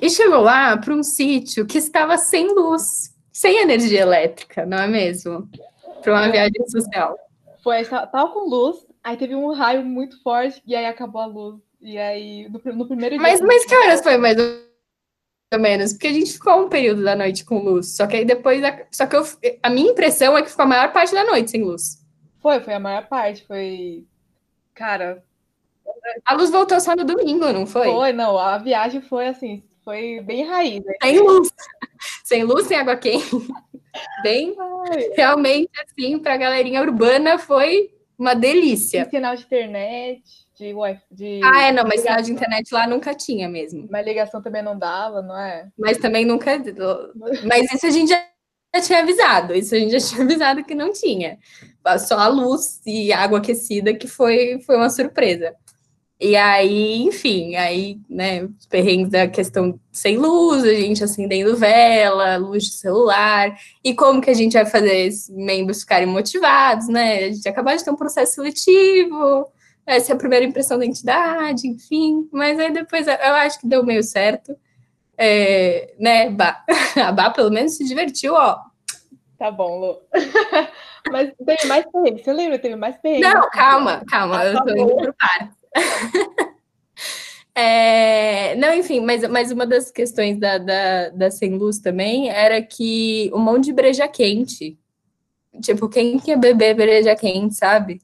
E 0.00 0.08
chegou 0.08 0.40
lá 0.40 0.76
para 0.76 0.94
um 0.94 1.02
sítio 1.02 1.66
que 1.66 1.78
estava 1.78 2.16
sem 2.16 2.54
luz, 2.54 3.14
sem 3.30 3.58
energia 3.58 4.00
elétrica, 4.00 4.64
não 4.64 4.78
é 4.78 4.86
mesmo? 4.86 5.48
Para 6.02 6.12
uma 6.12 6.30
viagem 6.30 6.68
social. 6.68 7.16
Foi, 7.62 7.84
tava 7.84 8.28
com 8.28 8.48
luz, 8.48 8.84
aí 9.02 9.16
teve 9.16 9.34
um 9.34 9.52
raio 9.52 9.84
muito 9.84 10.20
forte 10.22 10.62
e 10.66 10.74
aí 10.74 10.86
acabou 10.86 11.22
a 11.22 11.26
luz. 11.26 11.60
E 11.80 11.98
aí, 11.98 12.48
no, 12.48 12.60
no 12.74 12.86
primeiro 12.86 13.16
dia. 13.16 13.22
Mas, 13.22 13.40
mas 13.40 13.64
que 13.64 13.74
horas 13.74 14.02
foi 14.02 14.16
mais 14.16 14.36
ou 14.38 15.60
menos? 15.60 15.92
Porque 15.92 16.06
a 16.06 16.12
gente 16.12 16.32
ficou 16.32 16.64
um 16.64 16.68
período 16.68 17.02
da 17.02 17.16
noite 17.16 17.44
com 17.44 17.58
luz. 17.58 17.96
Só 17.96 18.06
que 18.06 18.16
aí 18.16 18.24
depois. 18.24 18.60
Só 18.90 19.06
que 19.06 19.16
eu, 19.16 19.24
a 19.62 19.70
minha 19.70 19.90
impressão 19.90 20.36
é 20.36 20.42
que 20.42 20.50
ficou 20.50 20.64
a 20.64 20.68
maior 20.68 20.92
parte 20.92 21.12
da 21.12 21.24
noite 21.24 21.50
sem 21.50 21.62
luz. 21.62 22.00
Foi, 22.40 22.60
foi 22.60 22.74
a 22.74 22.80
maior 22.80 23.06
parte. 23.08 23.44
Foi. 23.46 24.04
Cara. 24.74 25.24
A 26.24 26.34
luz 26.34 26.50
voltou 26.50 26.80
só 26.80 26.96
no 26.96 27.04
domingo, 27.04 27.52
não 27.52 27.66
foi? 27.66 27.90
Foi, 27.90 28.12
não. 28.12 28.38
A 28.38 28.58
viagem 28.58 29.00
foi 29.00 29.28
assim, 29.28 29.62
foi 29.84 30.20
bem 30.20 30.44
raiz. 30.44 30.84
Né? 30.84 30.94
Sem 31.02 31.18
luz. 31.20 31.52
Sem 32.24 32.44
luz, 32.44 32.66
sem 32.66 32.76
água 32.76 32.96
quente. 32.96 33.24
Bem, 34.22 34.54
realmente, 35.16 35.70
assim, 35.82 36.18
para 36.18 36.34
a 36.34 36.38
galerinha 36.38 36.80
urbana 36.80 37.38
foi 37.38 37.90
uma 38.18 38.34
delícia. 38.34 39.02
E 39.06 39.10
sinal 39.10 39.34
de 39.34 39.42
internet, 39.42 40.22
de, 40.56 40.74
de 41.10 41.40
Ah, 41.42 41.62
é, 41.64 41.72
não, 41.72 41.84
mas 41.84 42.00
sinal 42.00 42.22
de 42.22 42.32
internet 42.32 42.72
lá 42.72 42.86
nunca 42.86 43.14
tinha 43.14 43.48
mesmo. 43.48 43.88
Mas 43.90 44.06
ligação 44.06 44.40
também 44.40 44.62
não 44.62 44.78
dava, 44.78 45.20
não 45.22 45.36
é? 45.38 45.68
Mas 45.78 45.98
também 45.98 46.24
nunca. 46.24 46.52
Mas 47.44 47.72
isso 47.72 47.86
a 47.86 47.90
gente 47.90 48.10
já 48.10 48.24
tinha 48.80 49.00
avisado, 49.00 49.54
isso 49.54 49.74
a 49.74 49.78
gente 49.78 49.98
já 49.98 50.08
tinha 50.08 50.22
avisado 50.22 50.64
que 50.64 50.74
não 50.74 50.92
tinha. 50.92 51.38
Só 51.98 52.18
a 52.18 52.28
luz 52.28 52.80
e 52.86 53.12
água 53.12 53.38
aquecida 53.38 53.92
que 53.92 54.06
foi, 54.06 54.60
foi 54.64 54.76
uma 54.76 54.88
surpresa. 54.88 55.54
E 56.24 56.36
aí, 56.36 57.02
enfim, 57.02 57.56
aí, 57.56 57.98
né, 58.08 58.44
os 58.44 58.64
perrengues 58.66 59.10
da 59.10 59.26
questão 59.26 59.76
sem 59.90 60.16
luz, 60.16 60.62
a 60.62 60.72
gente 60.72 61.02
acendendo 61.02 61.56
vela, 61.56 62.36
luz 62.36 62.62
de 62.62 62.74
celular, 62.74 63.58
e 63.82 63.92
como 63.92 64.20
que 64.20 64.30
a 64.30 64.34
gente 64.34 64.52
vai 64.52 64.64
fazer 64.64 65.06
esses 65.06 65.28
membros 65.28 65.80
ficarem 65.80 66.06
motivados, 66.06 66.86
né? 66.86 67.24
A 67.24 67.32
gente 67.32 67.48
acabou 67.48 67.76
de 67.76 67.84
ter 67.84 67.90
um 67.90 67.96
processo 67.96 68.36
seletivo, 68.36 69.50
essa 69.84 70.12
é 70.12 70.14
a 70.14 70.18
primeira 70.18 70.44
impressão 70.46 70.78
da 70.78 70.86
entidade, 70.86 71.66
enfim, 71.66 72.28
mas 72.32 72.56
aí 72.60 72.72
depois 72.72 73.08
eu 73.08 73.34
acho 73.34 73.58
que 73.58 73.66
deu 73.66 73.84
meio 73.84 74.04
certo. 74.04 74.56
É, 75.18 75.92
né, 75.98 76.30
bah, 76.30 76.64
a 77.04 77.10
Bá 77.10 77.30
pelo 77.30 77.50
menos 77.50 77.76
se 77.76 77.84
divertiu, 77.84 78.34
ó. 78.34 78.60
Tá 79.36 79.50
bom, 79.50 79.80
Lu. 79.80 79.98
mas 81.10 81.32
teve 81.44 81.66
mais 81.66 81.84
perrengue, 81.90 82.22
você 82.22 82.32
lembra? 82.32 82.60
Teve 82.60 82.76
mais 82.76 82.96
perrengue. 82.98 83.22
Não, 83.22 83.50
calma, 83.50 84.04
calma, 84.08 84.38
ah, 84.38 84.46
eu 84.46 84.64
tô 84.64 84.70
indo 84.70 84.96
pro 84.96 85.14
par. 85.14 85.61
É, 87.54 88.54
não, 88.56 88.72
enfim, 88.74 89.00
mas, 89.00 89.22
mas 89.28 89.50
uma 89.50 89.66
das 89.66 89.90
questões 89.90 90.38
da, 90.38 90.56
da, 90.58 91.10
da 91.10 91.30
Sem 91.30 91.56
Luz 91.56 91.78
também 91.78 92.30
era 92.30 92.62
que 92.62 93.30
um 93.34 93.38
monte 93.38 93.66
de 93.66 93.72
breja 93.72 94.08
quente. 94.08 94.78
Tipo, 95.60 95.88
quem 95.88 96.18
quer 96.18 96.38
beber 96.38 96.74
breja 96.74 97.14
quente, 97.14 97.54
sabe? 97.54 98.00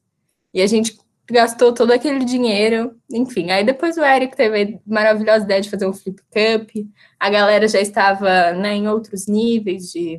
E 0.52 0.60
a 0.60 0.66
gente 0.66 0.98
gastou 1.30 1.72
todo 1.72 1.92
aquele 1.92 2.24
dinheiro, 2.24 2.94
enfim. 3.10 3.50
Aí 3.50 3.64
depois 3.64 3.96
o 3.96 4.04
Eric 4.04 4.36
teve 4.36 4.62
a 4.62 4.80
maravilhosa 4.86 5.44
ideia 5.44 5.60
de 5.62 5.70
fazer 5.70 5.86
um 5.86 5.94
flip 5.94 6.20
cup. 6.30 6.86
A 7.18 7.30
galera 7.30 7.66
já 7.68 7.80
estava 7.80 8.52
né, 8.52 8.74
em 8.74 8.88
outros 8.88 9.26
níveis 9.26 9.90
de, 9.90 10.18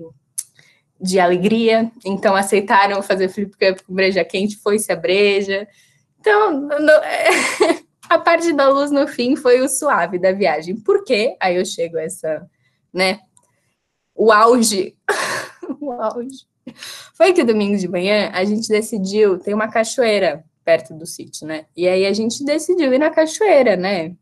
de 0.99 1.19
alegria, 1.19 1.91
então 2.05 2.35
aceitaram 2.35 3.01
fazer 3.03 3.29
flip 3.29 3.51
cup 3.57 3.81
com 3.85 3.93
breja 3.93 4.23
quente, 4.23 4.57
foi-se 4.57 4.91
a 4.91 4.95
breja. 4.95 5.67
Então, 6.19 6.67
a 8.09 8.17
parte 8.17 8.51
da 8.53 8.69
luz 8.69 8.91
no 8.91 9.07
fim 9.07 9.35
foi 9.35 9.61
o 9.61 9.69
suave 9.69 10.19
da 10.19 10.31
viagem. 10.31 10.75
Por 10.79 11.03
quê? 11.03 11.37
Aí 11.39 11.55
eu 11.55 11.65
chego 11.65 11.97
a 11.97 12.03
essa, 12.03 12.47
né? 12.93 13.19
O 14.15 14.31
auge. 14.31 14.97
o 15.79 15.91
auge. 15.91 16.47
Foi 17.13 17.33
que 17.33 17.43
domingo 17.43 17.77
de 17.77 17.87
manhã 17.87 18.29
a 18.33 18.43
gente 18.43 18.67
decidiu, 18.67 19.39
tem 19.39 19.53
uma 19.53 19.69
cachoeira 19.69 20.43
perto 20.63 20.93
do 20.93 21.05
sítio, 21.05 21.47
né? 21.47 21.65
E 21.75 21.87
aí 21.87 22.05
a 22.05 22.13
gente 22.13 22.43
decidiu 22.43 22.93
ir 22.93 22.99
na 22.99 23.09
cachoeira, 23.09 23.75
né? 23.75 24.15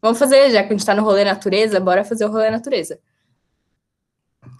Vamos 0.00 0.18
fazer, 0.18 0.50
já 0.50 0.62
que 0.62 0.72
a 0.72 0.76
gente 0.76 0.84
tá 0.84 0.94
no 0.94 1.04
rolê 1.04 1.22
natureza, 1.24 1.78
bora 1.78 2.04
fazer 2.04 2.24
o 2.24 2.30
rolê 2.30 2.50
natureza. 2.50 2.98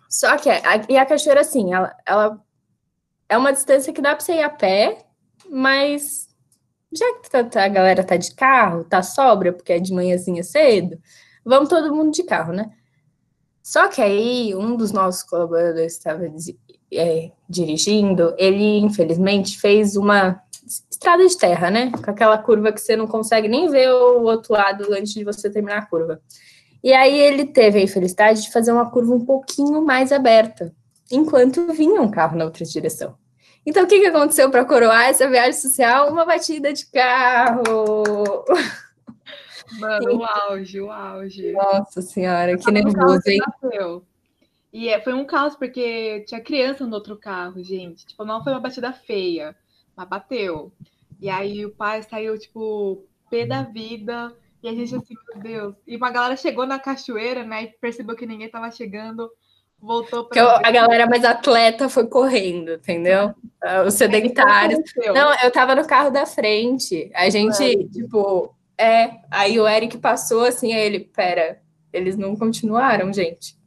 Só 0.08 0.36
que, 0.36 0.48
a, 0.48 0.60
e 0.88 0.96
a 0.96 1.04
cachoeira, 1.04 1.40
assim, 1.40 1.74
ela, 1.74 1.96
ela 2.06 2.40
é 3.28 3.36
uma 3.36 3.52
distância 3.52 3.92
que 3.92 4.00
dá 4.00 4.14
para 4.14 4.24
você 4.24 4.34
ir 4.34 4.42
a 4.42 4.50
pé, 4.50 5.04
mas 5.50 6.31
já 6.92 7.14
que 7.20 7.30
tá, 7.30 7.44
tá, 7.44 7.64
a 7.64 7.68
galera 7.68 8.04
tá 8.04 8.16
de 8.16 8.34
carro, 8.34 8.84
tá 8.84 9.02
sobra, 9.02 9.52
porque 9.52 9.72
é 9.72 9.78
de 9.78 9.92
manhãzinha 9.92 10.42
cedo, 10.42 10.98
vamos 11.44 11.68
todo 11.68 11.94
mundo 11.94 12.12
de 12.12 12.22
carro, 12.22 12.52
né? 12.52 12.70
Só 13.62 13.88
que 13.88 14.02
aí 14.02 14.54
um 14.54 14.76
dos 14.76 14.92
nossos 14.92 15.22
colaboradores 15.22 15.92
estava 15.92 16.24
é, 16.92 17.30
dirigindo, 17.48 18.34
ele 18.36 18.78
infelizmente 18.78 19.58
fez 19.58 19.96
uma 19.96 20.42
estrada 20.90 21.26
de 21.26 21.36
terra, 21.36 21.70
né? 21.70 21.90
Com 21.90 22.10
aquela 22.10 22.38
curva 22.38 22.72
que 22.72 22.80
você 22.80 22.96
não 22.96 23.06
consegue 23.06 23.48
nem 23.48 23.68
ver 23.68 23.90
o 23.90 24.22
outro 24.22 24.52
lado 24.52 24.92
antes 24.92 25.12
de 25.12 25.24
você 25.24 25.48
terminar 25.48 25.78
a 25.78 25.86
curva. 25.86 26.20
E 26.82 26.92
aí 26.92 27.16
ele 27.16 27.46
teve 27.46 27.78
a 27.78 27.82
infelicidade 27.82 28.42
de 28.42 28.50
fazer 28.50 28.72
uma 28.72 28.90
curva 28.90 29.14
um 29.14 29.24
pouquinho 29.24 29.80
mais 29.82 30.10
aberta, 30.10 30.74
enquanto 31.10 31.72
vinha 31.72 32.02
um 32.02 32.10
carro 32.10 32.36
na 32.36 32.44
outra 32.44 32.64
direção. 32.64 33.14
Então, 33.64 33.84
o 33.84 33.86
que, 33.86 34.00
que 34.00 34.06
aconteceu 34.06 34.50
para 34.50 34.64
coroar 34.64 35.08
essa 35.08 35.28
viagem 35.28 35.52
social? 35.52 36.10
Uma 36.10 36.24
batida 36.24 36.72
de 36.72 36.86
carro. 36.86 38.44
Mano, 39.78 40.18
o 40.18 40.24
auge, 40.24 40.80
o 40.80 40.90
auge. 40.90 41.52
Nossa 41.52 42.02
senhora, 42.02 42.56
que 42.56 42.70
nervoso, 42.70 43.22
hein? 43.26 43.40
Bateu. 43.62 44.04
E 44.72 44.88
é, 44.88 45.00
foi 45.00 45.12
um 45.12 45.24
caos, 45.24 45.54
porque 45.54 46.24
tinha 46.26 46.40
criança 46.40 46.86
no 46.86 46.94
outro 46.94 47.16
carro, 47.16 47.62
gente. 47.62 48.06
Tipo, 48.06 48.24
não 48.24 48.42
foi 48.42 48.52
uma 48.52 48.60
batida 48.60 48.92
feia, 48.92 49.54
mas 49.94 50.08
bateu. 50.08 50.72
E 51.20 51.28
aí 51.28 51.64
o 51.64 51.70
pai 51.70 52.02
saiu, 52.02 52.38
tipo, 52.38 53.04
pé 53.30 53.46
da 53.46 53.62
vida. 53.62 54.34
E 54.62 54.68
a 54.68 54.74
gente 54.74 54.94
assim, 54.94 55.14
meu 55.28 55.42
Deus. 55.42 55.74
E 55.86 55.96
uma 55.96 56.10
galera 56.10 56.36
chegou 56.36 56.66
na 56.66 56.78
cachoeira, 56.78 57.44
né? 57.44 57.64
E 57.64 57.66
percebeu 57.68 58.16
que 58.16 58.26
ninguém 58.26 58.48
tava 58.48 58.70
chegando. 58.70 59.30
Voltou 59.82 60.24
para. 60.24 60.60
A 60.64 60.70
galera 60.70 61.08
mais 61.08 61.24
atleta 61.24 61.88
foi 61.88 62.06
correndo, 62.06 62.74
entendeu? 62.74 63.34
Os 63.84 63.94
sedentários. 63.94 64.80
É, 64.96 65.12
não, 65.12 65.34
eu 65.42 65.50
tava 65.50 65.74
no 65.74 65.84
carro 65.84 66.08
da 66.08 66.24
frente. 66.24 67.10
A 67.12 67.28
gente, 67.28 67.60
é. 67.64 67.88
tipo, 67.88 68.54
é. 68.78 69.10
Aí 69.28 69.58
o 69.58 69.66
Eric 69.66 69.98
passou 69.98 70.44
assim, 70.44 70.72
aí 70.72 70.82
ele, 70.82 71.00
pera, 71.00 71.60
eles 71.92 72.16
não 72.16 72.36
continuaram, 72.36 73.12
gente. 73.12 73.60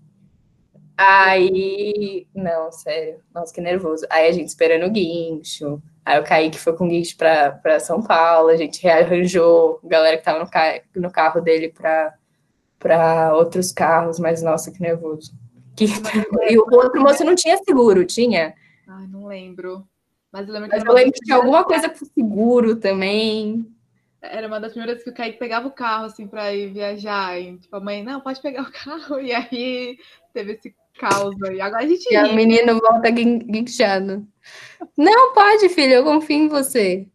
Aí, 0.97 2.25
não, 2.33 2.71
sério, 2.71 3.19
nossa, 3.33 3.53
que 3.53 3.59
nervoso. 3.59 4.05
Aí 4.09 4.29
a 4.29 4.31
gente 4.31 4.47
esperando 4.47 4.85
o 4.85 4.89
guincho. 4.89 5.83
Aí 6.05 6.17
o 6.17 6.23
Kaique 6.23 6.57
foi 6.57 6.77
com 6.77 6.85
o 6.85 6.89
guincho 6.89 7.17
para 7.17 7.79
São 7.81 8.01
Paulo, 8.01 8.47
a 8.47 8.55
gente 8.55 8.81
rearranjou 8.81 9.81
a 9.83 9.87
galera 9.87 10.17
que 10.17 10.23
tava 10.23 10.39
no, 10.39 10.49
ca... 10.49 10.79
no 10.95 11.11
carro 11.11 11.41
dele 11.41 11.73
para 11.73 13.33
outros 13.33 13.73
carros, 13.73 14.17
mas 14.17 14.41
nossa, 14.41 14.71
que 14.71 14.79
nervoso. 14.79 15.33
Que... 15.75 15.85
E 16.49 16.57
o 16.57 16.65
outro 16.71 17.01
moço 17.01 17.23
não 17.23 17.35
tinha 17.35 17.57
seguro, 17.57 18.05
tinha? 18.05 18.53
Ai, 18.87 19.07
não 19.07 19.25
lembro. 19.25 19.87
Mas 20.31 20.47
eu 20.47 20.53
lembro 20.53 20.69
que, 20.69 20.75
mas 20.75 20.85
eu 20.85 20.93
lembro 20.93 21.13
que 21.13 21.19
tinha 21.21 21.37
alguma 21.37 21.63
coisa 21.63 21.89
com 21.89 22.05
seguro 22.05 22.75
também. 22.75 23.65
Era 24.21 24.47
uma 24.47 24.59
das 24.59 24.73
primeiras 24.73 25.03
que 25.03 25.09
o 25.09 25.13
Kaique 25.13 25.39
pegava 25.39 25.67
o 25.67 25.71
carro, 25.71 26.05
assim, 26.05 26.27
para 26.27 26.53
ir 26.53 26.73
viajar. 26.73 27.39
E, 27.39 27.57
tipo, 27.57 27.75
a 27.75 27.79
mãe, 27.79 28.03
não, 28.03 28.19
pode 28.19 28.41
pegar 28.41 28.63
o 28.63 28.71
carro. 28.71 29.19
E 29.21 29.31
aí 29.31 29.97
teve 30.33 30.53
esse 30.53 30.75
caos 30.99 31.35
aí. 31.43 31.61
Agora 31.61 31.83
a 31.83 31.87
gente. 31.87 32.05
E 32.11 32.17
ri. 32.17 32.17
a 32.17 32.33
menina 32.33 32.73
volta 32.73 33.09
guinchando. 33.09 34.27
Não, 34.97 35.33
pode, 35.33 35.69
filho, 35.69 35.93
eu 35.93 36.03
confio 36.03 36.37
em 36.37 36.47
você. 36.47 37.07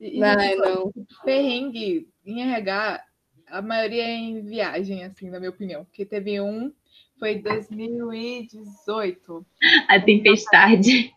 E, 0.00 0.22
Ai, 0.22 0.54
não. 0.56 0.92
Perrengue 1.24 2.08
em 2.26 2.42
RH, 2.42 3.02
a 3.48 3.62
maioria 3.62 4.04
é 4.04 4.14
em 4.14 4.42
viagem, 4.42 5.04
assim, 5.04 5.30
na 5.30 5.38
minha 5.38 5.50
opinião. 5.50 5.84
Porque 5.84 6.04
teve 6.04 6.40
um, 6.40 6.72
foi 7.18 7.38
2018. 7.38 9.46
A 9.88 10.00
tempestade. 10.00 11.12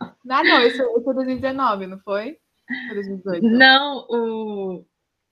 Ah, 0.00 0.44
não, 0.44 0.62
esse, 0.62 0.82
esse 0.82 1.04
foi 1.04 1.14
2019, 1.14 1.86
não 1.86 1.98
foi? 2.00 2.38
Foi 2.86 2.94
2018. 2.94 3.46
Não, 3.46 4.06
o, 4.08 4.84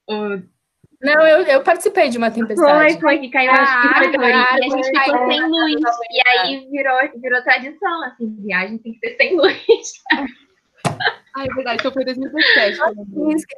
o 0.09 0.41
não, 0.99 1.27
eu, 1.27 1.43
eu 1.43 1.61
participei 1.61 2.09
de 2.09 2.17
uma 2.17 2.31
tempestade. 2.31 2.93
Foi, 2.93 2.99
foi, 2.99 3.19
que 3.19 3.29
caiu 3.29 3.51
ah, 3.51 3.55
a 3.55 3.59
árvore 3.59 4.17
e 4.17 4.33
a 4.65 4.69
gente 4.69 4.87
ficou 4.87 5.31
sem 5.31 5.47
luz. 5.47 5.75
E 6.09 6.27
aí 6.27 6.67
virou, 6.71 6.97
virou 7.21 7.39
tradição, 7.43 8.03
assim, 8.03 8.35
viagem 8.41 8.79
tem 8.79 8.93
que 8.93 8.99
ser 8.99 9.15
sem 9.15 9.37
luz. 9.37 9.53
Ah, 11.35 11.45
é 11.45 11.53
verdade, 11.53 11.77
então 11.79 11.91
foi 11.91 12.03
2017. 12.03 12.79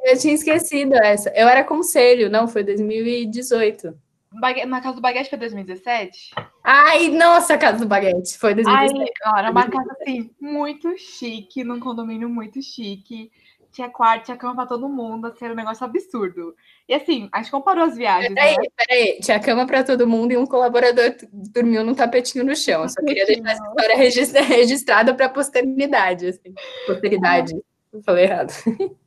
Eu 0.04 0.18
tinha 0.18 0.34
esquecido 0.34 0.96
essa. 0.96 1.30
Eu 1.30 1.48
era 1.48 1.64
conselho, 1.64 2.28
não, 2.28 2.46
foi 2.46 2.62
2018. 2.62 3.98
Na 4.32 4.80
casa 4.80 4.96
do 4.96 5.00
Baguete 5.00 5.28
foi 5.28 5.38
2017? 5.38 6.30
Ai, 6.62 7.08
nossa, 7.08 7.54
a 7.54 7.58
casa 7.58 7.80
do 7.80 7.88
Baguete 7.88 8.38
foi 8.38 8.54
2017. 8.54 9.12
Ai, 9.24 9.38
era 9.38 9.50
uma 9.50 9.68
casa 9.68 9.96
assim, 10.00 10.30
muito 10.40 10.96
chique, 10.96 11.64
num 11.64 11.80
condomínio 11.80 12.28
muito 12.28 12.62
chique 12.62 13.30
tinha 13.72 13.88
quarto, 13.88 14.26
tinha 14.26 14.36
cama 14.36 14.54
pra 14.54 14.66
todo 14.66 14.88
mundo, 14.88 15.26
assim, 15.26 15.44
era 15.44 15.54
um 15.54 15.56
negócio 15.56 15.84
absurdo. 15.84 16.54
E 16.88 16.94
assim, 16.94 17.28
a 17.32 17.38
gente 17.38 17.50
comparou 17.50 17.84
as 17.84 17.96
viagens. 17.96 18.34
Peraí, 18.34 18.56
né? 18.56 18.64
peraí, 18.76 19.20
tinha 19.20 19.40
cama 19.40 19.66
pra 19.66 19.84
todo 19.84 20.06
mundo 20.06 20.32
e 20.32 20.36
um 20.36 20.46
colaborador 20.46 21.14
dormiu 21.32 21.84
num 21.84 21.94
tapetinho 21.94 22.44
no 22.44 22.56
chão. 22.56 22.82
Eu 22.82 22.88
só 22.88 23.00
queria 23.00 23.26
deixar 23.26 23.52
essa 23.52 23.64
história 23.64 23.96
registrada 24.42 25.14
pra 25.14 25.28
posteridade, 25.28 26.26
assim. 26.26 26.52
Posteridade. 26.86 27.54
Eu 27.92 28.02
falei 28.02 28.24
errado. 28.24 28.52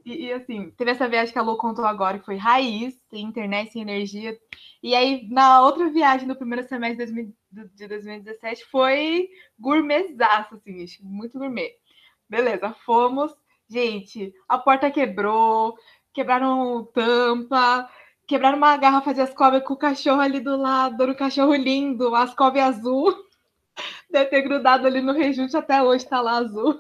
E, 0.05 0.26
e, 0.26 0.34
assim, 0.34 0.69
teve 0.72 0.91
essa 0.91 1.07
viagem 1.07 1.31
que 1.31 1.39
a 1.39 1.41
Lu 1.41 1.55
contou 1.55 1.85
agora, 1.85 2.19
que 2.19 2.26
foi 2.26 2.35
raiz, 2.35 2.99
sem 3.10 3.23
internet, 3.23 3.72
sem 3.72 3.81
energia. 3.81 4.38
E 4.81 4.93
aí, 4.93 5.26
na 5.30 5.61
outra 5.61 5.89
viagem 5.89 6.27
do 6.27 6.35
primeiro 6.35 6.68
semestre 6.68 7.34
de 7.49 7.88
2017, 7.88 8.65
foi 8.65 9.30
gourmetzaço, 9.57 10.55
assim, 10.55 10.85
muito 11.01 11.39
gourmet. 11.39 11.72
Beleza, 12.30 12.76
fomos. 12.85 13.34
Gente, 13.69 14.34
a 14.47 14.57
porta 14.57 14.91
quebrou, 14.91 15.77
quebraram 16.14 16.84
tampa, 16.93 17.89
quebraram 18.27 18.57
uma 18.57 18.76
garrafa 18.76 19.14
de 19.14 19.22
ascove 19.22 19.61
com 19.61 19.73
o 19.73 19.77
cachorro 19.77 20.19
ali 20.19 20.39
do 20.41 20.57
lado, 20.57 21.03
o 21.05 21.15
cachorro 21.15 21.55
lindo, 21.55 22.14
ascove 22.14 22.60
azul. 22.60 23.14
Deve 24.11 24.30
ter 24.30 24.41
grudado 24.41 24.85
ali 24.85 25.01
no 25.01 25.14
rejunte 25.14 25.55
até 25.55 25.81
hoje, 25.81 26.07
tá 26.07 26.22
lá 26.22 26.38
azul. 26.38 26.80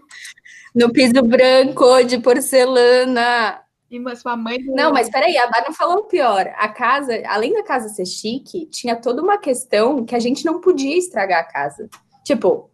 No 0.73 0.91
piso 0.91 1.21
branco 1.21 2.03
de 2.03 2.17
porcelana. 2.19 3.61
E 3.89 3.99
mas 3.99 4.21
sua 4.21 4.35
mãe. 4.35 4.57
Não, 4.65 4.91
mas 4.91 5.07
peraí, 5.09 5.37
a 5.37 5.45
Bar 5.45 5.65
não 5.67 5.73
falou 5.73 5.99
o 5.99 6.05
pior. 6.05 6.51
A 6.57 6.67
casa, 6.67 7.21
além 7.27 7.53
da 7.53 7.63
casa 7.63 7.89
ser 7.89 8.07
chique, 8.07 8.65
tinha 8.65 8.95
toda 8.95 9.21
uma 9.21 9.37
questão 9.37 10.03
que 10.03 10.15
a 10.15 10.19
gente 10.19 10.43
não 10.45 10.59
podia 10.59 10.97
estragar 10.97 11.41
a 11.41 11.43
casa. 11.43 11.87
Tipo, 12.23 12.71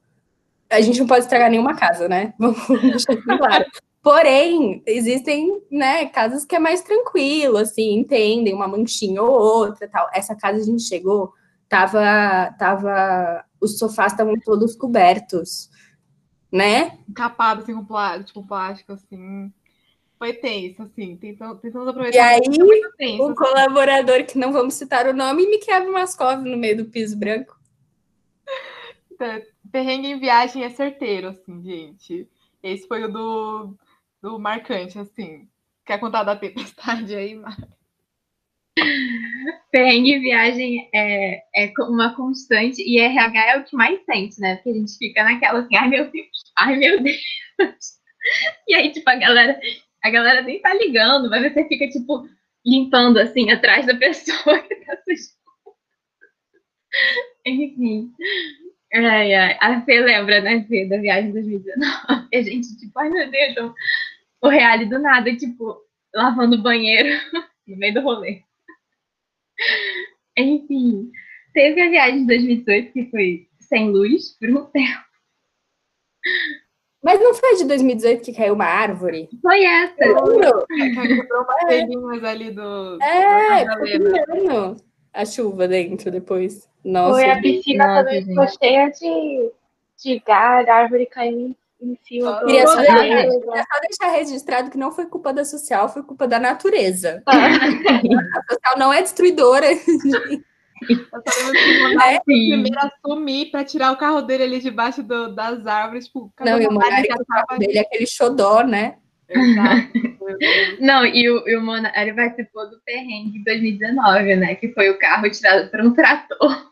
a 0.69 0.79
gente 0.79 0.99
não 0.99 1.07
pode 1.07 1.25
estragar 1.25 1.49
nenhuma 1.49 1.75
casa, 1.75 2.07
né? 2.07 2.33
Vamos 2.39 2.81
deixar 2.81 3.17
claro. 3.17 3.65
Porém, 4.01 4.81
existem, 4.85 5.61
né, 5.69 6.05
casas 6.05 6.45
que 6.45 6.55
é 6.55 6.59
mais 6.59 6.81
tranquilo, 6.81 7.57
assim, 7.57 7.95
entendem, 7.95 8.53
uma 8.53 8.67
manchinha 8.67 9.21
ou 9.21 9.29
outra, 9.29 9.89
tal. 9.89 10.09
Essa 10.13 10.35
casa 10.35 10.61
a 10.61 10.63
gente 10.63 10.83
chegou, 10.83 11.33
tava, 11.67 12.55
tava, 12.57 13.43
os 13.59 13.77
sofás 13.77 14.13
estavam 14.13 14.35
todos 14.39 14.73
cobertos, 14.73 15.69
né? 16.51 16.99
Encapado, 17.07 17.61
assim, 17.61 17.73
com 17.73 17.85
plástico, 17.85 18.27
tipo, 18.27 18.47
plástico, 18.47 18.93
assim. 18.93 19.51
Foi 20.17 20.33
tenso, 20.33 20.83
assim, 20.83 21.15
tentamos, 21.15 21.61
tentamos 21.61 21.87
aproveitar. 21.87 22.17
E 22.17 22.19
aí, 22.19 22.41
tenso, 22.97 23.23
o 23.23 23.25
assim. 23.25 23.35
colaborador, 23.35 24.25
que 24.25 24.37
não 24.37 24.51
vamos 24.51 24.73
citar 24.73 25.07
o 25.07 25.13
nome, 25.13 25.47
me 25.47 25.59
quebra 25.59 25.89
umas 25.89 26.15
covas 26.15 26.43
no 26.43 26.57
meio 26.57 26.77
do 26.77 26.85
piso 26.85 27.17
branco. 27.17 27.57
Então, 29.11 29.41
perrengue 29.71 30.07
em 30.07 30.19
viagem 30.19 30.63
é 30.63 30.69
certeiro, 30.69 31.29
assim, 31.29 31.61
gente. 31.63 32.29
Esse 32.61 32.87
foi 32.87 33.03
o 33.05 33.11
do 33.11 33.77
do 34.21 34.37
marcante, 34.37 34.99
assim. 34.99 35.47
Quer 35.85 35.99
contar 35.99 36.23
da 36.23 36.35
tempestade 36.35 37.15
aí, 37.15 37.35
Mari? 37.35 37.78
Perrengue 39.71 40.19
viagem 40.19 40.89
é, 40.93 41.43
é 41.55 41.73
uma 41.81 42.15
constante 42.15 42.81
e 42.81 42.99
RH 42.99 43.51
é 43.51 43.57
o 43.57 43.63
que 43.63 43.75
mais 43.75 44.03
sente, 44.05 44.39
né? 44.39 44.55
Porque 44.55 44.69
a 44.69 44.73
gente 44.73 44.97
fica 44.97 45.23
naquela 45.23 45.59
assim, 45.59 45.75
ai 45.75 45.87
meu 45.89 46.11
Deus, 46.11 46.27
ai 46.57 46.75
meu 46.77 47.01
Deus. 47.01 47.17
E 48.67 48.75
aí, 48.75 48.91
tipo, 48.91 49.09
a 49.09 49.15
galera, 49.15 49.57
a 50.03 50.09
galera 50.09 50.41
nem 50.41 50.61
tá 50.61 50.73
ligando, 50.73 51.29
mas 51.29 51.41
você 51.41 51.65
fica, 51.67 51.87
tipo, 51.87 52.27
limpando 52.65 53.17
assim 53.17 53.49
atrás 53.49 53.85
da 53.85 53.95
pessoa 53.95 54.59
que 54.59 54.75
tá. 54.75 54.97
Enfim. 57.45 58.11
Ai, 58.93 59.33
ai. 59.33 59.57
A 59.61 59.81
Fê 59.81 59.99
lembra, 59.99 60.41
né, 60.41 60.65
Fê, 60.67 60.85
da 60.87 60.97
viagem 60.97 61.27
de 61.27 61.33
2019. 61.33 62.27
E 62.31 62.37
a 62.37 62.41
gente, 62.41 62.77
tipo, 62.77 62.99
ai 62.99 63.09
meu 63.09 63.29
Deus, 63.29 63.73
o 64.41 64.49
Reale 64.49 64.85
do 64.85 64.99
nada, 64.99 65.35
tipo, 65.35 65.77
lavando 66.13 66.55
o 66.55 66.61
banheiro 66.61 67.09
no 67.67 67.77
meio 67.77 67.93
do 67.93 68.01
rolê. 68.01 68.43
Enfim, 70.37 71.11
teve 71.53 71.81
a 71.81 71.89
viagem 71.89 72.21
de 72.21 72.27
2018 72.27 72.93
que 72.93 73.09
foi 73.09 73.47
sem 73.59 73.89
luz 73.89 74.37
por 74.39 74.49
um 74.49 74.65
tempo. 74.71 75.09
Mas 77.01 77.19
não 77.19 77.33
foi 77.33 77.55
de 77.55 77.65
2018 77.65 78.23
que 78.23 78.33
caiu 78.33 78.53
uma 78.53 78.65
árvore? 78.65 79.29
Foi 79.41 79.63
essa. 79.63 79.95
Quebrou 79.95 80.65
umas 82.03 82.23
ali 82.23 82.51
do. 82.51 83.01
É, 83.01 83.65
foi 83.65 84.75
a 85.13 85.25
chuva 85.25 85.67
dentro 85.67 86.11
depois. 86.11 86.69
Nossa. 86.83 87.21
Foi 87.21 87.29
a 87.29 87.41
piscina 87.41 88.05
ficou 88.05 88.47
cheia 88.47 88.89
de, 88.89 89.51
de 90.03 90.19
galho, 90.19 90.71
árvore 90.71 91.05
caindo 91.05 91.55
em 91.81 91.97
cima. 92.03 92.39
Queria 92.45 92.67
só, 92.67 92.75
deixar, 92.75 93.03
queria 93.03 93.31
só 93.31 93.79
deixar 93.81 94.11
registrado 94.11 94.69
que 94.69 94.77
não 94.77 94.91
foi 94.91 95.05
culpa 95.05 95.33
da 95.33 95.45
social, 95.45 95.89
foi 95.89 96.03
culpa 96.03 96.27
da 96.27 96.39
natureza. 96.39 97.23
Ah. 97.25 97.35
A 97.35 98.53
social 98.53 98.77
não 98.77 98.93
é 98.93 99.01
destruidora. 99.01 99.67
Eu 100.87 102.01
é, 102.01 102.19
primeiro 102.21 102.77
assumir 102.79 103.51
para 103.51 103.65
tirar 103.65 103.91
o 103.91 103.97
carro 103.97 104.21
dele 104.21 104.43
ali 104.43 104.59
debaixo 104.59 105.03
do, 105.03 105.33
das 105.33 105.65
árvores. 105.65 106.05
Tipo, 106.05 106.31
não, 106.39 106.61
e 106.61 106.67
o 106.67 106.71
Monari, 106.71 107.07
o 107.11 107.25
carro 107.25 107.59
dele 107.59 107.77
é 107.77 107.81
aquele 107.81 108.07
xodó, 108.07 108.63
né? 108.63 108.97
Não, 110.79 111.05
e 111.05 111.29
o, 111.29 111.47
e 111.47 111.55
o 111.55 111.61
Monari 111.61 112.15
participou 112.15 112.69
do 112.69 112.79
perrengue 112.81 113.39
de 113.39 113.43
2019, 113.43 114.35
né? 114.35 114.55
Que 114.55 114.71
foi 114.73 114.89
o 114.89 114.97
carro 114.97 115.29
tirado 115.29 115.69
por 115.69 115.81
um 115.81 115.93
trator. 115.93 116.71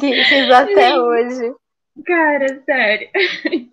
Guiches 0.00 0.50
até 0.50 0.98
hoje. 0.98 1.52
Cara, 2.04 2.62
sério. 2.64 3.08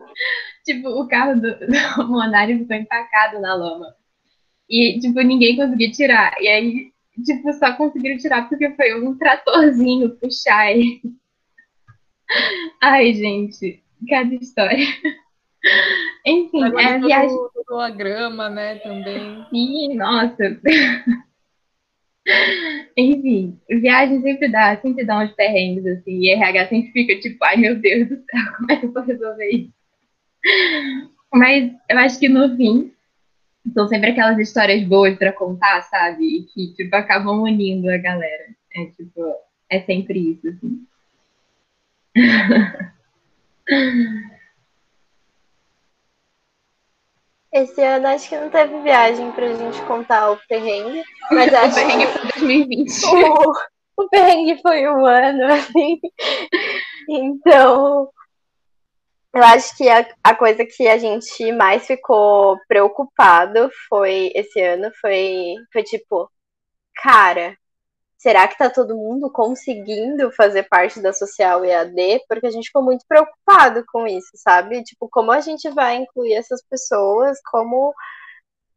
tipo, 0.66 0.90
o 0.90 1.08
carro 1.08 1.40
do, 1.40 1.56
do 1.60 2.08
Monari 2.08 2.60
ficou 2.60 2.76
empacado 2.76 3.40
na 3.40 3.54
lama. 3.54 3.96
E, 4.70 5.00
tipo, 5.00 5.20
ninguém 5.22 5.56
conseguiu 5.56 5.92
tirar. 5.92 6.34
E 6.42 6.48
aí, 6.48 6.92
tipo, 7.24 7.54
só 7.54 7.74
conseguiram 7.74 8.18
tirar 8.18 8.50
porque 8.50 8.70
foi 8.72 9.00
um 9.00 9.18
tratorzinho 9.18 10.16
puxar 10.18 10.72
ele. 10.72 11.02
Ai, 12.82 13.14
gente, 13.14 13.84
cada 14.10 14.34
história. 14.36 14.86
Enfim, 16.26 16.64
Agora 16.64 16.84
é 16.84 16.96
a 16.96 16.98
viagem. 16.98 17.38
Tudo 17.54 17.80
a 17.80 17.90
grama, 17.90 18.50
né, 18.50 18.76
também. 18.76 19.46
Sim, 19.50 19.96
nossa. 19.96 20.60
Enfim, 22.98 23.60
viagem 23.70 24.22
sempre 24.22 24.50
dá, 24.50 24.76
sempre 24.78 25.06
dá 25.06 25.20
uns 25.20 25.32
perrengues, 25.34 25.86
assim, 25.86 26.22
e 26.22 26.32
RH 26.32 26.68
sempre 26.68 26.92
fica 26.92 27.20
tipo, 27.20 27.44
ai 27.44 27.58
meu 27.58 27.80
Deus 27.80 28.10
do 28.10 28.16
céu, 28.16 28.52
como 28.58 28.72
é 28.72 28.78
que 28.78 28.86
eu 28.86 28.92
vou 28.92 29.04
resolver 29.04 29.50
isso? 29.50 29.74
Mas 31.34 31.72
eu 31.90 31.98
acho 32.00 32.20
que 32.20 32.30
no 32.30 32.56
fim, 32.56 32.92
são 33.74 33.88
sempre 33.88 34.12
aquelas 34.12 34.38
histórias 34.40 34.84
boas 34.88 35.18
para 35.18 35.34
contar, 35.34 35.82
sabe? 35.84 36.24
E 36.24 36.44
que, 36.46 36.74
tipo, 36.76 36.96
acabam 36.96 37.42
unindo 37.42 37.90
a 37.90 37.98
galera. 37.98 38.46
É 38.76 38.86
tipo, 38.86 39.36
é 39.70 39.82
sempre 39.82 40.32
isso, 40.32 40.48
assim. 40.48 40.86
Esse 47.56 47.82
ano 47.82 48.07
acho 48.07 48.27
que 48.27 48.36
não 48.38 48.49
teve 48.49 48.82
viagem 48.82 49.32
pra 49.32 49.48
gente 49.48 49.82
contar 49.84 50.30
o 50.30 50.38
perrengue, 50.45 51.02
mas 51.32 51.53
o 51.53 51.56
acho 51.56 51.76
perrengue 51.76 52.07
foi 52.07 52.22
2020. 52.23 52.99
que 52.99 53.15
o, 53.15 54.03
o 54.03 54.10
perrengue 54.10 54.61
foi 54.61 54.86
um 54.90 55.06
ano, 55.06 55.45
assim. 55.53 56.02
Então, 57.07 58.10
eu 59.34 59.41
acho 59.41 59.77
que 59.77 59.88
a, 59.88 60.06
a 60.22 60.36
coisa 60.36 60.65
que 60.65 60.86
a 60.86 60.98
gente 60.98 61.49
mais 61.53 61.88
ficou 61.88 62.57
preocupado 62.68 63.69
foi 63.88 64.34
esse 64.36 64.60
ano 64.61 64.91
foi, 64.99 65.56
foi 65.72 65.84
tipo, 65.84 66.30
cara, 66.95 67.56
será 68.26 68.48
que 68.48 68.58
tá 68.58 68.72
todo 68.72 68.98
mundo 68.98 69.32
conseguindo 69.32 70.32
fazer 70.32 70.64
parte 70.64 71.00
da 71.00 71.14
social 71.14 71.64
EAD? 71.64 72.22
Porque 72.28 72.48
a 72.48 72.50
gente 72.50 72.66
ficou 72.66 72.82
muito 72.82 73.06
preocupado 73.08 73.84
com 73.88 74.08
isso, 74.08 74.32
sabe? 74.34 74.82
Tipo, 74.82 75.08
como 75.08 75.32
a 75.32 75.42
gente 75.42 75.70
vai 75.70 75.98
incluir 75.98 76.34
essas 76.34 76.60
pessoas, 76.68 77.38
como 77.52 77.94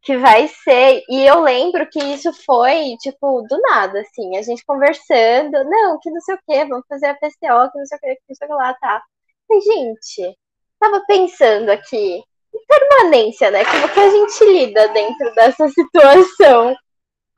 que 0.02 0.18
vai 0.18 0.48
ser. 0.48 1.02
E 1.08 1.24
eu 1.24 1.40
lembro 1.40 1.88
que 1.88 1.98
isso 1.98 2.30
foi, 2.44 2.94
tipo, 3.00 3.40
do 3.48 3.58
nada, 3.62 4.00
assim, 4.02 4.36
a 4.36 4.42
gente 4.42 4.62
conversando, 4.66 5.64
não, 5.64 5.98
que 5.98 6.10
não 6.10 6.20
sei 6.20 6.34
o 6.34 6.38
que, 6.46 6.64
vamos 6.66 6.84
fazer 6.86 7.06
a 7.06 7.14
PCO, 7.14 7.72
que 7.72 7.78
não 7.78 7.86
sei 7.86 7.96
o 7.96 8.00
que, 8.02 8.14
que 8.16 8.22
não 8.28 8.36
sei 8.36 8.48
o 8.48 8.50
que 8.50 8.54
lá, 8.54 8.74
tá. 8.74 9.02
E, 9.50 9.60
gente, 9.62 10.38
tava 10.78 11.02
pensando 11.06 11.70
aqui, 11.70 12.22
em 12.54 12.66
permanência, 12.68 13.50
né? 13.50 13.64
Como 13.64 13.88
que 13.88 14.00
a 14.00 14.10
gente 14.10 14.44
lida 14.44 14.88
dentro 14.88 15.34
dessa 15.34 15.66
situação? 15.70 16.76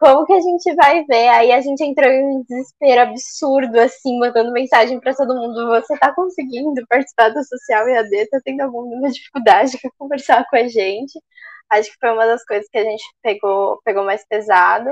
Como 0.00 0.24
que 0.24 0.32
a 0.32 0.40
gente 0.40 0.74
vai 0.74 1.04
ver? 1.04 1.28
Aí 1.28 1.52
a 1.52 1.60
gente 1.60 1.84
entrou 1.84 2.10
em 2.10 2.38
um 2.38 2.42
desespero 2.48 3.02
absurdo, 3.02 3.78
assim, 3.78 4.18
mandando 4.18 4.50
mensagem 4.50 4.98
para 4.98 5.14
todo 5.14 5.36
mundo. 5.36 5.68
Você 5.68 5.94
tá 5.98 6.10
conseguindo 6.14 6.86
participar 6.88 7.28
do 7.28 7.44
social 7.44 7.86
EAD? 7.86 8.30
Tá 8.30 8.40
tendo 8.42 8.62
alguma 8.62 9.10
dificuldade? 9.10 9.76
Quer 9.76 9.90
conversar 9.98 10.46
com 10.48 10.56
a 10.56 10.66
gente? 10.66 11.20
Acho 11.68 11.90
que 11.90 11.98
foi 12.00 12.12
uma 12.12 12.24
das 12.24 12.42
coisas 12.46 12.66
que 12.70 12.78
a 12.78 12.82
gente 12.82 13.04
pegou, 13.22 13.78
pegou 13.84 14.02
mais 14.02 14.26
pesado. 14.26 14.90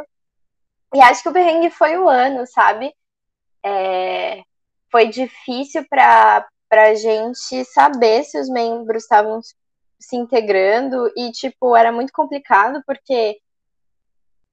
E 0.95 1.01
acho 1.01 1.23
que 1.23 1.31
o 1.31 1.33
perrengue 1.33 1.71
foi 1.71 1.97
o 1.97 2.07
ano, 2.07 2.47
sabe? 2.47 2.93
É, 3.65 4.43
foi 4.93 5.09
difícil 5.09 5.87
para 5.89 6.47
a 6.71 6.95
gente 6.95 7.65
saber 7.65 8.25
se 8.25 8.39
os 8.39 8.51
membros 8.51 9.05
estavam 9.05 9.41
se 9.99 10.17
integrando 10.17 11.11
e, 11.17 11.33
tipo, 11.33 11.75
era 11.75 11.91
muito 11.91 12.13
complicado 12.13 12.83
porque 12.87 13.39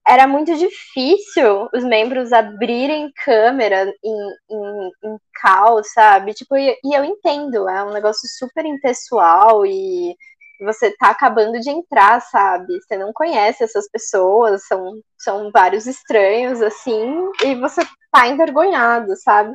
era 0.06 0.26
muito 0.26 0.54
difícil 0.56 1.68
os 1.74 1.82
membros 1.82 2.32
abrirem 2.32 3.12
câmera 3.24 3.92
em, 4.04 4.30
em, 4.50 4.90
em 5.04 5.18
caos, 5.34 5.92
sabe? 5.92 6.32
Tipo, 6.32 6.56
e, 6.56 6.78
e 6.84 6.94
eu 6.96 7.04
entendo, 7.04 7.68
é 7.68 7.82
um 7.84 7.92
negócio 7.92 8.28
super 8.28 8.64
impessoal 8.64 9.66
e 9.66 10.14
você 10.60 10.94
tá 10.96 11.10
acabando 11.10 11.58
de 11.60 11.70
entrar, 11.70 12.20
sabe? 12.20 12.80
Você 12.80 12.96
não 12.96 13.12
conhece 13.12 13.64
essas 13.64 13.90
pessoas, 13.90 14.64
são, 14.66 15.00
são 15.18 15.50
vários 15.52 15.86
estranhos, 15.86 16.62
assim, 16.62 17.30
e 17.44 17.54
você 17.56 17.82
tá 18.12 18.28
envergonhado, 18.28 19.14
sabe? 19.16 19.54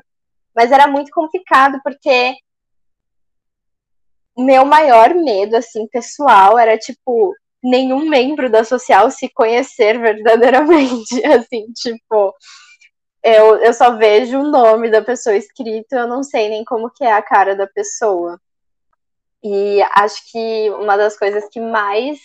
Mas 0.56 0.72
era 0.72 0.86
muito 0.88 1.11
complicado 1.11 1.80
porque 1.84 2.36
meu 4.38 4.65
maior 4.65 5.14
medo, 5.15 5.56
assim, 5.56 5.88
pessoal, 5.88 6.57
era 6.60 6.78
tipo, 6.78 7.34
nenhum 7.64 8.08
membro 8.10 8.50
da 8.50 8.64
social 8.64 9.12
se 9.12 9.30
conhecer 9.30 10.00
verdadeiramente. 10.00 11.24
Assim, 11.26 11.72
tipo, 11.74 12.34
eu, 13.24 13.58
eu 13.58 13.74
só 13.74 13.96
vejo 13.98 14.40
o 14.40 14.50
nome 14.50 14.90
da 14.90 15.02
pessoa 15.02 15.36
escrito, 15.36 15.94
eu 15.94 16.08
não 16.08 16.24
sei 16.24 16.50
nem 16.50 16.64
como 16.66 16.90
que 16.90 17.04
é 17.04 17.12
a 17.14 17.22
cara 17.22 17.56
da 17.56 17.68
pessoa. 17.68 18.40
E 19.44 19.82
acho 19.94 20.22
que 20.32 20.70
uma 20.72 20.98
das 20.98 21.18
coisas 21.18 21.48
que 21.50 21.60
mais 21.60 22.20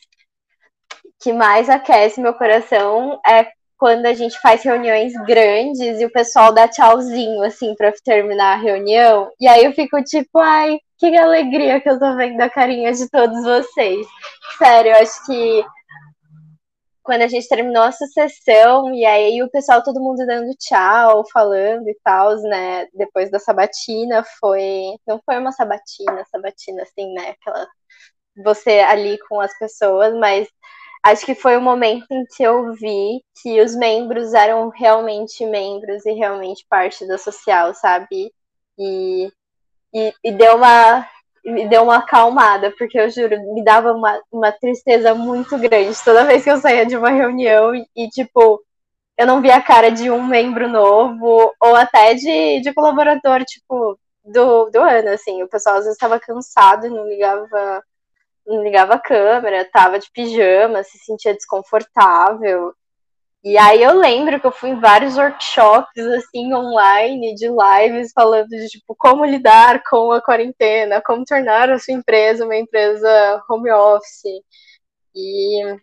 que 1.19 1.33
mais 1.33 1.71
aquece 1.71 2.21
meu 2.21 2.35
coração 2.35 3.19
é 3.27 3.51
quando 3.79 4.07
a 4.07 4.15
gente 4.15 4.39
faz 4.41 4.63
reuniões 4.63 5.13
grandes 5.27 6.01
e 6.01 6.05
o 6.05 6.13
pessoal 6.13 6.53
dá 6.53 6.69
tchauzinho 6.69 7.43
assim 7.43 7.75
para 7.75 7.93
terminar 8.05 8.55
a 8.55 8.61
reunião. 8.61 9.31
E 9.41 9.47
aí 9.47 9.65
eu 9.65 9.73
fico 9.73 10.03
tipo, 10.03 10.39
ai, 10.39 10.79
que 10.99 11.17
alegria 11.17 11.81
que 11.81 11.89
eu 11.89 11.99
tô 11.99 12.17
vendo 12.17 12.41
a 12.41 12.51
carinha 12.51 12.93
de 12.93 13.09
todos 13.11 13.43
vocês. 13.43 14.07
Sério, 14.59 14.93
eu 14.93 14.97
acho 14.97 15.27
que 15.27 15.65
quando 17.07 17.23
a 17.23 17.29
gente 17.29 17.49
terminou 17.49 17.85
essa 17.85 18.05
sessão, 18.07 18.93
e 18.93 19.07
aí 19.07 19.41
o 19.43 19.51
pessoal, 19.51 19.83
todo 19.83 20.01
mundo 20.01 20.27
dando 20.27 20.53
tchau, 20.59 21.25
falando 21.33 21.89
e 21.89 21.97
tal, 22.03 22.35
né? 22.43 22.87
Depois 22.95 23.31
da 23.31 23.39
sabatina, 23.39 24.25
foi. 24.41 24.97
Não 25.07 25.21
foi 25.25 25.39
uma 25.39 25.53
sabatina, 25.53 26.25
sabatina 26.31 26.83
assim, 26.83 27.13
né? 27.15 27.31
Aquela. 27.31 27.67
Você 28.45 28.81
ali 28.81 29.19
com 29.29 29.41
as 29.41 29.57
pessoas, 29.59 30.15
mas 30.19 30.49
acho 31.05 31.25
que 31.25 31.35
foi 31.35 31.57
o 31.57 31.61
momento 31.61 32.07
em 32.11 32.25
que 32.27 32.43
eu 32.43 32.73
vi 32.75 33.23
que 33.43 33.61
os 33.61 33.75
membros 33.77 34.35
eram 34.35 34.69
realmente 34.71 35.47
membros 35.47 36.05
e 36.07 36.13
realmente 36.13 36.67
parte 36.69 37.07
da 37.07 37.19
social, 37.19 37.73
sabe? 37.75 38.33
E 38.79 39.31
e, 39.97 40.15
e 40.25 40.33
deu 40.33 40.57
uma 40.57 41.07
me 41.45 41.69
deu 41.69 41.85
uma 41.85 41.99
acalmada, 41.99 42.73
porque 42.77 42.99
eu 42.99 43.09
juro, 43.09 43.37
me 43.55 43.63
dava 43.63 43.93
uma, 43.93 44.21
uma 44.33 44.51
tristeza 44.51 45.15
muito 45.15 45.57
grande 45.57 45.97
toda 46.05 46.25
vez 46.25 46.43
que 46.43 46.51
eu 46.51 46.59
saía 46.59 46.85
de 46.85 46.97
uma 46.97 47.11
reunião 47.11 47.73
e, 47.73 47.87
e, 47.95 48.09
tipo, 48.09 48.61
eu 49.17 49.27
não 49.27 49.41
via 49.41 49.57
a 49.57 49.63
cara 49.63 49.91
de 49.91 50.11
um 50.11 50.27
membro 50.27 50.69
novo, 50.69 51.55
ou 51.61 51.77
até 51.77 52.15
de, 52.15 52.61
de 52.61 52.75
colaborador, 52.75 53.45
tipo, 53.45 53.97
do, 54.25 54.69
do 54.71 54.81
ano, 54.81 55.11
assim. 55.11 55.43
O 55.43 55.49
pessoal 55.49 55.77
às 55.77 55.85
vezes 55.85 55.95
estava 55.95 56.19
cansado 56.19 56.87
e 56.87 56.91
não 56.91 57.07
ligava, 57.07 57.83
não 58.47 58.63
ligava 58.63 58.95
a 58.95 59.01
câmera, 59.01 59.69
tava 59.73 59.99
de 59.99 60.11
pijama, 60.13 60.83
se 60.83 60.99
sentia 60.99 61.33
desconfortável. 61.33 62.75
E 63.47 63.57
aí 63.57 63.81
eu 63.81 63.97
lembro 63.97 64.41
que 64.41 64.47
eu 64.49 64.51
fui 64.51 64.71
em 64.71 64.81
vários 64.81 65.17
workshops, 65.17 66.05
assim, 66.05 66.53
online, 66.53 67.33
de 67.37 67.47
lives, 67.47 68.11
falando 68.13 68.49
de, 68.49 68.67
tipo, 68.69 68.93
como 68.97 69.25
lidar 69.25 69.85
com 69.89 70.11
a 70.11 70.21
quarentena, 70.21 71.01
como 71.01 71.25
tornar 71.25 71.71
a 71.71 71.79
sua 71.79 71.95
empresa 71.95 72.45
uma 72.45 72.57
empresa 72.57 73.41
home 73.49 73.71
office. 73.71 74.43
E 75.15 75.79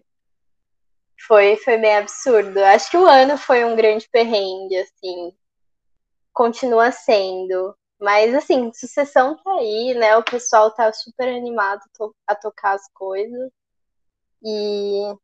foi, 1.25 1.55
foi 1.55 1.77
meio 1.77 1.99
absurdo. 1.99 2.59
Acho 2.59 2.91
que 2.91 2.97
o 2.97 3.05
ano 3.07 3.37
foi 3.37 3.63
um 3.63 3.77
grande 3.77 4.09
perrengue, 4.09 4.75
assim. 4.79 5.31
Continua 6.33 6.91
sendo. 6.91 7.73
Mas, 7.97 8.35
assim, 8.35 8.73
sucessão 8.73 9.37
tá 9.37 9.51
aí, 9.53 9.93
né? 9.93 10.17
O 10.17 10.23
pessoal 10.23 10.69
tá 10.71 10.91
super 10.91 11.29
animado 11.29 11.81
a 12.27 12.35
tocar 12.35 12.73
as 12.73 12.91
coisas. 12.93 13.49
E 14.43 15.15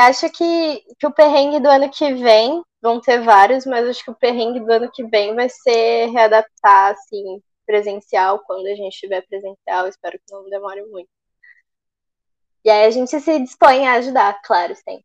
e 0.00 0.08
acho 0.08 0.30
que, 0.30 0.82
que 0.98 1.06
o 1.06 1.12
perrengue 1.12 1.60
do 1.60 1.68
ano 1.68 1.90
que 1.90 2.14
vem, 2.14 2.62
vão 2.80 3.00
ter 3.00 3.20
vários, 3.20 3.66
mas 3.66 3.86
acho 3.86 4.02
que 4.02 4.10
o 4.10 4.14
perrengue 4.14 4.60
do 4.60 4.72
ano 4.72 4.90
que 4.90 5.04
vem 5.04 5.34
vai 5.34 5.48
ser 5.50 6.06
readaptar, 6.06 6.92
assim, 6.92 7.42
presencial, 7.66 8.38
quando 8.46 8.66
a 8.66 8.74
gente 8.74 8.94
estiver 8.94 9.20
presencial, 9.26 9.86
espero 9.86 10.18
que 10.18 10.32
não 10.32 10.48
demore 10.48 10.82
muito. 10.86 11.08
E 12.64 12.70
aí 12.70 12.86
a 12.86 12.90
gente 12.90 13.20
se 13.20 13.38
dispõe 13.40 13.86
a 13.86 13.94
ajudar, 13.94 14.40
claro, 14.42 14.74
sempre. 14.74 15.04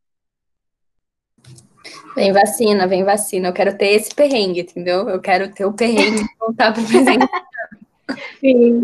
Vem 2.15 2.31
vacina, 2.31 2.87
vem 2.87 3.03
vacina. 3.03 3.49
Eu 3.49 3.53
quero 3.53 3.77
ter 3.77 3.87
esse 3.87 4.15
perrengue, 4.15 4.61
entendeu? 4.61 5.09
Eu 5.09 5.21
quero 5.21 5.53
ter 5.53 5.65
o 5.65 5.73
perrengue 5.73 6.23
de 6.23 6.37
voltar 6.39 6.73
para 6.73 6.83
presencial. 6.83 7.29
Sim, 8.39 8.81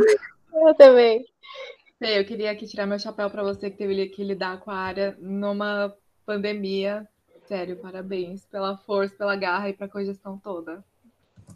eu 0.53 0.75
também. 0.75 1.25
Eu 2.01 2.25
queria 2.25 2.51
aqui 2.51 2.67
tirar 2.67 2.87
meu 2.87 2.99
chapéu 2.99 3.29
para 3.29 3.43
você 3.43 3.69
que 3.69 3.77
teve 3.77 4.07
que 4.07 4.23
lidar 4.23 4.59
com 4.59 4.71
a 4.71 4.75
área 4.75 5.15
numa 5.19 5.95
pandemia. 6.31 7.05
Sério, 7.45 7.75
parabéns 7.75 8.45
pela 8.45 8.77
força, 8.77 9.13
pela 9.15 9.35
garra 9.35 9.69
e 9.69 9.73
pela 9.73 9.89
cogestão 9.89 10.37
toda. 10.37 10.83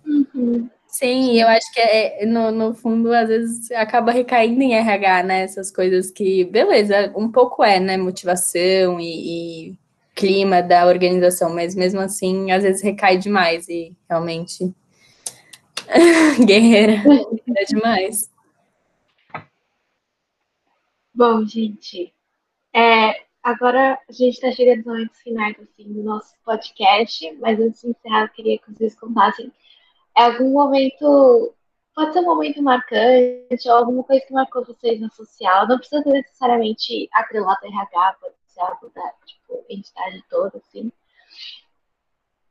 Uhum. 0.06 0.28
Hum. 0.36 0.70
Sim, 0.88 1.42
eu 1.42 1.48
acho 1.48 1.74
que 1.74 1.80
é, 1.80 2.26
no, 2.26 2.52
no 2.52 2.74
fundo, 2.74 3.14
às 3.14 3.28
vezes, 3.28 3.72
acaba 3.72 4.12
recaindo 4.12 4.62
em 4.62 4.76
RH, 4.76 5.24
né? 5.24 5.42
Essas 5.42 5.70
coisas 5.72 6.10
que, 6.10 6.46
beleza, 6.46 7.12
um 7.16 7.30
pouco 7.30 7.64
é, 7.64 7.80
né? 7.80 7.98
Motivação 7.98 9.00
e, 9.00 9.70
e 9.70 9.78
clima 10.14 10.62
da 10.62 10.86
organização, 10.86 11.54
mas 11.54 11.76
mesmo 11.76 12.00
assim, 12.00 12.52
às 12.52 12.64
vezes 12.64 12.82
recai 12.82 13.18
demais 13.18 13.68
e 13.68 13.96
realmente 14.10 14.74
guerreira 16.46 16.94
é 17.58 17.64
demais. 17.66 18.30
Bom, 21.14 21.46
gente, 21.46 22.14
é, 22.74 23.25
agora 23.46 24.00
a 24.10 24.12
gente 24.12 24.34
está 24.34 24.52
chegando 24.52 24.78
nos 24.78 24.86
momentos 24.88 25.22
finais 25.22 25.56
assim, 25.60 25.94
do 25.94 26.02
nosso 26.02 26.34
podcast, 26.44 27.32
mas 27.40 27.60
antes 27.60 27.80
de 27.82 27.90
encerrar, 27.90 28.24
eu 28.24 28.30
queria 28.30 28.58
que 28.58 28.74
vocês 28.74 28.96
contassem 29.00 29.54
algum 30.16 30.52
momento, 30.52 31.54
pode 31.94 32.14
ser 32.14 32.22
um 32.22 32.26
momento 32.26 32.64
marcante, 32.64 33.70
ou 33.70 33.76
alguma 33.76 34.04
coisa 34.04 34.26
que 34.26 34.34
marcou 34.34 34.66
vocês 34.66 35.00
na 35.00 35.12
social, 35.12 35.68
não 35.68 35.78
precisa 35.78 36.04
necessariamente 36.10 37.08
atrelado 37.14 37.60
ao 37.64 37.72
RH, 37.72 38.18
pode 38.20 38.36
ser 38.48 38.62
algo 38.62 38.92
da 38.96 39.14
tipo, 39.28 39.64
entidade 39.70 40.24
toda, 40.28 40.58
assim. 40.58 40.92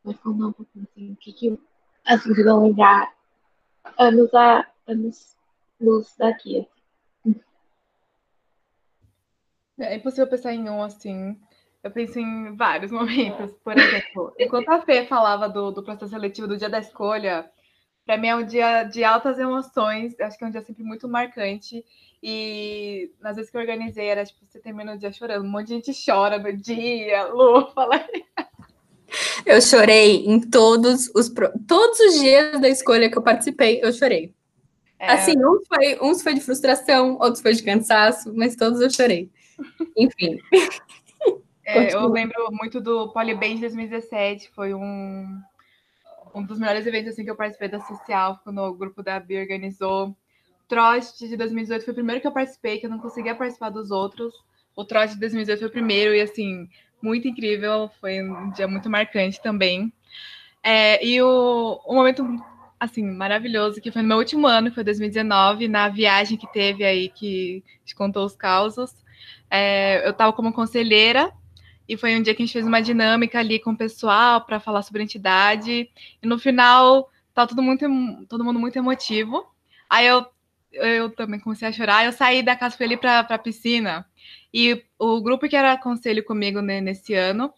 Mas 0.04 0.16
contar 0.18 0.46
um 0.46 0.52
pouquinho 0.52 0.86
assim, 0.88 1.12
o 1.12 1.16
que, 1.16 1.32
que 1.32 1.58
assim, 2.04 2.28
vocês 2.32 2.46
vão 2.46 2.62
lembrar 2.68 3.12
anos 3.98 4.32
a 4.32 4.64
anos 4.86 5.36
luz 5.80 6.14
daqui. 6.16 6.60
Assim. 6.60 6.73
É 9.78 9.96
impossível 9.96 10.26
pensar 10.26 10.52
em 10.52 10.68
um 10.68 10.82
assim. 10.82 11.36
Eu 11.82 11.90
penso 11.90 12.18
em 12.18 12.54
vários 12.56 12.90
momentos. 12.92 13.52
Por 13.62 13.76
exemplo, 13.76 14.34
enquanto 14.38 14.68
a 14.70 14.82
Fê 14.82 15.04
falava 15.04 15.48
do, 15.48 15.70
do 15.70 15.82
processo 15.82 16.08
seletivo 16.08 16.48
do 16.48 16.56
dia 16.56 16.68
da 16.68 16.78
escolha, 16.78 17.50
para 18.04 18.16
mim 18.16 18.28
é 18.28 18.36
um 18.36 18.44
dia 18.44 18.84
de 18.84 19.04
altas 19.04 19.38
emoções. 19.38 20.18
Acho 20.20 20.38
que 20.38 20.44
é 20.44 20.46
um 20.46 20.50
dia 20.50 20.62
sempre 20.62 20.82
muito 20.82 21.08
marcante. 21.08 21.84
E 22.22 23.12
nas 23.20 23.36
vezes 23.36 23.50
que 23.50 23.56
eu 23.56 23.60
organizei, 23.60 24.06
era 24.06 24.24
tipo, 24.24 24.40
você 24.46 24.58
termina 24.58 24.94
o 24.94 24.98
dia 24.98 25.12
chorando. 25.12 25.44
Um 25.44 25.50
monte 25.50 25.68
de 25.68 25.74
gente 25.74 25.92
chora 26.04 26.38
no 26.38 26.56
dia. 26.56 27.24
Lu, 27.24 27.70
fala 27.72 27.96
aí. 27.96 28.24
Eu 29.46 29.60
chorei 29.60 30.24
em 30.26 30.40
todos 30.40 31.08
os 31.14 31.32
todos 31.68 32.00
os 32.00 32.20
dias 32.20 32.60
da 32.60 32.68
escolha 32.68 33.08
que 33.08 33.16
eu 33.16 33.22
participei, 33.22 33.80
eu 33.82 33.92
chorei. 33.92 34.34
É... 34.98 35.12
Assim, 35.12 35.34
um 35.36 35.60
foi, 35.66 35.98
uns 36.00 36.22
foi 36.22 36.34
de 36.34 36.40
frustração, 36.40 37.18
outros 37.20 37.40
foi 37.40 37.52
de 37.52 37.62
cansaço, 37.62 38.32
mas 38.34 38.56
todos 38.56 38.80
eu 38.80 38.90
chorei. 38.90 39.30
Enfim. 39.96 40.38
É, 41.64 41.94
eu 41.94 42.06
lembro 42.08 42.48
muito 42.52 42.80
do 42.80 43.10
Polyband 43.12 43.58
2017, 43.58 44.50
foi 44.54 44.74
um, 44.74 45.40
um 46.34 46.42
dos 46.42 46.58
melhores 46.58 46.86
eventos 46.86 47.12
assim, 47.12 47.24
que 47.24 47.30
eu 47.30 47.36
participei 47.36 47.68
da 47.68 47.80
Social, 47.80 48.38
quando 48.44 48.58
o 48.58 48.74
grupo 48.74 49.02
da 49.02 49.18
BI 49.18 49.38
organizou. 49.38 50.14
Trost 50.68 51.18
de 51.18 51.36
2018 51.36 51.84
foi 51.84 51.92
o 51.92 51.94
primeiro 51.94 52.20
que 52.20 52.26
eu 52.26 52.32
participei, 52.32 52.78
que 52.78 52.86
eu 52.86 52.90
não 52.90 52.98
conseguia 52.98 53.34
participar 53.34 53.70
dos 53.70 53.90
outros. 53.90 54.34
O 54.76 54.84
Trost 54.84 55.14
de 55.14 55.20
2018 55.20 55.58
foi 55.58 55.68
o 55.68 55.72
primeiro, 55.72 56.14
e 56.14 56.20
assim, 56.20 56.68
muito 57.00 57.28
incrível, 57.28 57.90
foi 58.00 58.22
um 58.22 58.50
dia 58.50 58.68
muito 58.68 58.90
marcante 58.90 59.40
também. 59.40 59.92
É, 60.62 61.04
e 61.04 61.20
o, 61.22 61.80
o 61.86 61.94
momento 61.94 62.24
assim, 62.78 63.02
maravilhoso, 63.02 63.80
que 63.80 63.90
foi 63.90 64.02
no 64.02 64.08
meu 64.08 64.18
último 64.18 64.46
ano, 64.46 64.68
que 64.68 64.74
foi 64.74 64.84
2019, 64.84 65.68
na 65.68 65.88
viagem 65.88 66.36
que 66.36 66.50
teve 66.52 66.84
aí, 66.84 67.08
que 67.08 67.62
te 67.84 67.94
contou 67.94 68.24
os 68.24 68.36
causos. 68.36 69.03
É, 69.50 70.06
eu 70.06 70.10
estava 70.10 70.32
como 70.32 70.52
conselheira 70.52 71.32
e 71.88 71.96
foi 71.96 72.16
um 72.16 72.22
dia 72.22 72.34
que 72.34 72.42
a 72.42 72.46
gente 72.46 72.52
fez 72.52 72.66
uma 72.66 72.80
dinâmica 72.80 73.38
ali 73.38 73.58
com 73.58 73.72
o 73.72 73.76
pessoal 73.76 74.40
para 74.44 74.58
falar 74.58 74.82
sobre 74.82 75.02
a 75.02 75.04
entidade. 75.04 75.90
E 76.22 76.26
no 76.26 76.38
final, 76.38 77.10
tá 77.34 77.46
todo, 77.46 77.62
muito, 77.62 77.86
todo 78.28 78.44
mundo 78.44 78.58
muito 78.58 78.76
emotivo. 78.76 79.46
Aí 79.88 80.06
eu, 80.06 80.26
eu 80.72 81.10
também 81.10 81.38
comecei 81.38 81.68
a 81.68 81.72
chorar. 81.72 82.04
Eu 82.04 82.12
saí 82.12 82.42
da 82.42 82.56
casa, 82.56 82.76
fui 82.76 82.86
ali 82.86 82.96
para 82.96 83.20
a 83.20 83.38
piscina. 83.38 84.06
E 84.52 84.82
o 84.98 85.20
grupo 85.20 85.48
que 85.48 85.56
era 85.56 85.76
conselho 85.76 86.24
comigo 86.24 86.60
né, 86.60 86.80
nesse 86.80 87.12
ano 87.14 87.52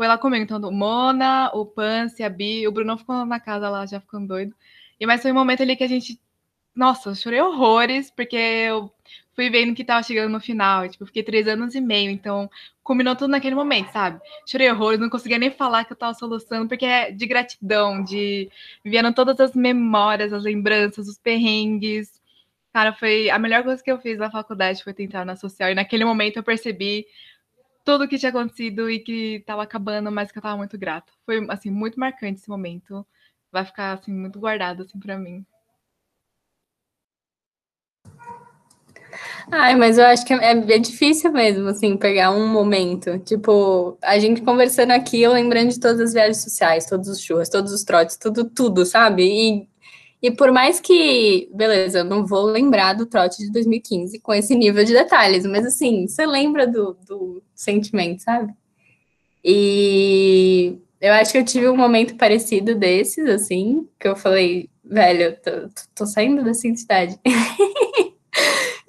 foi 0.00 0.08
lá 0.08 0.18
comigo. 0.18 0.42
Então, 0.42 0.58
o 0.58 0.72
Mona, 0.72 1.50
o 1.54 1.64
Pance, 1.64 2.22
a 2.22 2.28
Bi, 2.28 2.66
o 2.66 2.72
Bruno 2.72 2.98
ficou 2.98 3.24
na 3.24 3.38
casa 3.38 3.68
lá, 3.68 3.86
já 3.86 4.00
ficando 4.00 4.28
doido. 4.28 4.54
E 4.98 5.06
mas 5.06 5.22
foi 5.22 5.30
um 5.30 5.34
momento 5.34 5.62
ali 5.62 5.76
que 5.76 5.84
a 5.84 5.88
gente. 5.88 6.20
Nossa, 6.80 7.10
eu 7.10 7.14
chorei 7.14 7.42
horrores, 7.42 8.10
porque 8.10 8.34
eu 8.36 8.90
fui 9.34 9.50
vendo 9.50 9.74
que 9.74 9.84
tava 9.84 10.02
chegando 10.02 10.32
no 10.32 10.40
final. 10.40 10.88
Tipo, 10.88 11.04
fiquei 11.04 11.22
três 11.22 11.46
anos 11.46 11.74
e 11.74 11.80
meio, 11.80 12.10
então 12.10 12.48
combinou 12.82 13.14
tudo 13.14 13.30
naquele 13.32 13.54
momento, 13.54 13.92
sabe? 13.92 14.18
Chorei 14.46 14.70
horrores, 14.70 14.98
não 14.98 15.10
conseguia 15.10 15.38
nem 15.38 15.50
falar 15.50 15.84
que 15.84 15.92
eu 15.92 15.96
tava 15.96 16.14
solucionando, 16.14 16.68
porque 16.68 16.86
é 16.86 17.10
de 17.10 17.26
gratidão, 17.26 18.02
de 18.02 18.50
vieram 18.82 19.12
todas 19.12 19.38
as 19.40 19.54
memórias, 19.54 20.32
as 20.32 20.42
lembranças, 20.42 21.06
os 21.06 21.18
perrengues. 21.18 22.18
Cara, 22.72 22.94
foi 22.94 23.28
a 23.28 23.38
melhor 23.38 23.62
coisa 23.62 23.82
que 23.82 23.92
eu 23.92 24.00
fiz 24.00 24.16
na 24.18 24.30
faculdade 24.30 24.82
foi 24.82 24.94
tentar 24.94 25.26
na 25.26 25.36
social. 25.36 25.70
E 25.70 25.74
naquele 25.74 26.06
momento 26.06 26.38
eu 26.38 26.42
percebi 26.42 27.06
tudo 27.84 28.04
o 28.04 28.08
que 28.08 28.18
tinha 28.18 28.30
acontecido 28.30 28.90
e 28.90 29.00
que 29.00 29.36
estava 29.36 29.62
acabando, 29.64 30.10
mas 30.10 30.32
que 30.32 30.38
eu 30.38 30.40
estava 30.40 30.56
muito 30.56 30.78
grata. 30.78 31.12
Foi 31.26 31.46
assim 31.50 31.70
muito 31.70 32.00
marcante 32.00 32.40
esse 32.40 32.48
momento. 32.48 33.06
Vai 33.52 33.66
ficar 33.66 33.92
assim 33.92 34.12
muito 34.12 34.40
guardado 34.40 34.84
assim 34.84 34.98
para 34.98 35.18
mim. 35.18 35.44
Ai, 39.50 39.74
mas 39.76 39.98
eu 39.98 40.04
acho 40.04 40.24
que 40.24 40.32
é, 40.32 40.52
é, 40.52 40.78
difícil 40.78 41.32
mesmo, 41.32 41.68
assim, 41.68 41.96
pegar 41.96 42.30
um 42.30 42.46
momento. 42.48 43.18
Tipo, 43.20 43.98
a 44.02 44.18
gente 44.18 44.42
conversando 44.42 44.92
aqui, 44.92 45.20
eu 45.22 45.32
lembrando 45.32 45.70
de 45.70 45.80
todas 45.80 46.00
as 46.00 46.12
viagens 46.12 46.42
sociais, 46.42 46.86
todos 46.86 47.08
os 47.08 47.20
churras, 47.20 47.48
todos 47.48 47.72
os 47.72 47.82
trotes, 47.84 48.16
tudo, 48.16 48.44
tudo, 48.44 48.86
sabe? 48.86 49.24
E, 49.24 49.68
e 50.22 50.30
por 50.30 50.52
mais 50.52 50.80
que, 50.80 51.48
beleza, 51.54 52.00
eu 52.00 52.04
não 52.04 52.26
vou 52.26 52.44
lembrar 52.44 52.94
do 52.94 53.06
trote 53.06 53.38
de 53.38 53.50
2015 53.52 54.20
com 54.20 54.32
esse 54.34 54.54
nível 54.54 54.84
de 54.84 54.92
detalhes, 54.92 55.44
mas 55.46 55.66
assim, 55.66 56.06
você 56.06 56.26
lembra 56.26 56.66
do, 56.66 56.96
do 57.06 57.42
sentimento, 57.54 58.22
sabe? 58.22 58.52
E 59.44 60.78
eu 61.00 61.12
acho 61.14 61.32
que 61.32 61.38
eu 61.38 61.44
tive 61.44 61.68
um 61.68 61.76
momento 61.76 62.16
parecido 62.16 62.74
desses, 62.74 63.26
assim, 63.26 63.88
que 63.98 64.06
eu 64.06 64.14
falei, 64.14 64.68
velho, 64.84 65.22
eu 65.22 65.36
tô, 65.40 65.82
tô, 65.94 66.06
saindo 66.06 66.44
dessa 66.44 66.68
entidade. 66.68 67.18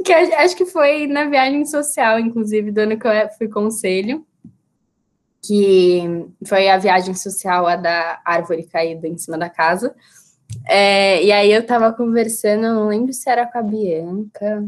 que 0.03 0.13
acho 0.13 0.55
que 0.55 0.65
foi 0.65 1.07
na 1.07 1.25
viagem 1.25 1.65
social, 1.65 2.19
inclusive, 2.19 2.71
do 2.71 2.79
ano 2.79 2.99
que 2.99 3.07
eu 3.07 3.29
fui 3.37 3.47
conselho, 3.47 4.25
que 5.43 6.03
foi 6.45 6.69
a 6.69 6.77
viagem 6.77 7.13
social 7.13 7.67
a 7.67 7.75
da 7.75 8.21
árvore 8.23 8.63
caída 8.63 9.07
em 9.07 9.17
cima 9.17 9.37
da 9.37 9.49
casa. 9.49 9.95
É, 10.67 11.23
e 11.23 11.31
aí 11.31 11.51
eu 11.51 11.65
tava 11.65 11.93
conversando, 11.93 12.61
não 12.61 12.87
lembro 12.87 13.13
se 13.13 13.29
era 13.29 13.45
com 13.45 13.57
a 13.57 13.63
Bianca, 13.63 14.67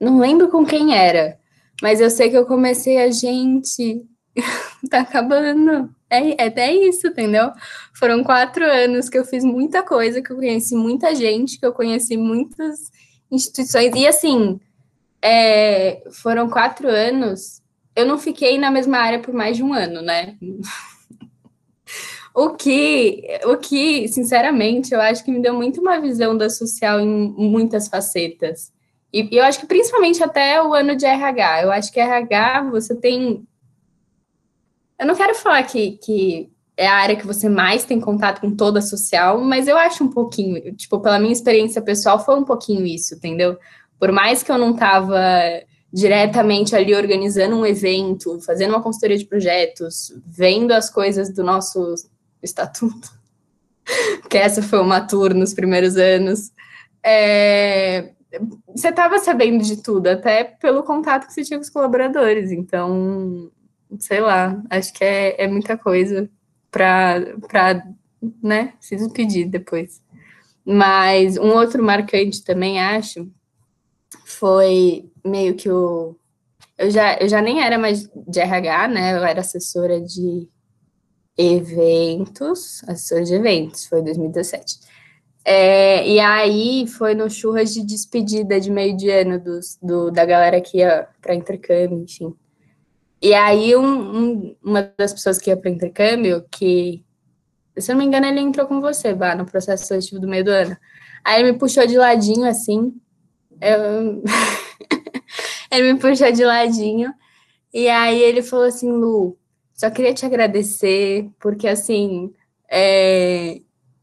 não 0.00 0.18
lembro 0.18 0.48
com 0.48 0.64
quem 0.64 0.96
era, 0.96 1.38
mas 1.82 2.00
eu 2.00 2.10
sei 2.10 2.30
que 2.30 2.36
eu 2.36 2.46
comecei 2.46 2.98
a 2.98 3.10
gente, 3.10 4.04
tá 4.90 5.00
acabando. 5.00 5.90
É, 6.08 6.46
é, 6.46 6.52
é 6.54 6.72
isso, 6.88 7.08
entendeu? 7.08 7.52
Foram 7.94 8.22
quatro 8.24 8.64
anos 8.64 9.08
que 9.08 9.18
eu 9.18 9.24
fiz 9.24 9.44
muita 9.44 9.82
coisa, 9.82 10.20
que 10.20 10.32
eu 10.32 10.36
conheci 10.36 10.74
muita 10.74 11.14
gente, 11.14 11.58
que 11.58 11.66
eu 11.66 11.72
conheci 11.72 12.16
muitas 12.16 12.90
instituições. 13.30 13.92
E 13.94 14.06
assim, 14.06 14.60
é, 15.22 16.02
foram 16.12 16.48
quatro 16.48 16.88
anos. 16.88 17.62
Eu 17.94 18.06
não 18.06 18.18
fiquei 18.18 18.58
na 18.58 18.70
mesma 18.70 18.98
área 18.98 19.20
por 19.20 19.34
mais 19.34 19.56
de 19.56 19.62
um 19.62 19.72
ano, 19.72 20.00
né? 20.02 20.36
o 22.34 22.50
que, 22.50 23.22
o 23.44 23.56
que, 23.56 24.08
sinceramente, 24.08 24.94
eu 24.94 25.00
acho 25.00 25.24
que 25.24 25.30
me 25.30 25.40
deu 25.40 25.54
muito 25.54 25.80
uma 25.80 26.00
visão 26.00 26.36
da 26.36 26.48
social 26.48 27.00
em 27.00 27.34
muitas 27.36 27.88
facetas. 27.88 28.72
E 29.12 29.28
eu 29.32 29.44
acho 29.44 29.60
que 29.60 29.66
principalmente 29.66 30.22
até 30.22 30.62
o 30.62 30.72
ano 30.72 30.94
de 30.94 31.04
RH. 31.04 31.62
Eu 31.62 31.72
acho 31.72 31.92
que 31.92 32.00
RH 32.00 32.70
você 32.70 32.94
tem. 32.94 33.44
Eu 34.98 35.06
não 35.06 35.16
quero 35.16 35.34
falar 35.34 35.62
que, 35.64 35.98
que 35.98 36.50
é 36.80 36.86
a 36.86 36.94
área 36.94 37.14
que 37.14 37.26
você 37.26 37.46
mais 37.46 37.84
tem 37.84 38.00
contato 38.00 38.40
com 38.40 38.56
toda 38.56 38.78
a 38.78 38.82
social, 38.82 39.38
mas 39.38 39.68
eu 39.68 39.76
acho 39.76 40.02
um 40.02 40.08
pouquinho, 40.08 40.74
tipo, 40.74 40.98
pela 40.98 41.18
minha 41.18 41.30
experiência 41.30 41.82
pessoal, 41.82 42.24
foi 42.24 42.34
um 42.36 42.42
pouquinho 42.42 42.86
isso, 42.86 43.16
entendeu? 43.16 43.58
Por 43.98 44.10
mais 44.10 44.42
que 44.42 44.50
eu 44.50 44.56
não 44.56 44.70
estava 44.70 45.20
diretamente 45.92 46.74
ali 46.74 46.94
organizando 46.94 47.54
um 47.54 47.66
evento, 47.66 48.40
fazendo 48.40 48.70
uma 48.70 48.82
consultoria 48.82 49.18
de 49.18 49.26
projetos, 49.26 50.10
vendo 50.24 50.72
as 50.72 50.88
coisas 50.88 51.30
do 51.34 51.44
nosso 51.44 51.96
estatuto, 52.42 53.10
que 54.30 54.38
essa 54.38 54.62
foi 54.62 54.80
uma 54.80 55.02
tour 55.02 55.34
nos 55.34 55.52
primeiros 55.52 55.98
anos, 55.98 56.50
é, 57.04 58.12
você 58.74 58.88
estava 58.88 59.18
sabendo 59.18 59.62
de 59.62 59.82
tudo, 59.82 60.06
até 60.06 60.44
pelo 60.44 60.82
contato 60.82 61.26
que 61.26 61.34
você 61.34 61.44
tinha 61.44 61.58
com 61.58 61.62
os 61.62 61.68
colaboradores, 61.68 62.50
então, 62.50 63.50
sei 63.98 64.22
lá, 64.22 64.58
acho 64.70 64.94
que 64.94 65.04
é, 65.04 65.44
é 65.44 65.46
muita 65.46 65.76
coisa 65.76 66.26
para 66.70 67.84
né, 68.42 68.74
se 68.80 68.96
despedir 68.96 69.48
depois. 69.48 70.00
Mas 70.64 71.36
um 71.36 71.48
outro 71.48 71.82
marcante 71.82 72.44
também, 72.44 72.80
acho, 72.80 73.30
foi 74.24 75.10
meio 75.24 75.54
que 75.54 75.70
o. 75.70 76.16
Eu 76.76 76.90
já, 76.90 77.16
eu 77.18 77.28
já 77.28 77.42
nem 77.42 77.62
era 77.62 77.78
mais 77.78 78.08
de 78.26 78.40
RH, 78.40 78.88
né? 78.88 79.16
Eu 79.16 79.24
era 79.24 79.40
assessora 79.40 80.00
de 80.00 80.48
eventos, 81.36 82.82
assessora 82.84 83.24
de 83.24 83.34
eventos, 83.34 83.86
foi 83.86 84.02
2017. 84.02 84.80
É, 85.44 86.06
e 86.06 86.20
aí 86.20 86.86
foi 86.86 87.14
no 87.14 87.30
churras 87.30 87.72
de 87.72 87.84
despedida 87.84 88.60
de 88.60 88.70
meio 88.70 88.96
de 88.96 89.08
ano 89.10 89.38
dos, 89.42 89.78
do, 89.82 90.10
da 90.10 90.24
galera 90.24 90.60
que 90.60 90.78
ia 90.78 91.08
para 91.20 91.34
intercâmbio, 91.34 92.02
enfim. 92.02 92.34
E 93.22 93.34
aí 93.34 93.76
um, 93.76 94.16
um, 94.16 94.56
uma 94.62 94.92
das 94.96 95.12
pessoas 95.12 95.38
que 95.38 95.50
ia 95.50 95.56
para 95.56 95.70
intercâmbio, 95.70 96.44
que, 96.50 97.04
se 97.76 97.90
eu 97.90 97.94
não 97.94 98.00
me 98.00 98.06
engano, 98.06 98.26
ele 98.26 98.40
entrou 98.40 98.66
com 98.66 98.80
você, 98.80 99.12
Vá, 99.14 99.34
no 99.34 99.44
processo 99.44 99.86
seletivo 99.86 100.20
do 100.20 100.28
meio 100.28 100.44
do 100.44 100.50
ano. 100.50 100.76
Aí 101.24 101.40
ele 101.42 101.52
me 101.52 101.58
puxou 101.58 101.86
de 101.86 101.98
ladinho, 101.98 102.48
assim, 102.48 102.94
eu... 103.60 104.22
ele 105.70 105.92
me 105.92 105.98
puxou 105.98 106.32
de 106.32 106.44
ladinho, 106.44 107.12
e 107.72 107.88
aí 107.88 108.22
ele 108.22 108.42
falou 108.42 108.66
assim, 108.66 108.90
Lu, 108.90 109.38
só 109.74 109.90
queria 109.90 110.14
te 110.14 110.24
agradecer, 110.24 111.30
porque 111.38 111.68
assim, 111.68 112.32
é, 112.70 113.60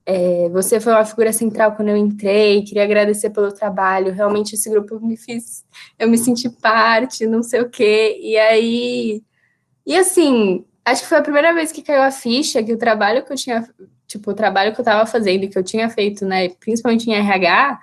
é, 0.09 0.47
você 0.47 0.79
foi 0.79 0.93
uma 0.93 1.03
figura 1.03 1.33
central 1.33 1.75
quando 1.75 1.89
eu 1.89 1.97
entrei, 1.97 2.63
queria 2.63 2.83
agradecer 2.83 3.29
pelo 3.29 3.51
trabalho. 3.51 4.13
Realmente 4.13 4.55
esse 4.55 4.69
grupo 4.69 4.97
me 5.01 5.17
fez, 5.17 5.65
eu 5.99 6.09
me 6.09 6.17
senti 6.17 6.49
parte, 6.49 7.27
não 7.27 7.43
sei 7.43 7.59
o 7.59 7.69
quê. 7.69 8.17
E 8.21 8.37
aí, 8.37 9.21
e 9.85 9.97
assim, 9.97 10.63
acho 10.85 11.01
que 11.03 11.09
foi 11.09 11.17
a 11.17 11.21
primeira 11.21 11.53
vez 11.53 11.73
que 11.73 11.81
caiu 11.81 12.01
a 12.03 12.11
ficha 12.11 12.63
que 12.63 12.71
o 12.71 12.77
trabalho 12.77 13.25
que 13.25 13.33
eu 13.33 13.35
tinha, 13.35 13.69
tipo, 14.07 14.31
o 14.31 14.33
trabalho 14.33 14.73
que 14.73 14.79
eu 14.79 14.83
estava 14.83 15.05
fazendo, 15.05 15.49
que 15.49 15.57
eu 15.57 15.63
tinha 15.63 15.89
feito, 15.89 16.25
né, 16.25 16.47
principalmente 16.51 17.09
em 17.09 17.13
RH, 17.13 17.77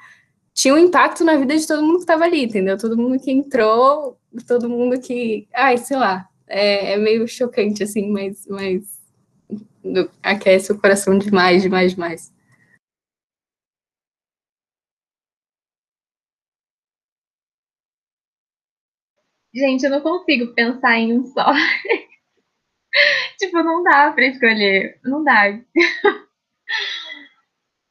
tinha 0.55 0.73
um 0.73 0.79
impacto 0.79 1.25
na 1.25 1.37
vida 1.37 1.55
de 1.55 1.67
todo 1.67 1.83
mundo 1.83 1.97
que 1.97 2.05
estava 2.05 2.25
ali, 2.25 2.45
entendeu? 2.45 2.79
Todo 2.79 2.97
mundo 2.97 3.21
que 3.21 3.31
entrou, 3.31 4.19
todo 4.47 4.69
mundo 4.71 4.99
que, 4.99 5.47
ai, 5.55 5.77
sei 5.77 5.99
lá, 5.99 6.27
é, 6.47 6.95
é 6.95 6.97
meio 6.97 7.29
chocante 7.29 7.83
assim, 7.83 8.11
mas, 8.11 8.47
mas 8.49 8.94
aquece 10.23 10.73
o 10.73 10.79
coração 10.81 11.19
demais, 11.19 11.63
demais, 11.63 11.93
demais. 11.95 12.33
Gente, 19.55 19.85
eu 19.85 19.91
não 19.91 20.01
consigo 20.03 20.53
pensar 20.55 20.99
em 20.99 21.19
um 21.19 21.25
só. 21.25 21.47
tipo, 23.39 23.63
não 23.63 23.83
dá 23.83 24.13
pra 24.13 24.27
escolher. 24.27 24.99
Não 25.05 25.23
dá. 25.23 25.59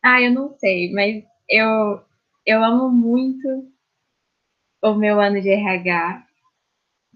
ah, 0.04 0.22
eu 0.22 0.32
não 0.32 0.56
sei, 0.60 0.92
mas 0.94 1.24
eu, 1.50 2.02
eu 2.46 2.64
amo 2.64 2.90
muito 2.90 3.48
o 4.84 4.94
meu 4.94 5.20
ano 5.20 5.42
de 5.42 5.50
RH. 5.50 6.28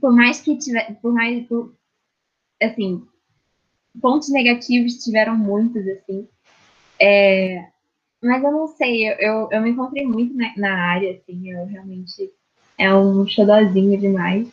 Por 0.02 0.14
mais 0.14 0.42
que 0.42 0.58
tiver. 0.58 1.00
Por 1.02 1.14
mais. 1.14 1.48
Por, 1.48 1.76
assim, 2.62 3.08
pontos 4.02 4.30
negativos 4.30 5.04
tiveram 5.04 5.36
muitos, 5.36 5.88
assim. 5.88 6.28
É, 7.00 7.68
mas 8.22 8.44
eu 8.44 8.52
não 8.52 8.68
sei, 8.68 9.08
eu, 9.10 9.16
eu, 9.20 9.50
eu 9.52 9.62
me 9.62 9.70
encontrei 9.72 10.06
muito 10.06 10.36
na, 10.36 10.54
na, 10.58 10.74
área, 10.74 11.12
assim, 11.12 11.52
eu 11.52 11.66
realmente 11.66 12.32
é 12.78 12.94
um 12.94 13.28
xodozinho 13.28 14.00
demais. 14.00 14.48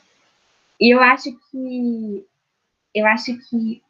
E 0.81 0.95
eu 0.95 1.01
acho 1.01 1.33
que 1.51 2.27
eu 2.95 3.07
acho 3.07 3.37
que 3.49 3.83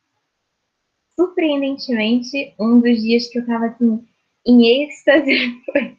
surpreendentemente, 1.17 2.55
um 2.59 2.81
dos 2.81 3.03
dias 3.03 3.29
que 3.29 3.39
eu 3.39 3.47
tava 3.47 3.67
assim, 3.67 4.05
em 4.47 4.85
êxtase 4.85 5.61
foi, 5.67 5.97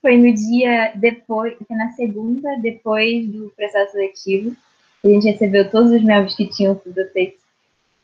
foi 0.00 0.16
no 0.16 0.32
dia 0.34 0.92
depois, 0.96 1.56
foi 1.66 1.76
na 1.76 1.90
segunda, 1.92 2.56
depois 2.60 3.26
do 3.28 3.52
processo 3.56 3.92
seletivo. 3.92 4.56
A 5.04 5.08
gente 5.08 5.26
recebeu 5.26 5.70
todos 5.70 5.90
os 5.90 6.02
membros 6.02 6.34
que 6.34 6.46
tinham 6.46 6.78
sido 6.80 7.04
feitos 7.12 7.41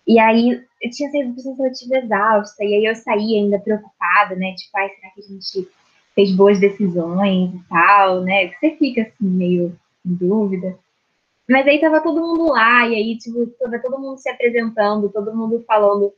e 0.09 0.18
aí 0.18 0.64
eu 0.82 0.90
tinha 0.90 1.10
saído 1.10 1.35
do 1.35 1.40
seletivo 1.43 1.94
exausta, 1.94 2.64
e 2.64 2.74
aí 2.74 2.85
eu 2.86 2.94
saí 2.97 3.36
ainda 3.36 3.59
preocupada, 3.59 4.35
né? 4.36 4.55
Tipo, 4.55 4.78
ai, 4.78 4.89
será 4.89 5.10
que 5.10 5.20
a 5.20 5.24
gente 5.24 5.68
fez 6.14 6.32
boas 6.32 6.59
decisões 6.59 7.55
e 7.55 7.60
tal, 7.68 8.22
né? 8.22 8.48
Você 8.48 8.70
fica 8.76 9.02
assim, 9.02 9.14
meio 9.20 9.78
em 10.06 10.14
dúvida. 10.14 10.78
Mas 11.48 11.66
aí 11.66 11.78
tava 11.78 12.01
todo 12.01 12.20
mundo 12.22 12.52
lá, 12.52 12.89
e 12.89 12.94
aí, 12.94 13.18
tipo, 13.18 13.47
tava 13.59 13.78
todo 13.80 13.98
mundo 13.98 14.18
se 14.18 14.30
apresentando, 14.30 15.10
todo 15.10 15.36
mundo 15.36 15.62
falando 15.66 16.12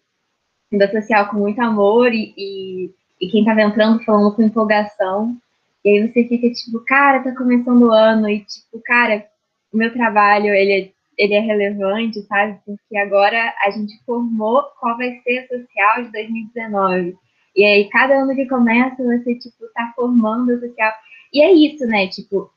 da 0.72 0.88
social 0.90 1.28
com 1.28 1.38
muito 1.38 1.60
amor, 1.60 2.12
e, 2.14 2.32
e, 2.36 2.90
e 3.20 3.28
quem 3.28 3.44
tava 3.44 3.62
entrando 3.62 4.04
falando 4.04 4.34
com 4.34 4.42
empolgação. 4.42 5.36
E 5.84 5.90
aí 5.90 6.08
você 6.08 6.24
fica 6.28 6.48
tipo, 6.52 6.78
cara, 6.84 7.24
tá 7.24 7.34
começando 7.34 7.82
o 7.82 7.90
ano, 7.90 8.28
e 8.28 8.40
tipo, 8.44 8.80
cara, 8.84 9.26
o 9.72 9.76
meu 9.76 9.92
trabalho, 9.92 10.54
ele 10.54 10.72
é 10.72 10.99
ele 11.20 11.34
é 11.34 11.40
relevante, 11.40 12.22
sabe? 12.22 12.58
Porque 12.64 12.96
agora 12.96 13.54
a 13.62 13.70
gente 13.70 14.02
formou 14.06 14.62
qual 14.80 14.96
vai 14.96 15.20
ser 15.20 15.40
a 15.40 15.48
social 15.48 16.04
de 16.04 16.12
2019. 16.12 17.14
E 17.54 17.64
aí, 17.64 17.88
cada 17.90 18.14
ano 18.22 18.34
que 18.34 18.46
começa, 18.46 18.96
você, 18.96 19.34
tipo, 19.34 19.66
tá 19.74 19.92
formando 19.94 20.52
a 20.52 20.60
social. 20.60 20.92
E 21.30 21.42
é 21.42 21.52
isso, 21.52 21.86
né? 21.86 22.08
Tipo, 22.08 22.50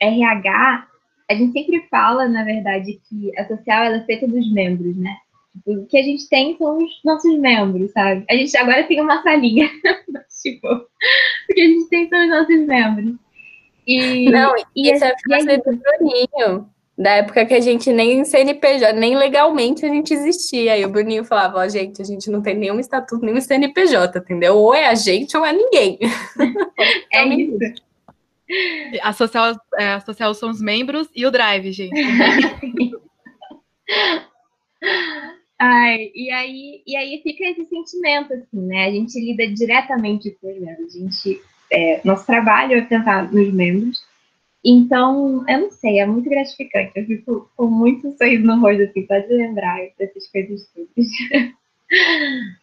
RH, 0.00 0.88
a 1.28 1.34
gente 1.34 1.52
sempre 1.52 1.86
fala, 1.90 2.26
na 2.26 2.44
verdade, 2.44 2.98
que 3.06 3.38
a 3.38 3.46
social 3.46 3.84
ela 3.84 3.96
é 3.98 4.04
feita 4.06 4.26
dos 4.26 4.50
membros, 4.50 4.96
né? 4.96 5.14
Tipo, 5.52 5.72
o 5.82 5.86
que 5.86 5.98
a 5.98 6.02
gente 6.02 6.26
tem 6.30 6.56
são 6.56 6.78
os 6.78 7.00
nossos 7.04 7.38
membros, 7.38 7.92
sabe? 7.92 8.24
A 8.30 8.34
gente 8.34 8.56
agora 8.56 8.84
tem 8.84 9.02
uma 9.02 9.22
salinha. 9.22 9.68
tipo, 10.42 10.66
o 10.66 11.54
que 11.54 11.60
a 11.60 11.66
gente 11.66 11.88
tem 11.90 12.08
são 12.08 12.22
os 12.22 12.28
nossos 12.30 12.66
membros. 12.66 13.16
E, 13.86 14.30
Não, 14.30 14.54
e 14.74 14.90
isso 14.90 15.04
é, 15.04 15.14
é 15.30 15.56
do 15.58 15.62
Bruninho 15.76 16.75
da 16.98 17.10
época 17.10 17.44
que 17.44 17.52
a 17.52 17.60
gente 17.60 17.92
nem 17.92 18.24
CNPJ, 18.24 18.94
nem 18.94 19.14
legalmente 19.16 19.84
a 19.84 19.88
gente 19.88 20.14
existia. 20.14 20.78
E 20.78 20.84
o 20.84 20.88
Bruninho 20.88 21.24
falava, 21.24 21.58
ó, 21.58 21.68
gente, 21.68 22.00
a 22.00 22.04
gente 22.04 22.30
não 22.30 22.40
tem 22.40 22.54
nenhum 22.54 22.80
estatuto, 22.80 23.24
nenhum 23.24 23.40
CNPJ, 23.40 24.18
entendeu? 24.18 24.56
Ou 24.56 24.74
é 24.74 24.86
a 24.86 24.94
gente 24.94 25.36
ou 25.36 25.44
é 25.44 25.52
ninguém. 25.52 25.98
é 27.12 27.24
isso. 27.26 27.58
A 29.02 29.12
social, 29.12 29.60
é, 29.76 29.94
a 29.94 30.00
social 30.00 30.32
são 30.32 30.50
os 30.50 30.60
membros 30.60 31.08
e 31.14 31.26
o 31.26 31.30
drive, 31.30 31.70
gente. 31.72 32.00
Ai, 35.58 36.10
e 36.14 36.30
aí, 36.30 36.82
e 36.86 36.96
aí 36.96 37.20
fica 37.22 37.44
esse 37.44 37.64
sentimento, 37.66 38.32
assim, 38.32 38.60
né? 38.66 38.86
A 38.86 38.90
gente 38.90 39.18
lida 39.18 39.46
diretamente 39.48 40.30
com 40.40 40.50
os 40.50 40.60
membros. 40.60 40.94
A 40.94 40.98
gente, 40.98 41.42
é, 41.72 42.00
nosso 42.04 42.24
trabalho 42.26 42.74
é 42.74 42.82
tentar 42.82 43.32
nos 43.32 43.52
membros, 43.52 44.04
então, 44.68 45.44
eu 45.48 45.60
não 45.60 45.70
sei, 45.70 46.00
é 46.00 46.06
muito 46.06 46.28
gratificante. 46.28 46.92
Eu 46.96 47.06
fico 47.06 47.50
com 47.56 47.66
muito 47.66 48.10
sorriso 48.18 48.44
no 48.44 48.60
rosto, 48.60 48.82
assim, 48.82 49.06
só 49.06 49.18
de 49.18 49.28
lembrar 49.28 49.78
dessas 49.98 50.28
coisas 50.28 50.68
todas. 50.74 50.90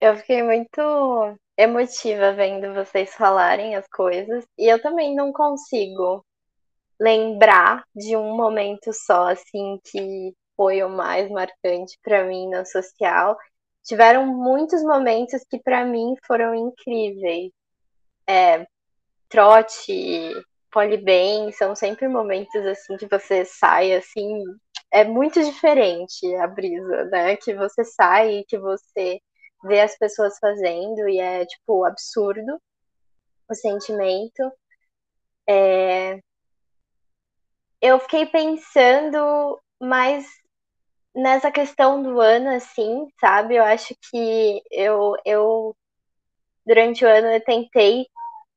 Eu 0.00 0.16
fiquei 0.16 0.42
muito 0.44 0.80
emotiva 1.56 2.32
vendo 2.32 2.72
vocês 2.72 3.12
falarem 3.14 3.74
as 3.74 3.86
coisas. 3.88 4.46
E 4.56 4.72
eu 4.72 4.80
também 4.80 5.14
não 5.14 5.32
consigo 5.32 6.24
lembrar 7.00 7.84
de 7.94 8.16
um 8.16 8.36
momento 8.36 8.92
só, 8.92 9.28
assim, 9.30 9.78
que 9.84 10.32
foi 10.56 10.82
o 10.84 10.88
mais 10.88 11.28
marcante 11.30 11.98
para 12.02 12.24
mim 12.24 12.48
no 12.48 12.64
social. 12.64 13.36
Tiveram 13.84 14.26
muitos 14.26 14.82
momentos 14.82 15.44
que 15.50 15.58
para 15.58 15.84
mim 15.84 16.14
foram 16.26 16.54
incríveis 16.54 17.52
é, 18.28 18.66
trote, 19.28 20.34
polibem, 20.70 21.50
são 21.52 21.74
sempre 21.74 22.08
momentos 22.08 22.64
assim 22.66 22.96
que 22.96 23.06
você 23.06 23.44
sai 23.44 23.94
assim, 23.94 24.44
é 24.90 25.04
muito 25.04 25.42
diferente 25.42 26.34
a 26.36 26.46
brisa, 26.46 27.04
né? 27.06 27.36
Que 27.36 27.54
você 27.54 27.84
sai, 27.84 28.44
que 28.48 28.58
você 28.58 29.20
vê 29.64 29.80
as 29.80 29.96
pessoas 29.98 30.38
fazendo 30.38 31.08
e 31.08 31.18
é 31.18 31.44
tipo 31.46 31.84
absurdo 31.84 32.60
o 33.48 33.54
sentimento. 33.54 34.52
É... 35.48 36.20
Eu 37.80 37.98
fiquei 38.00 38.26
pensando 38.26 39.60
mais 39.80 40.26
nessa 41.14 41.50
questão 41.50 42.02
do 42.02 42.20
ano, 42.20 42.50
assim, 42.50 43.08
sabe? 43.20 43.56
Eu 43.56 43.64
acho 43.64 43.94
que 44.10 44.62
eu, 44.70 45.14
eu 45.24 45.76
durante 46.66 47.04
o 47.04 47.08
ano 47.08 47.28
eu 47.28 47.44
tentei 47.44 48.06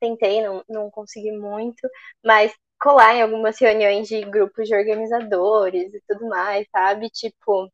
tentei, 0.01 0.43
não, 0.43 0.63
não 0.67 0.89
consegui 0.89 1.31
muito, 1.31 1.87
mas 2.25 2.53
colar 2.81 3.15
em 3.15 3.21
algumas 3.21 3.59
reuniões 3.59 4.07
de 4.07 4.21
grupos 4.21 4.67
de 4.67 4.75
organizadores 4.75 5.93
e 5.93 6.01
tudo 6.07 6.27
mais, 6.27 6.67
sabe? 6.71 7.09
Tipo, 7.09 7.71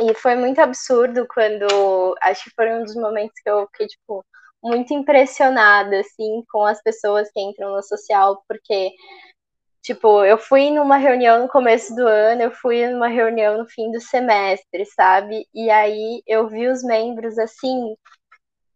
e 0.00 0.14
foi 0.14 0.36
muito 0.36 0.60
absurdo 0.60 1.26
quando 1.26 2.16
acho 2.20 2.44
que 2.44 2.50
foi 2.54 2.72
um 2.72 2.84
dos 2.84 2.94
momentos 2.94 3.38
que 3.40 3.50
eu 3.50 3.66
fiquei, 3.72 3.88
tipo, 3.88 4.24
muito 4.62 4.94
impressionada, 4.94 6.00
assim, 6.00 6.42
com 6.50 6.64
as 6.64 6.80
pessoas 6.82 7.30
que 7.32 7.40
entram 7.40 7.74
no 7.74 7.82
social, 7.82 8.42
porque, 8.48 8.92
tipo, 9.82 10.24
eu 10.24 10.38
fui 10.38 10.70
numa 10.70 10.96
reunião 10.96 11.42
no 11.42 11.48
começo 11.48 11.94
do 11.94 12.06
ano, 12.06 12.42
eu 12.42 12.50
fui 12.52 12.86
numa 12.88 13.08
reunião 13.08 13.58
no 13.58 13.66
fim 13.66 13.90
do 13.92 14.00
semestre, 14.00 14.86
sabe? 14.86 15.46
E 15.54 15.70
aí 15.70 16.22
eu 16.26 16.48
vi 16.48 16.68
os 16.68 16.82
membros, 16.82 17.38
assim, 17.38 17.96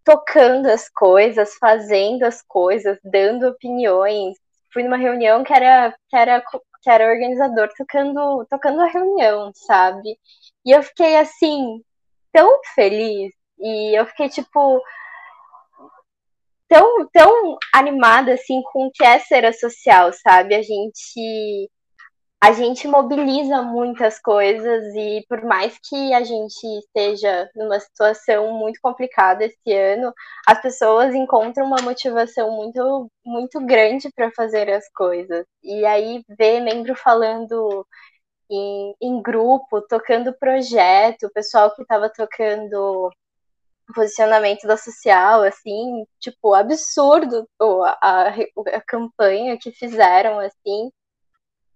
tocando 0.09 0.69
as 0.69 0.89
coisas, 0.89 1.55
fazendo 1.61 2.23
as 2.25 2.41
coisas, 2.41 2.99
dando 3.05 3.47
opiniões. 3.47 4.39
Fui 4.73 4.83
numa 4.83 4.97
reunião 4.97 5.45
que 5.45 5.53
era, 5.53 5.95
que 6.09 6.17
era, 6.17 6.43
que 6.83 6.91
era 6.91 7.11
organizador 7.13 7.69
tocando, 7.77 8.47
tocando 8.49 8.81
a 8.81 8.87
reunião, 8.87 9.53
sabe? 9.55 10.19
E 10.65 10.71
eu 10.71 10.83
fiquei 10.83 11.19
assim, 11.19 11.83
tão 12.33 12.59
feliz. 12.75 13.35
E 13.59 13.95
eu 13.99 14.07
fiquei, 14.07 14.31
tipo, 14.31 14.83
tão, 16.67 17.07
tão 17.13 17.59
animada, 17.75 18.33
assim, 18.33 18.63
com 18.73 18.87
o 18.87 18.91
que 18.91 19.05
é 19.05 19.19
ser 19.19 19.53
social, 19.53 20.11
sabe? 20.15 20.55
A 20.55 20.63
gente 20.63 21.71
a 22.41 22.53
gente 22.53 22.87
mobiliza 22.87 23.63
muitas 23.63 24.21
coisas 24.21 24.95
e 24.95 25.25
por 25.29 25.43
mais 25.45 25.77
que 25.89 26.15
a 26.15 26.23
gente 26.23 26.65
esteja 26.79 27.51
numa 27.55 27.81
situação 27.81 28.53
muito 28.53 28.79
complicada 28.81 29.45
esse 29.45 29.73
ano, 29.73 30.13
as 30.47 30.61
pessoas 30.63 31.15
encontram 31.15 31.67
uma 31.67 31.83
motivação 31.83 32.53
muito 32.53 33.11
muito 33.25 33.61
grande 33.67 34.09
para 34.15 34.31
fazer 34.33 34.71
as 34.71 34.89
coisas. 34.93 35.45
E 35.63 35.85
aí 35.85 36.25
ver 36.39 36.61
membro 36.61 36.95
falando 36.97 37.87
em, 38.51 38.95
em 39.01 39.23
grupo, 39.23 39.83
tocando 39.83 40.33
projeto, 40.39 41.27
o 41.27 41.33
pessoal 41.33 41.75
que 41.75 41.83
estava 41.83 42.09
tocando 42.11 43.11
posicionamento 43.95 44.67
da 44.67 44.77
social, 44.77 45.43
assim, 45.43 46.05
tipo, 46.21 46.55
absurdo 46.55 47.49
a, 47.61 48.29
a, 48.29 48.29
a 48.77 48.81
campanha 48.87 49.59
que 49.59 49.73
fizeram, 49.73 50.39
assim, 50.39 50.91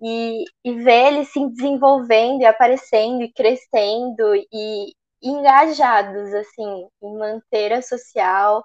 e, 0.02 0.44
e 0.64 0.74
ver 0.82 1.12
eles 1.12 1.28
se 1.32 1.48
desenvolvendo 1.50 2.42
e 2.42 2.46
aparecendo 2.46 3.22
e 3.22 3.32
crescendo 3.32 4.34
e, 4.52 4.92
engajados, 5.22 6.34
assim, 6.34 6.88
em 7.02 7.18
manter 7.18 7.72
a 7.72 7.82
social, 7.82 8.64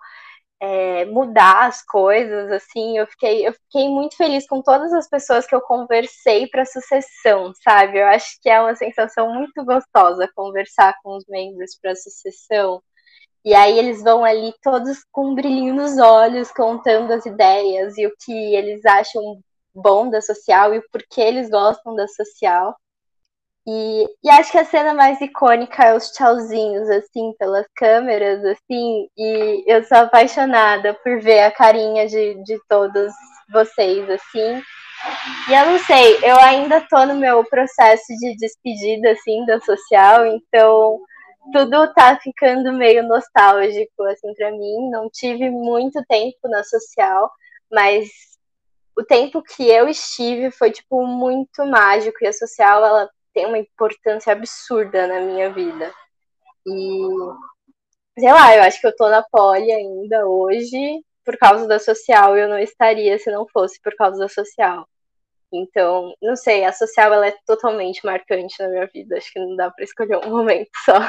é, 0.60 1.06
mudar 1.06 1.68
as 1.68 1.84
coisas, 1.86 2.52
assim, 2.52 2.98
eu 2.98 3.08
fiquei, 3.08 3.48
eu 3.48 3.54
fiquei 3.54 3.90
muito 3.90 4.18
feliz 4.18 4.48
com 4.48 4.62
todas 4.62 4.92
as 4.94 5.08
pessoas 5.08 5.46
que 5.46 5.56
eu 5.56 5.62
conversei 5.62 6.48
para 6.48 6.66
sucessão, 6.66 7.54
sabe? 7.64 8.00
Eu 8.00 8.08
acho 8.08 8.40
que 8.42 8.50
é 8.50 8.60
uma 8.60 8.76
sensação 8.76 9.34
muito 9.34 9.64
gostosa 9.64 10.30
conversar 10.36 10.96
com 11.04 11.18
os 11.18 11.26
membros 11.28 11.78
para 11.82 11.96
sucessão. 11.96 12.82
E 13.46 13.54
aí 13.56 13.78
eles 13.80 14.04
vão 14.04 14.26
ali 14.26 14.54
todos 14.62 15.00
com 15.12 15.32
um 15.32 15.36
brilhinho 15.36 15.76
nos 15.76 15.98
olhos, 16.00 16.52
contando 16.52 17.14
as 17.14 17.26
ideias 17.26 17.98
e 17.98 18.08
o 18.08 18.14
que 18.26 18.34
eles 18.56 18.86
acham 18.86 19.40
bom 19.82 20.10
da 20.10 20.22
social 20.22 20.74
e 20.74 20.80
o 20.80 20.84
porquê 20.92 21.22
eles 21.22 21.50
gostam 21.50 21.96
da 21.96 22.08
social. 22.08 22.76
E, 23.70 24.06
e, 24.24 24.30
acho 24.30 24.52
que 24.52 24.58
a 24.58 24.64
cena 24.64 24.94
mais 24.94 25.20
icônica 25.20 25.84
é 25.84 25.94
os 25.94 26.12
tchauzinhos, 26.12 26.90
assim, 26.90 27.34
pelas 27.38 27.66
câmeras, 27.76 28.44
assim, 28.46 29.10
e 29.18 29.64
eu 29.68 29.84
sou 29.84 29.98
apaixonada 29.98 30.94
por 31.04 31.20
ver 31.20 31.42
a 31.42 31.52
carinha 31.52 32.08
de, 32.08 32.42
de 32.44 32.58
todos 32.70 33.12
vocês, 33.52 34.10
assim. 34.10 34.62
E 35.50 35.54
eu 35.54 35.66
não 35.66 35.80
sei, 35.80 36.18
eu 36.24 36.38
ainda 36.40 36.80
tô 36.90 37.06
no 37.06 37.16
meu 37.16 37.44
processo 37.44 38.06
de 38.20 38.38
despedida, 38.38 39.12
assim, 39.12 39.46
da 39.46 39.60
social, 39.60 40.26
então 40.26 41.00
tudo 41.52 41.94
tá 41.94 42.18
ficando 42.22 42.72
meio 42.74 43.08
nostálgico, 43.08 44.04
assim, 44.04 44.34
para 44.34 44.52
mim. 44.52 44.90
Não 44.90 45.10
tive 45.10 45.50
muito 45.50 46.04
tempo 46.08 46.48
na 46.50 46.64
social, 46.64 47.30
mas 47.72 48.08
o 48.98 49.04
tempo 49.04 49.44
que 49.44 49.70
eu 49.70 49.88
estive 49.88 50.50
foi, 50.52 50.72
tipo, 50.72 51.06
muito 51.06 51.66
mágico. 51.66 52.18
E 52.22 52.28
a 52.28 52.34
social, 52.34 52.84
ela 52.84 53.10
tem 53.34 53.46
uma 53.46 53.60
importância 53.60 54.34
absurda 54.34 55.08
na 55.08 55.22
minha 55.22 55.52
vida. 55.52 55.94
E, 56.66 57.08
sei 58.20 58.34
lá, 58.34 58.56
eu 58.56 58.64
acho 58.64 58.82
que 58.82 58.88
eu 58.88 58.96
tô 58.96 59.08
na 59.10 59.24
poli 59.24 59.72
ainda 59.72 60.28
hoje 60.28 61.04
por 61.24 61.38
causa 61.38 61.68
da 61.68 61.78
social. 61.78 62.36
Eu 62.36 62.50
não 62.50 62.58
estaria 62.58 63.20
se 63.20 63.30
não 63.32 63.48
fosse 63.48 63.80
por 63.82 63.96
causa 63.96 64.18
da 64.18 64.28
social. 64.28 64.88
Então, 65.54 66.14
não 66.22 66.36
sei, 66.36 66.66
a 66.66 66.74
social 66.74 67.14
ela 67.14 67.28
é 67.28 67.36
totalmente 67.46 68.06
marcante 68.06 68.56
na 68.60 68.68
minha 68.70 68.88
vida. 68.88 69.18
Acho 69.18 69.32
que 69.32 69.40
não 69.40 69.56
dá 69.56 69.70
para 69.72 69.84
escolher 69.84 70.18
um 70.26 70.30
momento 70.32 70.72
só. 70.84 71.00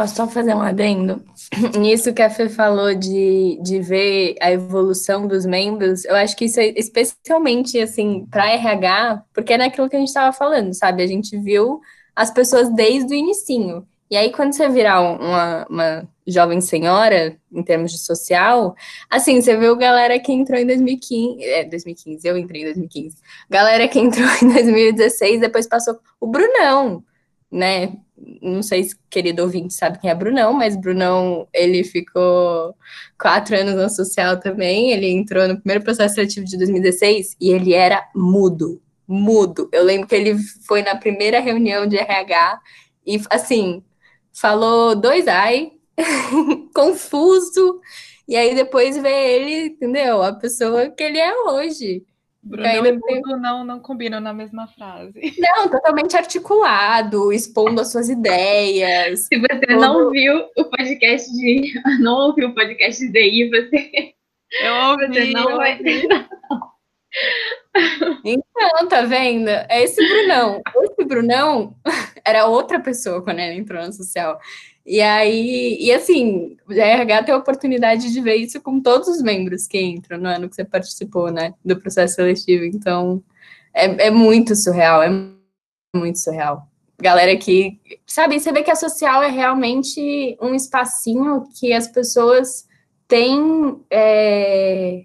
Posso 0.00 0.14
só 0.14 0.26
fazer 0.26 0.54
um 0.54 0.62
adendo? 0.62 1.22
Nisso 1.78 2.14
que 2.14 2.22
a 2.22 2.30
Fê 2.30 2.48
falou 2.48 2.94
de, 2.94 3.58
de 3.62 3.80
ver 3.80 4.34
a 4.40 4.50
evolução 4.50 5.26
dos 5.26 5.44
membros, 5.44 6.06
eu 6.06 6.16
acho 6.16 6.34
que 6.34 6.46
isso 6.46 6.58
é 6.58 6.68
especialmente, 6.74 7.78
assim, 7.78 8.26
para 8.30 8.50
RH, 8.50 9.22
porque 9.34 9.52
é 9.52 9.58
naquilo 9.58 9.90
que 9.90 9.96
a 9.96 9.98
gente 9.98 10.08
estava 10.08 10.32
falando, 10.32 10.72
sabe? 10.72 11.02
A 11.02 11.06
gente 11.06 11.36
viu 11.36 11.82
as 12.16 12.30
pessoas 12.30 12.74
desde 12.74 13.12
o 13.12 13.14
inicinho. 13.14 13.86
E 14.10 14.16
aí, 14.16 14.32
quando 14.32 14.54
você 14.54 14.70
virar 14.70 15.02
uma, 15.02 15.66
uma 15.68 16.08
jovem 16.26 16.62
senhora, 16.62 17.36
em 17.52 17.62
termos 17.62 17.92
de 17.92 17.98
social, 17.98 18.74
assim, 19.10 19.38
você 19.38 19.54
viu 19.54 19.76
galera 19.76 20.18
que 20.18 20.32
entrou 20.32 20.58
em 20.58 20.66
2015, 20.66 21.44
é, 21.44 21.64
2015, 21.64 22.26
eu 22.26 22.38
entrei 22.38 22.62
em 22.62 22.64
2015, 22.64 23.18
galera 23.50 23.86
que 23.86 23.98
entrou 23.98 24.26
em 24.42 24.48
2016, 24.48 25.40
depois 25.40 25.68
passou 25.68 25.98
o 26.18 26.26
Brunão, 26.26 27.04
né? 27.52 27.98
Não 28.42 28.62
sei 28.62 28.84
se 28.84 28.96
querido 29.08 29.42
ouvinte 29.42 29.72
sabe 29.74 29.98
quem 29.98 30.10
é 30.10 30.14
Brunão, 30.14 30.52
mas 30.52 30.76
Brunão, 30.76 31.48
ele 31.52 31.82
ficou 31.84 32.74
quatro 33.18 33.56
anos 33.56 33.74
na 33.74 33.88
social 33.88 34.38
também. 34.38 34.92
Ele 34.92 35.08
entrou 35.08 35.48
no 35.48 35.58
primeiro 35.58 35.82
processo 35.82 36.16
seletivo 36.16 36.46
de 36.46 36.56
2016 36.58 37.36
e 37.40 37.50
ele 37.50 37.72
era 37.72 38.06
mudo, 38.14 38.80
mudo. 39.08 39.68
Eu 39.72 39.84
lembro 39.84 40.06
que 40.06 40.14
ele 40.14 40.36
foi 40.66 40.82
na 40.82 40.96
primeira 40.96 41.40
reunião 41.40 41.86
de 41.86 41.96
RH 41.96 42.60
e, 43.06 43.20
assim, 43.30 43.82
falou 44.32 44.94
dois 44.94 45.26
ai, 45.26 45.72
confuso. 46.74 47.80
E 48.28 48.36
aí 48.36 48.54
depois 48.54 48.96
vê 48.96 49.34
ele, 49.34 49.66
entendeu? 49.68 50.22
A 50.22 50.32
pessoa 50.32 50.88
que 50.90 51.02
ele 51.02 51.18
é 51.18 51.34
hoje. 51.48 52.04
Bruno 52.42 52.66
e 52.66 53.20
não, 53.38 53.64
não 53.64 53.80
combinam 53.80 54.18
na 54.18 54.32
mesma 54.32 54.66
frase. 54.66 55.12
Não, 55.38 55.68
totalmente 55.68 56.16
articulado, 56.16 57.32
expondo 57.32 57.82
as 57.82 57.92
suas 57.92 58.08
ideias. 58.08 59.26
Se 59.26 59.38
você 59.38 59.66
todo... 59.66 59.80
não 59.80 60.10
viu 60.10 60.46
o 60.56 60.64
podcast 60.64 61.30
de. 61.36 61.72
Não 62.00 62.28
ouviu 62.28 62.48
o 62.48 62.54
podcast 62.54 63.04
de 63.04 63.12
DI, 63.12 63.50
você. 63.50 64.14
Eu 64.62 64.74
ouvi, 64.74 65.06
você 65.06 65.32
não 65.32 65.50
eu 65.50 65.56
vai 65.56 65.78
ouvi. 65.78 66.08
Então, 68.24 68.88
tá 68.88 69.02
vendo? 69.02 69.48
É 69.48 69.82
esse 69.82 70.06
Brunão. 70.06 70.60
Esse 70.82 71.04
Brunão 71.04 71.76
era 72.24 72.46
outra 72.46 72.80
pessoa 72.80 73.22
quando 73.22 73.38
ele 73.38 73.54
entrou 73.54 73.84
no 73.84 73.92
social. 73.92 74.38
E 74.84 75.00
aí, 75.00 75.76
e 75.80 75.92
assim, 75.92 76.56
o 76.68 76.72
RH 76.72 77.24
tem 77.24 77.34
a 77.34 77.38
oportunidade 77.38 78.12
de 78.12 78.20
ver 78.20 78.36
isso 78.36 78.60
com 78.60 78.80
todos 78.80 79.08
os 79.08 79.22
membros 79.22 79.66
que 79.66 79.80
entram 79.80 80.18
no 80.18 80.28
ano 80.28 80.48
que 80.48 80.54
você 80.54 80.64
participou, 80.64 81.30
né, 81.30 81.54
do 81.64 81.78
processo 81.78 82.16
seletivo. 82.16 82.64
Então, 82.64 83.22
é, 83.74 84.06
é 84.06 84.10
muito 84.10 84.56
surreal, 84.56 85.02
é 85.02 85.10
muito 85.94 86.18
surreal. 86.18 86.66
Galera 87.00 87.36
que, 87.36 87.78
sabe, 88.06 88.38
você 88.38 88.52
vê 88.52 88.62
que 88.62 88.70
a 88.70 88.76
social 88.76 89.22
é 89.22 89.30
realmente 89.30 90.36
um 90.40 90.54
espacinho 90.54 91.44
que 91.58 91.72
as 91.72 91.88
pessoas 91.88 92.66
têm 93.08 93.80
é, 93.90 95.04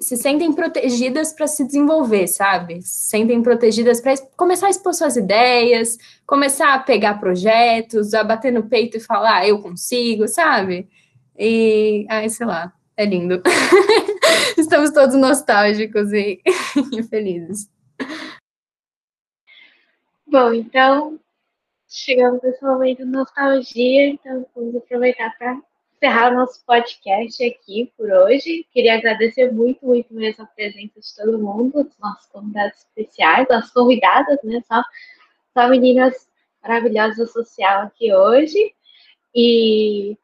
se 0.00 0.16
sentem 0.16 0.52
protegidas 0.52 1.32
para 1.32 1.46
se 1.46 1.64
desenvolver, 1.64 2.26
sabe? 2.26 2.82
Se 2.82 3.10
sentem 3.10 3.42
protegidas 3.42 4.00
para 4.00 4.14
começar 4.36 4.68
a 4.68 4.70
expor 4.70 4.94
suas 4.94 5.16
ideias, 5.16 5.98
começar 6.26 6.74
a 6.74 6.78
pegar 6.78 7.20
projetos, 7.20 8.14
a 8.14 8.24
bater 8.24 8.52
no 8.52 8.68
peito 8.68 8.96
e 8.96 9.00
falar, 9.00 9.38
ah, 9.38 9.46
eu 9.46 9.60
consigo, 9.60 10.26
sabe? 10.28 10.88
E, 11.38 12.06
ai, 12.08 12.28
sei 12.28 12.46
lá, 12.46 12.72
é 12.96 13.04
lindo. 13.04 13.42
Estamos 14.56 14.90
todos 14.90 15.16
nostálgicos 15.16 16.12
e, 16.12 16.40
e 16.92 17.02
felizes. 17.02 17.70
Bom, 20.26 20.52
então, 20.54 21.18
chegamos 21.88 22.40
nesse 22.42 22.62
momento 22.64 22.98
de 22.98 23.10
nostalgia, 23.10 24.08
então 24.10 24.46
vamos 24.54 24.76
aproveitar 24.76 25.36
para 25.36 25.60
encerrar 26.00 26.30
nosso 26.32 26.64
podcast 26.64 27.44
aqui 27.44 27.92
por 27.94 28.10
hoje. 28.10 28.66
Queria 28.72 28.94
agradecer 28.94 29.52
muito, 29.52 29.84
muito 29.84 30.14
mesmo 30.14 30.44
a 30.44 30.46
presença 30.46 30.98
de 30.98 31.14
todo 31.14 31.38
mundo, 31.38 31.84
dos 31.84 31.98
nossos 31.98 32.26
convidados 32.30 32.78
especiais, 32.78 33.46
as 33.50 33.70
convidadas, 33.70 34.38
né? 34.42 34.62
Só, 34.66 34.82
só 35.52 35.68
meninas 35.68 36.26
maravilhosas 36.62 37.30
social 37.30 37.82
aqui 37.82 38.14
hoje. 38.14 38.74
E, 39.34 40.16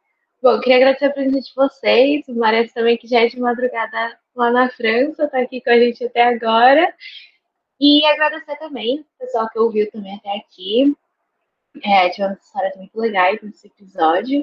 bom, 0.43 0.59
queria 0.61 0.79
agradecer 0.79 1.05
a 1.05 1.13
presença 1.13 1.47
de 1.47 1.55
vocês, 1.55 2.27
o 2.27 2.35
Marés 2.35 2.73
também, 2.73 2.97
que 2.97 3.07
já 3.07 3.21
é 3.21 3.27
de 3.27 3.39
madrugada 3.39 4.19
lá 4.35 4.51
na 4.51 4.71
França, 4.71 5.25
está 5.25 5.41
aqui 5.41 5.61
com 5.61 5.71
a 5.71 5.79
gente 5.79 6.03
até 6.07 6.23
agora. 6.23 6.91
E 7.79 8.03
agradecer 8.07 8.57
também 8.57 9.01
o 9.01 9.19
pessoal 9.19 9.47
que 9.51 9.59
ouviu 9.59 9.91
também 9.91 10.17
até 10.17 10.39
aqui. 10.39 10.97
É, 11.85 12.09
tivemos 12.09 12.43
histórias 12.43 12.75
muito 12.77 12.99
legais 12.99 13.43
nesse 13.43 13.67
episódio. 13.67 14.43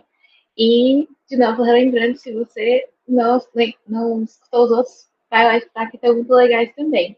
E, 0.58 1.08
de 1.30 1.38
novo, 1.38 1.64
relembrando, 1.64 2.18
se 2.18 2.34
você 2.34 2.88
não, 3.08 3.42
não 3.88 4.24
escutou 4.24 4.66
os 4.66 4.72
outros, 4.72 5.10
vai 5.30 5.46
lá 5.46 5.58
escutar 5.58 5.90
que 5.90 5.98
estão 5.98 6.14
muito 6.14 6.34
legais 6.34 6.74
também. 6.76 7.18